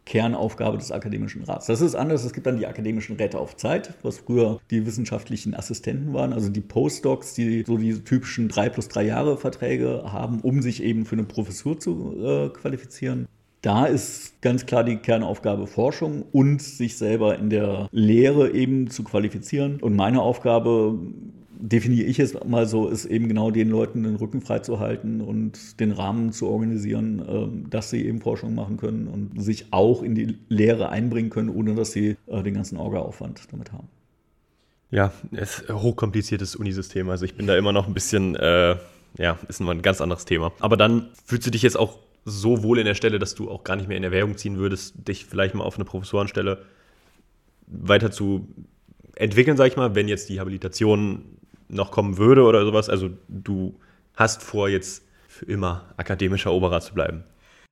Kernaufgabe 0.05 0.77
des 0.77 0.91
akademischen 0.91 1.43
Rats. 1.43 1.65
Das 1.65 1.81
ist 1.81 1.95
anders. 1.95 2.23
Es 2.23 2.33
gibt 2.33 2.45
dann 2.47 2.57
die 2.57 2.67
akademischen 2.67 3.15
Räte 3.15 3.39
auf 3.39 3.57
Zeit, 3.57 3.93
was 4.03 4.19
früher 4.19 4.59
die 4.69 4.85
wissenschaftlichen 4.85 5.55
Assistenten 5.55 6.13
waren, 6.13 6.31
also 6.31 6.49
die 6.49 6.61
Postdocs, 6.61 7.33
die 7.33 7.63
so 7.65 7.77
diese 7.77 8.03
typischen 8.03 8.47
drei 8.47 8.69
plus 8.69 8.87
drei 8.87 9.03
Jahre 9.03 9.37
Verträge 9.37 10.03
haben, 10.05 10.41
um 10.41 10.61
sich 10.61 10.83
eben 10.83 11.05
für 11.05 11.15
eine 11.15 11.23
Professur 11.23 11.79
zu 11.79 12.15
äh, 12.23 12.49
qualifizieren. 12.49 13.27
Da 13.65 13.87
ist 13.87 14.39
ganz 14.43 14.67
klar 14.67 14.83
die 14.83 14.97
Kernaufgabe 14.97 15.65
Forschung 15.65 16.23
und 16.31 16.61
sich 16.61 16.97
selber 16.97 17.39
in 17.39 17.49
der 17.49 17.89
Lehre 17.91 18.51
eben 18.51 18.91
zu 18.91 19.03
qualifizieren. 19.03 19.81
Und 19.81 19.95
meine 19.95 20.21
Aufgabe 20.21 20.99
definiere 21.69 22.07
ich 22.07 22.19
es 22.19 22.35
mal 22.45 22.67
so, 22.67 22.87
ist 22.87 23.05
eben 23.05 23.27
genau 23.27 23.49
den 23.49 23.69
Leuten 23.69 24.03
den 24.03 24.15
Rücken 24.15 24.41
freizuhalten 24.41 25.21
und 25.21 25.79
den 25.79 25.91
Rahmen 25.91 26.31
zu 26.31 26.47
organisieren, 26.47 27.23
ähm, 27.27 27.69
dass 27.69 27.89
sie 27.89 28.05
eben 28.05 28.21
Forschung 28.21 28.53
machen 28.53 28.77
können 28.77 29.07
und 29.07 29.41
sich 29.41 29.67
auch 29.71 30.03
in 30.03 30.15
die 30.15 30.37
Lehre 30.47 30.89
einbringen 30.89 31.29
können, 31.29 31.49
ohne 31.49 31.75
dass 31.75 31.91
sie 31.91 32.17
äh, 32.27 32.43
den 32.43 32.53
ganzen 32.53 32.77
Orga-Aufwand 32.77 33.41
damit 33.51 33.71
haben. 33.71 33.87
Ja, 34.91 35.11
es 35.31 35.59
ist 35.59 35.69
ein 35.69 35.81
hochkompliziertes 35.81 36.55
Unisystem. 36.55 37.09
Also 37.09 37.25
ich 37.25 37.35
bin 37.35 37.47
da 37.47 37.57
immer 37.57 37.73
noch 37.73 37.87
ein 37.87 37.93
bisschen, 37.93 38.35
äh, 38.35 38.75
ja, 39.17 39.39
ist 39.47 39.59
immer 39.59 39.71
ein 39.71 39.81
ganz 39.81 40.01
anderes 40.01 40.25
Thema. 40.25 40.51
Aber 40.59 40.77
dann 40.77 41.09
fühlst 41.25 41.47
du 41.47 41.51
dich 41.51 41.63
jetzt 41.63 41.77
auch 41.77 41.97
so 42.25 42.63
wohl 42.63 42.79
in 42.79 42.85
der 42.85 42.95
Stelle, 42.95 43.19
dass 43.19 43.35
du 43.35 43.49
auch 43.49 43.63
gar 43.63 43.75
nicht 43.75 43.87
mehr 43.87 43.97
in 43.97 44.03
Erwägung 44.03 44.37
ziehen 44.37 44.57
würdest, 44.57 45.07
dich 45.07 45.25
vielleicht 45.25 45.55
mal 45.55 45.63
auf 45.63 45.75
eine 45.75 45.85
Professorenstelle 45.85 46.63
weiter 47.67 48.11
zu 48.11 48.47
entwickeln, 49.15 49.57
sag 49.57 49.67
ich 49.67 49.77
mal, 49.77 49.95
wenn 49.95 50.07
jetzt 50.07 50.29
die 50.29 50.39
Habilitation 50.39 51.23
noch 51.69 51.91
kommen 51.91 52.17
würde 52.17 52.43
oder 52.43 52.65
sowas. 52.65 52.89
Also 52.89 53.09
du 53.27 53.75
hast 54.15 54.43
vor, 54.43 54.69
jetzt 54.69 55.03
für 55.27 55.45
immer 55.45 55.93
akademischer 55.97 56.51
Oberer 56.51 56.81
zu 56.81 56.93
bleiben. 56.93 57.23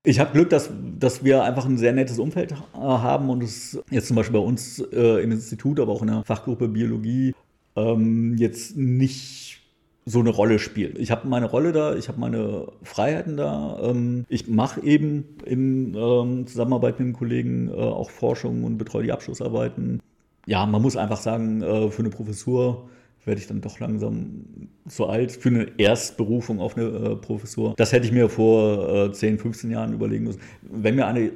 Ich 0.05 0.19
habe 0.19 0.33
Glück, 0.33 0.49
dass, 0.49 0.69
dass 0.99 1.23
wir 1.23 1.43
einfach 1.43 1.65
ein 1.65 1.77
sehr 1.77 1.93
nettes 1.93 2.19
Umfeld 2.19 2.51
äh, 2.51 2.55
haben 2.73 3.29
und 3.29 3.41
es 3.41 3.81
jetzt 3.89 4.07
zum 4.07 4.17
Beispiel 4.17 4.37
bei 4.37 4.45
uns 4.45 4.79
äh, 4.79 5.23
im 5.23 5.31
Institut, 5.31 5.79
aber 5.79 5.93
auch 5.93 6.01
in 6.01 6.09
der 6.09 6.23
Fachgruppe 6.25 6.67
Biologie 6.67 7.33
ähm, 7.77 8.35
jetzt 8.37 8.75
nicht 8.75 9.61
so 10.05 10.19
eine 10.19 10.31
Rolle 10.31 10.59
spielt. 10.59 10.97
Ich 10.97 11.11
habe 11.11 11.27
meine 11.29 11.45
Rolle 11.45 11.71
da, 11.71 11.95
ich 11.95 12.09
habe 12.09 12.19
meine 12.19 12.67
Freiheiten 12.83 13.37
da. 13.37 13.79
Ähm, 13.81 14.25
ich 14.27 14.49
mache 14.49 14.81
eben 14.81 15.37
in 15.45 15.95
ähm, 15.95 16.47
Zusammenarbeit 16.47 16.99
mit 16.99 17.07
den 17.07 17.13
Kollegen 17.13 17.69
äh, 17.69 17.71
auch 17.71 18.09
Forschung 18.09 18.65
und 18.65 18.77
betreue 18.77 19.03
die 19.03 19.13
Abschlussarbeiten. 19.13 20.01
Ja, 20.45 20.65
man 20.65 20.81
muss 20.81 20.97
einfach 20.97 21.21
sagen, 21.21 21.61
äh, 21.61 21.89
für 21.89 22.01
eine 22.01 22.09
Professur 22.09 22.89
werde 23.25 23.39
ich 23.39 23.47
dann 23.47 23.61
doch 23.61 23.79
langsam 23.79 24.69
zu 24.87 25.07
alt 25.07 25.31
für 25.31 25.49
eine 25.49 25.67
Erstberufung 25.77 26.59
auf 26.59 26.75
eine 26.75 26.85
äh, 26.87 27.15
Professur. 27.15 27.73
Das 27.77 27.93
hätte 27.93 28.05
ich 28.05 28.11
mir 28.11 28.29
vor 28.29 29.07
äh, 29.07 29.13
10, 29.13 29.39
15 29.39 29.71
Jahren 29.71 29.93
überlegen 29.93 30.25
müssen. 30.25 30.41
Wenn 30.61 30.95
mir 30.95 31.07
eine, 31.07 31.31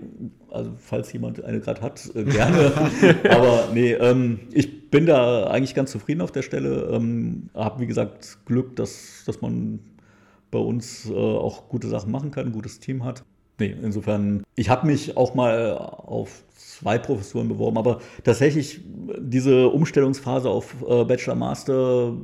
also 0.49 0.71
falls 0.77 1.13
jemand 1.13 1.43
eine 1.43 1.59
gerade 1.61 1.81
hat, 1.81 2.09
äh, 2.13 2.23
gerne. 2.25 2.73
Aber 3.29 3.69
nee, 3.73 3.93
ähm, 3.93 4.39
ich 4.51 4.89
bin 4.89 5.05
da 5.05 5.47
eigentlich 5.47 5.75
ganz 5.75 5.91
zufrieden 5.91 6.21
auf 6.21 6.31
der 6.31 6.41
Stelle. 6.41 6.89
Ähm, 6.91 7.49
habe, 7.53 7.81
wie 7.81 7.87
gesagt, 7.87 8.39
Glück, 8.45 8.75
dass, 8.75 9.23
dass 9.25 9.41
man 9.41 9.79
bei 10.51 10.59
uns 10.59 11.09
äh, 11.09 11.13
auch 11.13 11.69
gute 11.69 11.87
Sachen 11.87 12.11
machen 12.11 12.31
kann, 12.31 12.47
ein 12.47 12.51
gutes 12.51 12.79
Team 12.79 13.03
hat. 13.05 13.23
Nee, 13.59 13.75
insofern, 13.81 14.43
ich 14.55 14.69
habe 14.69 14.85
mich 14.85 15.17
auch 15.17 15.33
mal 15.33 15.73
auf 15.75 16.43
zwei 16.55 16.99
Professuren 16.99 17.47
beworben, 17.47 17.77
aber 17.77 18.01
tatsächlich 18.23 18.81
diese 19.19 19.69
Umstellungsphase 19.69 20.49
auf 20.49 20.75
äh, 20.87 21.05
Bachelor 21.05 21.35
Master 21.35 22.15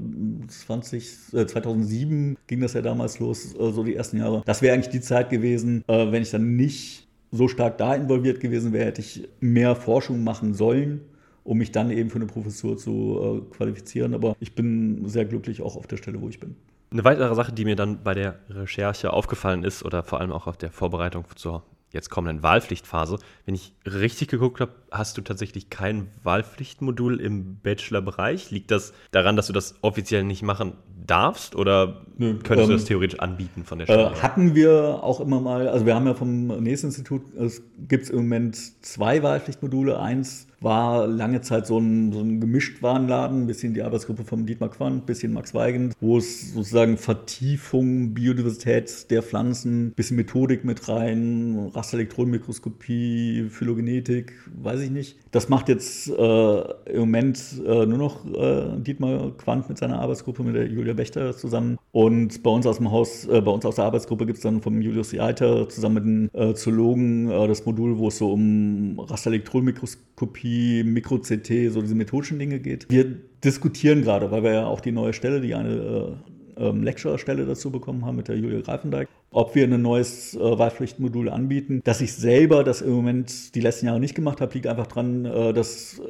20, 0.47 1.33
äh, 1.33 1.47
2007 1.47 2.37
ging 2.45 2.61
das 2.61 2.73
ja 2.73 2.81
damals 2.81 3.19
los, 3.19 3.55
äh, 3.55 3.71
so 3.71 3.83
die 3.83 3.95
ersten 3.95 4.17
Jahre. 4.17 4.43
Das 4.45 4.61
wäre 4.61 4.75
eigentlich 4.75 4.91
die 4.91 5.01
Zeit 5.01 5.31
gewesen, 5.31 5.83
äh, 5.87 6.11
wenn 6.11 6.21
ich 6.21 6.29
dann 6.29 6.55
nicht 6.55 7.07
so 7.31 7.47
stark 7.47 7.79
da 7.79 7.95
involviert 7.95 8.39
gewesen 8.39 8.73
wäre, 8.73 8.85
hätte 8.85 9.01
ich 9.01 9.27
mehr 9.39 9.75
Forschung 9.75 10.23
machen 10.23 10.53
sollen 10.53 11.01
um 11.43 11.57
mich 11.57 11.71
dann 11.71 11.91
eben 11.91 12.09
für 12.09 12.17
eine 12.17 12.25
Professur 12.25 12.77
zu 12.77 13.43
äh, 13.51 13.55
qualifizieren. 13.55 14.13
Aber 14.13 14.35
ich 14.39 14.55
bin 14.55 15.07
sehr 15.07 15.25
glücklich 15.25 15.61
auch 15.61 15.75
auf 15.75 15.87
der 15.87 15.97
Stelle, 15.97 16.21
wo 16.21 16.29
ich 16.29 16.39
bin. 16.39 16.55
Eine 16.93 17.03
weitere 17.05 17.33
Sache, 17.33 17.51
die 17.51 17.65
mir 17.65 17.75
dann 17.75 18.03
bei 18.03 18.13
der 18.13 18.35
Recherche 18.51 19.11
aufgefallen 19.11 19.63
ist 19.63 19.83
oder 19.83 20.03
vor 20.03 20.21
allem 20.21 20.31
auch 20.31 20.45
auf 20.45 20.57
der 20.57 20.69
Vorbereitung 20.69 21.25
zur 21.35 21.63
jetzt 21.89 22.11
kommenden 22.11 22.43
Wahlpflichtphase. 22.43 23.17
Wenn 23.45 23.55
ich 23.55 23.73
richtig 23.83 24.27
geguckt 24.27 24.61
habe, 24.61 24.75
hast 24.93 25.17
du 25.17 25.21
tatsächlich 25.21 25.69
kein 25.69 26.07
Wahlpflichtmodul 26.23 27.19
im 27.19 27.57
Bachelorbereich. 27.57 28.51
Liegt 28.51 28.71
das 28.71 28.93
daran, 29.11 29.35
dass 29.35 29.47
du 29.47 29.53
das 29.53 29.75
offiziell 29.81 30.23
nicht 30.23 30.43
machen 30.43 30.73
darfst 31.05 31.55
oder 31.55 32.05
Nö, 32.17 32.35
könntest 32.35 32.51
ähm, 32.51 32.67
du 32.67 32.73
das 32.73 32.85
theoretisch 32.85 33.19
anbieten 33.19 33.63
von 33.65 33.79
der 33.79 33.85
Stelle? 33.85 34.11
Äh, 34.11 34.21
hatten 34.21 34.55
wir 34.55 35.03
auch 35.03 35.19
immer 35.19 35.41
mal, 35.41 35.67
also 35.67 35.85
wir 35.85 35.95
haben 35.95 36.05
ja 36.05 36.13
vom 36.13 36.47
nächsten 36.63 36.87
Institut, 36.87 37.21
es 37.35 37.61
gibt 37.87 38.09
im 38.09 38.17
Moment 38.17 38.57
zwei 38.85 39.23
Wahlpflichtmodule. 39.23 39.99
Eins 39.99 40.47
war 40.63 41.07
lange 41.07 41.41
Zeit 41.41 41.67
so 41.67 41.77
ein, 41.77 42.13
so 42.13 42.21
ein 42.21 42.39
Gemischtwarenladen, 42.39 43.43
ein 43.43 43.47
bisschen 43.47 43.73
die 43.73 43.83
Arbeitsgruppe 43.83 44.23
von 44.23 44.45
Dietmar 44.45 44.69
Quandt, 44.69 45.03
ein 45.03 45.05
bisschen 45.05 45.33
Max 45.33 45.53
Weigand, 45.53 45.93
wo 45.99 46.17
es 46.17 46.53
sozusagen 46.53 46.97
Vertiefung, 46.97 48.13
Biodiversität 48.13 49.11
der 49.11 49.23
Pflanzen, 49.23 49.87
ein 49.87 49.91
bisschen 49.91 50.15
Methodik 50.15 50.63
mit 50.63 50.87
rein, 50.87 51.69
Rasterelektronenmikroskopie, 51.73 53.47
Phylogenetik, 53.49 54.33
weiß 54.55 54.79
ich 54.81 54.82
nicht. 54.91 55.17
Das 55.31 55.49
macht 55.49 55.69
jetzt 55.69 56.09
äh, 56.09 56.61
im 56.91 56.99
Moment 56.99 57.39
äh, 57.65 57.85
nur 57.85 57.97
noch 57.97 58.25
äh, 58.25 58.77
Dietmar 58.77 59.31
Quandt 59.37 59.69
mit 59.69 59.77
seiner 59.77 59.99
Arbeitsgruppe, 59.99 60.43
mit 60.43 60.55
der 60.55 60.67
Julia 60.67 60.97
Wächter 60.97 61.35
zusammen. 61.35 61.77
Und 61.91 62.43
bei 62.43 62.49
uns 62.49 62.65
aus 62.65 62.77
dem 62.77 62.91
Haus, 62.91 63.25
äh, 63.25 63.41
bei 63.41 63.51
uns 63.51 63.65
aus 63.65 63.75
der 63.75 63.85
Arbeitsgruppe 63.85 64.25
gibt 64.25 64.37
es 64.37 64.43
dann 64.43 64.61
vom 64.61 64.81
Julius 64.81 65.13
Eiter 65.13 65.69
zusammen 65.69 65.93
mit 65.95 66.05
den 66.05 66.29
äh, 66.33 66.53
Zoologen 66.53 67.29
äh, 67.29 67.47
das 67.47 67.65
Modul, 67.65 67.97
wo 67.97 68.07
es 68.07 68.17
so 68.17 68.31
um 68.31 68.99
Rasterelektronenmikroskopie, 68.99 70.83
Mikro-CT, 70.83 71.71
so 71.71 71.81
diese 71.81 71.95
methodischen 71.95 72.39
Dinge 72.39 72.59
geht. 72.59 72.87
Wir 72.89 73.05
diskutieren 73.43 74.01
gerade, 74.01 74.31
weil 74.31 74.43
wir 74.43 74.53
ja 74.53 74.65
auch 74.65 74.81
die 74.81 74.91
neue 74.91 75.13
Stelle, 75.13 75.41
die 75.41 75.55
eine 75.55 76.17
ähm, 76.57 76.83
Lecturer-Stelle 76.83 77.45
dazu 77.45 77.71
bekommen 77.71 78.05
haben 78.05 78.15
mit 78.15 78.27
der 78.27 78.37
Julia 78.37 78.61
Greifendijk, 78.61 79.07
ob 79.31 79.55
wir 79.55 79.65
ein 79.65 79.81
neues 79.81 80.35
äh, 80.35 80.39
Wahlpflichtmodul 80.39 81.29
anbieten. 81.29 81.81
Dass 81.83 82.01
ich 82.01 82.13
selber 82.13 82.63
das 82.63 82.81
im 82.81 82.91
Moment 82.91 83.55
die 83.55 83.61
letzten 83.61 83.87
Jahre 83.87 83.99
nicht 83.99 84.15
gemacht 84.15 84.41
habe, 84.41 84.53
liegt 84.53 84.67
einfach 84.67 84.87
daran, 84.87 85.25
äh, 85.25 85.53
dass 85.53 86.01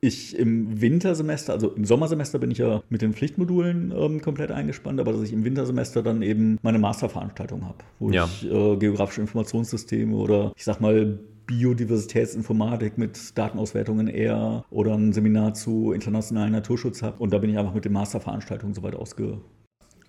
ich 0.00 0.38
im 0.38 0.80
Wintersemester, 0.80 1.52
also 1.52 1.70
im 1.70 1.84
Sommersemester 1.84 2.38
bin 2.38 2.50
ich 2.50 2.58
ja 2.58 2.82
mit 2.88 3.02
den 3.02 3.12
Pflichtmodulen 3.12 3.92
ähm, 3.96 4.20
komplett 4.20 4.50
eingespannt, 4.50 5.00
aber 5.00 5.12
dass 5.12 5.22
ich 5.22 5.32
im 5.32 5.44
Wintersemester 5.44 6.02
dann 6.02 6.22
eben 6.22 6.58
meine 6.62 6.78
Masterveranstaltung 6.78 7.64
habe, 7.64 7.78
wo 7.98 8.10
ja. 8.10 8.24
ich 8.24 8.44
äh, 8.44 8.76
geografische 8.76 9.22
Informationssysteme 9.22 10.14
oder 10.14 10.52
ich 10.56 10.64
sag 10.64 10.80
mal 10.80 11.18
Biodiversitätsinformatik 11.46 12.98
mit 12.98 13.38
Datenauswertungen 13.38 14.08
eher 14.08 14.64
oder 14.70 14.94
ein 14.94 15.12
Seminar 15.12 15.54
zu 15.54 15.92
internationalen 15.92 16.52
Naturschutz 16.52 17.02
habe. 17.02 17.18
Und 17.18 17.32
da 17.32 17.38
bin 17.38 17.50
ich 17.50 17.58
einfach 17.58 17.74
mit 17.74 17.84
den 17.84 17.92
Masterveranstaltungen 17.92 18.74
soweit 18.74 18.96
ausge. 18.96 19.38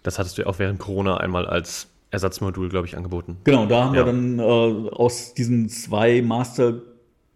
Das 0.07 0.17
hattest 0.17 0.37
du 0.37 0.43
ja 0.43 0.47
auch 0.47 0.57
während 0.57 0.79
Corona 0.79 1.17
einmal 1.17 1.45
als 1.45 1.89
Ersatzmodul, 2.11 2.69
glaube 2.69 2.87
ich, 2.87 2.95
angeboten. 2.95 3.35
Genau, 3.43 3.65
da 3.65 3.83
haben 3.83 3.93
ja. 3.93 4.05
wir 4.05 4.13
dann 4.13 4.39
äh, 4.39 4.89
aus 4.89 5.33
diesen 5.33 5.67
zwei 5.67 6.21
Master 6.21 6.75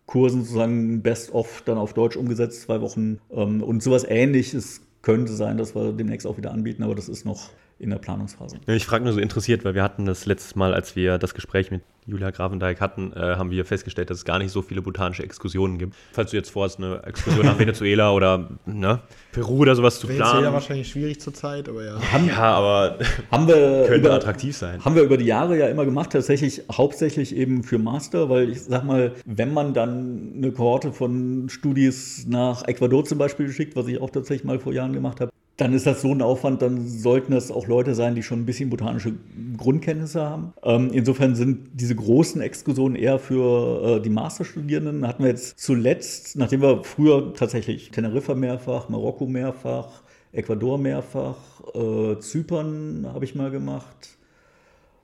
Kursen 0.06 0.44
sozusagen 0.44 1.02
Best-of 1.02 1.64
dann 1.66 1.78
auf 1.78 1.94
Deutsch 1.94 2.16
umgesetzt, 2.16 2.62
zwei 2.62 2.80
Wochen. 2.80 3.20
Ähm, 3.30 3.62
und 3.62 3.84
sowas 3.84 4.06
ähnliches 4.08 4.80
könnte 5.02 5.34
sein, 5.34 5.58
dass 5.58 5.76
wir 5.76 5.92
demnächst 5.92 6.26
auch 6.26 6.38
wieder 6.38 6.54
anbieten, 6.54 6.84
aber 6.84 6.96
das 6.96 7.10
ist 7.10 7.26
noch 7.26 7.50
in 7.82 7.90
der 7.90 7.98
Planungsphase. 7.98 8.58
Ich 8.68 8.86
frage 8.86 9.04
nur 9.04 9.14
so 9.14 9.20
interessiert, 9.20 9.66
weil 9.66 9.74
wir 9.74 9.84
hatten 9.84 10.06
das 10.06 10.26
letztes 10.26 10.56
Mal, 10.56 10.74
als 10.74 10.96
wir 10.96 11.18
das 11.18 11.34
Gespräch 11.34 11.72
mit 11.72 11.82
Julia 12.06 12.32
Grafendijk 12.32 12.82
hatten, 12.82 13.14
äh, 13.14 13.36
haben 13.36 13.52
wir 13.52 13.64
festgestellt, 13.64 14.10
dass 14.10 14.20
es 14.20 14.26
gar 14.26 14.40
nicht 14.40 14.52
so 14.52 14.62
viele 14.62 14.82
botanische 14.82 15.24
Exkursionen 15.24 15.78
gibt. 15.78 15.96
Falls 16.12 16.32
du 16.32 16.38
jetzt 16.38 16.50
vorhast, 16.50 16.80
eine 16.80 17.04
Exkursion 17.04 17.46
nach 17.46 17.60
Venezuela 17.60 18.12
oder 18.12 18.50
ne, 18.66 19.00
Peru 19.32 19.60
oder 19.60 19.76
sowas 19.76 20.00
zu 20.00 20.08
planen. 20.08 20.22
Venezuela 20.22 20.54
wahrscheinlich 20.54 20.90
schwierig 20.90 21.22
zurzeit, 21.22 21.70
aber 21.70 21.84
ja. 21.84 22.12
Haben, 22.12 22.28
ja, 22.28 22.40
aber 22.40 22.98
haben 23.32 23.48
wir 23.48 23.56
könnte 23.88 24.08
über, 24.08 24.16
attraktiv 24.16 24.56
sein. 24.58 24.84
Haben 24.84 24.96
wir 24.96 25.04
über 25.04 25.18
die 25.18 25.26
Jahre 25.26 25.58
ja 25.58 25.68
immer 25.68 25.86
gemacht, 25.86 26.12
tatsächlich 26.12 26.64
hauptsächlich 26.72 27.36
eben 27.36 27.64
für 27.64 27.78
Master, 27.78 28.30
weil 28.30 28.50
ich 28.50 28.64
sag 28.64 28.84
mal, 28.84 29.14
wenn 29.26 29.54
man 29.54 29.74
dann 29.74 30.34
eine 30.38 30.52
Kohorte 30.52 30.94
von 30.94 31.50
Studis 31.50 32.26
nach 32.28 32.68
Ecuador 32.68 33.06
zum 33.06 33.18
Beispiel 33.18 33.52
schickt, 33.52 33.76
was 33.76 33.88
ich 33.88 34.02
auch 34.02 34.10
tatsächlich 34.10 34.44
mal 34.44 34.60
vor 34.60 34.74
Jahren 34.74 34.94
gemacht 34.94 35.22
habe, 35.22 35.32
dann 35.62 35.74
ist 35.74 35.86
das 35.86 36.02
so 36.02 36.12
ein 36.12 36.24
Aufwand, 36.24 36.64
dann 36.64 36.88
sollten 36.88 37.34
das 37.34 37.52
auch 37.52 37.68
Leute 37.68 37.94
sein, 37.94 38.16
die 38.16 38.24
schon 38.24 38.40
ein 38.40 38.46
bisschen 38.48 38.72
botanische 38.72 39.14
Grundkenntnisse 39.58 40.20
haben. 40.20 40.54
Ähm, 40.64 40.90
insofern 40.92 41.36
sind 41.36 41.70
diese 41.74 41.94
großen 41.94 42.42
Exkursionen 42.42 42.96
eher 42.96 43.20
für 43.20 43.98
äh, 43.98 44.02
die 44.02 44.10
Masterstudierenden. 44.10 45.08
Hatten 45.08 45.22
wir 45.22 45.30
jetzt 45.30 45.60
zuletzt, 45.60 46.36
nachdem 46.36 46.64
wir 46.64 46.84
früher 46.84 47.36
tatsächlich 47.36 47.92
Teneriffa 47.92 48.34
mehrfach, 48.34 48.90
Marokko 48.90 49.28
mehrfach, 49.28 50.02
Ecuador 50.32 50.80
mehrfach, 50.80 51.38
äh, 51.76 52.18
Zypern 52.20 53.06
habe 53.14 53.24
ich 53.26 53.36
mal 53.36 53.52
gemacht. 53.52 54.18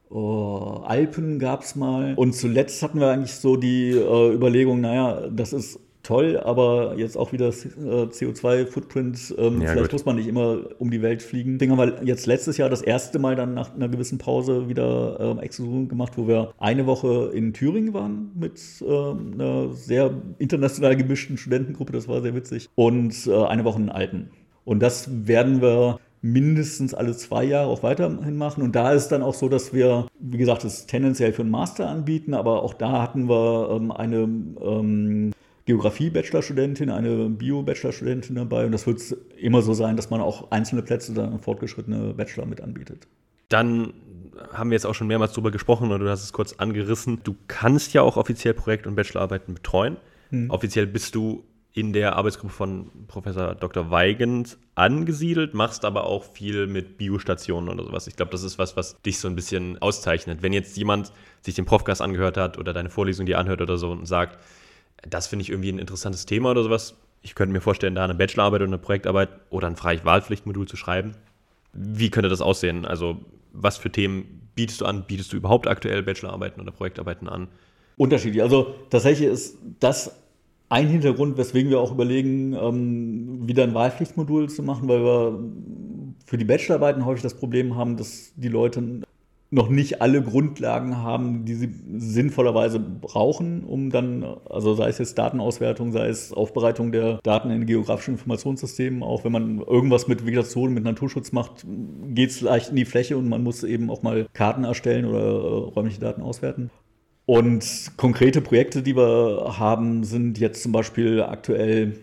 Oh, 0.10 0.82
Alpen 0.86 1.38
gab 1.38 1.62
es 1.62 1.76
mal. 1.76 2.16
Und 2.16 2.34
zuletzt 2.34 2.82
hatten 2.82 3.00
wir 3.00 3.10
eigentlich 3.10 3.36
so 3.36 3.58
die 3.58 3.92
äh, 3.92 4.34
Überlegung, 4.34 4.82
naja, 4.82 5.28
das 5.30 5.54
ist 5.54 5.80
toll, 6.08 6.40
aber 6.44 6.96
jetzt 6.96 7.18
auch 7.18 7.34
wieder 7.34 7.50
CO2-Footprint. 7.50 9.36
Ähm, 9.38 9.62
ja, 9.62 9.72
vielleicht 9.72 9.92
gut. 9.92 9.94
muss 9.94 10.06
man 10.06 10.16
nicht 10.16 10.28
immer 10.28 10.60
um 10.80 10.90
die 10.90 11.02
Welt 11.02 11.22
fliegen. 11.22 11.58
Deswegen 11.58 11.78
haben 11.78 11.92
wir 11.92 12.04
jetzt 12.06 12.26
letztes 12.26 12.58
Jahr 12.58 12.70
das 12.70 12.82
erste 12.82 13.20
Mal 13.20 13.36
dann 13.36 13.54
nach 13.54 13.76
einer 13.76 13.90
gewissen 13.90 14.18
Pause 14.18 14.70
wieder 14.70 15.20
ähm, 15.20 15.40
Exkursion 15.40 15.90
gemacht, 15.90 16.14
wo 16.16 16.28
wir 16.28 16.54
eine 16.60 16.86
Woche 16.86 17.32
in 17.34 17.54
Thüringen 17.54 17.94
waren 17.94 18.32
mit 18.40 18.60
ähm, 18.82 19.34
einer 19.34 19.74
sehr 19.74 20.12
international 20.40 20.96
gemischten 20.96 21.38
Studentengruppe. 21.38 21.92
Das 21.92 22.08
war 22.08 22.22
sehr 22.22 22.34
witzig. 22.34 22.70
Und 22.76 23.28
äh, 23.28 23.44
eine 23.44 23.66
Woche 23.66 23.82
in 23.82 23.90
Alpen. 23.90 24.30
Und 24.64 24.80
das 24.82 25.28
werden 25.28 25.62
wir 25.62 26.00
mindestens 26.22 26.94
alle 26.94 27.16
zwei 27.16 27.44
Jahre 27.44 27.68
auch 27.68 27.84
weiterhin 27.84 28.38
machen. 28.38 28.64
Und 28.64 28.76
da 28.76 28.92
ist 28.92 29.04
es 29.04 29.08
dann 29.10 29.24
auch 29.24 29.34
so, 29.34 29.50
dass 29.50 29.74
wir, 29.74 30.08
wie 30.20 30.38
gesagt, 30.38 30.64
es 30.64 30.86
tendenziell 30.86 31.34
für 31.34 31.42
einen 31.42 31.52
Master 31.52 31.90
anbieten, 31.90 32.34
aber 32.34 32.64
auch 32.64 32.74
da 32.74 33.02
hatten 33.02 33.30
wir 33.30 33.70
ähm, 33.72 33.92
eine 33.92 34.18
ähm, 34.18 35.32
Geografie-Bachelorstudentin, 35.68 36.90
eine 36.90 37.30
Bio-Bachelorstudentin 37.30 38.36
dabei. 38.36 38.66
Und 38.66 38.72
das 38.72 38.88
wird 38.88 39.02
immer 39.38 39.62
so 39.62 39.74
sein, 39.74 39.98
dass 39.98 40.10
man 40.10 40.22
auch 40.22 40.50
einzelne 40.50 40.82
Plätze 40.82 41.14
dann 41.14 41.40
fortgeschrittene 41.40 42.14
Bachelor 42.14 42.46
mit 42.46 42.62
anbietet. 42.62 43.06
Dann 43.50 43.94
haben 44.54 44.70
wir 44.70 44.76
jetzt 44.76 44.86
auch 44.86 44.96
schon 44.96 45.08
mehrmals 45.08 45.34
darüber 45.34 45.52
gesprochen 45.52 45.92
oder 45.92 46.00
du 46.06 46.10
hast 46.10 46.24
es 46.24 46.32
kurz 46.32 46.54
angerissen. 46.54 47.20
Du 47.24 47.36
kannst 47.48 47.94
ja 47.94 48.02
auch 48.02 48.16
offiziell 48.16 48.54
Projekt- 48.54 48.88
und 48.88 48.96
Bachelorarbeiten 48.96 49.56
betreuen. 49.56 49.98
Hm. 50.30 50.50
Offiziell 50.50 50.88
bist 50.88 51.16
du 51.16 51.44
in 51.74 51.92
der 51.92 52.16
Arbeitsgruppe 52.16 52.54
von 52.54 52.90
Professor 53.08 53.54
Dr. 53.54 53.92
Weigand 53.92 54.58
angesiedelt, 54.76 55.54
machst 55.54 55.84
aber 55.84 56.06
auch 56.06 56.24
viel 56.24 56.66
mit 56.66 56.98
Biostationen 56.98 57.70
oder 57.70 57.84
sowas. 57.84 58.08
Ich 58.08 58.16
glaube, 58.16 58.32
das 58.32 58.44
ist 58.44 58.58
was, 58.58 58.78
was 58.78 59.00
dich 59.02 59.20
so 59.20 59.28
ein 59.28 59.36
bisschen 59.36 59.80
auszeichnet. 59.82 60.42
Wenn 60.42 60.54
jetzt 60.54 60.78
jemand 60.78 61.12
sich 61.42 61.56
den 61.56 61.66
Profgas 61.66 62.00
angehört 62.00 62.38
hat 62.38 62.58
oder 62.58 62.72
deine 62.74 62.90
Vorlesung 62.90 63.26
dir 63.26 63.38
anhört 63.38 63.62
oder 63.62 63.78
so 63.78 63.92
und 63.92 64.08
sagt, 64.08 64.40
das 65.08 65.28
finde 65.28 65.44
ich 65.44 65.50
irgendwie 65.50 65.72
ein 65.72 65.80
interessantes 65.80 66.26
Thema 66.26 66.52
oder 66.52 66.64
sowas. 66.64 66.96
Ich 67.22 67.36
könnte 67.36 67.54
mir 67.54 67.62
vorstellen, 67.62 67.96
da 67.96 68.04
eine 68.04 68.16
Bachelorarbeit 68.16 68.62
oder 68.62 68.70
eine 68.70 68.78
Projektarbeit 68.78 69.30
oder 69.50 69.68
ein 69.68 69.76
freies 69.76 70.06
Wahlpflichtmodul 70.06 70.68
zu 70.68 70.78
schreiben. 70.78 71.16
Wie 71.74 72.10
könnte 72.10 72.30
das 72.30 72.42
aussehen? 72.42 72.86
Also, 72.86 73.18
was 73.54 73.78
für 73.78 73.92
Themen 73.92 74.50
bietest 74.56 74.82
du 74.82 74.86
an? 74.86 75.06
Bietest 75.08 75.34
du 75.34 75.38
überhaupt 75.38 75.68
aktuell 75.68 76.04
Bachelorarbeiten 76.04 76.62
oder 76.62 76.72
Projektarbeiten 76.72 77.28
an? 77.28 77.48
Unterschiedlich. 77.98 78.42
Also, 78.42 78.76
tatsächlich 78.90 79.30
ist 79.30 79.58
das 79.80 80.16
ein 80.70 80.88
Hintergrund, 80.88 81.38
weswegen 81.38 81.70
wir 81.70 81.80
auch 81.80 81.92
überlegen, 81.92 82.54
ähm, 82.54 83.48
wieder 83.48 83.64
ein 83.64 83.74
Wahlpflichtmodul 83.74 84.50
zu 84.50 84.64
machen, 84.64 84.88
weil 84.88 85.04
wir 85.04 85.40
für 86.26 86.38
die 86.38 86.46
Bachelorarbeiten 86.46 87.06
häufig 87.06 87.24
das 87.24 87.36
Problem 87.36 87.76
haben, 87.76 87.96
dass 87.96 88.34
die 88.36 88.50
Leute 88.50 89.02
noch 89.50 89.70
nicht 89.70 90.02
alle 90.02 90.22
Grundlagen 90.22 90.98
haben, 90.98 91.46
die 91.46 91.56
sie 91.56 91.74
sinnvollerweise 91.98 92.80
brauchen, 92.80 93.64
um 93.64 93.90
dann, 93.90 94.24
also 94.50 94.74
sei 94.76 94.90
es 94.90 94.98
jetzt 94.98 95.18
Datenauswertung, 95.18 95.92
sei 95.94 96.08
es 96.10 96.34
Aufbereitung 96.34 96.92
der 96.92 97.20
Daten 97.24 97.50
in 97.50 97.66
geografischen 97.66 98.16
Informationssystemen, 98.16 99.04
auch 99.04 99.24
wenn 99.24 99.32
man 99.32 99.60
irgendwas 99.60 100.08
mit 100.08 100.26
Vegetation, 100.26 100.74
mit 100.74 100.84
Naturschutz 100.84 101.32
macht, 101.32 101.66
geht 102.10 102.32
es 102.32 102.42
leicht 102.42 102.72
in 102.72 102.76
die 102.76 102.86
Fläche 102.86 103.18
und 103.18 103.30
man 103.30 103.44
muss 103.44 103.64
eben 103.64 103.90
auch 103.90 104.04
mal 104.04 104.28
Karten 104.34 104.66
erstellen 104.66 105.06
oder 105.06 105.20
äh, 105.20 105.72
räumliche 105.76 106.02
Daten 106.02 106.22
auswerten. 106.22 106.70
Und 107.26 107.92
konkrete 107.98 108.42
Projekte, 108.42 108.82
die 108.82 108.96
wir 108.96 109.58
haben, 109.58 110.04
sind 110.04 110.40
jetzt 110.40 110.64
zum 110.64 110.72
Beispiel 110.72 111.22
aktuell 111.22 111.98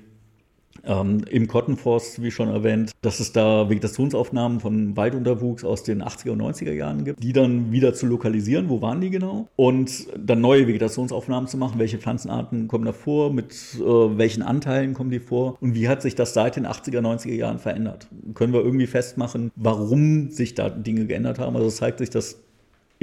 ähm, 0.87 1.22
Im 1.30 1.49
Cotton 1.49 1.76
Forest, 1.76 2.22
wie 2.22 2.30
schon 2.30 2.49
erwähnt, 2.49 2.93
dass 3.03 3.20
es 3.20 3.32
da 3.32 3.68
Vegetationsaufnahmen 3.68 4.61
von 4.61 4.97
Waldunterwuchs 4.97 5.64
aus 5.64 5.82
den 5.82 6.03
80er 6.03 6.30
und 6.30 6.43
90er 6.43 6.72
Jahren 6.72 7.05
gibt, 7.05 7.22
die 7.22 7.32
dann 7.32 7.72
wieder 7.72 7.95
zu 7.95 8.07
lokalisieren, 8.07 8.68
wo 8.68 8.80
waren 8.82 9.01
die 9.01 9.11
genau, 9.11 9.49
und 9.57 10.07
dann 10.16 10.41
neue 10.41 10.66
Vegetationsaufnahmen 10.66 11.49
zu 11.49 11.57
machen, 11.57 11.78
welche 11.78 11.99
Pflanzenarten 11.99 12.69
kommen 12.69 12.85
da 12.85 12.93
vor, 12.93 13.32
mit 13.32 13.52
äh, 13.77 13.82
welchen 13.82 14.43
Anteilen 14.43 14.94
kommen 14.94 15.11
die 15.11 15.20
vor? 15.20 15.56
Und 15.61 15.74
wie 15.74 15.89
hat 15.89 16.02
sich 16.02 16.15
das 16.15 16.35
seit 16.35 16.56
den 16.56 16.66
80er, 16.66 17.01
90er 17.01 17.35
Jahren 17.35 17.59
verändert. 17.59 18.09
Können 18.35 18.52
wir 18.52 18.61
irgendwie 18.61 18.86
festmachen, 18.86 19.51
warum 19.56 20.31
sich 20.31 20.55
da 20.55 20.69
Dinge 20.69 21.06
geändert 21.06 21.39
haben? 21.39 21.56
Also 21.56 21.69
es 21.69 21.77
zeigt 21.77 21.98
sich, 21.98 22.11
dass 22.11 22.43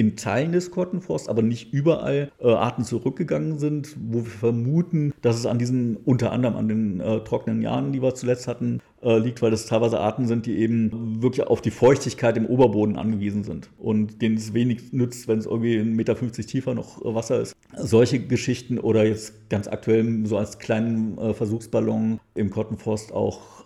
in 0.01 0.15
Teilen 0.15 0.51
des 0.51 0.71
Kottenforsts, 0.71 1.29
aber 1.29 1.43
nicht 1.43 1.71
überall 1.71 2.31
äh, 2.39 2.47
Arten 2.47 2.83
zurückgegangen 2.83 3.59
sind, 3.59 3.95
wo 4.09 4.23
wir 4.23 4.31
vermuten, 4.31 5.13
dass 5.21 5.37
es 5.37 5.45
an 5.45 5.59
diesen, 5.59 5.95
unter 5.95 6.31
anderem 6.31 6.55
an 6.55 6.67
den 6.67 6.99
äh, 6.99 7.19
trockenen 7.19 7.61
Jahren, 7.61 7.91
die 7.91 8.01
wir 8.01 8.15
zuletzt 8.15 8.47
hatten, 8.47 8.81
äh, 9.03 9.19
liegt, 9.19 9.43
weil 9.43 9.51
das 9.51 9.67
teilweise 9.67 9.99
Arten 9.99 10.25
sind, 10.25 10.47
die 10.47 10.57
eben 10.57 11.21
wirklich 11.21 11.45
auf 11.45 11.61
die 11.61 11.69
Feuchtigkeit 11.69 12.35
im 12.35 12.47
Oberboden 12.47 12.97
angewiesen 12.97 13.43
sind 13.43 13.69
und 13.77 14.23
denen 14.23 14.37
es 14.37 14.55
wenig 14.55 14.91
nützt, 14.91 15.27
wenn 15.27 15.37
es 15.37 15.45
irgendwie 15.45 15.77
1,50 15.77 15.83
Meter 15.85 16.15
tiefer 16.31 16.73
noch 16.73 17.05
äh, 17.05 17.13
Wasser 17.13 17.39
ist. 17.39 17.55
Solche 17.77 18.21
Geschichten 18.21 18.79
oder 18.79 19.05
jetzt 19.05 19.51
ganz 19.51 19.67
aktuell 19.67 20.25
so 20.25 20.35
als 20.35 20.57
kleinen 20.57 21.15
äh, 21.19 21.35
Versuchsballon 21.35 22.19
im 22.33 22.49
Kottenforst 22.49 23.13
auch 23.13 23.65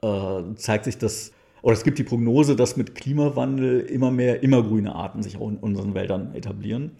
äh, 0.00 0.54
zeigt 0.56 0.86
sich, 0.86 0.96
dass 0.96 1.32
oder 1.64 1.72
es 1.72 1.82
gibt 1.82 1.98
die 1.98 2.04
Prognose, 2.04 2.56
dass 2.56 2.76
mit 2.76 2.94
Klimawandel 2.94 3.80
immer 3.80 4.10
mehr 4.10 4.42
immergrüne 4.42 4.94
Arten 4.94 5.22
sich 5.22 5.38
auch 5.38 5.48
in 5.48 5.56
unseren 5.56 5.94
Wäldern 5.94 6.34
etablieren. 6.34 6.90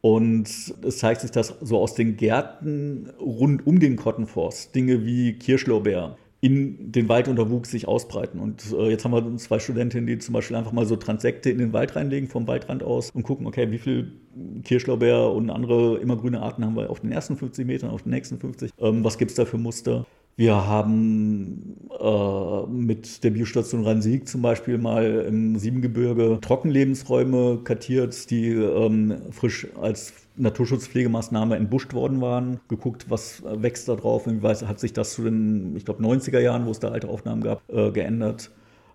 Und 0.00 0.48
es 0.82 0.98
zeigt 0.98 1.20
sich, 1.20 1.30
dass 1.30 1.48
so 1.60 1.78
aus 1.78 1.94
den 1.94 2.16
Gärten 2.16 3.10
rund 3.20 3.66
um 3.66 3.80
den 3.80 3.96
Kottenforst 3.96 4.74
Dinge 4.74 5.04
wie 5.04 5.34
Kirschlorbeer 5.34 6.16
in 6.40 6.90
den 6.90 7.06
Waldunterwuchs 7.10 7.70
sich 7.70 7.86
ausbreiten. 7.86 8.40
Und 8.40 8.64
äh, 8.72 8.88
jetzt 8.88 9.04
haben 9.04 9.12
wir 9.12 9.36
zwei 9.36 9.58
Studentinnen, 9.58 10.06
die 10.06 10.18
zum 10.18 10.32
Beispiel 10.32 10.56
einfach 10.56 10.72
mal 10.72 10.86
so 10.86 10.96
Transekte 10.96 11.50
in 11.50 11.58
den 11.58 11.74
Wald 11.74 11.94
reinlegen, 11.94 12.30
vom 12.30 12.46
Waldrand 12.46 12.82
aus 12.82 13.10
und 13.10 13.24
gucken, 13.24 13.46
okay, 13.46 13.70
wie 13.72 13.78
viel 13.78 14.12
Kirschlorbeer 14.64 15.32
und 15.32 15.50
andere 15.50 15.98
immergrüne 15.98 16.40
Arten 16.40 16.64
haben 16.64 16.76
wir 16.76 16.88
auf 16.88 17.00
den 17.00 17.12
ersten 17.12 17.36
50 17.36 17.66
Metern, 17.66 17.90
auf 17.90 18.04
den 18.04 18.12
nächsten 18.12 18.38
50. 18.38 18.70
Ähm, 18.78 19.04
was 19.04 19.18
gibt 19.18 19.32
es 19.32 19.36
da 19.36 19.44
für 19.44 19.58
Muster? 19.58 20.06
Wir 20.36 20.66
haben 20.66 21.76
äh, 22.00 22.66
mit 22.66 23.22
der 23.22 23.30
Biostation 23.30 23.84
Rhein-Sieg 23.84 24.28
zum 24.28 24.42
Beispiel 24.42 24.78
mal 24.78 25.24
im 25.28 25.56
Siebengebirge 25.56 26.38
Trockenlebensräume 26.40 27.60
kartiert, 27.62 28.30
die 28.30 28.48
ähm, 28.48 29.16
frisch 29.30 29.68
als 29.80 30.12
Naturschutzpflegemaßnahme 30.36 31.54
entbuscht 31.54 31.94
worden 31.94 32.20
waren, 32.20 32.58
geguckt, 32.66 33.06
was 33.08 33.44
wächst 33.44 33.88
da 33.88 33.94
drauf, 33.94 34.26
inwieweit 34.26 34.66
hat 34.66 34.80
sich 34.80 34.92
das 34.92 35.14
zu 35.14 35.22
den, 35.22 35.76
ich 35.76 35.84
glaube, 35.84 36.02
90er 36.02 36.40
Jahren, 36.40 36.66
wo 36.66 36.72
es 36.72 36.80
da 36.80 36.88
alte 36.88 37.08
Aufnahmen 37.08 37.42
gab, 37.42 37.62
äh, 37.72 37.92
geändert. 37.92 38.50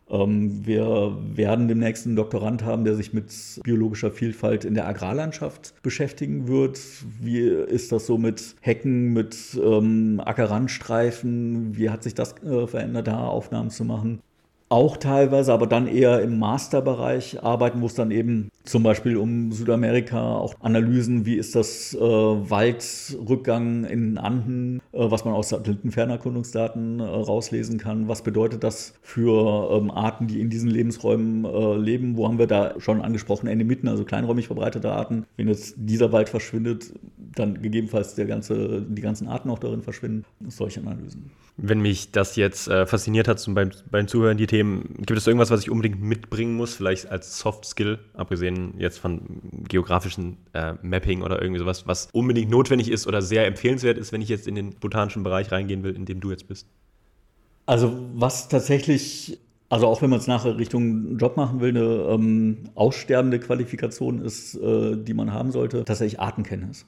Ähm, 0.10 0.66
wir 0.66 1.18
werden 1.36 1.68
demnächst 1.68 2.06
einen 2.06 2.16
Doktorand 2.16 2.64
haben, 2.64 2.84
der 2.84 2.96
sich 2.96 3.14
mit 3.14 3.32
biologischer 3.64 4.12
Vielfalt 4.12 4.66
in 4.66 4.74
der 4.74 4.88
Agrarlandschaft 4.88 5.74
beschäftigen 5.82 6.48
wird. 6.48 6.80
Wie 7.22 7.40
ist 7.40 7.92
das 7.92 8.06
so 8.06 8.18
mit 8.18 8.56
Hecken, 8.62 9.14
mit 9.14 9.38
ähm, 9.62 10.22
Ackerrandstreifen? 10.24 11.78
Wie 11.78 11.90
hat 11.90 12.04
sich 12.04 12.16
das 12.16 12.36
äh, 12.44 12.68
verändert, 12.68 13.08
da 13.08 13.28
Aufnahmen 13.28 13.70
zu 13.70 13.86
machen? 13.86 14.22
Auch 14.70 14.98
teilweise, 14.98 15.52
aber 15.52 15.66
dann 15.66 15.88
eher 15.88 16.22
im 16.22 16.38
Masterbereich 16.38 17.44
arbeiten, 17.44 17.82
wo 17.82 17.88
es 17.88 17.96
dann 17.96 18.12
eben 18.12 18.50
zum 18.64 18.84
Beispiel 18.84 19.18
um 19.18 19.52
Südamerika 19.52 20.38
auch 20.38 20.54
Analysen, 20.60 21.26
wie 21.26 21.36
ist 21.36 21.56
das 21.56 21.96
äh, 21.96 22.00
Waldrückgang 22.00 23.84
in 23.86 24.20
Anden, 24.20 24.80
äh, 24.92 25.10
was 25.10 25.26
man 25.26 25.34
aus 25.34 25.50
Satellitenfernerkundungsdaten 25.50 27.00
äh, 27.00 27.04
rauslesen 27.04 27.80
kann, 27.80 28.08
was 28.08 28.22
bedeutet 28.22 28.64
das 28.64 28.94
für 29.02 29.72
ähm, 29.72 29.90
Arten, 29.90 30.28
die 30.28 30.40
in 30.40 30.52
diesen 30.52 30.70
Lebensräumen 30.70 31.46
äh, 31.46 31.76
leben, 31.78 32.16
wo 32.16 32.28
haben 32.28 32.38
wir 32.38 32.48
da 32.48 32.80
schon 32.80 33.02
angesprochen, 33.02 33.48
Endemiten, 33.48 33.90
also 33.90 34.06
kleinräumig 34.06 34.46
verbreitete 34.46 34.92
Arten. 34.92 35.26
Wenn 35.36 35.48
jetzt 35.48 35.74
dieser 35.78 36.12
Wald 36.12 36.30
verschwindet, 36.30 36.94
dann 37.18 37.56
gegebenenfalls 37.62 38.14
der 38.14 38.28
ganze, 38.28 38.84
die 38.84 39.02
ganzen 39.02 39.28
Arten 39.28 39.50
auch 39.50 39.60
darin 39.60 39.82
verschwinden, 39.82 40.26
solche 40.48 40.82
Analysen. 40.82 41.32
Wenn 41.62 41.82
mich 41.82 42.12
das 42.12 42.36
jetzt 42.36 42.68
äh, 42.68 42.86
fasziniert 42.86 43.28
hat 43.28 43.40
zum, 43.40 43.54
beim, 43.54 43.72
beim 43.90 44.08
Zuhören, 44.08 44.38
die 44.38 44.48
Themen, 44.48 44.96
gibt 44.98 45.18
es 45.18 45.28
irgendwas, 45.28 45.52
was 45.52 45.62
ich 45.62 45.70
unbedingt 45.70 46.02
mitbringen 46.02 46.56
muss, 46.56 46.76
vielleicht 46.76 47.12
als 47.12 47.38
Soft 47.38 47.66
Skill, 47.66 48.00
abgesehen 48.14 48.76
jetzt 48.78 49.00
von 49.00 49.42
geografischen 49.68 50.38
äh, 50.54 50.74
Mapping 50.82 51.22
oder 51.22 51.42
irgendwie 51.42 51.60
sowas, 51.60 51.88
was 51.88 52.10
unbedingt 52.14 52.50
notwendig 52.50 52.90
ist 52.90 53.08
oder 53.08 53.22
sehr 53.22 53.46
empfehlenswert 53.46 53.98
ist, 53.98 54.12
wenn 54.12 54.22
ich 54.22 54.30
jetzt 54.30 54.48
in 54.48 54.56
den 54.56 54.76
botanischen 54.76 55.24
Bereich 55.24 55.52
reingehen 55.52 55.84
will, 55.84 55.96
in 55.96 56.06
dem 56.06 56.20
du 56.22 56.32
jetzt 56.32 56.48
bist? 56.48 56.68
Also 57.66 58.00
was 58.14 58.48
tatsächlich 58.48 59.40
also 59.70 59.86
auch 59.86 60.02
wenn 60.02 60.10
man 60.10 60.20
es 60.20 60.28
nachher 60.28 60.58
Richtung 60.58 61.18
Job 61.18 61.38
machen 61.38 61.62
will, 61.62 61.70
eine 61.70 62.12
ähm, 62.12 62.58
aussterbende 62.74 63.40
Qualifikation 63.40 64.20
ist, 64.20 64.56
äh, 64.56 64.98
die 64.98 65.14
man 65.14 65.32
haben 65.32 65.52
sollte, 65.52 65.86
tatsächlich 65.86 66.20
Artenkenntnis. 66.20 66.88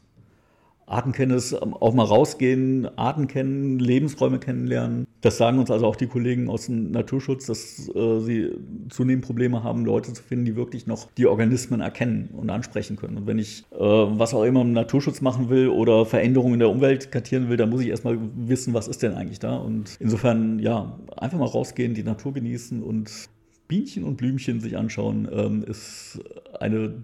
Artenkenntnis, 0.91 1.53
ähm, 1.53 1.73
auch 1.73 1.93
mal 1.93 2.03
rausgehen, 2.03 2.87
Arten 2.97 3.27
kennen, 3.27 3.79
Lebensräume 3.79 4.39
kennenlernen. 4.39 5.07
Das 5.21 5.37
sagen 5.37 5.59
uns 5.59 5.71
also 5.71 5.85
auch 5.85 5.95
die 5.95 6.07
Kollegen 6.07 6.49
aus 6.49 6.65
dem 6.65 6.91
Naturschutz, 6.91 7.45
dass 7.45 7.89
äh, 7.95 8.19
sie 8.19 8.51
zunehmend 8.89 9.25
Probleme 9.25 9.63
haben, 9.63 9.85
Leute 9.85 10.13
zu 10.13 10.23
finden, 10.23 10.45
die 10.45 10.55
wirklich 10.55 10.87
noch 10.87 11.09
die 11.17 11.27
Organismen 11.27 11.81
erkennen 11.81 12.29
und 12.35 12.49
ansprechen 12.49 12.95
können. 12.95 13.17
Und 13.17 13.27
wenn 13.27 13.39
ich 13.39 13.63
äh, 13.71 13.77
was 13.79 14.33
auch 14.33 14.43
immer 14.43 14.61
im 14.61 14.73
Naturschutz 14.73 15.21
machen 15.21 15.49
will 15.49 15.69
oder 15.69 16.05
Veränderungen 16.05 16.55
in 16.55 16.59
der 16.59 16.69
Umwelt 16.69 17.11
kartieren 17.11 17.49
will, 17.49 17.57
dann 17.57 17.69
muss 17.69 17.81
ich 17.81 17.87
erstmal 17.87 18.17
wissen, 18.35 18.73
was 18.73 18.87
ist 18.87 19.03
denn 19.03 19.13
eigentlich 19.13 19.39
da. 19.39 19.57
Und 19.57 19.95
insofern, 19.99 20.59
ja, 20.59 20.99
einfach 21.17 21.37
mal 21.37 21.45
rausgehen, 21.45 21.93
die 21.93 22.03
Natur 22.03 22.33
genießen 22.33 22.81
und 22.83 23.29
Bienchen 23.67 24.03
und 24.03 24.17
Blümchen 24.17 24.59
sich 24.59 24.75
anschauen, 24.75 25.29
ähm, 25.31 25.63
ist 25.63 26.19
eine 26.59 26.95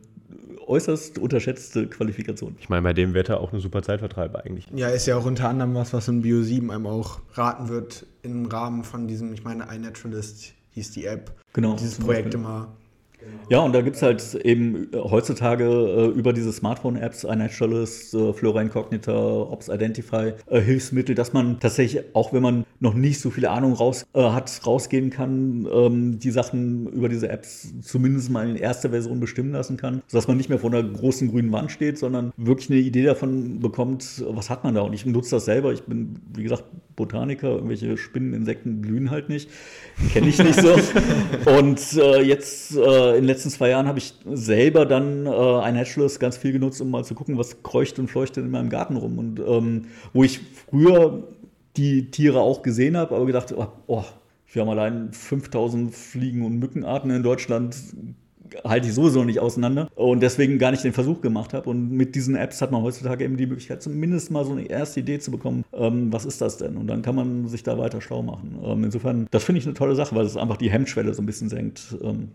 äußerst 0.67 1.17
unterschätzte 1.17 1.87
Qualifikation. 1.87 2.55
Ich 2.59 2.69
meine, 2.69 2.83
bei 2.83 2.93
dem 2.93 3.13
Wetter 3.13 3.39
auch 3.39 3.51
eine 3.51 3.61
super 3.61 3.81
Zeitvertreib 3.81 4.35
eigentlich. 4.35 4.67
Ja, 4.73 4.89
ist 4.89 5.05
ja 5.05 5.17
auch 5.17 5.25
unter 5.25 5.49
anderem 5.49 5.75
was, 5.75 5.93
was 5.93 6.07
in 6.07 6.21
Bio 6.21 6.41
7 6.43 6.71
einem 6.71 6.87
auch 6.87 7.19
raten 7.33 7.69
wird 7.69 8.05
im 8.21 8.45
Rahmen 8.45 8.83
von 8.83 9.07
diesem, 9.07 9.33
ich 9.33 9.43
meine, 9.43 9.67
iNaturalist 9.73 10.53
hieß 10.71 10.91
die 10.91 11.05
App. 11.05 11.31
Genau. 11.53 11.75
Dieses 11.75 11.97
Projekt 11.97 12.33
immer 12.33 12.75
ja, 13.49 13.59
und 13.59 13.73
da 13.73 13.81
gibt 13.81 13.95
es 13.95 14.01
halt 14.01 14.35
eben 14.35 14.91
äh, 14.93 14.97
heutzutage 14.97 15.63
äh, 15.65 16.05
über 16.07 16.33
diese 16.33 16.51
Smartphone-Apps 16.51 17.25
ein 17.25 17.39
iNaturalist, 17.39 18.13
äh, 18.13 18.33
Flora 18.33 18.61
Incognita, 18.61 19.13
Ops 19.13 19.69
Identify, 19.69 20.33
äh, 20.47 20.59
Hilfsmittel, 20.59 21.15
dass 21.15 21.33
man 21.33 21.59
tatsächlich, 21.59 22.03
auch 22.13 22.33
wenn 22.33 22.43
man 22.43 22.65
noch 22.79 22.93
nicht 22.93 23.21
so 23.21 23.29
viele 23.29 23.49
Ahnung 23.49 23.73
raus, 23.73 24.05
äh, 24.13 24.21
hat, 24.21 24.61
rausgehen 24.65 25.09
kann, 25.09 25.67
ähm, 25.71 26.19
die 26.19 26.31
Sachen 26.31 26.87
über 26.87 27.09
diese 27.09 27.29
Apps 27.29 27.73
zumindest 27.81 28.29
mal 28.29 28.49
in 28.49 28.55
erster 28.57 28.89
Version 28.89 29.19
bestimmen 29.19 29.53
lassen 29.53 29.77
kann, 29.77 30.01
sodass 30.07 30.27
man 30.27 30.37
nicht 30.37 30.49
mehr 30.49 30.59
vor 30.59 30.73
einer 30.73 30.83
großen 30.83 31.29
grünen 31.29 31.51
Wand 31.51 31.71
steht, 31.71 31.97
sondern 31.97 32.33
wirklich 32.35 32.69
eine 32.69 32.79
Idee 32.79 33.03
davon 33.03 33.59
bekommt, 33.59 34.23
was 34.27 34.49
hat 34.49 34.63
man 34.63 34.75
da. 34.75 34.81
Und 34.81 34.93
ich 34.93 35.05
nutze 35.05 35.31
das 35.37 35.45
selber. 35.45 35.71
Ich 35.71 35.83
bin, 35.83 36.19
wie 36.35 36.43
gesagt, 36.43 36.65
Botaniker, 36.97 37.49
irgendwelche 37.49 37.95
Spinnen, 37.95 38.33
Insekten 38.33 38.81
blühen 38.81 39.11
halt 39.11 39.29
nicht. 39.29 39.49
Kenne 40.11 40.27
ich 40.27 40.39
nicht 40.39 40.59
so. 40.59 40.75
und 41.57 41.79
äh, 41.93 42.21
jetzt 42.23 42.75
äh, 43.07 43.15
in 43.15 43.23
den 43.23 43.25
letzten 43.25 43.49
zwei 43.49 43.69
Jahren 43.69 43.87
habe 43.87 43.99
ich 43.99 44.13
selber 44.25 44.85
dann 44.85 45.25
äh, 45.25 45.29
ein 45.29 45.75
Naturalist 45.75 46.19
ganz 46.19 46.37
viel 46.37 46.51
genutzt, 46.51 46.81
um 46.81 46.89
mal 46.89 47.03
zu 47.03 47.15
gucken, 47.15 47.37
was 47.37 47.63
kreucht 47.63 47.99
und 47.99 48.07
fleuchtet 48.07 48.43
in 48.43 48.51
meinem 48.51 48.69
Garten 48.69 48.97
rum. 48.97 49.17
Und 49.17 49.39
ähm, 49.39 49.85
wo 50.13 50.23
ich 50.23 50.39
früher 50.39 51.23
die 51.75 52.09
Tiere 52.11 52.39
auch 52.39 52.61
gesehen 52.61 52.97
habe, 52.97 53.15
aber 53.15 53.25
gedacht, 53.25 53.53
oh, 53.55 53.67
oh 53.87 54.05
wir 54.51 54.61
haben 54.61 54.69
allein 54.69 55.11
5000 55.11 55.93
Fliegen- 55.93 56.45
und 56.45 56.57
Mückenarten 56.57 57.11
in 57.11 57.21
Deutschland 57.21 57.75
halte 58.63 58.87
ich 58.87 58.93
sowieso 58.93 59.23
nicht 59.23 59.39
auseinander 59.39 59.89
und 59.95 60.21
deswegen 60.21 60.57
gar 60.57 60.71
nicht 60.71 60.83
den 60.83 60.93
Versuch 60.93 61.21
gemacht 61.21 61.53
habe. 61.53 61.69
Und 61.69 61.91
mit 61.91 62.15
diesen 62.15 62.35
Apps 62.35 62.61
hat 62.61 62.71
man 62.71 62.81
heutzutage 62.81 63.23
eben 63.23 63.37
die 63.37 63.45
Möglichkeit, 63.45 63.81
zumindest 63.81 64.31
mal 64.31 64.45
so 64.45 64.51
eine 64.51 64.63
erste 64.63 64.99
Idee 64.99 65.19
zu 65.19 65.31
bekommen, 65.31 65.63
ähm, 65.73 66.11
was 66.11 66.25
ist 66.25 66.41
das 66.41 66.57
denn? 66.57 66.77
Und 66.77 66.87
dann 66.87 67.01
kann 67.01 67.15
man 67.15 67.47
sich 67.47 67.63
da 67.63 67.77
weiter 67.77 68.01
schlau 68.01 68.23
machen. 68.23 68.57
Ähm, 68.63 68.83
insofern, 68.83 69.27
das 69.31 69.43
finde 69.43 69.59
ich 69.59 69.65
eine 69.65 69.73
tolle 69.73 69.95
Sache, 69.95 70.15
weil 70.15 70.25
es 70.25 70.37
einfach 70.37 70.57
die 70.57 70.71
Hemmschwelle 70.71 71.13
so 71.13 71.21
ein 71.21 71.25
bisschen 71.25 71.49
senkt. 71.49 71.95
Ähm, 72.01 72.29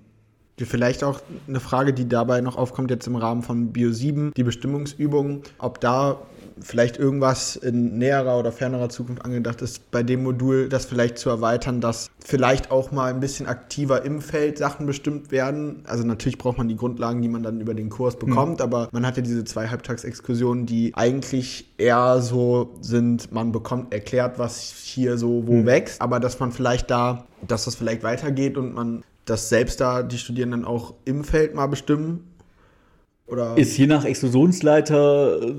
Vielleicht 0.59 1.03
auch 1.03 1.21
eine 1.49 1.61
Frage, 1.61 1.93
die 1.93 2.09
dabei 2.09 2.41
noch 2.41 2.57
aufkommt, 2.57 2.91
jetzt 2.91 3.07
im 3.07 3.17
Rahmen 3.17 3.43
von 3.43 3.73
Bio 3.73 3.91
7, 3.91 4.33
die 4.37 4.45
Bestimmungsübung, 4.45 5.43
ob 5.59 5.81
da 5.81 6.19
vielleicht 6.61 6.99
irgendwas 6.99 7.57
in 7.57 7.99
näherer 7.99 8.39
oder 8.39 8.53
fernerer 8.53 8.89
Zukunft 8.89 9.25
angedacht 9.25 9.63
ist, 9.63 9.91
bei 9.91 10.03
dem 10.03 10.23
Modul 10.23 10.69
das 10.69 10.85
vielleicht 10.85 11.19
zu 11.19 11.31
erweitern, 11.31 11.81
dass 11.81 12.11
vielleicht 12.25 12.71
auch 12.71 12.93
mal 12.93 13.13
ein 13.13 13.21
bisschen 13.21 13.47
aktiver 13.47 14.05
im 14.05 14.21
Feld 14.21 14.59
Sachen 14.59 14.87
bestimmt 14.87 15.31
werden. 15.31 15.83
Also 15.87 16.05
natürlich 16.05 16.39
braucht 16.39 16.59
man 16.59 16.69
die 16.69 16.77
Grundlagen, 16.77 17.23
die 17.23 17.29
man 17.29 17.43
dann 17.43 17.61
über 17.61 17.75
den 17.75 17.91
Kurs 17.91 18.17
bekommt, 18.17 18.59
mhm. 18.59 18.65
aber 18.65 18.89
man 18.93 19.07
hat 19.07 19.17
ja 19.17 19.23
diese 19.23 19.45
zwei 19.45 19.69
Halbtagsexkursionen, 19.69 20.67
die 20.67 20.93
eigentlich 20.95 21.73
eher 21.79 22.21
so 22.21 22.75
sind, 22.81 23.33
man 23.33 23.53
bekommt 23.53 23.93
erklärt, 23.93 24.39
was 24.39 24.73
hier 24.85 25.19
so 25.19 25.47
wo 25.47 25.55
mhm. 25.55 25.67
wächst, 25.67 26.01
aber 26.01 26.21
dass 26.21 26.39
man 26.39 26.53
vielleicht 26.53 26.91
da, 26.91 27.27
dass 27.47 27.65
das 27.65 27.75
vielleicht 27.75 28.03
weitergeht 28.03 28.57
und 28.57 28.75
man 28.75 29.03
dass 29.25 29.49
selbst 29.49 29.81
da 29.81 30.03
die 30.03 30.19
Studierenden 30.19 30.65
auch 30.65 30.95
im 31.05 31.25
Feld 31.25 31.55
mal 31.55 31.67
bestimmen 31.67 32.33
oder 33.33 33.57
ist 33.57 33.79
je 33.79 33.87
nach 33.87 34.05
Exklusionsleiter 34.05 35.41
äh, 35.41 35.55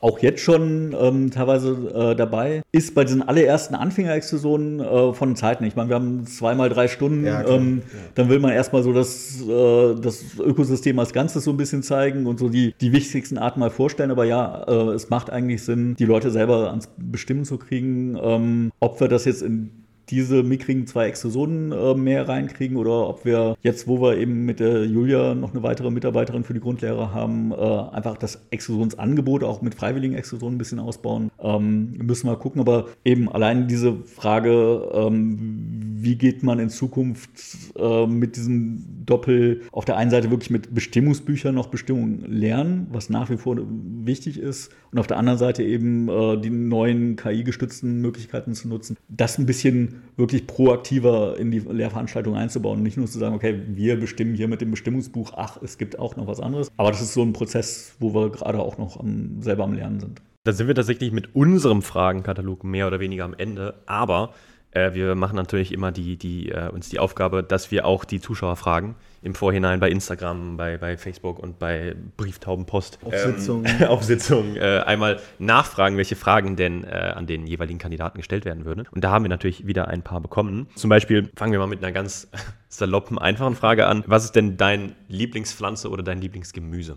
auch 0.00 0.18
jetzt 0.20 0.40
schon 0.40 0.96
ähm, 0.98 1.30
teilweise 1.30 1.72
äh, 1.94 2.16
dabei. 2.16 2.62
Ist 2.72 2.94
bei 2.94 3.04
diesen 3.04 3.22
allerersten 3.22 3.74
Anfängerexkursionen 3.74 4.80
äh, 4.80 5.12
von 5.12 5.36
Zeiten. 5.36 5.64
Ich 5.64 5.76
meine, 5.76 5.90
wir 5.90 5.96
haben 5.96 6.26
zweimal 6.26 6.70
drei 6.70 6.88
Stunden. 6.88 7.26
Ja, 7.26 7.46
ähm, 7.46 7.82
ja. 7.84 7.98
Dann 8.14 8.30
will 8.30 8.38
man 8.38 8.52
erstmal 8.52 8.82
so 8.82 8.94
das, 8.94 9.42
äh, 9.42 9.94
das 10.00 10.38
Ökosystem 10.38 10.98
als 10.98 11.12
Ganzes 11.12 11.44
so 11.44 11.50
ein 11.50 11.58
bisschen 11.58 11.82
zeigen 11.82 12.26
und 12.26 12.38
so 12.38 12.48
die, 12.48 12.72
die 12.80 12.92
wichtigsten 12.92 13.36
Arten 13.36 13.60
mal 13.60 13.70
vorstellen. 13.70 14.10
Aber 14.10 14.24
ja, 14.24 14.64
äh, 14.66 14.94
es 14.94 15.10
macht 15.10 15.28
eigentlich 15.28 15.62
Sinn, 15.62 15.96
die 15.96 16.06
Leute 16.06 16.30
selber 16.30 16.70
ans 16.70 16.88
Bestimmen 16.96 17.44
zu 17.44 17.58
kriegen. 17.58 18.16
Ähm, 18.18 18.72
ob 18.80 19.00
wir 19.00 19.08
das 19.08 19.26
jetzt 19.26 19.42
in 19.42 19.87
diese 20.10 20.42
mickrigen 20.42 20.86
zwei 20.86 21.06
Exosonen 21.06 21.72
äh, 21.72 21.94
mehr 21.94 22.28
reinkriegen 22.28 22.76
oder 22.76 23.08
ob 23.08 23.24
wir 23.24 23.56
jetzt, 23.62 23.86
wo 23.86 24.00
wir 24.00 24.16
eben 24.16 24.44
mit 24.44 24.60
der 24.60 24.84
Julia 24.84 25.34
noch 25.34 25.52
eine 25.52 25.62
weitere 25.62 25.90
Mitarbeiterin 25.90 26.44
für 26.44 26.54
die 26.54 26.60
Grundlehre 26.60 27.12
haben, 27.12 27.52
äh, 27.52 27.56
einfach 27.56 28.16
das 28.16 28.40
Exosionsangebot 28.50 29.44
auch 29.44 29.62
mit 29.62 29.74
freiwilligen 29.74 30.14
Exosonen 30.14 30.54
ein 30.54 30.58
bisschen 30.58 30.78
ausbauen. 30.78 31.30
Ähm, 31.40 31.92
müssen 31.98 32.28
wir 32.28 32.36
gucken, 32.36 32.60
aber 32.60 32.86
eben 33.04 33.30
allein 33.30 33.68
diese 33.68 33.96
Frage, 34.04 34.88
ähm, 34.92 35.57
wie 36.02 36.16
geht 36.16 36.42
man 36.42 36.58
in 36.58 36.70
Zukunft 36.70 37.30
äh, 37.76 38.06
mit 38.06 38.36
diesem 38.36 39.04
Doppel 39.04 39.62
auf 39.72 39.84
der 39.84 39.96
einen 39.96 40.10
Seite 40.10 40.30
wirklich 40.30 40.50
mit 40.50 40.74
Bestimmungsbüchern 40.74 41.54
noch 41.54 41.68
Bestimmungen 41.68 42.24
lernen, 42.26 42.86
was 42.90 43.10
nach 43.10 43.30
wie 43.30 43.36
vor 43.36 43.56
wichtig 44.04 44.38
ist, 44.38 44.70
und 44.90 44.98
auf 44.98 45.06
der 45.06 45.16
anderen 45.16 45.38
Seite 45.38 45.62
eben 45.62 46.08
äh, 46.08 46.40
die 46.40 46.50
neuen 46.50 47.16
KI-gestützten 47.16 48.00
Möglichkeiten 48.00 48.54
zu 48.54 48.68
nutzen, 48.68 48.96
das 49.08 49.38
ein 49.38 49.46
bisschen 49.46 50.02
wirklich 50.16 50.46
proaktiver 50.46 51.38
in 51.38 51.50
die 51.50 51.60
Lehrveranstaltung 51.60 52.36
einzubauen. 52.36 52.82
Nicht 52.82 52.96
nur 52.96 53.06
zu 53.06 53.18
sagen, 53.18 53.34
okay, 53.34 53.60
wir 53.68 53.98
bestimmen 53.98 54.34
hier 54.34 54.48
mit 54.48 54.60
dem 54.60 54.70
Bestimmungsbuch, 54.70 55.32
ach, 55.36 55.60
es 55.62 55.78
gibt 55.78 55.98
auch 55.98 56.16
noch 56.16 56.26
was 56.26 56.40
anderes. 56.40 56.70
Aber 56.76 56.90
das 56.90 57.00
ist 57.00 57.14
so 57.14 57.22
ein 57.22 57.32
Prozess, 57.32 57.94
wo 57.98 58.14
wir 58.14 58.30
gerade 58.30 58.58
auch 58.58 58.78
noch 58.78 58.98
am, 58.98 59.42
selber 59.42 59.64
am 59.64 59.74
Lernen 59.74 60.00
sind. 60.00 60.22
Da 60.44 60.52
sind 60.52 60.66
wir 60.66 60.74
tatsächlich 60.74 61.12
mit 61.12 61.34
unserem 61.34 61.82
Fragenkatalog 61.82 62.64
mehr 62.64 62.86
oder 62.86 63.00
weniger 63.00 63.24
am 63.24 63.34
Ende. 63.34 63.74
Aber 63.84 64.32
äh, 64.70 64.92
wir 64.94 65.14
machen 65.14 65.36
natürlich 65.36 65.72
immer 65.72 65.92
die, 65.92 66.16
die, 66.16 66.50
äh, 66.50 66.68
uns 66.68 66.88
die 66.88 66.98
Aufgabe, 66.98 67.42
dass 67.42 67.70
wir 67.70 67.86
auch 67.86 68.04
die 68.04 68.20
Zuschauer 68.20 68.56
fragen. 68.56 68.96
Im 69.22 69.34
Vorhinein 69.34 69.80
bei 69.80 69.90
Instagram, 69.90 70.56
bei, 70.56 70.76
bei 70.78 70.96
Facebook 70.96 71.38
und 71.38 71.58
bei 71.58 71.96
Brieftaubenpost. 72.16 72.98
Auf 73.02 73.16
Sitzungen. 73.16 73.66
Ähm, 73.80 73.86
auf 73.88 74.04
Sitzungen. 74.04 74.56
Äh, 74.56 74.82
einmal 74.86 75.20
nachfragen, 75.38 75.96
welche 75.96 76.14
Fragen 76.16 76.54
denn 76.56 76.84
äh, 76.84 77.12
an 77.16 77.26
den 77.26 77.46
jeweiligen 77.46 77.78
Kandidaten 77.78 78.18
gestellt 78.18 78.44
werden 78.44 78.64
würden. 78.64 78.86
Und 78.90 79.02
da 79.02 79.10
haben 79.10 79.24
wir 79.24 79.28
natürlich 79.28 79.66
wieder 79.66 79.88
ein 79.88 80.02
paar 80.02 80.20
bekommen. 80.20 80.68
Zum 80.74 80.90
Beispiel 80.90 81.30
fangen 81.34 81.52
wir 81.52 81.58
mal 81.58 81.66
mit 81.66 81.82
einer 81.82 81.92
ganz 81.92 82.28
saloppen, 82.68 83.18
einfachen 83.18 83.56
Frage 83.56 83.86
an. 83.86 84.04
Was 84.06 84.24
ist 84.24 84.36
denn 84.36 84.56
dein 84.56 84.94
Lieblingspflanze 85.08 85.88
oder 85.88 86.02
dein 86.02 86.20
Lieblingsgemüse? 86.20 86.96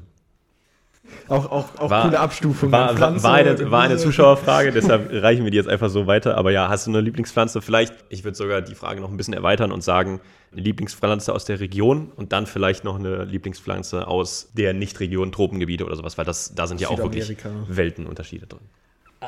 Auch, 1.28 1.52
auch, 1.52 1.80
auch 1.80 1.90
War- 1.90 2.04
coole 2.04 2.20
Abstufung. 2.20 2.72
War, 2.72 2.96
Pflanze, 2.96 3.24
war, 3.24 3.34
eine, 3.34 3.72
war 3.72 3.82
eine. 3.84 3.98
Zuschauerfrage, 3.98 4.72
deshalb 4.72 5.10
reichen 5.12 5.44
wir 5.44 5.52
die 5.52 5.58
jetzt 5.58 5.70
einfach 5.70 5.90
so 5.90 6.08
weiter. 6.08 6.38
Aber 6.38 6.52
ja, 6.52 6.70
hast 6.70 6.88
du 6.88 6.92
eine 6.92 7.02
Lieblingspflanze? 7.02 7.62
Vielleicht, 7.62 7.94
ich 8.10 8.24
würde 8.24 8.36
sogar 8.38 8.62
die 8.62 8.76
Frage 8.76 9.02
noch 9.02 9.10
ein 9.10 9.18
bisschen 9.18 9.34
erweitern 9.34 9.72
und 9.72 9.82
sagen, 9.82 10.20
eine 10.52 10.62
Lieblingspflanze 10.62 11.34
aus 11.34 11.46
der 11.46 11.60
Region 11.60 12.12
und 12.16 12.34
dann 12.34 12.46
vielleicht 12.46 12.84
noch 12.84 13.00
eine 13.00 13.24
Lieblingspflanze 13.24 14.08
aus 14.08 14.52
der 14.54 14.74
Nicht-Region, 14.74 15.32
Tropengebiete 15.32 15.86
oder 15.86 15.96
sowas, 15.96 16.18
weil 16.18 16.26
das, 16.26 16.54
da 16.54 16.68
sind 16.68 16.82
ja 16.82 16.90
auch 16.90 16.98
wirklich. 16.98 17.36
Weltenunterschiede 17.68 18.48
drin. 18.48 18.62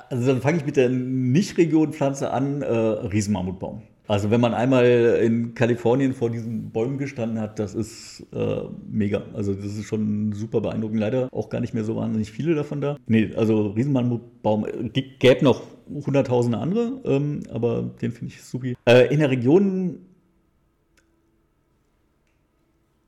Also 0.09 0.27
dann 0.27 0.41
fange 0.41 0.57
ich 0.57 0.65
mit 0.65 0.75
der 0.75 0.89
Nicht-Region-Pflanze 0.89 2.31
an, 2.31 2.61
äh, 2.61 2.67
Riesenmammutbaum. 2.67 3.83
Also 4.07 4.29
wenn 4.31 4.41
man 4.41 4.53
einmal 4.53 4.85
in 5.23 5.53
Kalifornien 5.53 6.13
vor 6.13 6.29
diesen 6.29 6.71
Bäumen 6.71 6.97
gestanden 6.97 7.39
hat, 7.39 7.57
das 7.57 7.73
ist 7.73 8.25
äh, 8.33 8.63
mega. 8.91 9.23
Also 9.33 9.53
das 9.53 9.65
ist 9.77 9.85
schon 9.85 10.33
super 10.33 10.59
beeindruckend. 10.59 10.99
Leider 10.99 11.29
auch 11.31 11.49
gar 11.49 11.61
nicht 11.61 11.73
mehr 11.73 11.85
so 11.85 11.95
wahnsinnig 11.95 12.29
viele 12.31 12.53
davon 12.53 12.81
da. 12.81 12.97
Nee, 13.07 13.33
also 13.35 13.67
Riesenmammutbaum. 13.67 14.65
Äh, 14.65 14.89
gäbe 15.19 15.43
noch 15.45 15.61
hunderttausende 15.89 16.57
andere, 16.57 16.99
ähm, 17.05 17.43
aber 17.49 17.83
den 18.01 18.11
finde 18.11 18.33
ich 18.33 18.41
supi. 18.43 18.75
Äh, 18.85 19.13
in 19.13 19.19
der 19.19 19.29
Region 19.29 19.99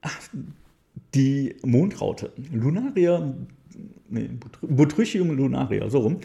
Ach, 0.02 0.30
die 1.16 1.56
Mondraute. 1.64 2.32
Lunaria, 2.54 3.34
nee, 4.10 4.30
Botry- 4.40 4.68
Botrychium 4.68 5.32
lunaria, 5.36 5.90
so 5.90 6.00
rum. 6.00 6.18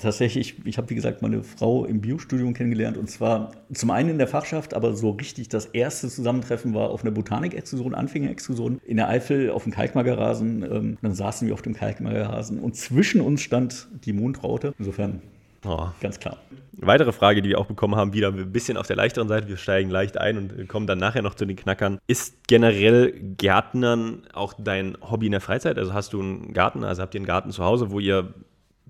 Tatsächlich, 0.00 0.56
ich 0.64 0.78
habe 0.78 0.88
wie 0.90 0.94
gesagt 0.94 1.22
meine 1.22 1.42
Frau 1.42 1.84
im 1.84 2.00
Biostudium 2.00 2.54
kennengelernt 2.54 2.96
und 2.96 3.10
zwar 3.10 3.52
zum 3.72 3.90
einen 3.90 4.10
in 4.10 4.18
der 4.18 4.28
Fachschaft, 4.28 4.74
aber 4.74 4.94
so 4.94 5.10
richtig 5.10 5.48
das 5.48 5.66
erste 5.66 6.08
Zusammentreffen 6.08 6.74
war 6.74 6.90
auf 6.90 7.02
einer 7.02 7.10
Botanik-Exkursion, 7.10 7.94
Anfänger-Exkursion 7.94 8.80
in 8.86 8.96
der 8.96 9.08
Eifel 9.08 9.50
auf 9.50 9.64
dem 9.64 9.72
Kalkmagerrasen. 9.72 10.62
Ähm, 10.62 10.98
dann 11.02 11.14
saßen 11.14 11.46
wir 11.46 11.54
auf 11.54 11.62
dem 11.62 11.74
Kalkmagerrasen 11.74 12.60
und 12.60 12.76
zwischen 12.76 13.20
uns 13.20 13.42
stand 13.42 13.88
die 14.04 14.12
Mondraute. 14.12 14.74
Insofern 14.78 15.20
Oh. 15.64 15.88
ganz 16.00 16.18
klar. 16.18 16.38
Weitere 16.72 17.12
Frage, 17.12 17.42
die 17.42 17.50
wir 17.50 17.58
auch 17.58 17.66
bekommen 17.66 17.94
haben, 17.94 18.14
wieder 18.14 18.28
ein 18.28 18.50
bisschen 18.52 18.78
auf 18.78 18.86
der 18.86 18.96
leichteren 18.96 19.28
Seite. 19.28 19.48
Wir 19.48 19.58
steigen 19.58 19.90
leicht 19.90 20.16
ein 20.16 20.38
und 20.38 20.68
kommen 20.68 20.86
dann 20.86 20.98
nachher 20.98 21.20
noch 21.20 21.34
zu 21.34 21.44
den 21.44 21.56
Knackern. 21.56 21.98
Ist 22.06 22.48
generell 22.48 23.12
Gärtnern 23.36 24.22
auch 24.32 24.54
dein 24.56 24.96
Hobby 25.02 25.26
in 25.26 25.32
der 25.32 25.42
Freizeit? 25.42 25.76
Also 25.76 25.92
hast 25.92 26.14
du 26.14 26.20
einen 26.20 26.54
Garten, 26.54 26.82
also 26.82 27.02
habt 27.02 27.14
ihr 27.14 27.18
einen 27.18 27.26
Garten 27.26 27.50
zu 27.50 27.62
Hause, 27.62 27.90
wo 27.90 28.00
ihr 28.00 28.32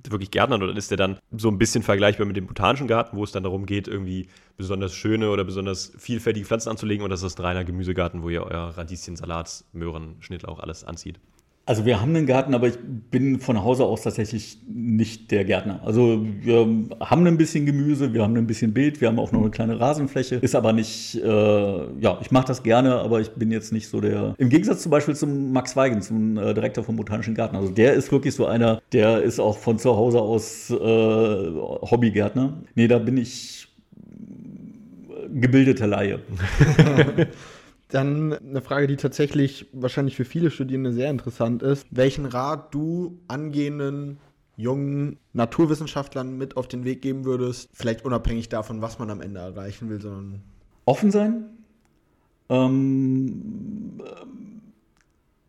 wirklich 0.09 0.31
gärtnern 0.31 0.63
oder 0.63 0.77
ist 0.77 0.91
der 0.91 0.99
dann 0.99 1.19
so 1.31 1.49
ein 1.49 1.59
bisschen 1.59 1.83
vergleichbar 1.83 2.27
mit 2.27 2.37
dem 2.37 2.47
botanischen 2.47 2.87
Garten, 2.87 3.17
wo 3.17 3.25
es 3.25 3.33
dann 3.33 3.43
darum 3.43 3.67
geht, 3.67 3.89
irgendwie 3.89 4.29
besonders 4.57 4.95
schöne 4.95 5.31
oder 5.31 5.45
besonders 5.45 5.93
vielfältige 5.99 6.47
Pflanzen 6.47 6.71
anzulegen 6.71 7.05
ist 7.11 7.23
das 7.23 7.37
ein 7.37 7.45
reiner 7.45 7.65
Gemüsegarten, 7.65 8.23
wo 8.23 8.29
ihr 8.29 8.43
euer 8.43 8.77
Radieschen, 8.77 9.17
Salat, 9.17 9.65
Möhren, 9.73 10.17
Schnittlauch 10.21 10.61
alles 10.61 10.85
anzieht? 10.85 11.19
Also 11.71 11.87
wir 11.87 12.01
haben 12.01 12.17
einen 12.17 12.27
Garten, 12.27 12.53
aber 12.53 12.67
ich 12.67 12.79
bin 13.13 13.39
von 13.39 13.63
Hause 13.63 13.85
aus 13.85 14.03
tatsächlich 14.03 14.59
nicht 14.67 15.31
der 15.31 15.45
Gärtner. 15.45 15.81
Also 15.85 16.27
wir 16.43 16.67
haben 16.99 17.27
ein 17.29 17.37
bisschen 17.37 17.65
Gemüse, 17.65 18.13
wir 18.13 18.25
haben 18.25 18.37
ein 18.37 18.49
bisschen 18.49 18.75
Beet, 18.75 19.01
wir 19.01 19.07
haben 19.07 19.21
auch 19.21 19.31
noch 19.31 19.41
eine 19.41 19.51
kleine 19.51 19.79
Rasenfläche. 19.79 20.35
Ist 20.35 20.57
aber 20.57 20.73
nicht, 20.73 21.15
äh, 21.15 22.01
ja, 22.01 22.19
ich 22.21 22.33
mache 22.33 22.49
das 22.49 22.65
gerne, 22.65 22.97
aber 22.97 23.21
ich 23.21 23.31
bin 23.31 23.53
jetzt 23.53 23.73
nicht 23.73 23.87
so 23.87 24.01
der. 24.01 24.35
Im 24.39 24.49
Gegensatz 24.49 24.83
zum 24.83 24.91
Beispiel 24.91 25.15
zum 25.15 25.53
Max 25.53 25.77
Weigen, 25.77 26.03
zum 26.03 26.39
äh, 26.39 26.55
Direktor 26.55 26.83
vom 26.83 26.97
Botanischen 26.97 27.37
Garten. 27.37 27.55
Also 27.55 27.71
der 27.71 27.95
ist 27.95 28.11
wirklich 28.11 28.35
so 28.35 28.47
einer, 28.47 28.83
der 28.91 29.23
ist 29.23 29.39
auch 29.39 29.57
von 29.57 29.79
zu 29.79 29.95
Hause 29.95 30.21
aus 30.21 30.71
äh, 30.71 30.75
Hobbygärtner. 30.75 32.65
Nee, 32.75 32.89
da 32.89 32.99
bin 32.99 33.17
ich 33.17 33.69
gebildeter 35.33 35.87
Laie. 35.87 36.19
Dann 37.91 38.33
eine 38.33 38.61
Frage, 38.61 38.87
die 38.87 38.97
tatsächlich 38.97 39.67
wahrscheinlich 39.73 40.17
für 40.17 40.25
viele 40.25 40.51
Studierende 40.51 40.93
sehr 40.93 41.11
interessant 41.11 41.63
ist. 41.63 41.87
Welchen 41.91 42.27
Rat 42.27 42.73
du 42.75 43.19
angehenden 43.29 44.19
jungen 44.57 45.19
Naturwissenschaftlern 45.33 46.37
mit 46.37 46.57
auf 46.57 46.69
den 46.69 46.85
Weg 46.85 47.03
geben 47.03 47.25
würdest, 47.25 47.69
vielleicht 47.73 48.05
unabhängig 48.05 48.49
davon, 48.49 48.83
was 48.83 48.99
man 48.99 49.11
am 49.11 49.21
Ende 49.21 49.41
erreichen 49.41 49.89
will, 49.89 50.01
sondern 50.01 50.43
offen 50.85 51.11
sein, 51.11 51.47
ähm, 52.49 54.03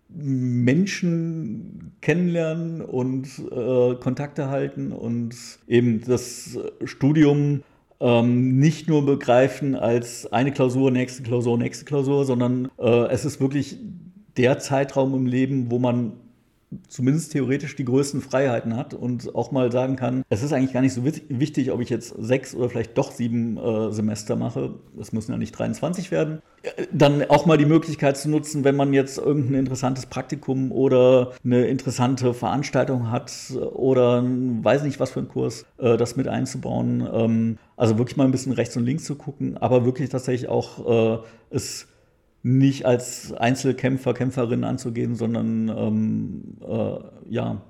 Menschen 0.07 1.93
kennenlernen 2.01 2.81
und 2.81 3.27
äh, 3.51 3.95
Kontakte 3.95 4.49
halten 4.49 4.91
und 4.91 5.35
eben 5.67 6.01
das 6.05 6.57
Studium 6.83 7.63
ähm, 8.01 8.57
nicht 8.57 8.89
nur 8.89 9.05
begreifen 9.05 9.75
als 9.75 10.31
eine 10.33 10.51
Klausur, 10.51 10.91
nächste 10.91 11.23
Klausur, 11.23 11.57
nächste 11.57 11.85
Klausur, 11.85 12.25
sondern 12.25 12.69
äh, 12.77 13.05
es 13.07 13.23
ist 13.25 13.39
wirklich 13.39 13.77
der 14.37 14.59
Zeitraum 14.59 15.13
im 15.13 15.27
Leben, 15.27 15.69
wo 15.69 15.79
man 15.79 16.13
zumindest 16.87 17.33
theoretisch 17.33 17.75
die 17.75 17.85
größten 17.85 18.21
Freiheiten 18.21 18.77
hat 18.77 18.93
und 18.93 19.35
auch 19.35 19.51
mal 19.51 19.71
sagen 19.71 19.95
kann, 19.95 20.23
es 20.29 20.41
ist 20.41 20.53
eigentlich 20.53 20.73
gar 20.73 20.81
nicht 20.81 20.93
so 20.93 21.03
wichtig, 21.03 21.71
ob 21.71 21.81
ich 21.81 21.89
jetzt 21.89 22.15
sechs 22.17 22.55
oder 22.55 22.69
vielleicht 22.69 22.97
doch 22.97 23.11
sieben 23.11 23.57
äh, 23.57 23.91
Semester 23.91 24.35
mache. 24.35 24.75
Es 24.99 25.11
müssen 25.11 25.31
ja 25.31 25.37
nicht 25.37 25.51
23 25.51 26.11
werden. 26.11 26.41
Äh, 26.63 26.87
Dann 26.93 27.29
auch 27.29 27.45
mal 27.45 27.57
die 27.57 27.65
Möglichkeit 27.65 28.17
zu 28.17 28.29
nutzen, 28.29 28.63
wenn 28.63 28.75
man 28.75 28.93
jetzt 28.93 29.17
irgendein 29.17 29.55
interessantes 29.55 30.05
Praktikum 30.05 30.71
oder 30.71 31.33
eine 31.43 31.65
interessante 31.65 32.33
Veranstaltung 32.33 33.11
hat 33.11 33.31
oder 33.73 34.23
weiß 34.23 34.83
nicht 34.83 34.99
was 34.99 35.11
für 35.11 35.19
ein 35.19 35.27
Kurs, 35.27 35.65
äh, 35.77 35.97
das 35.97 36.15
mit 36.15 36.27
einzubauen. 36.27 37.07
Ähm, 37.13 37.57
also 37.75 37.97
wirklich 37.97 38.15
mal 38.15 38.25
ein 38.25 38.31
bisschen 38.31 38.53
rechts 38.53 38.77
und 38.77 38.85
links 38.85 39.03
zu 39.03 39.15
gucken, 39.15 39.57
aber 39.57 39.85
wirklich 39.85 40.09
tatsächlich 40.09 40.49
auch 40.49 41.17
äh, 41.19 41.23
es 41.49 41.87
nicht 42.43 42.85
als 42.85 43.33
Einzelkämpfer, 43.33 44.13
Kämpferin 44.13 44.63
anzugehen, 44.63 45.15
sondern 45.15 45.69
ähm, 45.69 46.57
äh, 46.61 46.99
ja, 47.29 47.61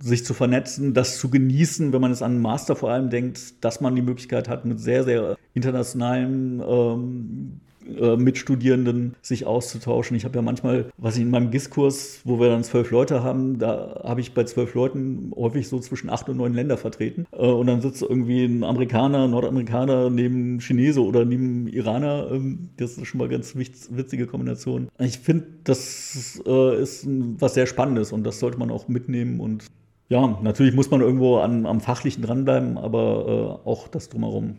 sich 0.00 0.24
zu 0.24 0.34
vernetzen, 0.34 0.94
das 0.94 1.18
zu 1.18 1.30
genießen, 1.30 1.92
wenn 1.92 2.00
man 2.00 2.10
es 2.10 2.22
an 2.22 2.40
Master 2.40 2.74
vor 2.74 2.90
allem 2.90 3.10
denkt, 3.10 3.64
dass 3.64 3.80
man 3.80 3.94
die 3.94 4.02
Möglichkeit 4.02 4.48
hat, 4.48 4.64
mit 4.64 4.80
sehr, 4.80 5.04
sehr 5.04 5.36
internationalen 5.52 6.60
ähm, 6.66 7.60
äh, 8.00 8.16
Mitstudierenden 8.16 9.14
sich 9.22 9.46
auszutauschen. 9.46 10.16
Ich 10.16 10.24
habe 10.24 10.36
ja 10.36 10.42
manchmal, 10.42 10.86
was 10.96 11.16
ich 11.16 11.22
in 11.22 11.30
meinem 11.30 11.50
GIS-Kurs, 11.50 12.20
wo 12.24 12.40
wir 12.40 12.48
dann 12.48 12.64
zwölf 12.64 12.90
Leute 12.90 13.22
haben, 13.22 13.58
da 13.58 14.00
habe 14.04 14.20
ich 14.20 14.34
bei 14.34 14.44
zwölf 14.44 14.74
Leuten 14.74 15.32
häufig 15.36 15.68
so 15.68 15.78
zwischen 15.80 16.10
acht 16.10 16.28
und 16.28 16.36
neun 16.36 16.54
Länder 16.54 16.76
vertreten. 16.76 17.26
Äh, 17.32 17.46
und 17.46 17.66
dann 17.66 17.80
sitzt 17.80 18.02
irgendwie 18.02 18.44
ein 18.44 18.64
Amerikaner, 18.64 19.28
Nordamerikaner 19.28 20.10
neben 20.10 20.60
Chinese 20.60 21.02
oder 21.04 21.24
neben 21.24 21.68
Iraner. 21.68 22.28
Ähm, 22.32 22.70
das 22.76 22.98
ist 22.98 23.06
schon 23.06 23.18
mal 23.18 23.28
ganz 23.28 23.54
witz- 23.54 23.88
witzige 23.90 24.26
Kombination. 24.26 24.88
Ich 24.98 25.18
finde, 25.18 25.46
das 25.64 26.42
äh, 26.46 26.82
ist 26.82 27.04
ein- 27.04 27.36
was 27.40 27.54
sehr 27.54 27.66
Spannendes 27.66 28.12
und 28.12 28.24
das 28.24 28.38
sollte 28.40 28.58
man 28.58 28.70
auch 28.70 28.88
mitnehmen 28.88 29.40
und 29.40 29.64
ja, 30.10 30.38
natürlich 30.42 30.74
muss 30.74 30.90
man 30.90 31.00
irgendwo 31.00 31.38
an, 31.38 31.64
am 31.64 31.80
Fachlichen 31.80 32.22
dranbleiben, 32.22 32.76
aber 32.76 33.60
äh, 33.64 33.68
auch 33.68 33.88
das 33.88 34.10
drumherum. 34.10 34.58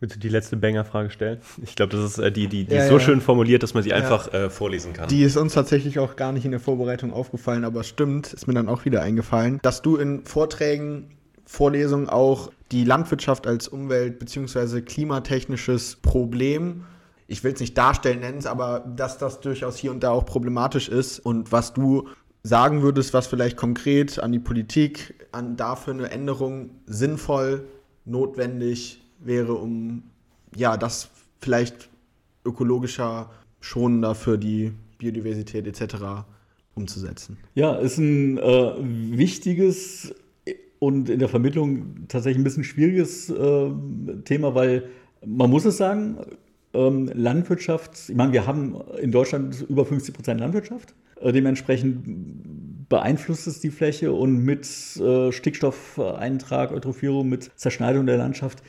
Willst 0.00 0.14
du 0.14 0.20
die 0.20 0.28
letzte 0.28 0.56
Banger-Frage 0.56 1.10
stellen? 1.10 1.38
Ich 1.62 1.74
glaube, 1.74 1.96
das 1.96 2.04
ist 2.04 2.18
äh, 2.18 2.30
die, 2.30 2.46
die, 2.46 2.64
die 2.64 2.74
Ja, 2.74 2.82
ist 2.82 2.88
so 2.88 2.94
ja. 2.94 3.00
schön 3.00 3.20
formuliert, 3.20 3.62
dass 3.62 3.74
man 3.74 3.82
sie 3.82 3.92
einfach 3.92 4.32
äh, 4.32 4.48
vorlesen 4.48 4.92
kann. 4.92 5.08
Die 5.08 5.22
ist 5.22 5.36
uns 5.36 5.54
tatsächlich 5.54 5.98
auch 5.98 6.14
gar 6.16 6.32
nicht 6.32 6.44
in 6.44 6.52
der 6.52 6.60
Vorbereitung 6.60 7.12
aufgefallen, 7.12 7.64
aber 7.64 7.82
stimmt, 7.82 8.32
ist 8.32 8.46
mir 8.46 8.54
dann 8.54 8.68
auch 8.68 8.84
wieder 8.84 9.02
eingefallen, 9.02 9.58
dass 9.62 9.82
du 9.82 9.96
in 9.96 10.24
Vorträgen, 10.24 11.10
Vorlesungen 11.44 12.08
auch 12.08 12.52
die 12.70 12.84
Landwirtschaft 12.84 13.46
als 13.46 13.66
umwelt- 13.66 14.18
bzw. 14.18 14.82
klimatechnisches 14.82 15.96
Problem 15.96 16.84
ich 17.30 17.44
will 17.44 17.52
es 17.52 17.60
nicht 17.60 17.76
darstellen 17.76 18.20
nennen, 18.20 18.44
aber 18.46 18.80
dass 18.80 19.18
das 19.18 19.40
durchaus 19.40 19.76
hier 19.76 19.90
und 19.90 20.02
da 20.02 20.10
auch 20.10 20.24
problematisch 20.24 20.88
ist 20.88 21.18
und 21.20 21.52
was 21.52 21.74
du 21.74 22.08
sagen 22.42 22.82
würdest, 22.82 23.12
was 23.12 23.26
vielleicht 23.26 23.56
konkret 23.56 24.18
an 24.18 24.32
die 24.32 24.38
Politik, 24.38 25.26
an 25.30 25.56
dafür 25.56 25.92
eine 25.92 26.10
Änderung 26.10 26.70
sinnvoll, 26.86 27.66
notwendig 28.06 29.02
wäre, 29.18 29.54
um 29.54 30.02
ja, 30.54 30.76
das 30.76 31.08
vielleicht 31.40 31.88
ökologischer, 32.44 33.30
schonender 33.60 34.14
für 34.14 34.38
die 34.38 34.72
Biodiversität 34.98 35.66
etc. 35.66 36.24
umzusetzen. 36.74 37.38
Ja, 37.54 37.74
ist 37.76 37.98
ein 37.98 38.38
äh, 38.38 38.72
wichtiges 38.78 40.14
und 40.78 41.08
in 41.08 41.18
der 41.18 41.28
Vermittlung 41.28 42.06
tatsächlich 42.08 42.40
ein 42.40 42.44
bisschen 42.44 42.64
schwieriges 42.64 43.30
äh, 43.30 43.70
Thema, 44.24 44.54
weil 44.54 44.88
man 45.26 45.50
muss 45.50 45.64
es 45.64 45.76
sagen, 45.76 46.18
ähm, 46.74 47.10
Landwirtschaft, 47.12 48.08
ich 48.08 48.14
meine, 48.14 48.32
wir 48.32 48.46
haben 48.46 48.76
in 49.00 49.10
Deutschland 49.10 49.66
über 49.68 49.84
50 49.84 50.14
Prozent 50.14 50.40
Landwirtschaft. 50.40 50.94
Äh, 51.20 51.32
dementsprechend 51.32 52.88
beeinflusst 52.88 53.46
es 53.46 53.60
die 53.60 53.70
Fläche 53.70 54.12
und 54.12 54.44
mit 54.44 54.66
äh, 54.96 55.32
Stickstoffeintrag, 55.32 56.72
Eutrophierung, 56.72 57.28
mit 57.28 57.50
Zerschneidung 57.56 58.06
der 58.06 58.16
Landschaft 58.16 58.62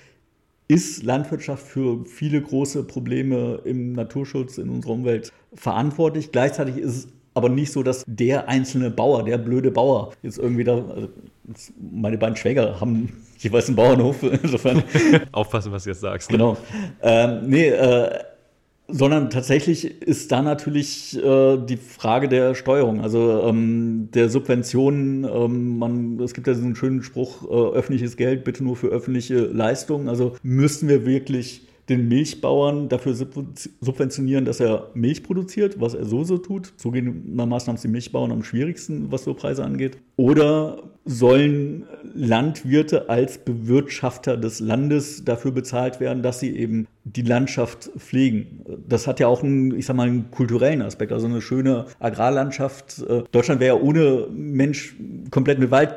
ist 0.70 1.04
Landwirtschaft 1.04 1.66
für 1.66 2.06
viele 2.06 2.42
große 2.42 2.84
Probleme 2.84 3.60
im 3.66 3.94
Naturschutz, 3.94 4.58
in 4.60 4.70
unserer 4.70 4.94
Umwelt 4.94 5.34
verantwortlich. 5.56 6.32
Gleichzeitig 6.32 6.78
ist 6.78 6.96
es 6.96 7.08
aber 7.34 7.50
nicht 7.50 7.72
so, 7.72 7.84
dass 7.84 8.04
der 8.08 8.48
einzelne 8.48 8.92
Bauer, 8.92 9.24
der 9.24 9.40
blöde 9.40 9.72
Bauer, 9.72 10.14
jetzt 10.22 10.38
irgendwie 10.38 10.64
da. 10.64 10.76
Also 10.76 11.10
meine 11.92 12.18
beiden 12.18 12.36
Schwäger 12.36 12.80
haben 12.80 13.12
jeweils 13.40 13.68
einen 13.68 13.76
Bauernhof, 13.76 14.22
insofern. 14.44 14.84
Aufpassen, 15.32 15.72
was 15.72 15.84
du 15.84 15.90
jetzt 15.90 16.02
sagst. 16.02 16.30
Genau. 16.30 16.56
Ähm, 17.02 17.50
nee, 17.50 17.70
äh, 17.70 18.20
sondern 18.92 19.30
tatsächlich 19.30 20.02
ist 20.02 20.32
da 20.32 20.42
natürlich 20.42 21.18
äh, 21.18 21.58
die 21.58 21.78
Frage 21.78 22.28
der 22.28 22.56
Steuerung, 22.56 23.02
also 23.02 23.44
ähm, 23.44 24.10
der 24.14 24.30
Subventionen. 24.30 25.24
Ähm, 25.24 25.78
man, 25.78 26.20
es 26.20 26.34
gibt 26.34 26.48
ja 26.48 26.54
diesen 26.54 26.76
schönen 26.76 27.04
Spruch, 27.04 27.44
äh, 27.44 27.76
öffentliches 27.76 28.18
Geld 28.18 28.44
bitte 28.44 28.64
nur 28.64 28.76
für 28.76 28.88
öffentliche 28.88 29.40
Leistungen. 29.40 30.10
Also 30.10 30.36
müssen 30.44 30.90
wir 30.90 31.06
wirklich 31.06 31.69
den 31.90 32.08
Milchbauern 32.08 32.90
dafür 32.90 33.14
subventionieren, 33.16 34.46
dass 34.46 34.60
er 34.60 34.92
Milch 34.94 35.24
produziert, 35.24 35.80
was 35.80 35.94
er 35.94 36.06
so 36.06 36.24
so 36.24 36.38
tut. 36.38 36.74
Zugegebenermaßen 36.78 37.68
haben 37.68 37.76
es 37.76 37.82
die 37.82 37.88
Milchbauern 37.88 38.32
am 38.32 38.44
schwierigsten, 38.44 39.12
was 39.12 39.24
so 39.24 39.34
Preise 39.34 39.64
angeht. 39.64 39.98
Oder 40.16 40.84
sollen 41.06 41.86
Landwirte 42.14 43.10
als 43.10 43.40
Bewirtschafter 43.40 44.38
des 44.38 44.60
Landes 44.60 45.26
dafür 45.26 45.52
bezahlt 45.52 46.00
werden, 46.00 46.22
dass 46.22 46.40
sie 46.40 46.56
eben 46.56 46.88
die 47.04 47.24
Landschaft 47.24 47.90
pflegen. 47.98 48.64
Das 48.88 49.08
hat 49.08 49.20
ja 49.20 49.28
auch 49.28 49.42
einen, 49.42 49.76
ich 49.76 49.86
sag 49.86 49.96
mal, 49.96 50.08
einen 50.08 50.30
kulturellen 50.30 50.82
Aspekt, 50.82 51.12
also 51.12 51.26
eine 51.26 51.42
schöne 51.42 51.86
Agrarlandschaft. 52.00 53.04
Äh, 53.08 53.24
Deutschland 53.32 53.60
wäre 53.60 53.78
ja 53.78 53.82
ohne 53.82 54.28
Mensch 54.32 54.96
komplett 55.32 55.58
mit 55.58 55.72
Wald 55.72 55.96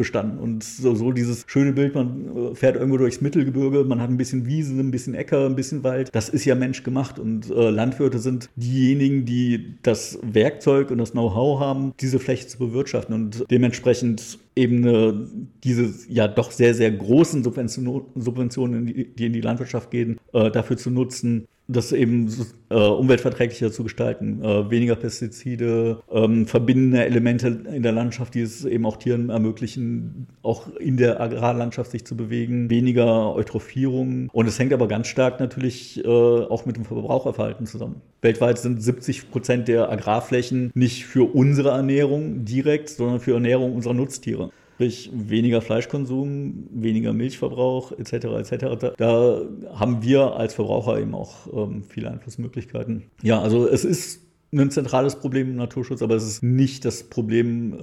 bestanden. 0.00 0.38
Und 0.38 0.64
so, 0.64 0.94
so 0.94 1.12
dieses 1.12 1.44
schöne 1.46 1.72
Bild, 1.72 1.94
man 1.94 2.52
äh, 2.52 2.54
fährt 2.54 2.76
irgendwo 2.76 2.96
durchs 2.96 3.20
Mittelgebirge, 3.20 3.84
man 3.84 4.00
hat 4.00 4.08
ein 4.08 4.16
bisschen 4.16 4.46
Wiesen, 4.46 4.80
ein 4.80 4.90
bisschen 4.90 5.14
Äcker, 5.14 5.44
ein 5.44 5.54
bisschen 5.54 5.84
Wald. 5.84 6.08
Das 6.12 6.30
ist 6.30 6.46
ja 6.46 6.54
menschgemacht. 6.54 7.18
Und 7.18 7.50
äh, 7.50 7.68
Landwirte 7.68 8.18
sind 8.18 8.48
diejenigen, 8.56 9.26
die 9.26 9.74
das 9.82 10.18
Werkzeug 10.22 10.90
und 10.90 10.98
das 10.98 11.12
Know-how 11.12 11.60
haben, 11.60 11.92
diese 12.00 12.18
Fläche 12.18 12.46
zu 12.48 12.58
bewirtschaften. 12.58 13.14
Und 13.14 13.44
dementsprechend 13.50 14.38
eben 14.56 14.86
eine, 14.86 15.28
diese 15.64 15.92
ja 16.08 16.26
doch 16.28 16.50
sehr, 16.50 16.74
sehr 16.74 16.90
großen 16.90 17.44
Subventionen, 17.44 18.86
die 18.86 19.26
in 19.26 19.32
die 19.34 19.42
Landwirtschaft 19.42 19.90
gehen, 19.90 20.18
äh, 20.32 20.50
dafür 20.50 20.78
zu 20.78 20.90
nutzen, 20.90 21.46
das 21.72 21.92
eben 21.92 22.28
äh, 22.68 22.74
umweltverträglicher 22.74 23.70
zu 23.70 23.82
gestalten. 23.82 24.42
Äh, 24.42 24.70
weniger 24.70 24.96
Pestizide, 24.96 26.00
ähm, 26.10 26.46
verbindende 26.46 27.04
Elemente 27.04 27.48
in 27.72 27.82
der 27.82 27.92
Landschaft, 27.92 28.34
die 28.34 28.42
es 28.42 28.64
eben 28.64 28.86
auch 28.86 28.96
Tieren 28.96 29.30
ermöglichen, 29.30 30.26
auch 30.42 30.68
in 30.76 30.96
der 30.96 31.20
Agrarlandschaft 31.20 31.90
sich 31.90 32.04
zu 32.04 32.16
bewegen, 32.16 32.70
weniger 32.70 33.34
Eutrophierung. 33.34 34.28
Und 34.32 34.46
es 34.46 34.58
hängt 34.58 34.72
aber 34.72 34.88
ganz 34.88 35.08
stark 35.08 35.40
natürlich 35.40 36.04
äh, 36.04 36.08
auch 36.08 36.66
mit 36.66 36.76
dem 36.76 36.84
Verbraucherverhalten 36.84 37.66
zusammen. 37.66 38.02
Weltweit 38.22 38.58
sind 38.58 38.82
70 38.82 39.30
Prozent 39.30 39.68
der 39.68 39.90
Agrarflächen 39.90 40.70
nicht 40.74 41.06
für 41.06 41.34
unsere 41.34 41.70
Ernährung 41.70 42.44
direkt, 42.44 42.90
sondern 42.90 43.20
für 43.20 43.34
Ernährung 43.34 43.74
unserer 43.74 43.94
Nutztiere 43.94 44.50
sprich 44.80 45.10
weniger 45.12 45.60
Fleischkonsum, 45.60 46.66
weniger 46.70 47.12
Milchverbrauch 47.12 47.92
etc. 47.92 48.12
etc. 48.12 48.94
Da, 48.96 49.42
haben 49.74 50.02
wir 50.02 50.36
als 50.36 50.54
Verbraucher 50.54 50.98
eben 50.98 51.14
auch 51.14 51.46
ähm, 51.52 51.82
viele 51.86 52.10
Einflussmöglichkeiten. 52.10 53.02
Ja, 53.22 53.42
also 53.42 53.68
es 53.68 53.84
ist 53.84 54.22
ein 54.54 54.70
zentrales 54.70 55.16
Problem 55.16 55.50
im 55.50 55.56
Naturschutz, 55.56 56.00
aber 56.00 56.14
es 56.14 56.24
ist 56.24 56.42
nicht 56.42 56.86
das 56.86 57.02
Problem, 57.02 57.74
äh, 57.74 57.76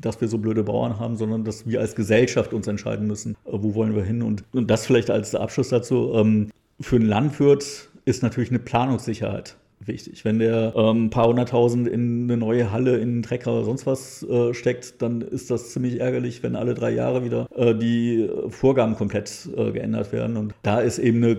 dass 0.00 0.20
wir 0.20 0.26
so 0.26 0.38
blöde 0.38 0.64
Bauern 0.64 0.98
haben, 0.98 1.16
sondern 1.16 1.44
dass 1.44 1.68
wir 1.68 1.78
als 1.78 1.94
Gesellschaft 1.94 2.52
uns 2.52 2.66
entscheiden 2.66 3.06
müssen, 3.06 3.36
äh, 3.44 3.52
wo 3.52 3.76
wollen 3.76 3.94
wir 3.94 4.02
hin. 4.02 4.20
Und, 4.20 4.42
und 4.52 4.68
das 4.68 4.86
vielleicht 4.86 5.08
als 5.08 5.36
Abschluss 5.36 5.68
dazu. 5.68 6.14
Ähm, 6.14 6.50
für 6.80 6.96
einen 6.96 7.06
Landwirt 7.06 7.90
ist 8.06 8.24
natürlich 8.24 8.50
eine 8.50 8.58
Planungssicherheit 8.58 9.56
wichtig. 9.86 10.24
Wenn 10.24 10.38
der 10.38 10.74
ähm, 10.76 11.06
ein 11.06 11.10
paar 11.10 11.26
hunderttausend 11.26 11.88
in 11.88 12.24
eine 12.24 12.36
neue 12.36 12.70
Halle, 12.70 12.98
in 12.98 13.10
einen 13.10 13.22
Trecker 13.22 13.52
oder 13.52 13.64
sonst 13.64 13.86
was 13.86 14.22
äh, 14.22 14.52
steckt, 14.52 15.00
dann 15.02 15.22
ist 15.22 15.50
das 15.50 15.72
ziemlich 15.72 16.00
ärgerlich, 16.00 16.42
wenn 16.42 16.56
alle 16.56 16.74
drei 16.74 16.90
Jahre 16.90 17.24
wieder 17.24 17.48
äh, 17.54 17.74
die 17.74 18.28
Vorgaben 18.48 18.94
komplett 18.94 19.48
äh, 19.56 19.72
geändert 19.72 20.12
werden. 20.12 20.36
Und 20.36 20.54
da 20.62 20.80
ist 20.80 20.98
eben 20.98 21.24
eine, 21.24 21.38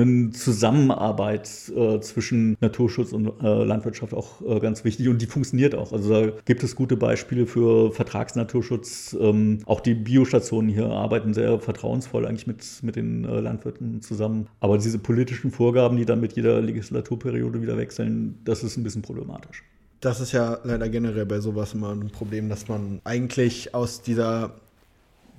eine 0.00 0.30
Zusammenarbeit 0.30 1.50
äh, 1.76 2.00
zwischen 2.00 2.56
Naturschutz 2.60 3.12
und 3.12 3.32
äh, 3.42 3.64
Landwirtschaft 3.64 4.14
auch 4.14 4.40
äh, 4.46 4.60
ganz 4.60 4.84
wichtig 4.84 5.08
und 5.08 5.20
die 5.20 5.26
funktioniert 5.26 5.74
auch. 5.74 5.92
Also 5.92 6.08
da 6.08 6.32
gibt 6.44 6.62
es 6.62 6.74
gute 6.74 6.96
Beispiele 6.96 7.46
für 7.46 7.92
Vertragsnaturschutz. 7.92 9.16
Ähm, 9.20 9.58
auch 9.66 9.80
die 9.80 9.94
Biostationen 9.94 10.70
hier 10.70 10.86
arbeiten 10.86 11.34
sehr 11.34 11.58
vertrauensvoll 11.58 12.26
eigentlich 12.26 12.46
mit, 12.46 12.64
mit 12.82 12.96
den 12.96 13.24
Landwirten 13.24 14.00
zusammen. 14.00 14.46
Aber 14.60 14.78
diese 14.78 14.98
politischen 14.98 15.50
Vorgaben, 15.50 15.96
die 15.96 16.04
dann 16.04 16.20
mit 16.20 16.34
jeder 16.34 16.60
Legislaturperiode 16.60 17.33
Periode 17.34 17.60
wieder 17.60 17.76
wechseln, 17.76 18.38
das 18.44 18.62
ist 18.62 18.76
ein 18.76 18.84
bisschen 18.84 19.02
problematisch. 19.02 19.64
Das 20.00 20.20
ist 20.20 20.32
ja 20.32 20.58
leider 20.64 20.88
generell 20.88 21.26
bei 21.26 21.40
sowas 21.40 21.74
immer 21.74 21.90
ein 21.90 22.10
Problem, 22.10 22.48
dass 22.48 22.68
man 22.68 23.00
eigentlich 23.04 23.74
aus 23.74 24.02
dieser 24.02 24.54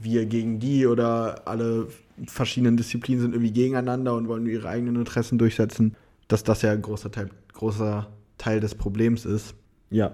wir 0.01 0.25
gegen 0.25 0.59
die 0.59 0.85
oder 0.87 1.47
alle 1.47 1.87
verschiedenen 2.27 2.75
Disziplinen 2.75 3.21
sind 3.21 3.33
irgendwie 3.33 3.53
gegeneinander 3.53 4.13
und 4.13 4.27
wollen 4.27 4.45
ihre 4.45 4.67
eigenen 4.67 4.97
Interessen 4.97 5.37
durchsetzen, 5.37 5.95
dass 6.27 6.43
das 6.43 6.63
ja 6.63 6.71
ein 6.71 6.81
großer 6.81 7.11
Teil, 7.11 7.29
großer 7.53 8.07
Teil 8.37 8.59
des 8.59 8.75
Problems 8.75 9.23
ist. 9.23 9.55
Ja. 9.89 10.11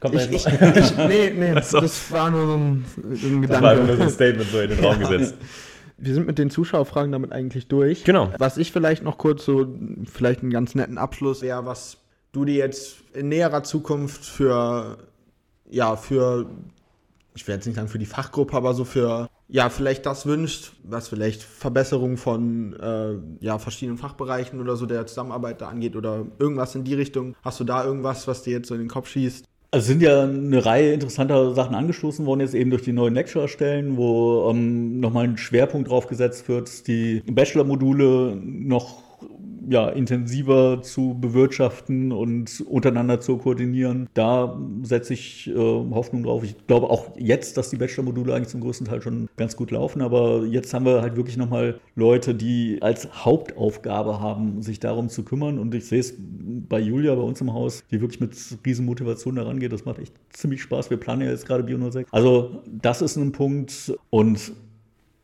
Kommt 0.00 0.14
ich, 0.14 0.32
ich, 0.32 0.46
ich, 0.46 0.96
nee, 0.96 1.30
nee, 1.30 1.50
also, 1.54 1.80
das 1.80 2.10
war 2.10 2.30
nur 2.30 2.46
so 2.46 2.54
ein, 2.54 2.84
ein 2.96 3.42
Gedanke. 3.42 3.46
Das 3.48 3.62
war 3.62 3.74
nur 3.76 3.96
so 3.96 4.02
ein 4.02 4.10
Statement 4.10 4.50
so 4.50 4.60
in 4.60 4.70
den 4.70 4.84
Raum 4.84 4.98
gesetzt. 4.98 5.34
wir 5.98 6.14
sind 6.14 6.26
mit 6.26 6.38
den 6.38 6.50
Zuschauerfragen 6.50 7.12
damit 7.12 7.32
eigentlich 7.32 7.66
durch. 7.66 8.04
Genau. 8.04 8.32
Was 8.38 8.56
ich 8.56 8.72
vielleicht 8.72 9.02
noch 9.02 9.18
kurz 9.18 9.44
so, 9.44 9.66
vielleicht 10.04 10.40
einen 10.40 10.50
ganz 10.50 10.74
netten 10.74 10.96
Abschluss 10.96 11.42
wäre, 11.42 11.66
was 11.66 11.98
du 12.32 12.44
dir 12.44 12.54
jetzt 12.54 12.96
in 13.14 13.28
näherer 13.28 13.64
Zukunft 13.64 14.24
für, 14.24 14.98
ja, 15.68 15.96
für, 15.96 16.48
ich 17.34 17.46
werde 17.46 17.58
jetzt 17.58 17.66
nicht 17.66 17.76
sagen 17.76 17.88
für 17.88 17.98
die 17.98 18.06
Fachgruppe, 18.06 18.56
aber 18.56 18.74
so 18.74 18.84
für, 18.84 19.28
ja, 19.48 19.70
vielleicht 19.70 20.06
das 20.06 20.24
wünscht, 20.24 20.72
was 20.84 21.08
vielleicht 21.08 21.42
Verbesserung 21.42 22.16
von, 22.16 22.74
äh, 22.74 23.14
ja, 23.44 23.58
verschiedenen 23.58 23.98
Fachbereichen 23.98 24.60
oder 24.60 24.76
so 24.76 24.86
der 24.86 25.06
Zusammenarbeit 25.06 25.60
da 25.60 25.68
angeht 25.68 25.96
oder 25.96 26.26
irgendwas 26.38 26.74
in 26.74 26.84
die 26.84 26.94
Richtung. 26.94 27.34
Hast 27.42 27.58
du 27.58 27.64
da 27.64 27.84
irgendwas, 27.84 28.28
was 28.28 28.42
dir 28.42 28.52
jetzt 28.52 28.68
so 28.68 28.74
in 28.74 28.80
den 28.80 28.88
Kopf 28.88 29.08
schießt? 29.08 29.46
Also 29.70 29.88
sind 29.88 30.00
ja 30.00 30.22
eine 30.22 30.64
Reihe 30.64 30.94
interessanter 30.94 31.54
Sachen 31.54 31.74
angestoßen 31.74 32.24
worden, 32.24 32.40
jetzt 32.40 32.54
eben 32.54 32.70
durch 32.70 32.82
die 32.82 32.92
neuen 32.92 33.14
Lecture-Stellen, 33.14 33.98
wo 33.98 34.48
ähm, 34.50 34.98
nochmal 34.98 35.24
ein 35.24 35.36
Schwerpunkt 35.36 35.90
drauf 35.90 36.06
gesetzt 36.06 36.48
wird, 36.48 36.86
die 36.86 37.22
Bachelor-Module 37.26 38.36
noch 38.42 39.02
ja, 39.68 39.88
intensiver 39.88 40.82
zu 40.82 41.16
bewirtschaften 41.20 42.12
und 42.12 42.62
untereinander 42.62 43.20
zu 43.20 43.38
koordinieren. 43.38 44.08
Da 44.14 44.58
setze 44.82 45.14
ich 45.14 45.48
äh, 45.48 45.54
Hoffnung 45.54 46.22
drauf. 46.22 46.44
Ich 46.44 46.56
glaube 46.66 46.90
auch 46.90 47.10
jetzt, 47.16 47.56
dass 47.56 47.70
die 47.70 47.76
Bachelor-Module 47.76 48.34
eigentlich 48.34 48.48
zum 48.48 48.60
größten 48.60 48.86
Teil 48.86 49.02
schon 49.02 49.28
ganz 49.36 49.56
gut 49.56 49.70
laufen, 49.70 50.02
aber 50.02 50.44
jetzt 50.44 50.72
haben 50.72 50.84
wir 50.84 51.02
halt 51.02 51.16
wirklich 51.16 51.36
nochmal 51.36 51.80
Leute, 51.94 52.34
die 52.34 52.78
als 52.80 53.24
Hauptaufgabe 53.24 54.20
haben, 54.20 54.62
sich 54.62 54.80
darum 54.80 55.08
zu 55.08 55.22
kümmern. 55.24 55.58
Und 55.58 55.74
ich 55.74 55.86
sehe 55.86 56.00
es 56.00 56.14
bei 56.18 56.80
Julia 56.80 57.14
bei 57.14 57.22
uns 57.22 57.40
im 57.40 57.52
Haus, 57.52 57.84
die 57.90 58.00
wirklich 58.00 58.20
mit 58.20 58.36
riesen 58.64 58.86
Motivation 58.86 59.36
daran 59.36 59.58
geht. 59.60 59.72
Das 59.72 59.84
macht 59.84 59.98
echt 59.98 60.14
ziemlich 60.30 60.62
Spaß. 60.62 60.90
Wir 60.90 60.96
planen 60.96 61.22
ja 61.22 61.30
jetzt 61.30 61.46
gerade 61.46 61.62
Bio 61.62 61.78
06. 61.90 62.12
Also 62.12 62.62
das 62.66 63.02
ist 63.02 63.16
ein 63.16 63.32
Punkt. 63.32 63.92
Und 64.10 64.52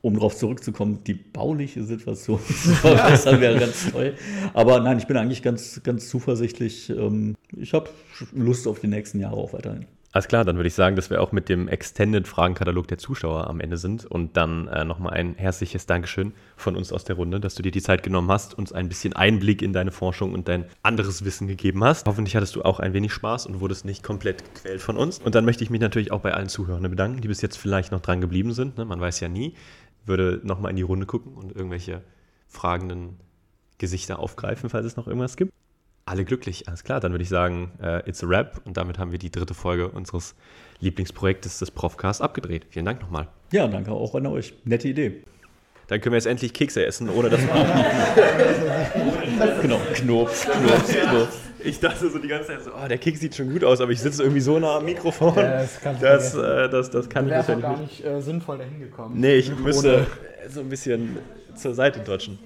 um 0.05 0.15
darauf 0.15 0.37
zurückzukommen, 0.37 1.03
die 1.07 1.15
bauliche 1.15 1.83
Situation 1.83 2.39
zu 2.47 2.75
verbessern 2.75 3.41
wäre 3.41 3.59
ganz 3.59 3.91
toll. 3.91 4.15
Aber 4.53 4.81
nein, 4.81 4.99
ich 4.99 5.07
bin 5.07 5.17
eigentlich 5.17 5.43
ganz, 5.43 5.81
ganz 5.83 6.11
zuversichtlich. 6.11 6.91
Ähm, 6.91 7.37
ich 7.57 7.73
habe 7.73 7.89
Lust 8.35 8.69
auf 8.69 8.81
die 8.81 8.87
nächsten 8.87 9.19
Jahre 9.19 9.37
auch 9.37 9.55
weiterhin. 9.55 9.87
Alles 10.15 10.29
klar, 10.29 10.45
dann 10.45 10.55
würde 10.55 10.69
ich 10.69 10.75
sagen, 10.75 10.95
dass 10.95 11.11
wir 11.11 11.21
auch 11.21 11.33
mit 11.33 11.49
dem 11.49 11.67
Extended-Fragenkatalog 11.67 12.87
der 12.87 12.99
Zuschauer 12.99 13.49
am 13.51 13.59
Ende 13.59 13.77
sind 13.77 14.07
und 14.07 14.37
dann 14.37 14.69
äh, 14.69 14.85
nochmal 14.85 15.15
ein 15.15 15.35
herzliches 15.35 15.87
Dankeschön 15.87 16.35
von 16.55 16.77
uns 16.77 16.93
aus 16.93 17.03
der 17.03 17.17
Runde, 17.17 17.41
dass 17.41 17.57
du 17.57 17.65
dir 17.65 17.73
die 17.73 17.83
Zeit 17.83 18.05
genommen 18.05 18.31
hast, 18.31 18.57
uns 18.57 18.73
ein 18.73 18.89
bisschen 18.89 19.13
Einblick 19.15 19.61
in 19.61 19.73
deine 19.73 19.91
Forschung 19.91 20.33
und 20.33 20.47
dein 20.47 20.67
anderes 20.85 21.25
Wissen 21.25 21.49
gegeben 21.49 21.83
hast. 21.83 22.07
Hoffentlich 22.07 22.37
hattest 22.37 22.55
du 22.55 22.63
auch 22.63 22.79
ein 22.79 22.93
wenig 22.93 23.13
Spaß 23.13 23.47
und 23.47 23.59
wurdest 23.59 23.87
nicht 23.87 24.05
komplett 24.05 24.45
gequält 24.55 24.81
von 24.81 24.97
uns. 24.97 25.19
Und 25.19 25.35
dann 25.35 25.45
möchte 25.45 25.65
ich 25.65 25.71
mich 25.71 25.81
natürlich 25.81 26.13
auch 26.13 26.21
bei 26.21 26.33
allen 26.33 26.49
Zuhörern 26.49 26.89
bedanken, 26.89 27.21
die 27.21 27.27
bis 27.27 27.43
jetzt 27.43 27.57
vielleicht 27.57 27.91
noch 27.91 28.01
dran 28.01 28.21
geblieben 28.21 28.53
sind. 28.53 28.79
Ne? 28.79 28.85
Man 28.85 29.01
weiß 29.01 29.19
ja 29.19 29.29
nie. 29.29 29.55
Würde 30.07 30.41
nochmal 30.45 30.71
in 30.71 30.77
die 30.77 30.83
Runde 30.83 31.07
gucken 31.07 31.35
und 31.35 31.55
irgendwelche 31.55 32.03
fragenden 32.49 33.19
Gesichter 33.79 34.19
aufgreifen, 34.19 34.71
falls 34.71 34.87
es 34.87 34.97
noch 34.97 35.07
irgendwas 35.07 35.37
gibt. 35.37 35.53
Alle 36.07 36.25
glücklich, 36.25 36.69
alles 36.69 36.85
klar. 36.85 37.01
Dann 37.01 37.13
würde 37.13 37.23
ich 37.23 37.31
sagen, 37.31 37.73
uh, 37.83 38.01
it's 38.07 38.23
a 38.23 38.29
wrap. 38.29 38.61
Und 38.65 38.77
damit 38.77 38.99
haben 38.99 39.11
wir 39.11 39.19
die 39.19 39.31
dritte 39.31 39.55
Folge 39.55 39.89
unseres 39.89 40.35
Lieblingsprojektes 40.81 41.59
des 41.59 41.71
Profcast 41.71 42.21
abgedreht. 42.21 42.67
Vielen 42.69 42.85
Dank 42.85 43.01
nochmal. 43.01 43.29
Ja, 43.53 43.67
danke 43.67 43.93
auch 43.93 44.15
an 44.15 44.27
euch. 44.27 44.53
Nette 44.65 44.89
Idee. 44.89 45.23
Dann 45.87 46.01
können 46.01 46.13
wir 46.13 46.19
jetzt 46.19 46.27
endlich 46.27 46.53
Kekse 46.53 46.85
essen, 46.85 47.09
ohne 47.09 47.31
dass 47.31 47.41
wir. 47.47 47.49
genau, 49.63 49.81
Knopf, 49.95 50.47
Knopf, 50.47 50.89
Knopf. 50.91 51.39
Ich 51.65 51.81
dachte 51.81 52.11
so 52.11 52.19
die 52.19 52.29
ganze 52.29 52.49
Zeit 52.49 52.63
so, 52.63 52.71
oh, 52.73 52.87
der 52.87 52.99
Keks 52.99 53.21
sieht 53.21 53.35
schon 53.35 53.51
gut 53.51 53.65
aus, 53.65 53.81
aber 53.81 53.91
ich 53.91 54.01
sitze 54.01 54.23
irgendwie 54.23 54.41
so 54.41 54.59
nah 54.59 54.77
am 54.77 54.85
Mikrofon. 54.85 55.35
Ja, 55.37 55.61
das 55.61 55.81
kann 55.81 55.95
ich 55.95 56.01
das, 56.03 56.35
äh, 56.35 56.69
das, 56.69 56.91
das 56.91 57.09
kann 57.09 57.27
ich 57.27 57.35
nicht. 57.35 57.63
gar 57.63 57.77
nicht 57.79 58.05
äh, 58.05 58.21
sinnvoll 58.21 58.59
dahin 58.59 58.79
gekommen. 58.81 59.19
Nee, 59.19 59.37
ich 59.37 59.57
müsste 59.57 60.07
so 60.49 60.61
ein 60.61 60.69
bisschen 60.69 61.19
zur 61.57 61.75
Seite 61.75 62.01
dodgen. 62.01 62.39